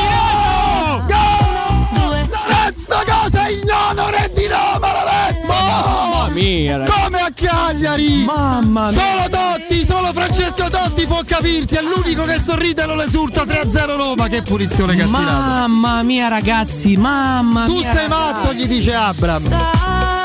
Terza 2.48 3.04
cosa 3.06 3.48
il 3.50 3.64
nono 3.64 4.10
re 4.10 4.32
di 4.34 4.48
Roma 4.48 4.92
Lorenzo 4.92 5.48
Mamma 5.48 6.28
mia, 6.30 6.78
ragazzi. 6.78 7.01
Cagliari 7.72 8.24
Mamma 8.26 8.92
mia. 8.92 9.02
solo 9.02 9.30
Totti 9.30 9.86
solo 9.86 10.12
Francesco 10.12 10.68
Totti 10.70 11.08
può 11.08 11.22
capirti 11.26 11.76
è 11.76 11.82
l'unico 11.82 12.24
che 12.26 12.38
sorride 12.38 12.84
e 12.84 12.86
non 12.86 13.00
esulta 13.00 13.44
3-0 13.44 13.96
Roma 13.96 14.28
che 14.28 14.42
punizione 14.42 14.94
che 14.94 15.04
ha 15.04 15.08
Mamma 15.08 16.04
mia, 16.04 16.28
ragazzi, 16.28 16.98
mamma 16.98 17.64
tu 17.66 17.78
mia. 17.78 17.94
sei 17.94 18.08
matto 18.10 18.54
gli 18.54 18.68
dice 18.68 18.94
Abram 18.94 19.44
te 19.48 20.21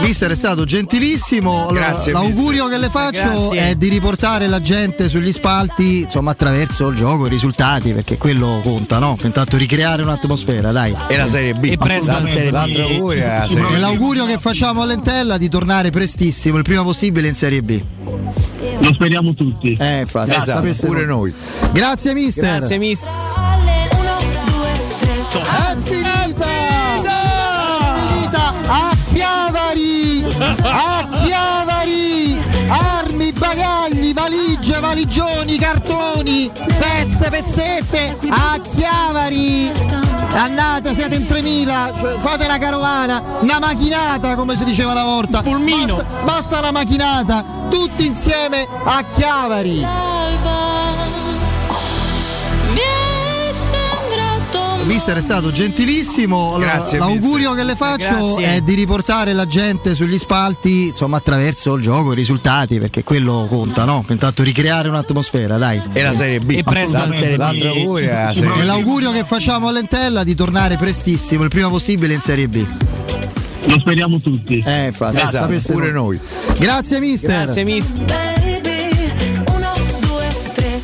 Mister 0.00 0.30
è 0.30 0.34
stato 0.34 0.64
gentilissimo. 0.64 1.68
Allora, 1.68 1.88
Grazie, 1.88 2.12
l'augurio 2.12 2.66
mister. 2.66 2.70
che 2.70 2.78
le 2.78 2.88
faccio 2.88 3.48
Grazie. 3.48 3.68
è 3.70 3.74
di 3.74 3.88
riportare 3.88 4.46
la 4.46 4.60
gente 4.60 5.08
sugli 5.08 5.32
spalti, 5.32 6.00
insomma, 6.00 6.30
attraverso 6.30 6.88
il 6.88 6.96
gioco, 6.96 7.26
i 7.26 7.28
risultati, 7.28 7.92
perché 7.92 8.16
quello 8.16 8.60
conta, 8.62 8.98
no? 8.98 9.16
Intanto 9.22 9.56
ricreare 9.56 10.02
un'atmosfera, 10.02 10.72
dai. 10.72 10.94
E 11.08 11.16
la 11.16 11.26
Serie 11.26 11.54
B. 11.54 11.64
E 11.64 11.76
presto 11.76 12.10
Serie 12.26 12.50
B. 12.50 12.52
L'altro 12.52 12.82
augurio 12.84 13.22
è 13.22 13.38
la 13.38 13.46
Serie 13.46 13.66
E 13.66 13.76
B. 13.76 13.78
l'augurio 13.78 14.26
che 14.26 14.38
facciamo 14.38 14.82
all'Entella 14.82 15.34
è 15.34 15.38
di 15.38 15.48
tornare 15.48 15.90
prestissimo, 15.90 16.56
il 16.56 16.62
prima 16.62 16.82
possibile 16.82 17.28
in 17.28 17.34
Serie 17.34 17.62
B. 17.62 17.82
Lo 18.80 18.92
speriamo 18.92 19.34
tutti. 19.34 19.76
Eh, 19.78 20.00
infatti, 20.00 20.30
Esatto, 20.30 20.86
pure 20.86 21.04
noi. 21.04 21.32
Grazie, 21.72 22.14
mister. 22.14 22.58
Grazie, 22.58 22.78
mister. 22.78 23.08
A 30.40 31.06
Chiavari! 31.24 32.38
Armi, 32.68 33.32
bagagli, 33.32 34.12
valigie, 34.14 34.78
valigioni, 34.78 35.58
cartoni, 35.58 36.50
pezze, 36.78 37.28
pezzette 37.28 38.16
a 38.28 38.58
Chiavari! 38.60 39.70
Andate, 40.34 40.94
siete 40.94 41.16
in 41.16 41.26
3000, 41.26 41.92
cioè, 41.98 42.18
fate 42.18 42.46
la 42.46 42.58
carovana, 42.58 43.20
una 43.40 43.58
macchinata 43.58 44.36
come 44.36 44.56
si 44.56 44.64
diceva 44.64 44.92
una 44.92 45.04
volta. 45.04 45.42
Basta, 45.96 46.22
basta 46.22 46.58
una 46.58 46.70
macchinata, 46.70 47.44
tutti 47.68 48.06
insieme 48.06 48.68
a 48.84 49.02
Chiavari. 49.02 50.57
Mister 54.88 55.16
è 55.16 55.20
stato 55.20 55.50
gentilissimo. 55.50 56.54
Allora, 56.54 56.72
Grazie, 56.74 56.98
l'augurio 56.98 57.52
mister. 57.52 57.56
che 57.56 57.64
le 57.64 57.76
faccio 57.76 58.34
Grazie. 58.34 58.54
è 58.56 58.60
di 58.62 58.74
riportare 58.74 59.32
la 59.32 59.46
gente 59.46 59.94
sugli 59.94 60.18
spalti, 60.18 60.88
insomma, 60.88 61.18
attraverso 61.18 61.74
il 61.74 61.82
gioco, 61.82 62.12
i 62.12 62.14
risultati, 62.16 62.78
perché 62.78 63.04
quello 63.04 63.46
conta, 63.48 63.84
no? 63.84 64.04
Intanto 64.08 64.42
ricreare 64.42 64.88
un'atmosfera, 64.88 65.56
dai. 65.58 65.80
E 65.92 66.02
la 66.02 66.12
Serie 66.12 66.40
B. 66.40 66.50
E 66.56 66.62
presto 66.62 66.96
in 66.96 67.12
Serie 67.14 67.36
B. 67.36 67.38
l'altro 67.38 67.68
augurio 67.68 68.08
è 68.10 68.24
la 68.24 68.32
Serie 68.32 68.50
E 68.50 68.62
B. 68.62 68.64
l'augurio 68.64 69.10
che 69.12 69.24
facciamo 69.24 69.68
all'Entella 69.68 70.24
di 70.24 70.34
tornare 70.34 70.76
prestissimo, 70.76 71.44
il 71.44 71.50
prima 71.50 71.68
possibile 71.68 72.14
in 72.14 72.20
Serie 72.20 72.48
B. 72.48 72.64
Lo 73.64 73.78
speriamo 73.78 74.18
tutti. 74.18 74.62
Eh, 74.64 74.86
infatti, 74.86 75.16
Esatto, 75.16 75.36
sapesse 75.36 75.72
pure 75.72 75.90
noi. 75.92 76.16
noi. 76.16 76.56
Grazie 76.58 77.00
mister. 77.00 77.44
Grazie 77.44 77.64
mister. 77.64 78.36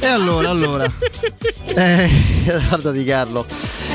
E 0.00 0.07
allora, 0.07 0.50
allora. 0.50 0.92
Eh, 1.76 2.08
guarda 2.68 2.92
di 2.92 3.02
Carlo. 3.02 3.44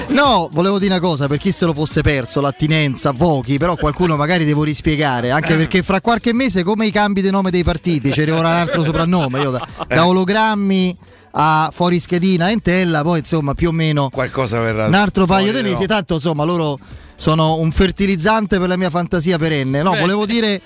No, 0.09 0.49
volevo 0.51 0.79
dire 0.79 0.91
una 0.93 1.01
cosa, 1.01 1.27
per 1.27 1.37
chi 1.37 1.51
se 1.51 1.65
lo 1.65 1.73
fosse 1.73 2.01
perso, 2.01 2.41
l'attinenza, 2.41 3.13
pochi, 3.13 3.57
però 3.57 3.75
qualcuno 3.75 4.15
magari 4.15 4.43
devo 4.43 4.63
rispiegare, 4.63 5.31
anche 5.31 5.55
perché 5.55 5.83
fra 5.83 6.01
qualche 6.01 6.33
mese 6.33 6.63
come 6.63 6.87
i 6.87 6.91
cambi 6.91 7.21
di 7.21 7.29
nome 7.29 7.51
dei 7.51 7.63
partiti, 7.63 8.09
c'è 8.09 8.23
ora 8.31 8.39
un 8.39 8.45
altro 8.45 8.83
soprannome, 8.83 9.39
io 9.39 9.51
da, 9.51 9.67
da 9.87 10.07
ologrammi 10.07 10.97
a 11.31 11.69
fuori 11.71 11.99
schedina 11.99 12.45
a 12.45 12.51
Entella, 12.51 13.03
poi 13.03 13.19
insomma 13.19 13.53
più 13.53 13.69
o 13.69 13.71
meno 13.71 14.09
Qualcosa 14.09 14.59
verrà. 14.59 14.87
un 14.87 14.95
altro 14.95 15.25
paio 15.25 15.53
di 15.53 15.61
mesi, 15.61 15.81
no? 15.81 15.87
tanto 15.87 16.15
insomma 16.15 16.43
loro 16.43 16.77
sono 17.15 17.57
un 17.57 17.71
fertilizzante 17.71 18.57
per 18.57 18.67
la 18.67 18.77
mia 18.77 18.89
fantasia 18.89 19.37
perenne. 19.37 19.83
No, 19.83 19.95
volevo 19.95 20.25
dire 20.25 20.59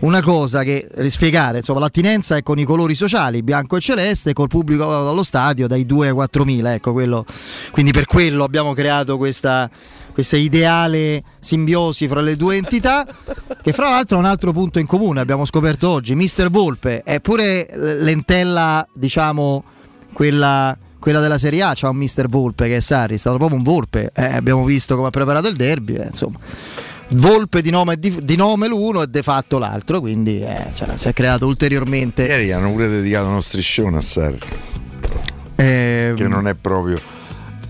una 0.00 0.22
cosa 0.22 0.62
che 0.62 0.88
rispiegare, 0.96 1.58
insomma, 1.58 1.80
l'attinenza 1.80 2.36
è 2.36 2.42
con 2.42 2.58
i 2.58 2.64
colori 2.64 2.94
sociali, 2.94 3.42
bianco 3.42 3.76
e 3.76 3.80
celeste, 3.80 4.32
col 4.32 4.48
pubblico 4.48 5.08
allo 5.08 5.22
stadio 5.22 5.66
dai 5.66 5.86
2 5.86 6.08
ai 6.08 6.12
4 6.12 6.44
mila, 6.44 6.74
ecco 6.74 6.92
quello. 6.92 7.24
Quindi 7.70 7.92
per 7.92 8.04
quello 8.04 8.44
abbiamo 8.44 8.74
creato 8.74 9.16
questa 9.16 9.70
questa 10.14 10.36
ideale 10.36 11.24
simbiosi 11.40 12.06
fra 12.06 12.20
le 12.20 12.36
due 12.36 12.54
entità 12.54 13.04
che 13.60 13.72
fra 13.72 13.90
l'altro 13.90 14.16
ha 14.16 14.20
un 14.20 14.26
altro 14.26 14.52
punto 14.52 14.78
in 14.78 14.86
comune 14.86 15.18
abbiamo 15.18 15.44
scoperto 15.44 15.88
oggi. 15.88 16.14
Mister 16.14 16.50
Volpe 16.50 17.02
è 17.02 17.20
pure 17.20 17.68
l'entella 17.74 18.86
diciamo 18.92 19.64
quella, 20.12 20.78
quella 21.00 21.18
della 21.18 21.36
Serie 21.36 21.62
A. 21.62 21.72
C'ha 21.74 21.88
un 21.88 21.96
Mister 21.96 22.28
Volpe 22.28 22.68
che 22.68 22.76
è 22.76 22.80
Sarri 22.80 23.16
è 23.16 23.18
stato 23.18 23.38
proprio 23.38 23.58
un 23.58 23.64
Volpe. 23.64 24.12
Eh, 24.14 24.24
abbiamo 24.24 24.64
visto 24.64 24.94
come 24.94 25.08
ha 25.08 25.10
preparato 25.10 25.48
il 25.48 25.56
derby 25.56 25.96
eh, 25.96 26.06
insomma 26.06 26.38
Volpe 27.14 27.62
di 27.62 27.70
nome, 27.70 27.96
di, 27.98 28.16
di 28.22 28.36
nome 28.36 28.68
l'uno 28.68 29.02
e 29.02 29.06
de 29.06 29.22
fatto 29.22 29.58
l'altro 29.58 30.00
quindi 30.00 30.42
eh, 30.42 30.70
cioè, 30.72 30.96
si 30.96 31.08
è 31.08 31.12
creato 31.12 31.46
ulteriormente 31.46 32.24
Ieri 32.24 32.52
hanno 32.52 32.70
pure 32.70 32.88
dedicato 32.88 33.28
uno 33.28 33.40
striscione 33.40 33.98
a 33.98 34.00
Sarri, 34.00 34.38
eh, 35.56 36.12
che 36.16 36.28
non 36.28 36.48
è 36.48 36.54
proprio 36.54 36.98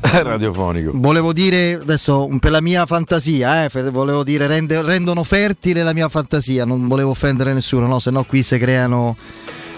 radiofonico. 0.22 0.90
Volevo 0.94 1.32
dire 1.32 1.74
adesso 1.74 2.28
per 2.38 2.50
la 2.50 2.60
mia 2.60 2.86
fantasia, 2.86 3.64
eh, 3.64 3.90
volevo 3.90 4.22
dire 4.22 4.46
rende- 4.46 4.82
rendono 4.82 5.24
fertile 5.24 5.82
la 5.82 5.92
mia 5.92 6.08
fantasia, 6.08 6.64
non 6.64 6.86
volevo 6.86 7.10
offendere 7.10 7.52
nessuno, 7.52 7.86
no? 7.86 7.98
se 7.98 8.10
no 8.10 8.24
qui 8.24 8.42
si 8.42 8.58
creano. 8.58 9.16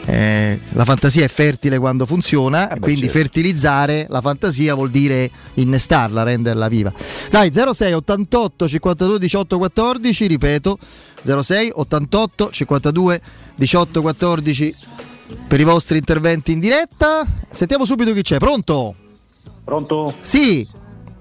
Eh, 0.07 0.61
la 0.71 0.85
fantasia 0.85 1.25
è 1.25 1.29
fertile 1.29 1.79
quando 1.79 2.07
funziona, 2.07 2.69
quindi 2.81 3.03
certo. 3.03 3.19
fertilizzare 3.19 4.07
la 4.09 4.21
fantasia 4.21 4.75
vuol 4.75 4.91
dire 4.91 5.29
innestarla, 5.55 6.23
renderla 6.23 6.69
viva. 6.69 6.93
Dai, 7.29 7.51
06 7.53 7.93
88 7.93 8.69
52 8.69 9.19
18 9.19 9.59
14, 9.59 10.27
ripeto, 10.27 10.79
06 11.25 11.73
88 11.75 12.51
52 12.51 13.21
18 13.57 14.01
14 14.01 14.75
per 15.49 15.59
i 15.59 15.65
vostri 15.65 15.99
interventi 15.99 16.53
in 16.53 16.61
diretta. 16.61 17.27
Sentiamo 17.51 17.85
subito 17.85 18.13
chi 18.13 18.23
c'è, 18.23 18.39
pronto? 18.39 18.95
Pronto? 19.65 20.15
Sì. 20.21 20.67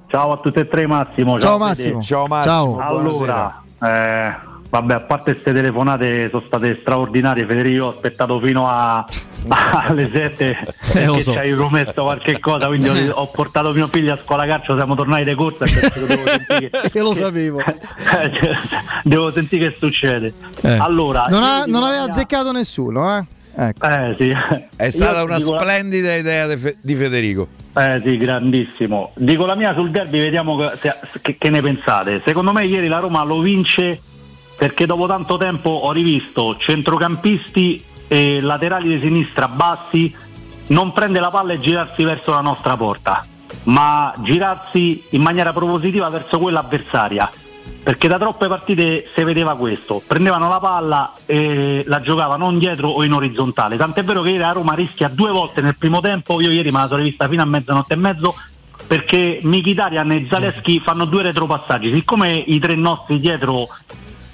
Ciao 0.07 0.33
a 0.33 0.37
tutti 0.37 0.59
e 0.59 0.67
tre 0.67 0.85
Massimo. 0.85 1.39
Ciao, 1.39 1.53
Fede. 1.57 1.63
Massimo. 1.63 2.01
Ciao, 2.01 2.27
Massimo. 2.27 2.53
Ciao. 2.53 2.77
Allora, 2.79 3.63
eh, 3.81 4.53
vabbè, 4.79 4.93
a 4.93 4.99
parte 5.01 5.31
queste 5.33 5.53
telefonate 5.53 6.29
sono 6.29 6.43
state 6.45 6.77
straordinarie, 6.81 7.45
Federico, 7.45 7.85
ho 7.85 7.89
aspettato 7.89 8.39
fino 8.41 8.69
a, 8.69 9.05
alle 9.47 10.09
7 10.11 10.57
Eh, 10.93 11.11
che 11.11 11.19
so. 11.21 11.31
ci 11.31 11.37
hai 11.37 11.53
promesso 11.53 11.93
qualche 12.03 12.39
cosa, 12.39 12.67
quindi 12.67 12.89
ho, 12.89 13.11
ho 13.13 13.27
portato 13.27 13.71
mio 13.73 13.87
figlio 13.87 14.13
a 14.13 14.19
scuola 14.21 14.45
calcio, 14.45 14.75
siamo 14.75 14.95
tornati 14.95 15.21
e 15.21 15.25
devo 15.25 15.55
sentire 15.57 16.69
che, 16.69 16.97
Io 16.97 17.03
lo 17.03 17.13
sapevo. 17.13 17.61
devo 19.03 19.31
sentire 19.31 19.69
che 19.69 19.75
succede. 19.79 20.33
Allora, 20.77 21.25
non, 21.29 21.43
ha- 21.43 21.63
non 21.65 21.83
aveva 21.83 22.03
mia- 22.03 22.11
azzeccato 22.11 22.51
nessuno, 22.51 23.17
eh? 23.17 23.25
Ecco. 23.57 23.87
Eh, 23.87 24.15
sì. 24.19 24.35
È 24.75 24.89
stata 24.89 25.19
Io 25.19 25.25
una 25.25 25.37
dico 25.37 25.57
splendida 25.57 26.13
idea 26.15 26.45
de 26.45 26.57
Fe- 26.57 26.77
di 26.81 26.93
Federico. 26.95 27.47
Eh 27.77 28.01
sì, 28.03 28.17
grandissimo. 28.17 29.11
Dico 29.15 29.45
la 29.45 29.55
mia 29.55 29.73
sul 29.73 29.91
derby, 29.91 30.19
vediamo 30.19 30.57
che, 30.57 30.71
se- 30.81 30.95
che- 31.21 31.37
che 31.37 31.49
ne 31.49 31.61
pensate. 31.61 32.21
Secondo 32.25 32.51
me 32.51 32.65
ieri 32.65 32.87
la 32.89 32.99
Roma 32.99 33.23
lo 33.23 33.39
vince 33.39 34.01
perché 34.57 34.85
dopo 34.85 35.07
tanto 35.07 35.37
tempo 35.37 35.69
ho 35.69 35.91
rivisto 35.91 36.55
centrocampisti 36.57 37.83
e 38.07 38.39
laterali 38.41 38.87
di 38.87 38.99
sinistra 39.03 39.47
bassi 39.47 40.13
non 40.67 40.93
prende 40.93 41.19
la 41.19 41.29
palla 41.29 41.53
e 41.53 41.59
girarsi 41.59 42.03
verso 42.03 42.31
la 42.31 42.41
nostra 42.41 42.75
porta, 42.77 43.25
ma 43.63 44.13
girarsi 44.19 45.03
in 45.09 45.21
maniera 45.21 45.53
propositiva 45.53 46.09
verso 46.09 46.39
quella 46.39 46.59
avversaria. 46.59 47.29
Perché 47.83 48.07
da 48.07 48.17
troppe 48.17 48.47
partite 48.47 49.09
si 49.13 49.23
vedeva 49.23 49.55
questo, 49.55 50.01
prendevano 50.05 50.47
la 50.49 50.59
palla 50.59 51.13
e 51.25 51.83
la 51.85 52.01
giocavano 52.01 52.45
non 52.45 52.57
dietro 52.57 52.89
o 52.89 53.03
in 53.03 53.13
orizzontale. 53.13 53.77
Tant'è 53.77 54.03
vero 54.03 54.23
che 54.23 54.29
ieri 54.29 54.41
la 54.41 54.51
Roma 54.51 54.73
rischia 54.73 55.07
due 55.07 55.29
volte 55.29 55.61
nel 55.61 55.75
primo 55.77 55.99
tempo, 56.01 56.41
io 56.41 56.49
ieri 56.49 56.71
me 56.71 56.79
la 56.79 56.87
sono 56.87 57.03
rivista 57.03 57.27
fino 57.27 57.43
a 57.43 57.45
mezzanotte 57.45 57.93
e 57.93 57.97
mezzo 57.97 58.33
perché 58.87 59.39
Mkhitaryan 59.41 60.11
e 60.11 60.25
Zaleschi 60.27 60.79
fanno 60.79 61.05
due 61.05 61.23
retropassaggi. 61.23 61.91
Siccome 61.91 62.33
i 62.33 62.59
tre 62.59 62.75
nostri 62.75 63.19
dietro 63.19 63.67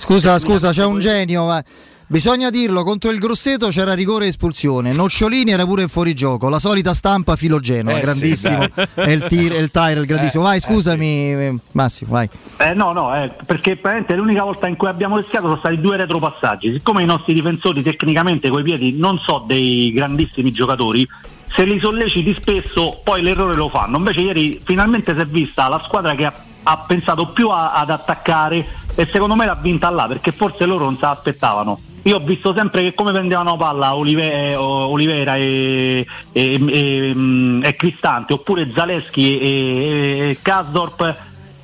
Scusa, 0.01 0.39
scusa, 0.39 0.71
c'è 0.71 0.83
un 0.83 0.99
genio. 0.99 1.45
ma 1.45 1.63
Bisogna 2.07 2.49
dirlo, 2.49 2.83
contro 2.83 3.09
il 3.09 3.19
Grosseto 3.19 3.69
c'era 3.69 3.93
rigore 3.93 4.25
e 4.25 4.30
espulsione. 4.30 4.91
Nocciolini 4.91 5.51
era 5.51 5.63
pure 5.63 5.83
in 5.83 5.88
fuorigioco. 5.88 6.49
La 6.49 6.59
solita 6.59 6.93
stampa 6.93 7.38
filogeno, 7.38 7.91
Eh 7.91 7.93
sì, 7.95 8.01
grandissimo. 8.01 8.67
dai. 8.73 8.88
è 8.95 9.09
il 9.11 9.23
tir, 9.30 9.53
è 9.53 9.59
il 9.59 9.71
tire, 9.71 9.93
il 10.01 10.05
grandissimo. 10.05 10.43
Vai, 10.43 10.59
scusami, 10.59 11.05
eh, 11.31 11.55
Massimo, 11.71 12.11
vai. 12.11 12.27
Eh 12.57 12.73
no, 12.73 12.91
no, 12.91 13.15
eh, 13.15 13.31
perché 13.45 13.77
praticamente 13.77 14.15
l'unica 14.15 14.43
volta 14.43 14.67
in 14.67 14.75
cui 14.75 14.89
abbiamo 14.89 15.15
rischiato 15.15 15.47
sono 15.47 15.59
stati 15.59 15.80
due 15.80 15.95
retropassaggi. 15.95 16.73
Siccome 16.73 17.03
i 17.03 17.05
nostri 17.05 17.33
difensori 17.33 17.81
tecnicamente 17.81 18.49
coi 18.49 18.63
piedi 18.63 18.97
non 18.97 19.17
so 19.19 19.45
dei 19.47 19.93
grandissimi 19.93 20.51
giocatori, 20.51 21.07
se 21.49 21.63
li 21.63 21.80
solleciti 21.80 22.33
spesso 22.33 22.99
poi 23.05 23.21
l'errore 23.21 23.55
lo 23.55 23.69
fanno. 23.69 23.95
Invece 23.95 24.19
ieri 24.19 24.59
finalmente 24.65 25.13
si 25.13 25.19
è 25.21 25.25
vista 25.25 25.69
la 25.69 25.81
squadra 25.85 26.13
che 26.15 26.25
ha, 26.25 26.33
ha 26.63 26.77
pensato 26.85 27.27
più 27.27 27.47
a- 27.47 27.71
ad 27.71 27.89
attaccare 27.89 28.65
e 28.95 29.08
secondo 29.11 29.36
me 29.36 29.45
l'ha 29.45 29.58
vinta 29.60 29.90
là 29.90 30.08
perché 30.08 30.32
forse 30.32 30.66
loro 30.66 30.86
non 30.86 30.98
se 30.98 31.06
l'aspettavano. 31.06 31.80
Io 32.03 32.16
ho 32.16 32.20
visto 32.20 32.53
sempre 32.56 32.82
che 32.82 32.94
come 32.95 33.11
prendevano 33.11 33.58
palla 33.58 33.95
Olive- 33.95 34.52
eh, 34.52 34.56
Olivera 34.56 35.36
e, 35.36 36.06
e, 36.32 36.53
e, 36.53 37.11
mm, 37.14 37.64
e 37.64 37.76
Cristante 37.76 38.34
oppure 38.34 38.72
Zaleschi 38.74 39.40
e, 39.40 39.45
e, 39.45 40.30
e 40.30 40.38
Kasdorp 40.42 41.16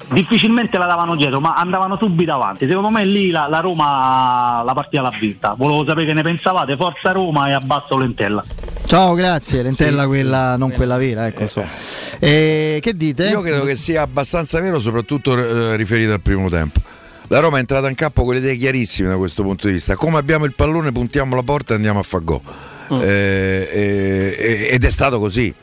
difficilmente 0.10 0.78
la 0.78 0.86
davano 0.86 1.16
dietro 1.16 1.42
ma 1.42 1.56
andavano 1.56 1.98
subito 1.98 2.32
avanti 2.32 2.66
secondo 2.66 2.90
me 2.90 3.04
lì 3.04 3.30
la, 3.30 3.48
la 3.50 3.60
Roma 3.60 4.62
la 4.64 4.74
partita 4.74 5.02
l'ha 5.02 5.12
vinta 5.20 5.54
volevo 5.58 5.84
sapere 5.86 6.06
che 6.06 6.14
ne 6.14 6.22
pensavate 6.22 6.78
forza 6.78 7.12
Roma 7.12 7.50
e 7.50 7.52
abbasso 7.52 7.98
Lentella 7.98 8.42
Ciao, 8.88 9.16
grazie. 9.16 9.64
Lentella 9.64 10.08
quella, 10.08 10.56
non 10.56 10.72
quella 10.72 10.96
vera, 10.96 11.28
ecco. 11.28 11.46
so. 11.46 11.62
Eh, 12.20 12.80
che 12.82 12.96
dite? 12.96 13.28
Io 13.28 13.42
credo 13.42 13.66
che 13.66 13.76
sia 13.76 14.02
abbastanza 14.02 14.62
vero, 14.62 14.80
soprattutto 14.80 15.38
eh, 15.38 15.76
riferito 15.76 16.14
al 16.14 16.22
primo 16.22 16.50
tempo. 16.50 16.80
La 17.30 17.40
Roma 17.42 17.58
è 17.58 17.60
entrata 17.60 17.90
in 17.90 17.96
campo 17.96 18.24
con 18.24 18.34
le 18.34 18.40
idee 18.40 18.56
chiarissime 18.56 19.10
da 19.10 19.18
questo 19.18 19.44
punto 19.44 19.68
di 19.68 19.74
vista. 19.74 19.96
Come 19.96 20.18
abbiamo 20.18 20.46
il 20.46 20.54
pallone, 20.54 20.92
puntiamo 20.94 21.36
la 21.36 21.44
porta 21.44 21.74
e 21.74 21.76
andiamo 21.76 22.00
a 22.00 22.04
far 22.04 22.24
gol. 22.24 22.40
Mm. 22.94 23.02
Eh, 23.02 23.68
eh, 23.70 24.68
ed 24.72 24.84
è 24.84 24.90
stato 24.90 25.20
così. 25.20 25.54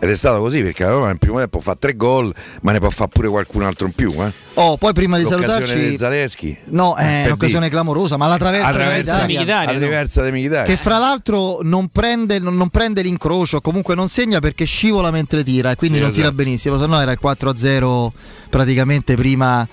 Ed 0.00 0.10
è 0.10 0.16
stato 0.16 0.40
così 0.40 0.60
perché 0.60 0.84
la 0.84 0.90
Roma 0.90 1.06
nel 1.06 1.16
primo 1.18 1.38
tempo 1.38 1.60
fa 1.60 1.76
tre 1.76 1.96
gol, 1.96 2.30
ma 2.60 2.72
ne 2.72 2.78
può 2.78 2.90
fare 2.90 3.08
pure 3.10 3.28
qualcun 3.28 3.62
altro 3.62 3.86
in 3.86 3.92
più. 3.94 4.12
Eh. 4.22 4.30
Oh, 4.54 4.76
poi 4.76 4.92
prima 4.92 5.16
di 5.16 5.22
L'occasione 5.22 5.46
salutarci. 5.66 5.88
di 5.88 5.96
Zaleschi. 5.96 6.58
No, 6.66 6.94
è 6.94 7.20
Per 7.22 7.26
un'occasione 7.28 7.70
clamorosa, 7.70 8.18
ma 8.18 8.26
la 8.26 8.36
traversa 8.36 8.72
traversa- 8.72 9.24
di 9.24 9.34
Mkhitaryan. 9.36 9.72
la 9.72 9.80
traversa 9.80 10.22
di 10.24 10.30
Mkhitaryan. 10.30 10.64
Che 10.66 10.76
fra 10.76 10.98
l'altro 10.98 11.60
non 11.62 11.88
prende, 11.88 12.38
non, 12.38 12.54
non 12.54 12.68
prende 12.68 13.00
l'incrocio, 13.00 13.62
comunque 13.62 13.94
non 13.94 14.08
segna 14.08 14.40
perché 14.40 14.66
scivola 14.66 15.10
mentre 15.10 15.42
tira 15.42 15.70
e 15.70 15.76
quindi 15.76 15.96
Sì, 15.96 16.02
non 16.02 16.12
tira 16.12 16.26
esatto. 16.26 16.42
benissimo, 16.42 16.78
se 16.78 16.86
no 16.86 17.00
era 17.00 17.12
il 17.12 17.18
4-0 17.22 18.12
praticamente 18.50 19.14
prima, 19.16 19.66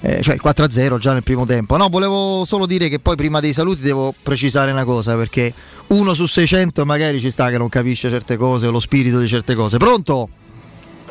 eh, 0.00 0.22
cioè 0.22 0.34
il 0.34 0.40
4-0 0.44 0.98
già 0.98 1.12
nel 1.12 1.22
primo 1.22 1.46
tempo. 1.46 1.76
No, 1.76 1.88
volevo 1.88 2.44
solo 2.44 2.66
dire 2.66 2.88
che 2.88 2.98
poi 2.98 3.16
prima 3.16 3.40
dei 3.40 3.52
saluti 3.52 3.82
devo 3.82 4.14
precisare 4.22 4.70
una 4.70 4.84
cosa 4.84 5.16
perché 5.16 5.52
uno 5.88 6.14
su 6.14 6.26
600 6.26 6.84
magari 6.84 7.20
ci 7.20 7.30
sta 7.30 7.50
che 7.50 7.58
non 7.58 7.68
capisce 7.68 8.08
certe 8.08 8.36
cose 8.36 8.66
o 8.66 8.70
lo 8.70 8.80
spirito 8.80 9.18
di 9.18 9.28
certe 9.28 9.54
cose. 9.54 9.76
Pronto? 9.78 10.28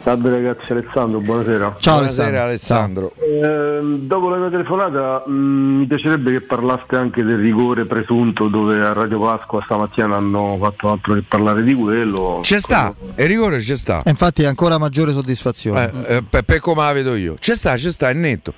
Salve 0.03 0.29
ragazzi, 0.29 0.71
Alessandro, 0.71 1.19
buonasera. 1.19 1.75
Ciao, 1.79 1.95
Buonasera 1.95 2.43
Alessandro. 2.43 3.11
Ehm, 3.17 3.99
dopo 4.07 4.29
la 4.29 4.37
mia 4.37 4.49
telefonata 4.49 5.23
mh, 5.25 5.31
mi 5.33 5.85
piacerebbe 5.85 6.31
che 6.31 6.41
parlaste 6.41 6.95
anche 6.95 7.23
del 7.23 7.37
rigore 7.37 7.83
presunto 7.85 8.47
dove 8.47 8.79
a 8.79 8.93
Radio 8.93 9.19
Pasqua 9.19 9.61
stamattina 9.65 10.15
hanno 10.15 10.57
fatto 10.61 10.91
altro 10.91 11.13
che 11.15 11.23
parlare 11.27 11.61
di 11.63 11.73
quello. 11.73 12.39
C'è 12.41 12.57
sta, 12.59 12.93
il 13.17 13.25
rigore 13.27 13.57
c'è 13.57 13.75
sta. 13.75 13.99
E 14.03 14.09
infatti 14.11 14.43
è 14.43 14.45
ancora 14.45 14.77
maggiore 14.77 15.11
soddisfazione. 15.11 15.91
Eh, 16.05 16.15
eh, 16.17 16.23
per, 16.23 16.43
per 16.43 16.59
come 16.59 16.83
la 16.83 16.93
vedo 16.93 17.13
io. 17.15 17.35
C'è 17.37 17.53
sta, 17.55 17.73
c'è 17.75 17.89
sta, 17.89 18.09
è 18.09 18.13
netto. 18.13 18.53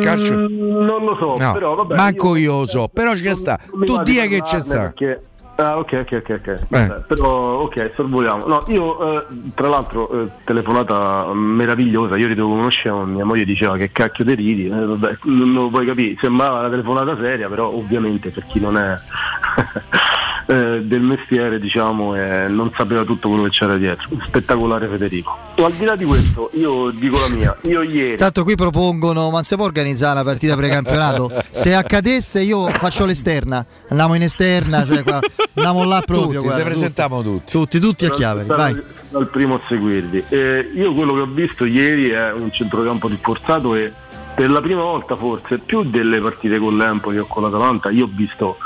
Calcio. 0.00 0.32
Mm, 0.36 0.84
non 0.84 1.04
lo 1.04 1.16
so, 1.16 1.36
No, 1.38 1.52
però 1.52 1.74
vabbè. 1.76 1.94
manco 1.94 2.34
io 2.34 2.60
lo 2.60 2.66
so, 2.66 2.88
però 2.92 3.12
c'è 3.12 3.34
sta. 3.34 3.56
Tu 3.84 4.02
dia 4.02 4.26
che 4.26 4.42
c'è 4.42 4.58
sta. 4.58 4.74
perché- 4.92 5.22
Ah, 5.60 5.76
ok, 5.76 5.92
ok, 6.02 6.22
ok, 6.22 6.40
ok. 6.40 6.66
Vabbè, 6.68 7.00
però 7.08 7.62
ok, 7.62 7.90
sorvoliamo. 7.96 8.46
No, 8.46 8.62
io 8.68 9.18
eh, 9.18 9.26
tra 9.56 9.66
l'altro 9.66 10.08
eh, 10.08 10.28
telefonata 10.44 11.32
meravigliosa, 11.34 12.16
io 12.16 12.26
eri 12.26 12.36
conoscevo, 12.36 13.02
mia 13.02 13.24
moglie 13.24 13.44
diceva 13.44 13.76
che 13.76 13.90
cacchio 13.90 14.24
te 14.24 14.34
ridi, 14.34 14.66
eh, 14.66 14.84
vabbè, 14.84 15.18
non 15.22 15.52
lo 15.52 15.68
puoi 15.68 15.84
capire, 15.84 16.16
sembrava 16.20 16.60
una 16.60 16.68
telefonata 16.68 17.16
seria, 17.16 17.48
però 17.48 17.72
ovviamente 17.72 18.30
per 18.30 18.44
chi 18.46 18.60
non 18.60 18.78
è 18.78 18.96
eh, 20.48 20.80
del 20.82 21.02
mestiere 21.02 21.60
diciamo 21.60 22.14
eh, 22.14 22.46
non 22.48 22.72
sapeva 22.74 23.04
tutto 23.04 23.28
quello 23.28 23.44
che 23.44 23.50
c'era 23.50 23.76
dietro. 23.76 24.08
Spettacolare 24.26 24.88
Federico. 24.88 25.36
E 25.54 25.62
al 25.62 25.72
di 25.72 25.84
là 25.84 25.94
di 25.94 26.06
questo, 26.06 26.50
io 26.54 26.90
dico 26.90 27.18
la 27.18 27.34
mia, 27.34 27.56
io 27.62 27.82
ieri 27.82 28.16
Tanto 28.16 28.44
qui 28.44 28.54
propongono, 28.54 29.28
ma 29.30 29.42
si 29.42 29.56
può 29.56 29.66
organizzare 29.66 30.14
una 30.14 30.24
partita 30.24 30.56
precampionato? 30.56 31.30
Se 31.50 31.74
accadesse 31.74 32.40
io 32.40 32.66
faccio 32.68 33.04
l'esterna, 33.04 33.64
andiamo 33.88 34.14
in 34.14 34.22
esterna, 34.22 34.86
cioè 34.86 35.02
qua, 35.02 35.20
andiamo 35.54 35.84
là 35.84 36.00
proprio. 36.00 36.40
Tutti, 36.40 36.46
guarda, 36.46 36.56
se 36.56 36.64
presentiamo 36.64 37.22
tutti. 37.22 37.52
Tutti, 37.52 37.78
tutti 37.78 38.06
a 38.06 38.10
chiave, 38.10 38.44
vai. 38.44 38.72
il 38.72 39.28
primo 39.30 39.56
a 39.56 39.60
seguirvi. 39.68 40.24
Eh, 40.30 40.70
io 40.74 40.94
quello 40.94 41.12
che 41.12 41.20
ho 41.20 41.26
visto 41.26 41.66
ieri 41.66 42.08
è 42.08 42.32
un 42.32 42.50
centrocampo 42.50 43.08
rinforzato 43.08 43.74
e 43.74 43.92
per 44.34 44.50
la 44.50 44.62
prima 44.62 44.82
volta 44.82 45.14
forse 45.14 45.58
più 45.58 45.82
delle 45.82 46.20
partite 46.20 46.58
con 46.58 46.76
l'Empoli 46.76 47.18
o 47.18 47.26
con 47.26 47.42
l'Atalanta 47.42 47.90
io 47.90 48.04
ho 48.04 48.10
visto 48.10 48.58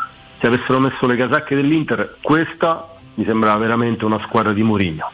se 0.42 0.48
avessero 0.48 0.80
messo 0.80 1.06
le 1.06 1.14
casacche 1.14 1.54
dell'Inter 1.54 2.16
questa 2.20 2.88
mi 3.14 3.24
sembrava 3.24 3.58
veramente 3.58 4.04
una 4.04 4.18
squadra 4.24 4.52
di 4.52 4.64
Mourinho 4.64 5.08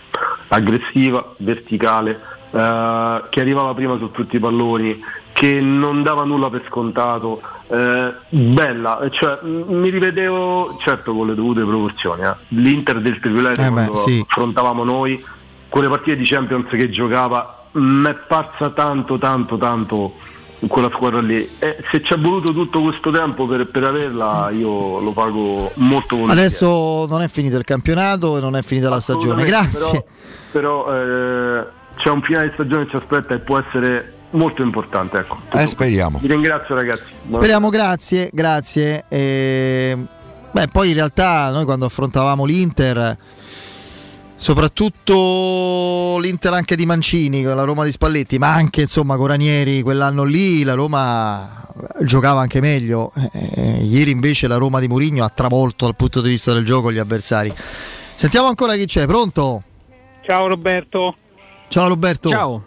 aggressiva, 0.48 1.34
verticale 1.36 2.18
eh, 2.50 3.23
che 3.28 3.40
arrivava 3.40 3.74
prima 3.74 3.98
su 3.98 4.10
tutti 4.10 4.36
i 4.36 4.39
palloni 4.39 4.98
che 5.32 5.60
non 5.60 6.02
dava 6.02 6.24
nulla 6.24 6.48
per 6.48 6.65
scontato 6.66 7.42
eh, 7.68 8.12
bella, 8.31 9.07
cioè, 9.10 9.39
mi 9.42 9.90
rivedevo 9.90 10.78
certo 10.81 11.15
con 11.15 11.26
le 11.26 11.34
dovute 11.34 11.60
proporzioni 11.60 12.23
eh. 12.23 12.34
l'Inter 12.48 13.00
del 13.00 13.20
Tricolore 13.20 13.52
Eh 13.52 13.57
beh, 13.57 13.70
quando 13.70 13.97
sì. 13.97 14.24
affrontavamo 14.26 14.82
noi 14.82 15.23
quelle 15.68 15.89
partite 15.89 16.16
di 16.16 16.24
Champions 16.24 16.68
che 16.70 16.89
giocava 16.89 17.66
mi 17.73 18.08
è 18.08 18.15
parsa 18.15 18.70
tanto 18.70 19.18
tanto 19.18 19.58
tanto 19.58 20.15
quella 20.66 20.90
squadra 20.92 21.20
lì 21.20 21.48
e 21.58 21.76
se 21.90 22.02
ci 22.02 22.14
è 22.14 22.18
voluto 22.18 22.52
tutto 22.52 22.82
questo 22.82 23.10
tempo 23.10 23.46
per, 23.46 23.68
per 23.68 23.84
averla 23.84 24.50
io 24.50 24.98
lo 24.98 25.12
pago 25.12 25.70
molto 25.74 26.16
volentieri 26.16 26.46
Adesso 26.46 27.06
non 27.08 27.22
è 27.22 27.28
finito 27.28 27.56
il 27.56 27.64
campionato 27.64 28.36
e 28.36 28.40
non 28.40 28.56
è 28.56 28.62
finita 28.62 28.88
la 28.88 28.98
stagione. 28.98 29.44
Grazie. 29.44 30.04
però, 30.50 30.84
però, 30.84 30.94
eh, 30.94 31.66
c'è 31.96 32.10
un 32.10 32.22
finale 32.22 32.48
di 32.48 32.54
stagione 32.54 32.84
che 32.84 32.90
ci 32.90 32.96
aspetta 32.96 33.34
e 33.34 33.38
può 33.38 33.58
essere 33.58 34.14
molto 34.30 34.62
importante 34.62 35.18
ecco. 35.18 35.38
Eh, 35.52 35.66
speriamo. 35.66 36.18
vi 36.20 36.28
ringrazio 36.28 36.74
ragazzi 36.74 37.12
Buona- 37.22 37.38
Speriamo, 37.38 37.68
grazie, 37.70 38.30
grazie. 38.32 39.04
E, 39.08 39.96
beh, 40.50 40.66
poi 40.72 40.88
in 40.88 40.94
realtà 40.94 41.50
noi 41.50 41.64
quando 41.64 41.84
affrontavamo 41.84 42.44
l'Inter, 42.44 43.16
soprattutto 44.39 46.18
l'Inter 46.20 46.52
anche 46.52 46.76
di 46.76 46.86
Mancini 46.86 47.42
con 47.42 47.57
la 47.57 47.65
Roma 47.65 47.84
di 47.84 47.91
Spalletti, 47.91 48.39
ma 48.39 48.55
anche 48.55 48.83
insomma 48.83 49.17
con 49.17 49.26
Ranieri 49.26 49.83
quell'anno 49.83 50.23
lì, 50.23 50.62
la 50.62 50.75
Roma 50.75 51.67
giocava 52.02 52.41
anche 52.41 52.60
meglio. 52.60 53.12
Eh, 53.33 53.83
ieri 53.83 54.12
invece 54.12 54.47
la 54.47 54.57
Roma 54.57 54.78
di 54.78 54.86
Mourinho 54.86 55.25
ha 55.25 55.28
travolto 55.28 55.84
dal 55.84 55.97
punto 55.97 56.20
di 56.20 56.31
vista 56.31 56.52
del 56.52 56.65
gioco 56.65 56.92
gli 56.92 56.99
avversari. 56.99 57.52
Sentiamo 58.15 58.47
ancora 58.47 58.75
chi 58.75 58.86
c'è, 58.86 59.07
pronto? 59.07 59.62
Ciao 60.23 60.47
Roberto. 60.47 61.17
Ciao 61.68 61.89
Roberto. 61.89 62.28
Ciao. 62.28 62.62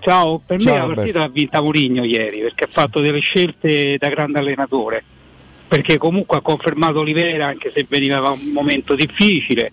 Ciao, 0.00 0.40
per 0.44 0.58
Ciao, 0.58 0.72
me 0.72 0.88
la 0.88 0.94
partita 0.94 1.18
l'ha 1.20 1.28
vinta 1.28 1.60
Mourinho 1.60 2.02
ieri 2.02 2.40
perché 2.40 2.64
ha 2.64 2.68
fatto 2.68 3.00
delle 3.00 3.20
scelte 3.20 3.96
da 3.96 4.08
grande 4.08 4.40
allenatore. 4.40 5.04
Perché 5.68 5.98
comunque 5.98 6.36
ha 6.36 6.40
confermato 6.40 6.98
Olivera 6.98 7.46
anche 7.46 7.70
se 7.70 7.86
veniva 7.88 8.18
da 8.18 8.30
un 8.30 8.50
momento 8.52 8.94
difficile. 8.94 9.70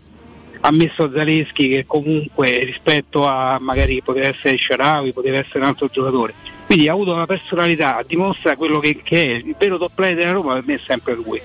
Ha 0.61 0.71
messo 0.71 1.09
Zaleschi 1.15 1.69
che 1.69 1.85
comunque 1.87 2.59
rispetto 2.65 3.25
a 3.25 3.57
magari 3.61 4.01
poteva 4.03 4.27
essere 4.27 4.57
Sharawi, 4.57 5.13
poteva 5.13 5.37
essere 5.37 5.59
un 5.59 5.65
altro 5.65 5.87
giocatore. 5.91 6.33
Quindi 6.65 6.87
ha 6.87 6.93
avuto 6.93 7.13
una 7.13 7.25
personalità, 7.25 8.03
dimostra 8.05 8.55
quello 8.55 8.79
che, 8.79 8.99
che 9.03 9.25
è. 9.25 9.35
Il 9.35 9.55
vero 9.57 9.77
top 9.77 9.91
player 9.95 10.15
della 10.15 10.31
Roma 10.31 10.53
per 10.53 10.63
me 10.65 10.75
è 10.75 10.81
sempre 10.85 11.15
lui. 11.15 11.41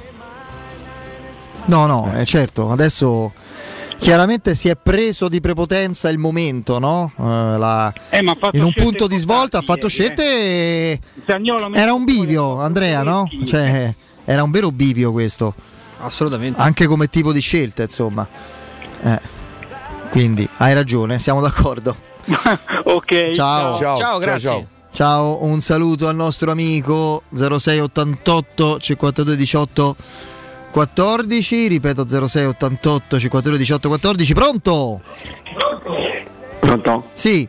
No, 1.67 1.86
no, 1.86 2.12
eh, 2.17 2.25
certo, 2.26 2.70
adesso 2.70 3.33
chiaramente 3.99 4.55
si 4.55 4.68
è 4.68 4.76
preso 4.76 5.28
di 5.28 5.41
prepotenza 5.41 6.10
il 6.10 6.18
momento, 6.18 6.78
no? 6.78 7.10
Eh, 7.17 7.23
la- 7.23 7.93
Eh, 8.10 8.18
in 8.52 8.62
un 8.62 8.73
punto 8.75 9.07
di 9.07 9.17
svolta 9.17 9.59
ha 9.59 9.62
fatto 9.62 9.86
ieri, 9.86 9.89
scelte 9.89 10.23
e 10.25 11.01
messo 11.25 11.70
era 11.73 11.94
un 11.94 12.05
bivio, 12.05 12.60
Andrea, 12.60 13.02
no? 13.02 13.31
Cioè, 13.47 13.94
era 14.25 14.43
un 14.43 14.51
vero 14.51 14.70
bivio 14.73 15.10
questo. 15.12 15.55
Assolutamente. 16.01 16.60
Anche 16.60 16.86
come 16.86 17.07
tipo 17.07 17.33
di 17.33 17.41
scelta, 17.41 17.83
insomma. 17.84 18.28
Eh, 19.05 19.20
Quindi 20.10 20.49
hai 20.58 20.73
ragione, 20.74 21.18
siamo 21.18 21.41
d'accordo. 21.41 21.94
ok. 22.84 23.31
Ciao. 23.33 23.74
Ciao, 23.74 23.97
Ciao, 23.97 24.18
grazie. 24.18 24.49
ciao. 24.49 24.66
Ciao, 24.92 25.44
un 25.44 25.60
saluto 25.60 26.07
al 26.07 26.15
nostro 26.15 26.52
amico 26.52 27.23
0688 27.34 28.78
52 28.78 29.36
18 29.36 29.97
14, 30.70 31.66
ripeto 31.68 32.07
0688 32.08 33.18
52 33.18 33.58
18 33.58 33.89
14, 33.89 34.34
pronto? 34.34 35.00
Pronto? 36.60 37.05
Sì. 37.15 37.49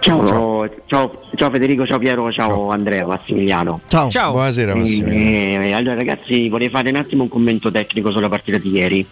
Ciao, 0.00 0.68
ciao, 0.86 1.22
ciao 1.34 1.50
Federico, 1.50 1.86
ciao 1.86 1.98
Piero, 1.98 2.30
ciao, 2.32 2.70
Andrea, 2.70 3.06
Massimiliano. 3.06 3.80
Ciao. 3.88 4.08
Buonasera 4.30 4.72
Eh, 4.72 4.74
Massimiliano. 4.76 5.64
eh, 5.64 5.72
allora 5.72 5.94
ragazzi, 5.94 6.48
vorrei 6.48 6.68
fare 6.70 6.90
un 6.90 6.96
attimo 6.96 7.24
un 7.24 7.28
commento 7.28 7.70
tecnico 7.70 8.10
sulla 8.12 8.28
partita 8.28 8.58
di 8.58 8.70
ieri. 8.70 9.06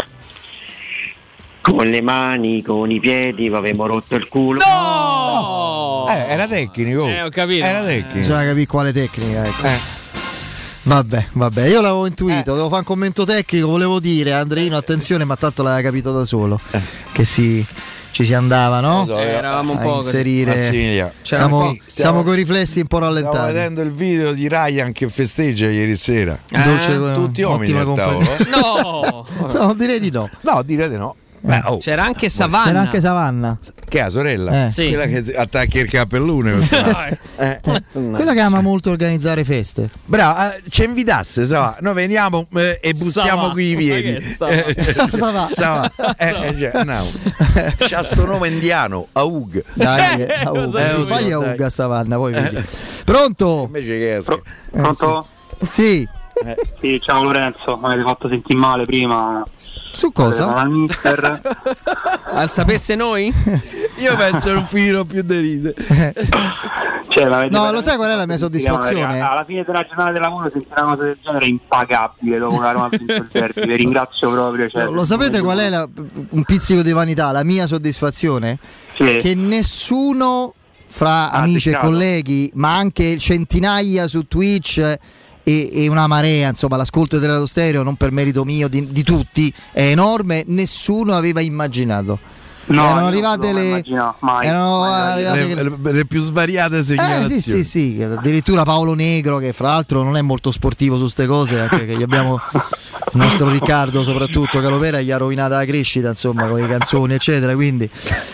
Con 1.67 1.89
le 1.91 2.01
mani, 2.01 2.63
con 2.63 2.91
i 2.93 3.01
piedi, 3.01 3.49
avevamo 3.49 3.87
rotto 3.87 4.15
il 4.15 4.29
culo. 4.29 4.61
No! 4.65 6.07
Eh, 6.09 6.33
era 6.33 6.47
tecnico. 6.47 7.07
Eh, 7.09 7.23
ho 7.23 7.29
capito. 7.29 7.65
Era 7.65 7.83
tecnico. 7.83 8.19
Bisogna 8.19 8.45
capire 8.45 8.67
quale 8.67 8.93
tecnica. 8.93 9.45
Ecco. 9.45 9.95
Vabbè, 10.85 11.27
vabbè, 11.33 11.67
io 11.67 11.81
l'avevo 11.81 12.07
intuito, 12.07 12.55
devo 12.55 12.69
fare 12.69 12.79
un 12.83 12.85
commento 12.85 13.25
tecnico, 13.25 13.67
volevo 13.67 13.99
dire 13.99 14.33
Andreino, 14.33 14.77
attenzione, 14.77 15.25
ma 15.25 15.35
tanto 15.35 15.65
l'aveva 15.65 15.83
capito 15.83 16.13
da 16.13 16.25
solo. 16.25 16.61
Che 17.11 17.25
si, 17.25 17.67
ci 18.13 18.25
si 18.25 18.33
andava, 18.33 18.79
no? 18.79 19.05
So, 19.05 19.19
Eh, 19.19 19.25
eravamo 19.25 19.73
un 19.73 19.79
po' 19.81 19.97
inserire. 19.97 20.55
Massimiliano. 20.55 21.11
Siamo, 21.23 21.59
Stiamo- 21.65 21.77
siamo 21.87 22.23
con 22.23 22.35
i 22.35 22.37
riflessi 22.37 22.79
un 22.79 22.87
po' 22.87 22.99
Stavo 22.99 23.13
rallentati. 23.13 23.53
vedendo 23.53 23.83
il 23.83 23.91
video 23.91 24.33
di 24.33 24.47
Ryan 24.49 24.93
che 24.93 25.09
festeggia 25.09 25.67
ieri 25.69 25.97
sera. 25.97 26.39
Dolce- 26.49 27.13
Tutti 27.15 27.43
uomini 27.43 27.77
al 27.77 27.93
tavolo. 27.97 28.27
No! 28.55 29.27
No, 29.53 29.75
direi 29.75 29.99
di 29.99 30.11
no. 30.13 30.31
No, 30.43 30.63
direi 30.63 30.89
di 30.89 30.97
no. 30.97 31.17
Beh, 31.47 31.63
oh, 31.67 31.77
C'era 31.79 32.03
anche 32.05 32.29
Savannah. 32.29 32.65
C'era 32.67 32.81
anche 32.81 33.01
Savanna. 33.01 33.57
che 33.89 33.99
è 34.01 34.03
la 34.03 34.09
sorella? 34.11 34.65
Eh. 34.67 34.71
Sì. 34.71 34.89
Quella 34.89 35.07
che 35.07 35.33
attacchi 35.37 35.79
il 35.79 35.89
cappellone. 35.89 36.53
così. 36.53 36.75
Eh. 37.39 37.61
Quella 37.93 38.33
che 38.33 38.41
ama 38.41 38.63
molto 38.63 38.89
organizzare 38.91 39.45
feste. 39.45 39.91
Bravo, 40.07 40.41
eh, 40.55 40.63
ci 40.71 40.85
invitasse, 40.85 41.45
sa, 41.47 41.77
noi 41.81 41.93
veniamo 41.93 42.47
eh, 42.55 42.79
e 42.83 42.95
bussiamo 42.95 43.51
qui 43.51 43.73
i 43.73 43.77
piedi. 43.77 44.13
Ma 44.13 44.19
che 44.19 44.25
sa 44.33 44.47
va? 44.47 44.65
Eh, 44.65 45.15
Sa 45.17 45.31
va. 45.33 45.51
sa 45.53 45.69
va. 45.97 46.15
Eh, 46.17 46.29
eh, 46.49 46.59
cioè, 46.59 46.71
andiamo. 46.73 47.07
C'ha 47.77 48.03
sto 48.03 48.25
nome 48.25 48.49
indiano, 48.49 49.09
Aug. 49.13 49.63
Dai, 49.75 50.23
eh, 50.23 50.33
a 50.45 50.49
Cosa 50.49 50.79
Uga. 50.79 50.97
Eh, 50.97 51.05
Fai 51.05 51.25
sì, 51.25 51.63
a 51.63 51.71
Savanna, 51.71 52.17
poi 52.17 52.33
vedi. 52.33 52.65
Pronto? 53.05 53.65
Invece 53.67 53.87
che 53.99 54.17
esca. 54.17 54.35
Eh, 54.35 54.41
Pronto? 54.71 55.27
Sì. 55.69 56.09
Sì, 56.81 57.01
ciao 57.03 57.23
Lorenzo, 57.23 57.77
mi 57.79 57.87
avete 57.87 58.03
fatto 58.03 58.29
sentire 58.29 58.59
male 58.59 58.85
prima. 58.85 59.43
Su 59.93 60.13
cosa? 60.13 60.55
Al 60.55 60.69
mister. 60.69 61.41
Al 62.31 62.51
sapesse 62.51 62.95
noi? 62.95 63.33
Io 63.97 64.17
penso 64.17 64.53
non 64.53 64.67
finirò 64.67 65.05
più 65.05 65.23
di 65.23 65.39
ride. 65.39 65.75
Cioè, 67.09 67.49
No, 67.49 67.71
lo 67.71 67.81
sai 67.81 67.97
qual 67.97 68.11
è 68.11 68.15
la 68.17 68.27
mia 68.27 68.37
soddisfazione? 68.37 69.21
Alla 69.21 69.45
fine 69.47 69.63
della 69.65 69.87
giornata 69.87 70.11
del 70.11 70.21
lavoro 70.21 70.51
sentire 70.51 70.81
una 70.83 70.91
cosa 70.97 71.03
del 71.05 71.17
genere 71.23 71.45
è 71.45 71.49
impagabile 71.49 72.39
dopo 72.39 72.57
una 72.57 72.73
Roma. 72.73 72.89
Vi 72.91 73.77
ringrazio 73.77 74.31
proprio. 74.33 74.69
Cioè, 74.69 74.85
Lo 74.87 75.05
sapete 75.05 75.41
qual 75.41 75.59
è 75.59 75.69
la- 75.71 75.89
un 76.31 76.45
pizzico 76.45 76.83
di 76.83 76.93
vanità? 76.93 77.31
La 77.31 77.45
mia 77.45 77.67
soddisfazione? 77.67 78.59
Sì. 78.97 79.17
Che 79.19 79.35
nessuno 79.35 80.53
fra 80.89 81.31
Ha 81.31 81.39
amici 81.43 81.71
e 81.71 81.77
colleghi, 81.77 82.51
ma 82.55 82.77
anche 82.77 83.17
centinaia 83.19 84.09
su 84.09 84.27
Twitch 84.27 84.99
e, 85.49 85.71
e 85.73 85.87
una 85.87 86.09
marea, 86.09 86.49
insomma, 86.49 86.77
l'ascolto 86.77 87.21
dello 87.21 87.47
stereo, 87.47 87.85
non 87.85 87.95
per 87.95 88.11
merito 88.11 88.45
mio, 88.45 88.67
di, 88.67 88.89
di 88.91 89.05
tutti, 89.05 89.55
è 89.71 89.91
enorme. 89.91 90.43
Nessuno 90.49 91.15
aveva 91.15 91.41
immaginato 91.41 92.19
No, 92.69 92.83
erano 92.83 93.01
io 93.01 93.07
arrivate 93.07 93.53
le, 93.53 93.83
erano 93.85 94.17
mai 94.19 94.49
arrivate 95.25 95.55
le, 95.55 95.63
le- 95.83 95.93
le 95.93 96.05
più 96.05 96.21
svariate 96.21 96.79
Eh 96.79 96.83
segnalazioni. 96.83 97.41
sì, 97.41 97.63
sì, 97.63 97.65
sì, 97.97 98.03
addirittura 98.03 98.65
Paolo 98.65 98.95
Negro 98.95 99.39
che 99.39 99.53
fra 99.53 99.69
l'altro 99.69 100.03
non 100.03 100.17
è 100.17 100.21
molto 100.23 100.51
sportivo 100.51 100.97
su 100.97 101.03
queste 101.03 101.27
cose, 101.27 101.61
anche 101.61 101.87
che 101.87 101.97
gli 101.97 102.03
abbiamo 102.03 102.41
il 103.13 103.21
nostro 103.21 103.49
Riccardo 103.49 104.03
soprattutto 104.03 104.61
Calopera 104.61 105.01
gli 105.01 105.13
ha 105.13 105.17
rovinata 105.17 105.57
la 105.59 105.65
crescita, 105.65 106.09
insomma, 106.09 106.49
con 106.49 106.59
le 106.59 106.67
canzoni 106.67 107.15
eccetera, 107.15 107.55
quindi 107.55 107.89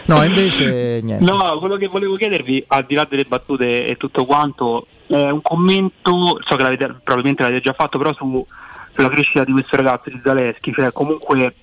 no, 0.07 0.23
invece 0.25 1.01
niente. 1.03 1.23
No, 1.25 1.59
quello 1.59 1.77
che 1.77 1.89
volevo 1.89 2.17
chiedervi, 2.17 2.65
al 2.69 2.85
di 2.87 2.95
là 2.95 3.07
delle 3.09 3.25
battute 3.25 3.87
e 3.87 3.97
tutto 3.99 4.25
quanto, 4.25 4.87
è 5.09 5.29
un 5.29 5.43
commento, 5.43 6.39
so 6.43 6.57
che 6.57 6.63
l'avete, 6.63 6.87
probabilmente 7.05 7.43
l'avete 7.43 7.61
già 7.61 7.75
fatto, 7.75 7.99
però 7.99 8.15
su- 8.15 8.47
sulla 8.93 9.09
crescita 9.11 9.45
di 9.45 9.53
questo 9.53 9.77
ragazzo 9.77 10.09
di 10.09 10.21
Zaleschi, 10.25 10.73
cioè 10.75 10.91
comunque 10.93 11.55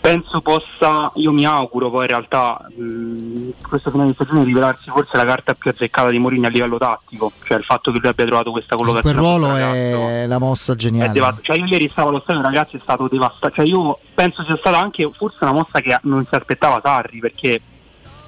penso 0.00 0.40
possa, 0.40 1.10
io 1.16 1.32
mi 1.32 1.44
auguro 1.44 1.90
poi 1.90 2.02
in 2.02 2.08
realtà 2.08 2.58
mh, 2.76 3.50
questo 3.68 3.90
finale 3.90 4.08
di 4.10 4.14
stagione 4.14 4.44
rivelarsi 4.44 4.90
forse 4.90 5.16
la 5.16 5.24
carta 5.24 5.54
più 5.54 5.70
azzeccata 5.70 6.08
di 6.10 6.18
Mourinho 6.18 6.46
a 6.46 6.50
livello 6.50 6.78
tattico, 6.78 7.32
cioè 7.44 7.58
il 7.58 7.64
fatto 7.64 7.90
che 7.92 7.98
lui 7.98 8.08
abbia 8.08 8.24
trovato 8.24 8.50
questa 8.50 8.76
Quel 8.76 8.88
collocazione. 8.88 9.18
a 9.18 9.20
ruolo 9.36 9.54
è 9.54 10.26
la 10.26 10.38
mossa 10.38 10.74
geniale. 10.74 11.12
devast- 11.12 11.42
cioè 11.42 11.56
io 11.58 11.64
ieri 11.66 11.88
stavo 11.90 12.08
allo 12.10 12.20
stadio 12.20 12.42
ragazzi 12.42 12.76
è 12.76 12.80
stato 12.80 13.08
devastato 13.08 13.54
cioè 13.54 13.66
io 13.66 13.98
penso 14.14 14.42
sia 14.44 14.56
stata 14.56 14.78
anche 14.78 15.10
forse 15.14 15.38
una 15.40 15.52
mossa 15.52 15.80
che 15.80 15.98
non 16.02 16.24
si 16.26 16.34
aspettava 16.34 16.80
Sarri 16.82 17.18
perché 17.18 17.60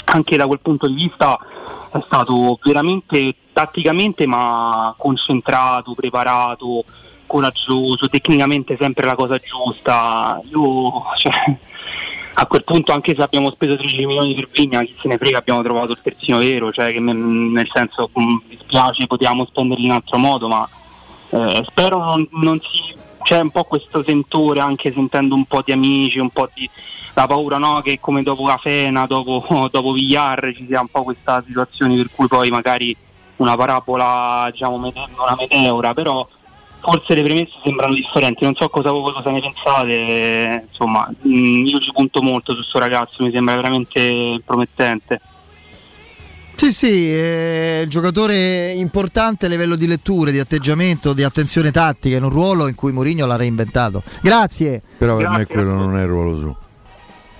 anche 0.04 0.36
da 0.36 0.46
quel 0.46 0.60
punto 0.60 0.86
di 0.88 0.94
vista 0.94 1.38
è 1.92 2.00
stato 2.04 2.58
veramente 2.62 3.34
tatticamente 3.52 4.26
ma 4.26 4.92
concentrato, 4.96 5.94
preparato, 5.94 6.84
coraggioso, 7.30 8.08
tecnicamente 8.08 8.76
sempre 8.76 9.06
la 9.06 9.14
cosa 9.14 9.38
giusta. 9.38 10.40
Io 10.50 11.04
cioè, 11.16 11.56
a 12.34 12.46
quel 12.46 12.64
punto 12.64 12.90
anche 12.90 13.14
se 13.14 13.22
abbiamo 13.22 13.50
speso 13.52 13.76
13 13.76 14.04
milioni 14.04 14.34
per 14.34 14.48
Vigna, 14.50 14.82
chi 14.82 14.96
se 15.00 15.06
ne 15.06 15.16
frega 15.16 15.38
abbiamo 15.38 15.62
trovato 15.62 15.92
il 15.92 16.00
terzino 16.02 16.38
vero, 16.38 16.72
cioè 16.72 16.90
che 16.90 16.98
nel 16.98 17.70
senso 17.72 18.10
mm, 18.18 18.24
mi 18.24 18.42
dispiace 18.48 19.06
potevamo 19.06 19.46
spenderli 19.46 19.84
in 19.84 19.92
altro 19.92 20.18
modo, 20.18 20.48
ma 20.48 20.68
eh, 21.30 21.64
spero 21.68 22.02
non, 22.02 22.26
non 22.32 22.60
si 22.60 22.98
c'è 23.22 23.38
un 23.38 23.50
po' 23.50 23.64
questo 23.64 24.02
sentore 24.02 24.60
anche 24.60 24.90
sentendo 24.90 25.36
un 25.36 25.44
po' 25.44 25.62
di 25.64 25.70
amici, 25.70 26.18
un 26.18 26.30
po' 26.30 26.48
di 26.52 26.68
la 27.12 27.26
paura 27.26 27.58
no? 27.58 27.80
che 27.80 28.00
come 28.00 28.22
dopo 28.22 28.44
Cafena, 28.44 29.06
dopo, 29.06 29.44
dopo 29.70 29.92
Villar 29.92 30.52
ci 30.56 30.66
sia 30.66 30.80
un 30.80 30.88
po' 30.88 31.04
questa 31.04 31.42
situazione 31.46 31.94
per 31.94 32.08
cui 32.12 32.26
poi 32.26 32.50
magari 32.50 32.96
una 33.36 33.56
parabola 33.56 34.48
diciamo 34.50 34.76
una 34.76 35.36
meteora, 35.38 35.94
però 35.94 36.26
forse 36.80 37.14
le 37.14 37.22
premesse 37.22 37.52
sembrano 37.62 37.94
differenti, 37.94 38.44
non 38.44 38.54
so 38.54 38.68
cosa 38.68 38.90
voi 38.90 39.12
cosa 39.12 39.30
ne 39.30 39.40
pensate, 39.40 39.92
eh, 39.92 40.64
insomma 40.68 41.08
mh, 41.08 41.64
io 41.66 41.78
ci 41.78 41.92
punto 41.92 42.22
molto 42.22 42.52
su 42.52 42.58
questo 42.58 42.78
ragazzo, 42.78 43.22
mi 43.22 43.30
sembra 43.30 43.56
veramente 43.56 44.40
promettente. 44.44 45.20
Sì, 46.60 46.72
sì, 46.72 47.10
un 47.10 47.86
giocatore 47.88 48.72
importante 48.72 49.46
a 49.46 49.48
livello 49.48 49.76
di 49.76 49.86
letture, 49.86 50.30
di 50.30 50.38
atteggiamento, 50.38 51.14
di 51.14 51.22
attenzione 51.22 51.70
tattica, 51.70 52.18
in 52.18 52.24
un 52.24 52.28
ruolo 52.28 52.68
in 52.68 52.74
cui 52.74 52.92
Mourinho 52.92 53.24
l'ha 53.24 53.36
reinventato. 53.36 54.02
Grazie. 54.20 54.82
Però 54.98 55.16
per 55.16 55.30
me 55.30 55.46
quello 55.46 55.72
non 55.72 55.96
è 55.96 56.02
il 56.02 56.08
ruolo 56.08 56.38
suo. 56.38 56.58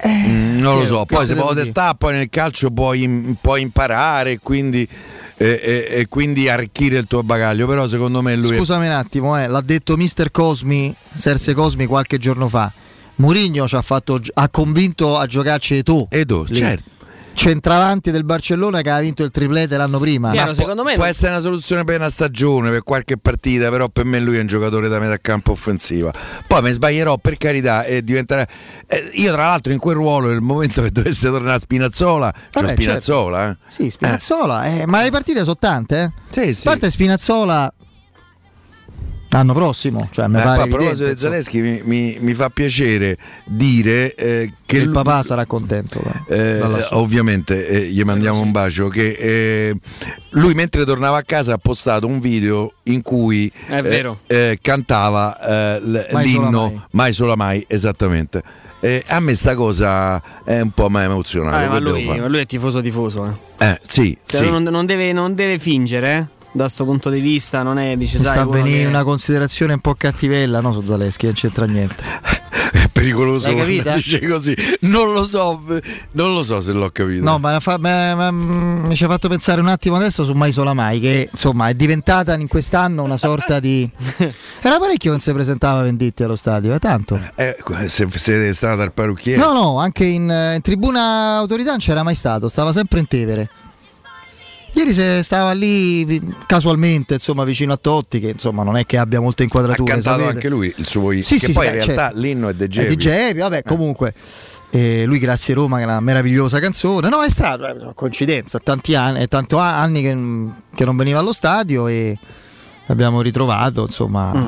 Mm, 0.08 0.58
non 0.60 0.78
lo 0.78 0.86
so, 0.86 1.04
poi 1.04 1.26
se 1.26 1.34
può 1.34 1.52
dettare, 1.52 1.94
poi 1.98 2.14
nel 2.14 2.28
calcio 2.30 2.70
puoi, 2.70 3.02
im- 3.02 3.36
puoi 3.40 3.60
imparare 3.60 4.32
e 4.32 4.38
quindi, 4.42 4.88
e- 5.36 5.60
e- 5.62 5.86
e 6.00 6.08
quindi 6.08 6.48
arricchire 6.48 6.96
il 6.98 7.06
tuo 7.06 7.22
bagaglio, 7.22 7.66
però 7.66 7.86
secondo 7.86 8.22
me 8.22 8.34
lui 8.36 8.56
Scusami 8.56 8.86
un 8.86 8.92
attimo, 8.92 9.38
eh, 9.38 9.46
l'ha 9.46 9.60
detto 9.60 9.96
Mister 9.96 10.30
Cosmi, 10.30 10.94
Serse 11.14 11.52
Cosmi 11.52 11.84
qualche 11.86 12.16
giorno 12.18 12.48
fa. 12.48 12.72
Mourinho 13.16 13.68
ci 13.68 13.74
ha, 13.76 13.82
fatto, 13.82 14.18
ha 14.32 14.48
convinto 14.48 15.18
a 15.18 15.26
giocarci. 15.26 15.76
Eto'o, 15.76 16.06
Lì. 16.48 16.54
certo. 16.56 16.90
Centravanti 17.40 18.10
del 18.10 18.24
Barcellona 18.24 18.82
che 18.82 18.90
ha 18.90 18.98
vinto 19.00 19.22
il 19.22 19.30
triplete 19.30 19.78
l'anno 19.78 19.98
prima. 19.98 20.30
Ma 20.34 20.52
può, 20.52 20.74
può 20.74 21.04
essere 21.04 21.30
una 21.32 21.40
soluzione 21.40 21.84
per 21.84 21.96
una 21.98 22.10
stagione, 22.10 22.68
per 22.68 22.82
qualche 22.82 23.16
partita, 23.16 23.70
però 23.70 23.88
per 23.88 24.04
me 24.04 24.20
lui 24.20 24.36
è 24.36 24.40
un 24.42 24.46
giocatore 24.46 24.90
da 24.90 24.98
metà 24.98 25.16
campo 25.16 25.52
offensiva. 25.52 26.12
Poi 26.46 26.60
mi 26.60 26.70
sbaglierò 26.70 27.16
per 27.16 27.38
carità 27.38 27.84
e 27.84 28.02
diventerà. 28.04 28.46
eh, 28.86 29.10
io 29.14 29.32
tra 29.32 29.44
l'altro 29.46 29.72
in 29.72 29.78
quel 29.78 29.94
ruolo 29.96 30.28
nel 30.28 30.42
momento 30.42 30.82
che 30.82 30.90
dovesse 30.90 31.30
tornare 31.30 31.56
a 31.56 31.58
Spinazzola, 31.60 32.34
Vabbè, 32.52 32.72
Spinazzola. 32.72 33.48
eh. 33.48 33.56
Sì, 33.68 33.88
Spinazzola, 33.88 34.64
eh, 34.66 34.84
ma 34.84 35.02
le 35.02 35.10
partite 35.10 35.40
sono 35.42 35.56
tante, 35.58 36.02
eh? 36.02 36.10
Sì, 36.28 36.52
sì. 36.52 36.68
A 36.68 36.72
parte 36.72 36.90
Spinazzola 36.90 37.72
l'anno 39.30 39.54
prossimo, 39.54 40.08
cioè 40.12 40.26
mi 40.28 40.38
Eh, 40.38 40.42
pare 40.42 40.62
a 40.62 40.66
proposito 40.66 41.04
evidente, 41.04 41.14
di 41.14 41.20
Zaleschi 41.20 41.60
mi, 41.60 41.80
mi- 41.84 42.16
mi 42.20 42.34
fa 42.34 42.50
piacere 42.50 43.16
dire 43.44 44.14
eh, 44.14 44.52
che 44.66 44.76
il 44.78 44.84
lui- 44.84 44.92
papà 44.94 45.22
sarà 45.22 45.46
contento. 45.46 46.02
Eh, 46.28 46.60
ovviamente 46.90 47.66
eh, 47.68 47.86
gli 47.86 48.02
mandiamo 48.02 48.40
un 48.40 48.50
bacio 48.50 48.88
che 48.88 49.10
eh, 49.12 49.74
lui 50.30 50.54
mentre 50.54 50.84
tornava 50.84 51.18
a 51.18 51.22
casa 51.22 51.54
ha 51.54 51.58
postato 51.58 52.06
un 52.06 52.18
video 52.20 52.72
in 52.84 53.02
cui 53.02 53.50
È 53.66 53.82
vero. 53.82 54.18
eh, 54.26 54.36
eh, 54.36 54.58
cantava 54.60 55.38
eh, 55.76 55.80
l- 55.80 56.06
Mai 56.12 56.24
l'inno 56.26 56.40
sola 56.44 56.50
mai. 56.68 56.80
mai 56.90 57.12
sola 57.12 57.36
mai 57.36 57.64
esattamente 57.68 58.42
Eh, 58.82 59.04
a 59.08 59.20
me 59.20 59.34
sta 59.34 59.54
cosa 59.54 60.22
è 60.42 60.58
un 60.58 60.70
po' 60.70 60.88
ma 60.88 61.02
emozionale 61.04 61.66
Eh, 61.66 61.68
ma, 61.68 61.78
lui, 61.78 62.04
lui 62.28 62.38
è 62.38 62.46
tifoso 62.46 62.80
tifoso. 62.80 63.38
Eh. 63.58 63.66
Eh, 63.66 63.78
sì, 63.82 64.16
Cioè, 64.24 64.42
sì. 64.44 64.50
non, 64.50 64.62
non 64.62 64.86
deve, 64.86 65.12
non 65.12 65.34
deve 65.34 65.58
fingere, 65.58 66.16
eh. 66.16 66.38
Da 66.52 66.68
sto 66.68 66.84
punto 66.84 67.10
di 67.10 67.20
vista, 67.20 67.62
non 67.62 67.78
è, 67.78 67.96
dice, 67.96 68.18
Mi 68.18 68.24
sta 68.24 68.44
venire 68.44 68.80
che- 68.80 68.86
una 68.86 69.04
considerazione 69.04 69.72
un 69.74 69.80
po' 69.80 69.94
cattivella 69.94 70.60
no, 70.60 70.72
su 70.72 70.82
Zaleschi, 70.84 71.26
non 71.26 71.34
c'entra 71.34 71.64
niente. 71.64 72.02
è 72.72 72.88
pericoloso 72.92 73.52
dice 73.64 74.26
così 74.28 74.54
non 74.80 75.12
lo 75.12 75.24
so 75.24 75.60
non 76.12 76.34
lo 76.34 76.42
so 76.44 76.60
se 76.60 76.72
l'ho 76.72 76.90
capito 76.90 77.22
No, 77.24 77.38
ma, 77.38 77.58
fa- 77.60 77.78
ma- 77.78 78.14
ma- 78.14 78.30
mm, 78.30 78.86
mi 78.86 78.94
ci 78.96 79.04
ha 79.04 79.08
fatto 79.08 79.28
pensare 79.28 79.60
un 79.60 79.68
attimo 79.68 79.96
adesso 79.96 80.24
su 80.24 80.32
Mai 80.32 80.52
Sola 80.52 80.74
Mai, 80.74 81.00
che 81.00 81.28
insomma 81.30 81.68
è 81.68 81.74
diventata 81.74 82.34
in 82.34 82.48
quest'anno 82.48 83.02
una 83.04 83.16
sorta 83.16 83.60
di. 83.60 83.88
Era 84.60 84.78
parecchio 84.78 84.96
che 84.98 85.08
non 85.10 85.20
si 85.20 85.32
presentava 85.32 85.82
Venditti 85.82 86.22
allo 86.24 86.36
stadio, 86.36 86.74
è 86.74 86.78
tanto. 86.78 87.18
Eh, 87.36 87.56
se 87.86 88.08
siete 88.14 88.52
stata 88.52 88.74
dal 88.76 88.92
parrucchiere 88.92 89.40
No, 89.40 89.52
no, 89.52 89.78
anche 89.78 90.04
in, 90.04 90.28
eh, 90.30 90.56
in 90.56 90.60
tribuna 90.60 91.36
autorità 91.36 91.70
non 91.70 91.78
c'era 91.78 92.02
mai 92.02 92.14
stato, 92.16 92.48
stava 92.48 92.72
sempre 92.72 92.98
in 93.00 93.06
Tevere. 93.06 93.48
Ieri 94.72 94.92
se 94.92 95.22
stava 95.22 95.52
lì 95.52 96.20
casualmente, 96.46 97.14
insomma, 97.14 97.44
vicino 97.44 97.72
a 97.72 97.76
Totti, 97.76 98.20
che 98.20 98.28
insomma 98.30 98.62
non 98.62 98.76
è 98.76 98.86
che 98.86 98.98
abbia 98.98 99.20
molte 99.20 99.42
ha 99.42 99.44
inquadrature. 99.46 99.90
cantato 99.90 100.18
sapete. 100.20 100.34
anche 100.36 100.48
lui 100.48 100.72
il 100.76 100.86
suo 100.86 101.10
Sì, 101.10 101.38
che 101.38 101.46
sì, 101.46 101.52
poi 101.52 101.66
sì, 101.66 101.72
in 101.72 101.78
beh, 101.78 101.84
realtà 101.84 102.02
certo. 102.06 102.18
l'inno 102.20 102.48
è 102.48 102.54
De 102.54 102.64
È 102.64 102.68
Gevi. 102.68 102.88
di 102.88 102.96
Gevi, 102.96 103.40
vabbè, 103.40 103.62
comunque. 103.64 104.14
eh, 104.70 105.04
lui 105.06 105.18
grazie 105.18 105.54
Roma 105.54 105.76
che 105.78 105.82
è 105.82 105.86
una 105.86 106.00
meravigliosa 106.00 106.60
canzone. 106.60 107.08
No, 107.08 107.20
è 107.22 107.28
strano, 107.28 107.66
è 107.66 107.72
una 107.72 107.92
coincidenza, 107.94 108.60
tanti 108.60 108.94
anni, 108.94 109.20
è 109.20 109.28
tanto 109.28 109.58
anni 109.58 110.02
che, 110.02 110.16
che 110.74 110.84
non 110.84 110.96
veniva 110.96 111.18
allo 111.18 111.32
stadio 111.32 111.88
e 111.88 112.16
l'abbiamo 112.86 113.20
ritrovato, 113.22 113.82
insomma. 113.82 114.32
Mm. 114.34 114.46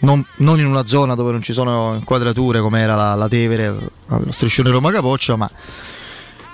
Non, 0.00 0.26
non 0.38 0.58
in 0.58 0.66
una 0.66 0.84
zona 0.84 1.14
dove 1.14 1.30
non 1.30 1.42
ci 1.42 1.52
sono 1.52 1.94
inquadrature 1.94 2.58
come 2.58 2.80
era 2.80 2.96
la, 2.96 3.14
la 3.14 3.28
Tevere 3.28 3.66
allo 4.08 4.32
striscione 4.32 4.68
Roma 4.70 4.90
Capoccia, 4.90 5.36
ma 5.36 5.48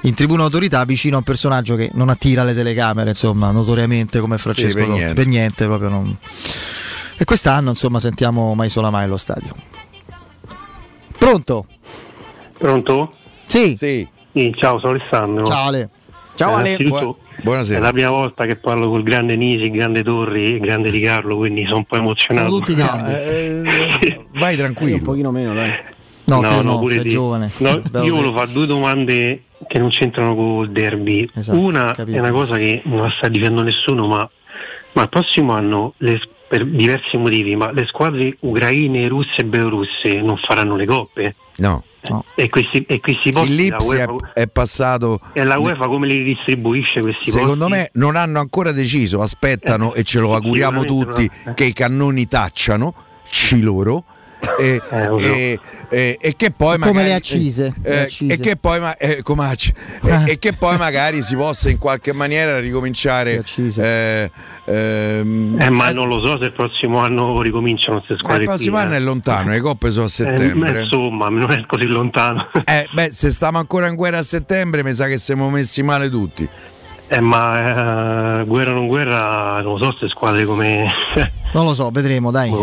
in 0.02 0.14
tribuna 0.14 0.44
autorità 0.44 0.84
vicino 0.84 1.16
a 1.16 1.18
un 1.18 1.24
personaggio 1.24 1.74
che 1.74 1.90
non 1.94 2.08
attira 2.08 2.44
le 2.44 2.54
telecamere, 2.54 3.10
insomma, 3.10 3.50
notoriamente 3.50 4.20
come 4.20 4.38
Francesco 4.38 4.74
per 4.74 4.84
Totti. 4.84 4.96
niente. 4.96 5.14
Per 5.14 5.26
niente, 5.26 5.64
proprio 5.64 5.88
non. 5.88 6.16
E 7.16 7.24
quest'anno, 7.24 7.70
insomma, 7.70 7.98
sentiamo 7.98 8.54
mai 8.54 8.68
sola 8.68 8.90
mai 8.90 9.04
allo 9.04 9.16
stadio. 9.16 9.54
Pronto? 11.18 11.66
Pronto? 12.56 13.12
Sì. 13.46 13.76
Sì, 13.76 14.08
ciao, 14.56 14.78
sono 14.78 14.92
Alessandro. 14.92 15.46
Ciao 15.46 15.66
Ale. 15.66 15.90
Ciao 16.36 16.54
Ale. 16.54 16.76
Buonasera. 17.42 17.78
È 17.78 17.82
la 17.82 17.92
prima 17.92 18.10
volta 18.10 18.46
che 18.46 18.56
parlo 18.56 18.88
col 18.88 19.02
grande 19.02 19.36
Nisi, 19.36 19.64
il 19.64 19.70
grande 19.70 20.02
Torri, 20.02 20.42
il 20.54 20.60
grande 20.60 20.90
Di 20.90 21.00
Carlo, 21.00 21.36
quindi 21.36 21.64
sono 21.66 21.78
un 21.78 21.84
po' 21.84 21.96
emozionato. 21.96 22.48
Sono 22.48 22.58
tutti 22.58 22.74
grandi. 22.74 23.12
eh, 23.12 24.24
vai 24.34 24.56
tranquillo. 24.56 24.96
un 24.96 25.02
pochino 25.02 25.30
meno, 25.30 25.54
dai. 25.54 25.72
No, 26.28 26.40
te 26.40 26.62
no, 26.62 26.78
pure 26.78 27.00
sei 27.00 27.10
giovane. 27.10 27.50
No, 27.58 27.82
io 28.02 28.14
volevo 28.14 28.32
fare 28.34 28.52
due 28.52 28.66
domande 28.66 29.42
che 29.66 29.78
non 29.78 29.88
c'entrano 29.88 30.34
col 30.34 30.70
derby. 30.70 31.28
Esatto, 31.34 31.58
una 31.58 31.92
capito. 31.92 32.16
è 32.16 32.20
una 32.20 32.30
cosa 32.32 32.56
che 32.58 32.82
non 32.84 33.02
la 33.02 33.12
sta 33.16 33.28
dicendo 33.28 33.62
nessuno, 33.62 34.06
ma, 34.06 34.28
ma 34.92 35.02
il 35.02 35.08
prossimo 35.08 35.52
anno, 35.52 35.94
le- 35.98 36.20
per 36.48 36.64
diversi 36.64 37.16
motivi, 37.18 37.56
ma 37.56 37.70
le 37.72 37.86
squadre 37.86 38.34
ucraine, 38.40 39.06
russe 39.08 39.36
e 39.42 39.44
belorusse 39.44 40.14
non 40.22 40.36
faranno 40.38 40.76
le 40.76 40.86
coppe. 40.86 41.34
No. 41.56 41.82
E 42.36 42.48
questi, 42.48 42.84
e 42.88 43.00
questi 43.00 43.32
posti 43.32 43.50
Il 43.50 43.56
la 43.56 43.62
Lipsia 43.76 44.04
è, 44.04 44.06
UEFA, 44.06 44.32
è 44.32 44.46
passato. 44.46 45.20
e 45.34 45.44
la 45.44 45.58
UEFA 45.58 45.88
come 45.88 46.06
li 46.06 46.22
distribuisce 46.22 47.00
questi 47.00 47.30
Secondo 47.30 47.66
posti? 47.66 47.72
me 47.72 47.90
non 47.94 48.16
hanno 48.16 48.38
ancora 48.38 48.72
deciso, 48.72 49.20
aspettano 49.20 49.92
Eh, 49.92 50.00
e 50.00 50.02
ce 50.04 50.20
lo 50.20 50.34
auguriamo 50.34 50.84
tutti 50.84 51.28
no. 51.44 51.50
Eh. 51.50 51.54
che 51.54 51.64
i 51.64 51.72
cannoni 51.74 52.26
tacciano, 52.26 52.94
ci 53.28 53.60
loro. 53.60 54.04
E, 54.60 54.80
so. 54.88 55.18
e- 55.18 55.58
e- 55.90 56.18
e 56.20 56.36
che 56.36 56.50
poi 56.50 56.78
Come 56.78 56.86
magari, 56.92 57.08
le 57.08 57.14
accise, 57.14 57.66
eh, 57.82 57.90
le 57.90 58.00
accise. 58.02 58.32
e 58.34 58.38
che 58.38 58.56
poi 58.56 58.80
ma- 58.80 58.96
eh, 58.96 59.22
come 59.22 59.46
acc- 59.48 59.72
e- 60.04 60.32
e 60.32 60.38
che 60.38 60.52
poi 60.52 60.76
magari 60.76 61.22
si 61.22 61.34
possa 61.34 61.70
in 61.70 61.78
qualche 61.78 62.12
maniera 62.12 62.58
ricominciare 62.60 63.42
eh, 63.76 64.30
ehm, 64.64 65.56
Eh, 65.60 65.70
ma 65.70 65.90
non 65.92 66.08
lo 66.08 66.20
so 66.20 66.38
se 66.38 66.44
il 66.46 66.52
prossimo 66.52 66.98
anno 66.98 67.40
ricominciano 67.42 67.96
queste 67.98 68.14
eh, 68.14 68.18
squadre. 68.18 68.42
il 68.42 68.48
prossimo 68.48 68.76
qui, 68.76 68.84
anno 68.84 68.94
eh. 68.94 68.96
è 68.96 69.00
lontano, 69.00 69.50
le 69.50 69.60
coppe 69.60 69.90
sono 69.90 70.04
a 70.04 70.08
Eh, 70.08 70.10
settembre. 70.10 70.72
ma 70.72 70.80
insomma, 70.80 71.28
non 71.28 71.50
è 71.50 71.64
così 71.66 71.86
lontano. 71.86 72.48
Eh, 72.64 72.88
beh, 72.92 73.10
se 73.10 73.30
stiamo 73.30 73.58
ancora 73.58 73.88
in 73.88 73.94
guerra 73.94 74.18
a 74.18 74.22
settembre, 74.22 74.82
mi 74.84 74.94
sa 74.94 75.06
che 75.06 75.18
siamo 75.18 75.48
messi 75.50 75.82
male 75.82 76.08
tutti. 76.10 76.48
Eh, 77.10 77.20
ma 77.20 78.40
eh, 78.40 78.44
guerra 78.44 78.72
o 78.72 78.74
non 78.74 78.86
guerra, 78.86 79.60
non 79.62 79.72
lo 79.72 79.76
so 79.78 79.92
se 79.98 80.08
squadre 80.08 80.44
come. 80.44 80.86
Non 81.50 81.64
lo 81.64 81.72
so, 81.72 81.88
vedremo, 81.90 82.30
dai. 82.30 82.50
Oh. 82.50 82.62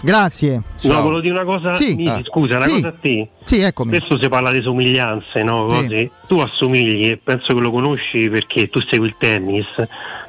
Grazie. 0.00 0.62
No, 0.82 1.02
volevo 1.02 1.20
dire 1.20 1.34
una 1.34 1.44
cosa, 1.44 1.74
Sì. 1.74 1.96
Misi, 1.96 2.08
Ah. 2.08 2.20
scusa, 2.22 2.56
una 2.58 2.66
Sì. 2.66 2.72
cosa 2.74 2.88
a 2.88 2.94
te. 3.00 3.28
Sì, 3.44 3.60
eccomi. 3.60 3.94
Spesso 3.94 4.18
si 4.20 4.28
parla 4.28 4.52
di 4.52 4.62
somiglianze, 4.62 5.42
no? 5.42 5.68
Sì. 5.68 5.82
Cose. 5.82 6.10
Tu 6.26 6.38
assomigli, 6.38 7.10
e 7.10 7.20
penso 7.22 7.54
che 7.54 7.60
lo 7.60 7.70
conosci 7.70 8.28
perché 8.28 8.68
tu 8.68 8.80
segui 8.80 9.06
il 9.08 9.16
tennis. 9.18 9.66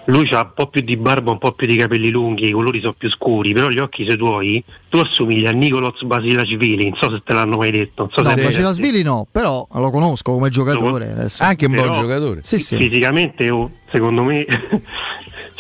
Lui 0.06 0.28
ha 0.32 0.42
un 0.42 0.52
po' 0.54 0.68
più 0.68 0.82
di 0.82 0.98
barba, 0.98 1.32
un 1.32 1.38
po' 1.38 1.54
più 1.54 1.66
di 1.66 1.78
capelli 1.78 2.10
lunghi, 2.10 2.48
i 2.48 2.52
colori 2.52 2.82
sono 2.82 2.94
più 2.98 3.10
scuri, 3.10 3.54
però 3.54 3.70
gli 3.70 3.80
occhi 3.80 4.06
se 4.06 4.18
tuoi, 4.18 4.62
tu 4.90 4.98
assomigli 4.98 5.46
a 5.46 5.52
Nicolas 5.52 6.02
Basilashvili, 6.04 6.90
non 6.90 6.98
so 7.00 7.10
se 7.12 7.22
te 7.24 7.34
l'hanno 7.34 7.56
mai 7.56 7.72
detto. 7.72 8.04
Non 8.04 8.12
so 8.12 8.22
No, 8.22 8.36
se 8.36 8.44
Bacilasvili 8.44 9.02
no, 9.02 9.26
però 9.32 9.66
lo 9.72 9.90
conosco 9.92 10.34
come 10.34 10.50
giocatore. 10.50 11.12
adesso. 11.12 11.42
Anche 11.44 11.68
un 11.68 11.76
buon 11.76 11.94
giocatore. 11.94 12.42
Sì, 12.44 12.58
sì. 12.60 12.76
Fisicamente, 12.76 13.50
oh, 13.50 13.72
secondo 13.90 14.24
me, 14.24 14.46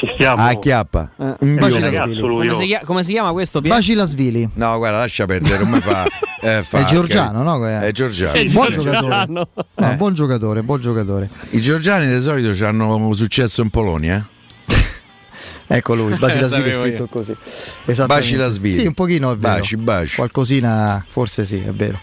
ci 0.05 0.11
stiamo. 0.13 0.43
Ah, 0.45 0.53
chiappa. 0.53 1.09
È 1.17 1.23
un 1.39 1.55
lui, 2.27 2.47
Come 2.47 2.53
si, 2.55 2.65
chia- 2.65 2.81
come 2.83 3.03
si 3.03 3.11
chiama 3.13 3.31
questo? 3.31 3.61
Pier? 3.61 3.73
Bacilasvili. 3.73 4.49
No, 4.55 4.77
guarda, 4.77 4.99
lascia 4.99 5.25
perdere, 5.25 5.57
non 5.59 5.69
mi 5.69 5.79
fa. 5.81 6.05
eh, 6.41 6.63
fa- 6.63 6.79
È 6.79 6.83
georgiano, 6.85 7.43
no? 7.43 7.65
È 7.67 7.91
georgiano. 7.91 8.33
È 8.33 8.43
buon 8.45 8.69
giocatore. 8.71 9.25
No, 9.27 9.47
Eh. 9.75 9.95
buon 9.95 10.13
giocatore, 10.13 10.61
buon 10.63 10.81
giocatore. 10.81 11.29
I 11.51 11.61
georgiani 11.61 12.07
di 12.07 12.19
solito 12.19 12.65
hanno 12.65 13.13
successo 13.13 13.61
in 13.61 13.69
Polonia. 13.69 14.27
Eh? 15.67 15.77
Ecco 15.77 15.95
lui, 15.95 16.15
Bacilasvili 16.19 16.69
è 16.69 16.71
sapevo 16.71 16.81
scritto 16.87 17.01
io. 17.03 17.07
così. 17.09 17.35
Esattamente. 17.85 18.29
Bacilasvili. 18.29 18.73
Sì, 18.79 18.85
un 18.87 18.93
pochino 18.93 19.31
è 19.31 19.37
vero. 19.37 19.55
Baci, 19.57 19.77
baci. 19.77 20.15
Qualcosina, 20.15 21.05
forse 21.07 21.45
sì, 21.45 21.57
è 21.57 21.71
vero. 21.71 21.99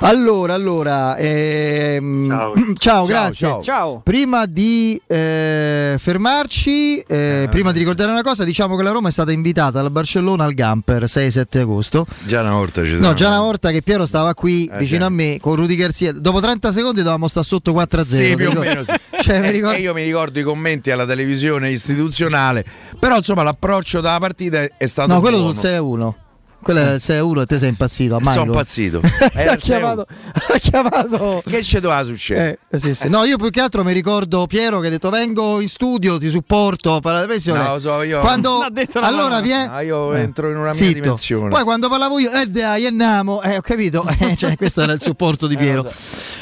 Allora, 0.00 0.54
allora, 0.54 1.16
ehm, 1.16 2.74
ciao, 2.76 3.04
grazie. 3.06 3.58
Ciao. 3.62 4.00
Prima 4.02 4.46
di 4.46 5.00
eh, 5.06 5.96
fermarci, 5.98 6.98
eh, 7.00 7.46
prima 7.50 7.72
di 7.72 7.78
ricordare 7.78 8.10
una 8.10 8.22
cosa, 8.22 8.44
diciamo 8.44 8.76
che 8.76 8.82
la 8.82 8.90
Roma 8.90 9.08
è 9.08 9.12
stata 9.12 9.32
invitata 9.32 9.80
al 9.80 9.90
Barcellona 9.90 10.44
al 10.44 10.54
Gamper 10.54 11.04
6-7 11.04 11.58
agosto. 11.60 12.06
Già 12.26 12.40
una 12.40 12.52
volta 12.52 12.82
ci 12.82 12.90
No, 12.92 12.98
siamo. 12.98 13.14
già 13.14 13.28
una 13.28 13.40
volta 13.40 13.70
che 13.70 13.82
Piero 13.82 14.06
stava 14.06 14.34
qui 14.34 14.68
Eh, 14.72 14.78
vicino 14.78 15.00
già. 15.00 15.06
a 15.06 15.10
me 15.10 15.38
con 15.40 15.54
Rudy 15.56 15.74
Garzia, 15.76 16.12
dopo 16.12 16.40
30 16.40 16.72
secondi 16.72 16.98
dovevamo 16.98 17.28
stare 17.28 17.46
sotto 17.46 17.72
4-0. 17.72 18.02
Sì, 18.04 18.22
mi 18.22 18.36
più 18.36 18.46
o 18.46 18.50
ricordo- 18.50 18.60
meno 18.60 18.82
sì. 18.82 18.92
Cioè, 19.22 19.40
mi 19.40 19.50
ricordo- 19.50 19.76
e 19.76 19.80
io 19.82 19.94
mi 19.94 20.02
ricordo 20.02 20.38
i 20.40 20.42
commenti 20.42 20.90
alla 20.90 21.06
televisione 21.06 21.70
istituzionale, 21.70 22.64
però 22.98 23.16
insomma 23.16 23.42
l'approccio 23.42 24.00
della 24.00 24.18
partita 24.18 24.62
è- 24.76 24.86
stato 24.86 25.12
No, 25.12 25.20
quello 25.20 25.38
buono. 25.38 25.52
sul 25.54 25.62
6-1. 25.70 26.14
Quello 26.62 26.78
era 26.78 26.92
il 26.92 27.02
6-1 27.04 27.40
e 27.40 27.46
te 27.46 27.58
sei 27.58 27.68
impazzito. 27.70 28.18
Sono 28.22 28.44
impazzito. 28.44 29.00
Era 29.34 29.52
ha, 29.52 29.54
6-1. 29.54 29.58
chiamato, 29.58 30.06
ha 30.32 30.58
chiamato. 30.58 31.42
Che 31.44 31.62
ci 31.62 31.80
doveva 31.80 32.04
succedere? 32.04 32.58
Eh, 32.70 32.78
sì, 32.78 32.94
sì. 32.94 33.08
No, 33.08 33.24
io 33.24 33.36
più 33.36 33.50
che 33.50 33.60
altro 33.60 33.82
mi 33.82 33.92
ricordo 33.92 34.46
Piero 34.46 34.78
che 34.78 34.86
ha 34.86 34.90
detto 34.90 35.10
vengo 35.10 35.60
in 35.60 35.68
studio, 35.68 36.18
ti 36.18 36.28
supporto 36.28 37.00
per 37.00 37.12
la 37.14 37.20
televisione. 37.22 37.62
No, 37.64 37.72
lo 37.74 37.78
so, 37.80 38.02
io- 38.02 38.20
Quando, 38.20 38.60
allora 39.00 39.40
viene. 39.40 39.68
Ah, 39.68 39.80
io 39.82 40.12
entro 40.14 40.50
in 40.50 40.56
una 40.56 40.66
mia 40.70 40.74
Zitto. 40.74 41.00
dimensione. 41.00 41.48
Poi 41.48 41.64
quando 41.64 41.88
parlavo 41.88 42.18
io, 42.20 42.30
eh, 42.30 42.46
dai, 42.46 42.86
andiamo, 42.86 43.42
eh, 43.42 43.56
ho 43.56 43.60
capito. 43.60 44.06
Eh, 44.22 44.36
cioè, 44.36 44.56
questo 44.56 44.82
era 44.82 44.92
il 44.92 45.00
supporto 45.00 45.48
di 45.48 45.56
Piero. 45.56 45.84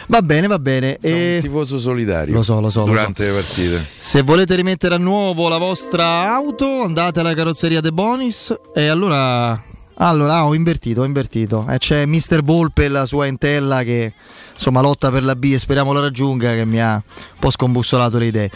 Va 0.08 0.20
bene, 0.20 0.46
va 0.48 0.58
bene. 0.58 0.98
Sono 1.00 1.14
E- 1.14 1.34
un 1.36 1.40
tifoso 1.40 1.78
solitario. 1.78 2.34
Lo 2.34 2.42
so, 2.42 2.60
lo 2.60 2.68
so, 2.68 2.80
lo 2.80 2.86
Durante 2.86 3.24
le 3.24 3.32
partite. 3.32 3.86
Se 3.98 4.20
volete 4.22 4.54
rimettere 4.54 4.96
a 4.96 4.98
nuovo 4.98 5.48
la 5.48 5.56
vostra 5.56 6.30
auto, 6.34 6.82
andate 6.82 7.20
alla 7.20 7.32
carrozzeria 7.32 7.80
De 7.80 7.90
Bonis 7.90 8.54
e 8.74 8.88
allora. 8.88 9.62
Allora, 10.02 10.36
ah, 10.36 10.46
ho 10.46 10.54
invertito, 10.54 11.02
ho 11.02 11.04
invertito. 11.04 11.66
E 11.68 11.76
c'è 11.76 12.06
Mister 12.06 12.42
Volpe 12.42 12.84
e 12.84 12.88
la 12.88 13.04
sua 13.04 13.26
entella 13.26 13.82
che 13.82 14.14
insomma 14.54 14.80
lotta 14.80 15.10
per 15.10 15.22
la 15.22 15.36
B 15.36 15.50
e 15.52 15.58
speriamo 15.58 15.92
la 15.92 16.00
raggiunga 16.00 16.54
che 16.54 16.64
mi 16.64 16.80
ha 16.80 16.94
un 16.94 17.38
po' 17.38 17.50
scombussolato 17.50 18.16
le 18.16 18.26
idee. 18.26 18.50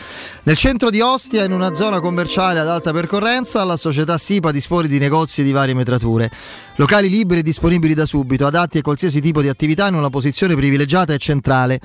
Nel 0.44 0.56
centro 0.56 0.89
di 0.89 1.02
Ostia, 1.02 1.44
in 1.44 1.52
una 1.52 1.74
zona 1.74 2.00
commerciale 2.00 2.60
ad 2.60 2.68
alta 2.68 2.92
percorrenza, 2.92 3.62
la 3.64 3.76
società 3.76 4.16
SIPA 4.16 4.52
dispone 4.52 4.89
di 4.89 4.98
negozi 4.98 5.42
di 5.42 5.52
varie 5.52 5.74
metrature. 5.74 6.31
Locali 6.76 7.10
liberi 7.10 7.40
e 7.40 7.42
disponibili 7.42 7.92
da 7.92 8.06
subito, 8.06 8.47
adatti 8.47 8.78
a 8.78 8.82
qualsiasi 8.82 9.20
tipo 9.20 9.42
di 9.42 9.48
attività 9.48 9.86
in 9.86 9.97
una 9.97 10.08
posizione 10.08 10.55
privilegiata 10.55 11.12
e 11.12 11.18
centrale. 11.18 11.78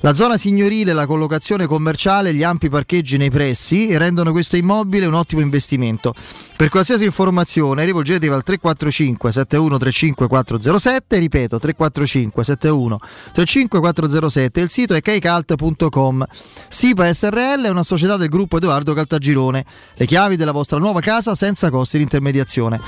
La 0.00 0.12
zona 0.12 0.36
signorile, 0.36 0.92
la 0.92 1.06
collocazione 1.06 1.66
commerciale 1.66 2.30
e 2.30 2.34
gli 2.34 2.42
ampi 2.42 2.68
parcheggi 2.68 3.16
nei 3.16 3.30
pressi 3.30 3.96
rendono 3.96 4.30
questo 4.30 4.56
immobile 4.56 5.06
un 5.06 5.14
ottimo 5.14 5.40
investimento. 5.40 6.14
Per 6.56 6.68
qualsiasi 6.68 7.04
informazione 7.04 7.84
rivolgetevi 7.84 8.32
al 8.32 8.42
345 8.42 9.32
7135 9.32 10.26
407, 10.26 11.18
ripeto 11.18 11.58
345 11.58 12.44
71 12.44 12.98
35 13.32 13.80
407 13.80 14.60
il 14.60 14.68
sito 14.68 14.94
è 14.94 15.00
keikalt.com. 15.00 16.24
SIPA 16.68 17.12
SRL 17.12 17.64
è 17.64 17.68
una 17.68 17.82
società 17.82 18.16
del 18.16 18.28
gruppo 18.28 18.58
Edoardo 18.58 18.92
Caltagirone. 18.92 19.64
Le 19.94 20.06
chiavi 20.06 20.36
della 20.36 20.52
vostra 20.52 20.78
nuova 20.78 21.00
casa 21.00 21.34
senza 21.34 21.70
costi 21.70 21.96
di 21.96 22.02
intermediazione. 22.02 22.80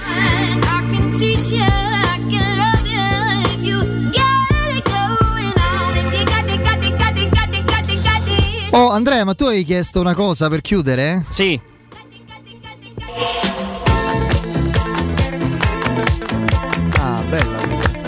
Oh 8.71 8.91
Andrea, 8.91 9.25
ma 9.25 9.35
tu 9.35 9.45
hai 9.45 9.65
chiesto 9.65 9.99
una 10.01 10.15
cosa 10.15 10.49
per 10.49 10.61
chiudere? 10.61 11.25
Sì. 11.29 11.59
Ah, 16.99 17.23
bella 17.29 17.57
questa. 17.57 17.99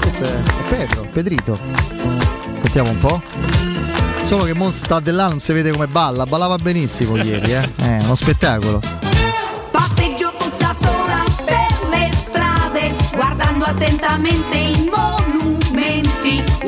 Questo 0.00 0.24
è 0.24 0.40
Pedro, 0.68 1.06
Pedrito. 1.12 1.58
Sentiamo 2.62 2.90
un 2.90 2.98
po'. 2.98 3.20
Solo 4.24 4.44
che 4.44 4.54
Mon 4.54 4.72
sta 4.72 5.02
là 5.04 5.28
non 5.28 5.38
si 5.38 5.52
vede 5.52 5.70
come 5.70 5.86
balla, 5.86 6.24
ballava 6.24 6.56
benissimo 6.56 7.16
ieri, 7.16 7.52
eh. 7.52 7.70
È 7.76 7.98
uno 8.04 8.14
spettacolo. 8.14 8.80
Passeggio 9.70 10.32
tutta 10.38 10.74
sola 10.80 11.22
per 11.44 11.88
le 11.90 12.10
strade, 12.16 12.94
guardando 13.14 13.66
attentamente 13.66 14.56
i 14.56 14.90
monumenti. 14.90 15.23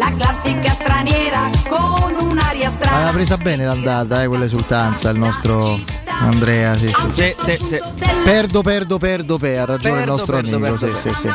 La 0.08 0.12
classica 0.14 0.70
straniera 0.72 1.50
con 1.68 2.14
un'aria 2.28 2.70
strana. 2.70 2.96
Aveva 2.96 3.10
presa 3.10 3.36
bene 3.36 3.64
l'andata, 3.64 4.22
eh, 4.22 4.28
quell'esultanza, 4.28 5.10
il 5.10 5.18
nostro 5.18 5.80
Andrea, 6.20 6.76
sì, 6.76 6.86
sì, 6.88 6.94
sì. 7.10 7.34
Sì, 7.42 7.56
sì, 7.58 7.66
sì. 7.66 7.80
Perdo, 8.22 8.62
perdo, 8.62 8.98
perdo, 8.98 9.36
per, 9.36 9.58
ha 9.58 9.64
ragione 9.64 9.94
il 9.94 10.04
Perdo, 10.04 10.12
nostro 10.12 10.36
perdo, 10.36 10.56
amico, 10.56 10.76
perdo, 10.78 10.96
sì, 10.96 11.12
sì, 11.12 11.28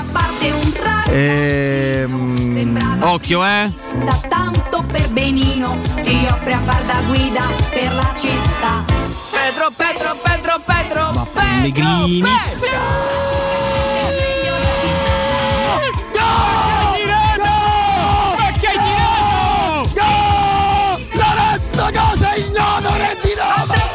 Ehm, 1.14 2.78
Occhio, 3.02 3.44
eh. 3.46 3.70
sta 3.76 4.28
tanto 4.30 4.84
per 4.90 5.10
benino, 5.10 5.78
si 6.02 6.26
offre 6.30 6.54
a 6.54 6.62
far 6.64 6.82
da 6.84 7.02
guida 7.08 7.44
per 7.72 7.94
la 7.94 8.14
città. 8.18 8.86
Pedro, 9.32 9.72
Pedro, 9.76 10.16
Pedro, 10.24 10.62
Pedro. 10.66 11.12
Ma 11.14 11.28
Pellegrini. 11.34 12.22
Lorenzo 12.22 13.11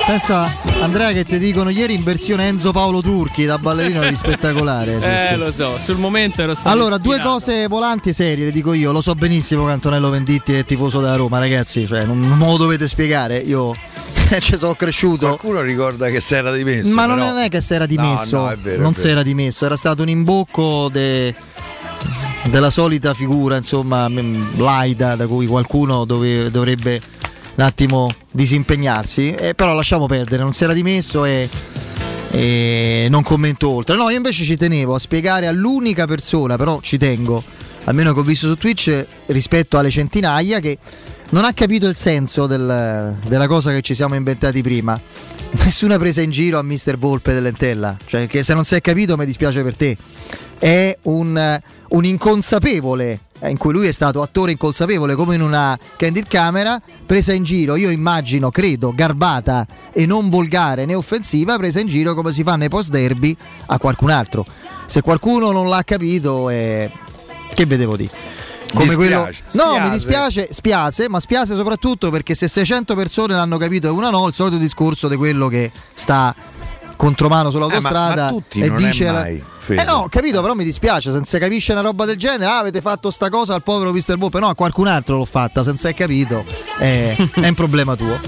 Pensa 0.06 0.48
Andrea 0.82 1.10
che 1.10 1.24
ti 1.24 1.36
dicono 1.38 1.68
ieri 1.68 1.94
in 1.94 2.04
versione 2.04 2.46
Enzo 2.46 2.70
Paolo 2.70 3.02
Turchi 3.02 3.44
da 3.44 3.58
ballerino 3.58 4.02
eri 4.02 4.14
spettacolare. 4.14 4.98
sì, 5.02 5.08
Eh, 5.08 5.28
sì. 5.32 5.36
lo 5.36 5.50
so, 5.50 5.76
sul 5.76 5.96
momento 5.98 6.42
ero 6.42 6.54
stato 6.54 6.68
Allora, 6.68 6.96
due 6.96 7.16
ispirato. 7.16 7.30
cose 7.38 7.66
volanti 7.66 8.12
serie, 8.12 8.44
le 8.44 8.52
dico 8.52 8.72
io. 8.72 8.92
Lo 8.92 9.00
so 9.00 9.14
benissimo 9.14 9.64
che 9.66 9.72
Antonello 9.72 10.08
Venditti 10.10 10.54
è 10.54 10.64
tifoso 10.64 11.00
della 11.00 11.16
Roma, 11.16 11.40
ragazzi. 11.40 11.86
Cioè, 11.86 12.04
non, 12.04 12.18
me 12.20 12.46
lo 12.46 12.56
dovete 12.56 12.86
spiegare. 12.86 13.38
Io 13.38 13.74
ci 14.38 14.56
sono 14.56 14.74
cresciuto. 14.74 15.26
Qualcuno 15.26 15.60
ricorda 15.62 16.08
che 16.08 16.20
si 16.20 16.34
era 16.36 16.52
dimesso. 16.52 16.88
Ma 16.94 17.06
però- 17.06 17.16
non 17.16 17.38
è 17.38 17.48
che 17.48 17.60
si 17.60 17.74
era 17.74 17.86
dimesso. 17.86 18.36
No, 18.36 18.42
no, 18.44 18.50
è 18.50 18.56
vero, 18.56 18.82
non 18.82 18.94
si 18.94 19.08
era 19.08 19.24
dimesso, 19.24 19.64
era 19.66 19.76
stato 19.76 20.02
un 20.02 20.08
imbocco 20.08 20.88
de- 20.92 21.34
della 22.44 22.70
solita 22.70 23.12
figura, 23.12 23.56
insomma, 23.56 24.08
m- 24.08 24.56
laida, 24.56 25.16
da 25.16 25.26
cui 25.26 25.46
qualcuno 25.46 26.04
dove- 26.04 26.48
dovrebbe 26.52 27.00
un 27.56 27.64
attimo 27.64 28.12
disimpegnarsi. 28.32 29.32
Eh, 29.34 29.54
però 29.54 29.74
lasciamo 29.74 30.06
perdere, 30.06 30.42
non 30.42 30.52
si 30.52 30.64
era 30.64 30.72
dimesso 30.72 31.24
e 31.24 31.48
E 32.32 33.06
non 33.08 33.22
commento 33.22 33.70
oltre. 33.70 33.96
No, 33.96 34.10
io 34.10 34.16
invece 34.16 34.44
ci 34.44 34.56
tenevo 34.56 34.94
a 34.94 34.98
spiegare 34.98 35.46
all'unica 35.46 36.06
persona, 36.06 36.56
però 36.56 36.80
ci 36.82 36.98
tengo, 36.98 37.42
almeno 37.84 38.12
che 38.12 38.20
ho 38.20 38.22
visto 38.24 38.48
su 38.48 38.56
Twitch, 38.56 39.06
rispetto 39.26 39.78
alle 39.78 39.90
centinaia, 39.90 40.58
che 40.60 40.76
non 41.30 41.44
ha 41.44 41.52
capito 41.54 41.86
il 41.86 41.96
senso 41.96 42.46
del- 42.46 43.16
della 43.26 43.46
cosa 43.46 43.70
che 43.72 43.80
ci 43.80 43.94
siamo 43.94 44.16
inventati 44.16 44.60
prima. 44.60 45.00
Nessuna 45.64 45.96
presa 45.98 46.20
in 46.20 46.30
giro 46.30 46.58
a 46.58 46.62
Mister 46.62 46.98
Volpe 46.98 47.32
dell'Entella. 47.32 47.96
Cioè, 48.04 48.26
che 48.26 48.42
se 48.42 48.52
non 48.54 48.64
si 48.64 48.74
è 48.74 48.80
capito 48.82 49.16
mi 49.16 49.24
dispiace 49.24 49.62
per 49.62 49.76
te. 49.76 49.96
È 50.58 50.98
un, 51.02 51.60
un 51.88 52.04
inconsapevole, 52.04 53.20
in 53.44 53.56
cui 53.58 53.72
lui 53.72 53.86
è 53.86 53.92
stato 53.92 54.22
attore 54.22 54.52
inconsapevole, 54.52 55.14
come 55.14 55.34
in 55.34 55.42
una 55.42 55.78
candid 55.96 56.26
camera, 56.26 56.80
presa 57.04 57.32
in 57.32 57.42
giro, 57.44 57.76
io 57.76 57.90
immagino, 57.90 58.50
credo, 58.50 58.92
garbata 58.94 59.66
e 59.92 60.06
non 60.06 60.28
volgare 60.30 60.84
né 60.86 60.94
offensiva, 60.94 61.56
presa 61.56 61.80
in 61.80 61.88
giro 61.88 62.14
come 62.14 62.32
si 62.32 62.42
fa 62.42 62.56
nei 62.56 62.68
post 62.68 62.90
derby 62.90 63.36
a 63.66 63.78
qualcun 63.78 64.10
altro. 64.10 64.44
Se 64.86 65.02
qualcuno 65.02 65.52
non 65.52 65.68
l'ha 65.68 65.82
capito, 65.84 66.48
eh, 66.50 66.90
che 67.54 67.66
vedevo 67.66 67.96
di? 67.96 68.08
Come 68.74 68.94
quello... 68.96 69.26
Dispiace, 69.26 69.42
No, 69.58 69.72
mi 69.72 69.76
spiace. 69.78 69.90
dispiace, 69.92 70.48
spiace, 70.50 71.08
ma 71.08 71.20
spiace 71.20 71.54
soprattutto 71.54 72.10
perché 72.10 72.34
se 72.34 72.48
600 72.48 72.94
persone 72.94 73.34
l'hanno 73.34 73.58
capito 73.58 73.86
e 73.86 73.90
una 73.90 74.10
no, 74.10 74.26
il 74.26 74.34
solito 74.34 74.56
discorso 74.56 75.08
di 75.08 75.16
quello 75.16 75.48
che 75.48 75.70
sta 75.94 76.34
contromano 76.96 77.50
sull'autostrada 77.50 78.28
Eh, 78.30 78.32
ma- 78.32 78.66
ma 78.66 78.74
e 78.74 78.76
dice. 78.76 79.44
Eh 79.74 79.84
no, 79.84 80.06
capito, 80.08 80.40
però 80.40 80.54
mi 80.54 80.64
dispiace, 80.64 81.10
se 81.10 81.16
non 81.16 81.24
si 81.24 81.38
capisce 81.38 81.72
una 81.72 81.80
roba 81.80 82.04
del 82.04 82.16
genere, 82.16 82.46
ah, 82.50 82.58
avete 82.58 82.80
fatto 82.80 83.10
sta 83.10 83.28
cosa 83.28 83.54
al 83.54 83.62
povero 83.62 83.92
Mr. 83.92 84.16
Volpe, 84.16 84.38
no, 84.38 84.48
a 84.48 84.54
qualcun 84.54 84.86
altro 84.86 85.16
l'ho 85.16 85.24
fatta, 85.24 85.62
se 85.62 85.68
non 85.70 85.78
si 85.78 85.86
è 85.88 85.94
capito, 85.94 86.44
eh, 86.78 87.16
è 87.40 87.48
un 87.48 87.54
problema 87.54 87.96
tuo. 87.96 88.18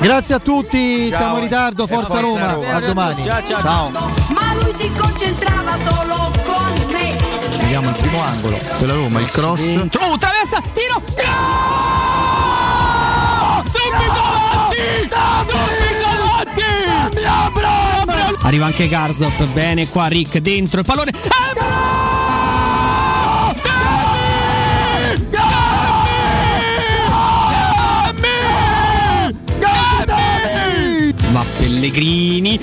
Grazie 0.00 0.34
a 0.34 0.38
tutti, 0.38 1.08
Ciao. 1.08 1.18
siamo 1.18 1.36
in 1.36 1.42
ritardo, 1.44 1.84
E 1.84 1.86
forza, 1.86 2.06
forza 2.06 2.20
Roma. 2.20 2.52
Roma. 2.52 2.74
a 2.74 2.80
domani. 2.80 3.24
Ciao, 3.24 3.42
ciao, 3.44 3.62
ciao. 3.62 3.90
Ma 3.90 4.54
lui 4.60 4.74
si 4.76 4.90
concentrava 4.96 5.76
solo 5.88 6.32
con 6.44 6.86
me. 6.92 7.16
Vediamo 7.60 7.88
il 7.90 7.96
primo 7.96 8.20
angolo 8.22 8.58
della 8.78 8.94
Roma, 8.94 9.20
il 9.20 9.30
cross. 9.30 9.60
Oh, 9.60 10.18
traversa, 10.18 10.60
tiro! 10.72 11.93
Arriva 18.44 18.66
anche 18.66 18.88
Garzop, 18.88 19.42
bene 19.54 19.88
qua 19.88 20.06
Rick 20.06 20.38
dentro 20.38 20.80
il 20.80 20.86
pallone. 20.86 21.12
Va 31.30 31.44
Pellegrini. 31.58 32.60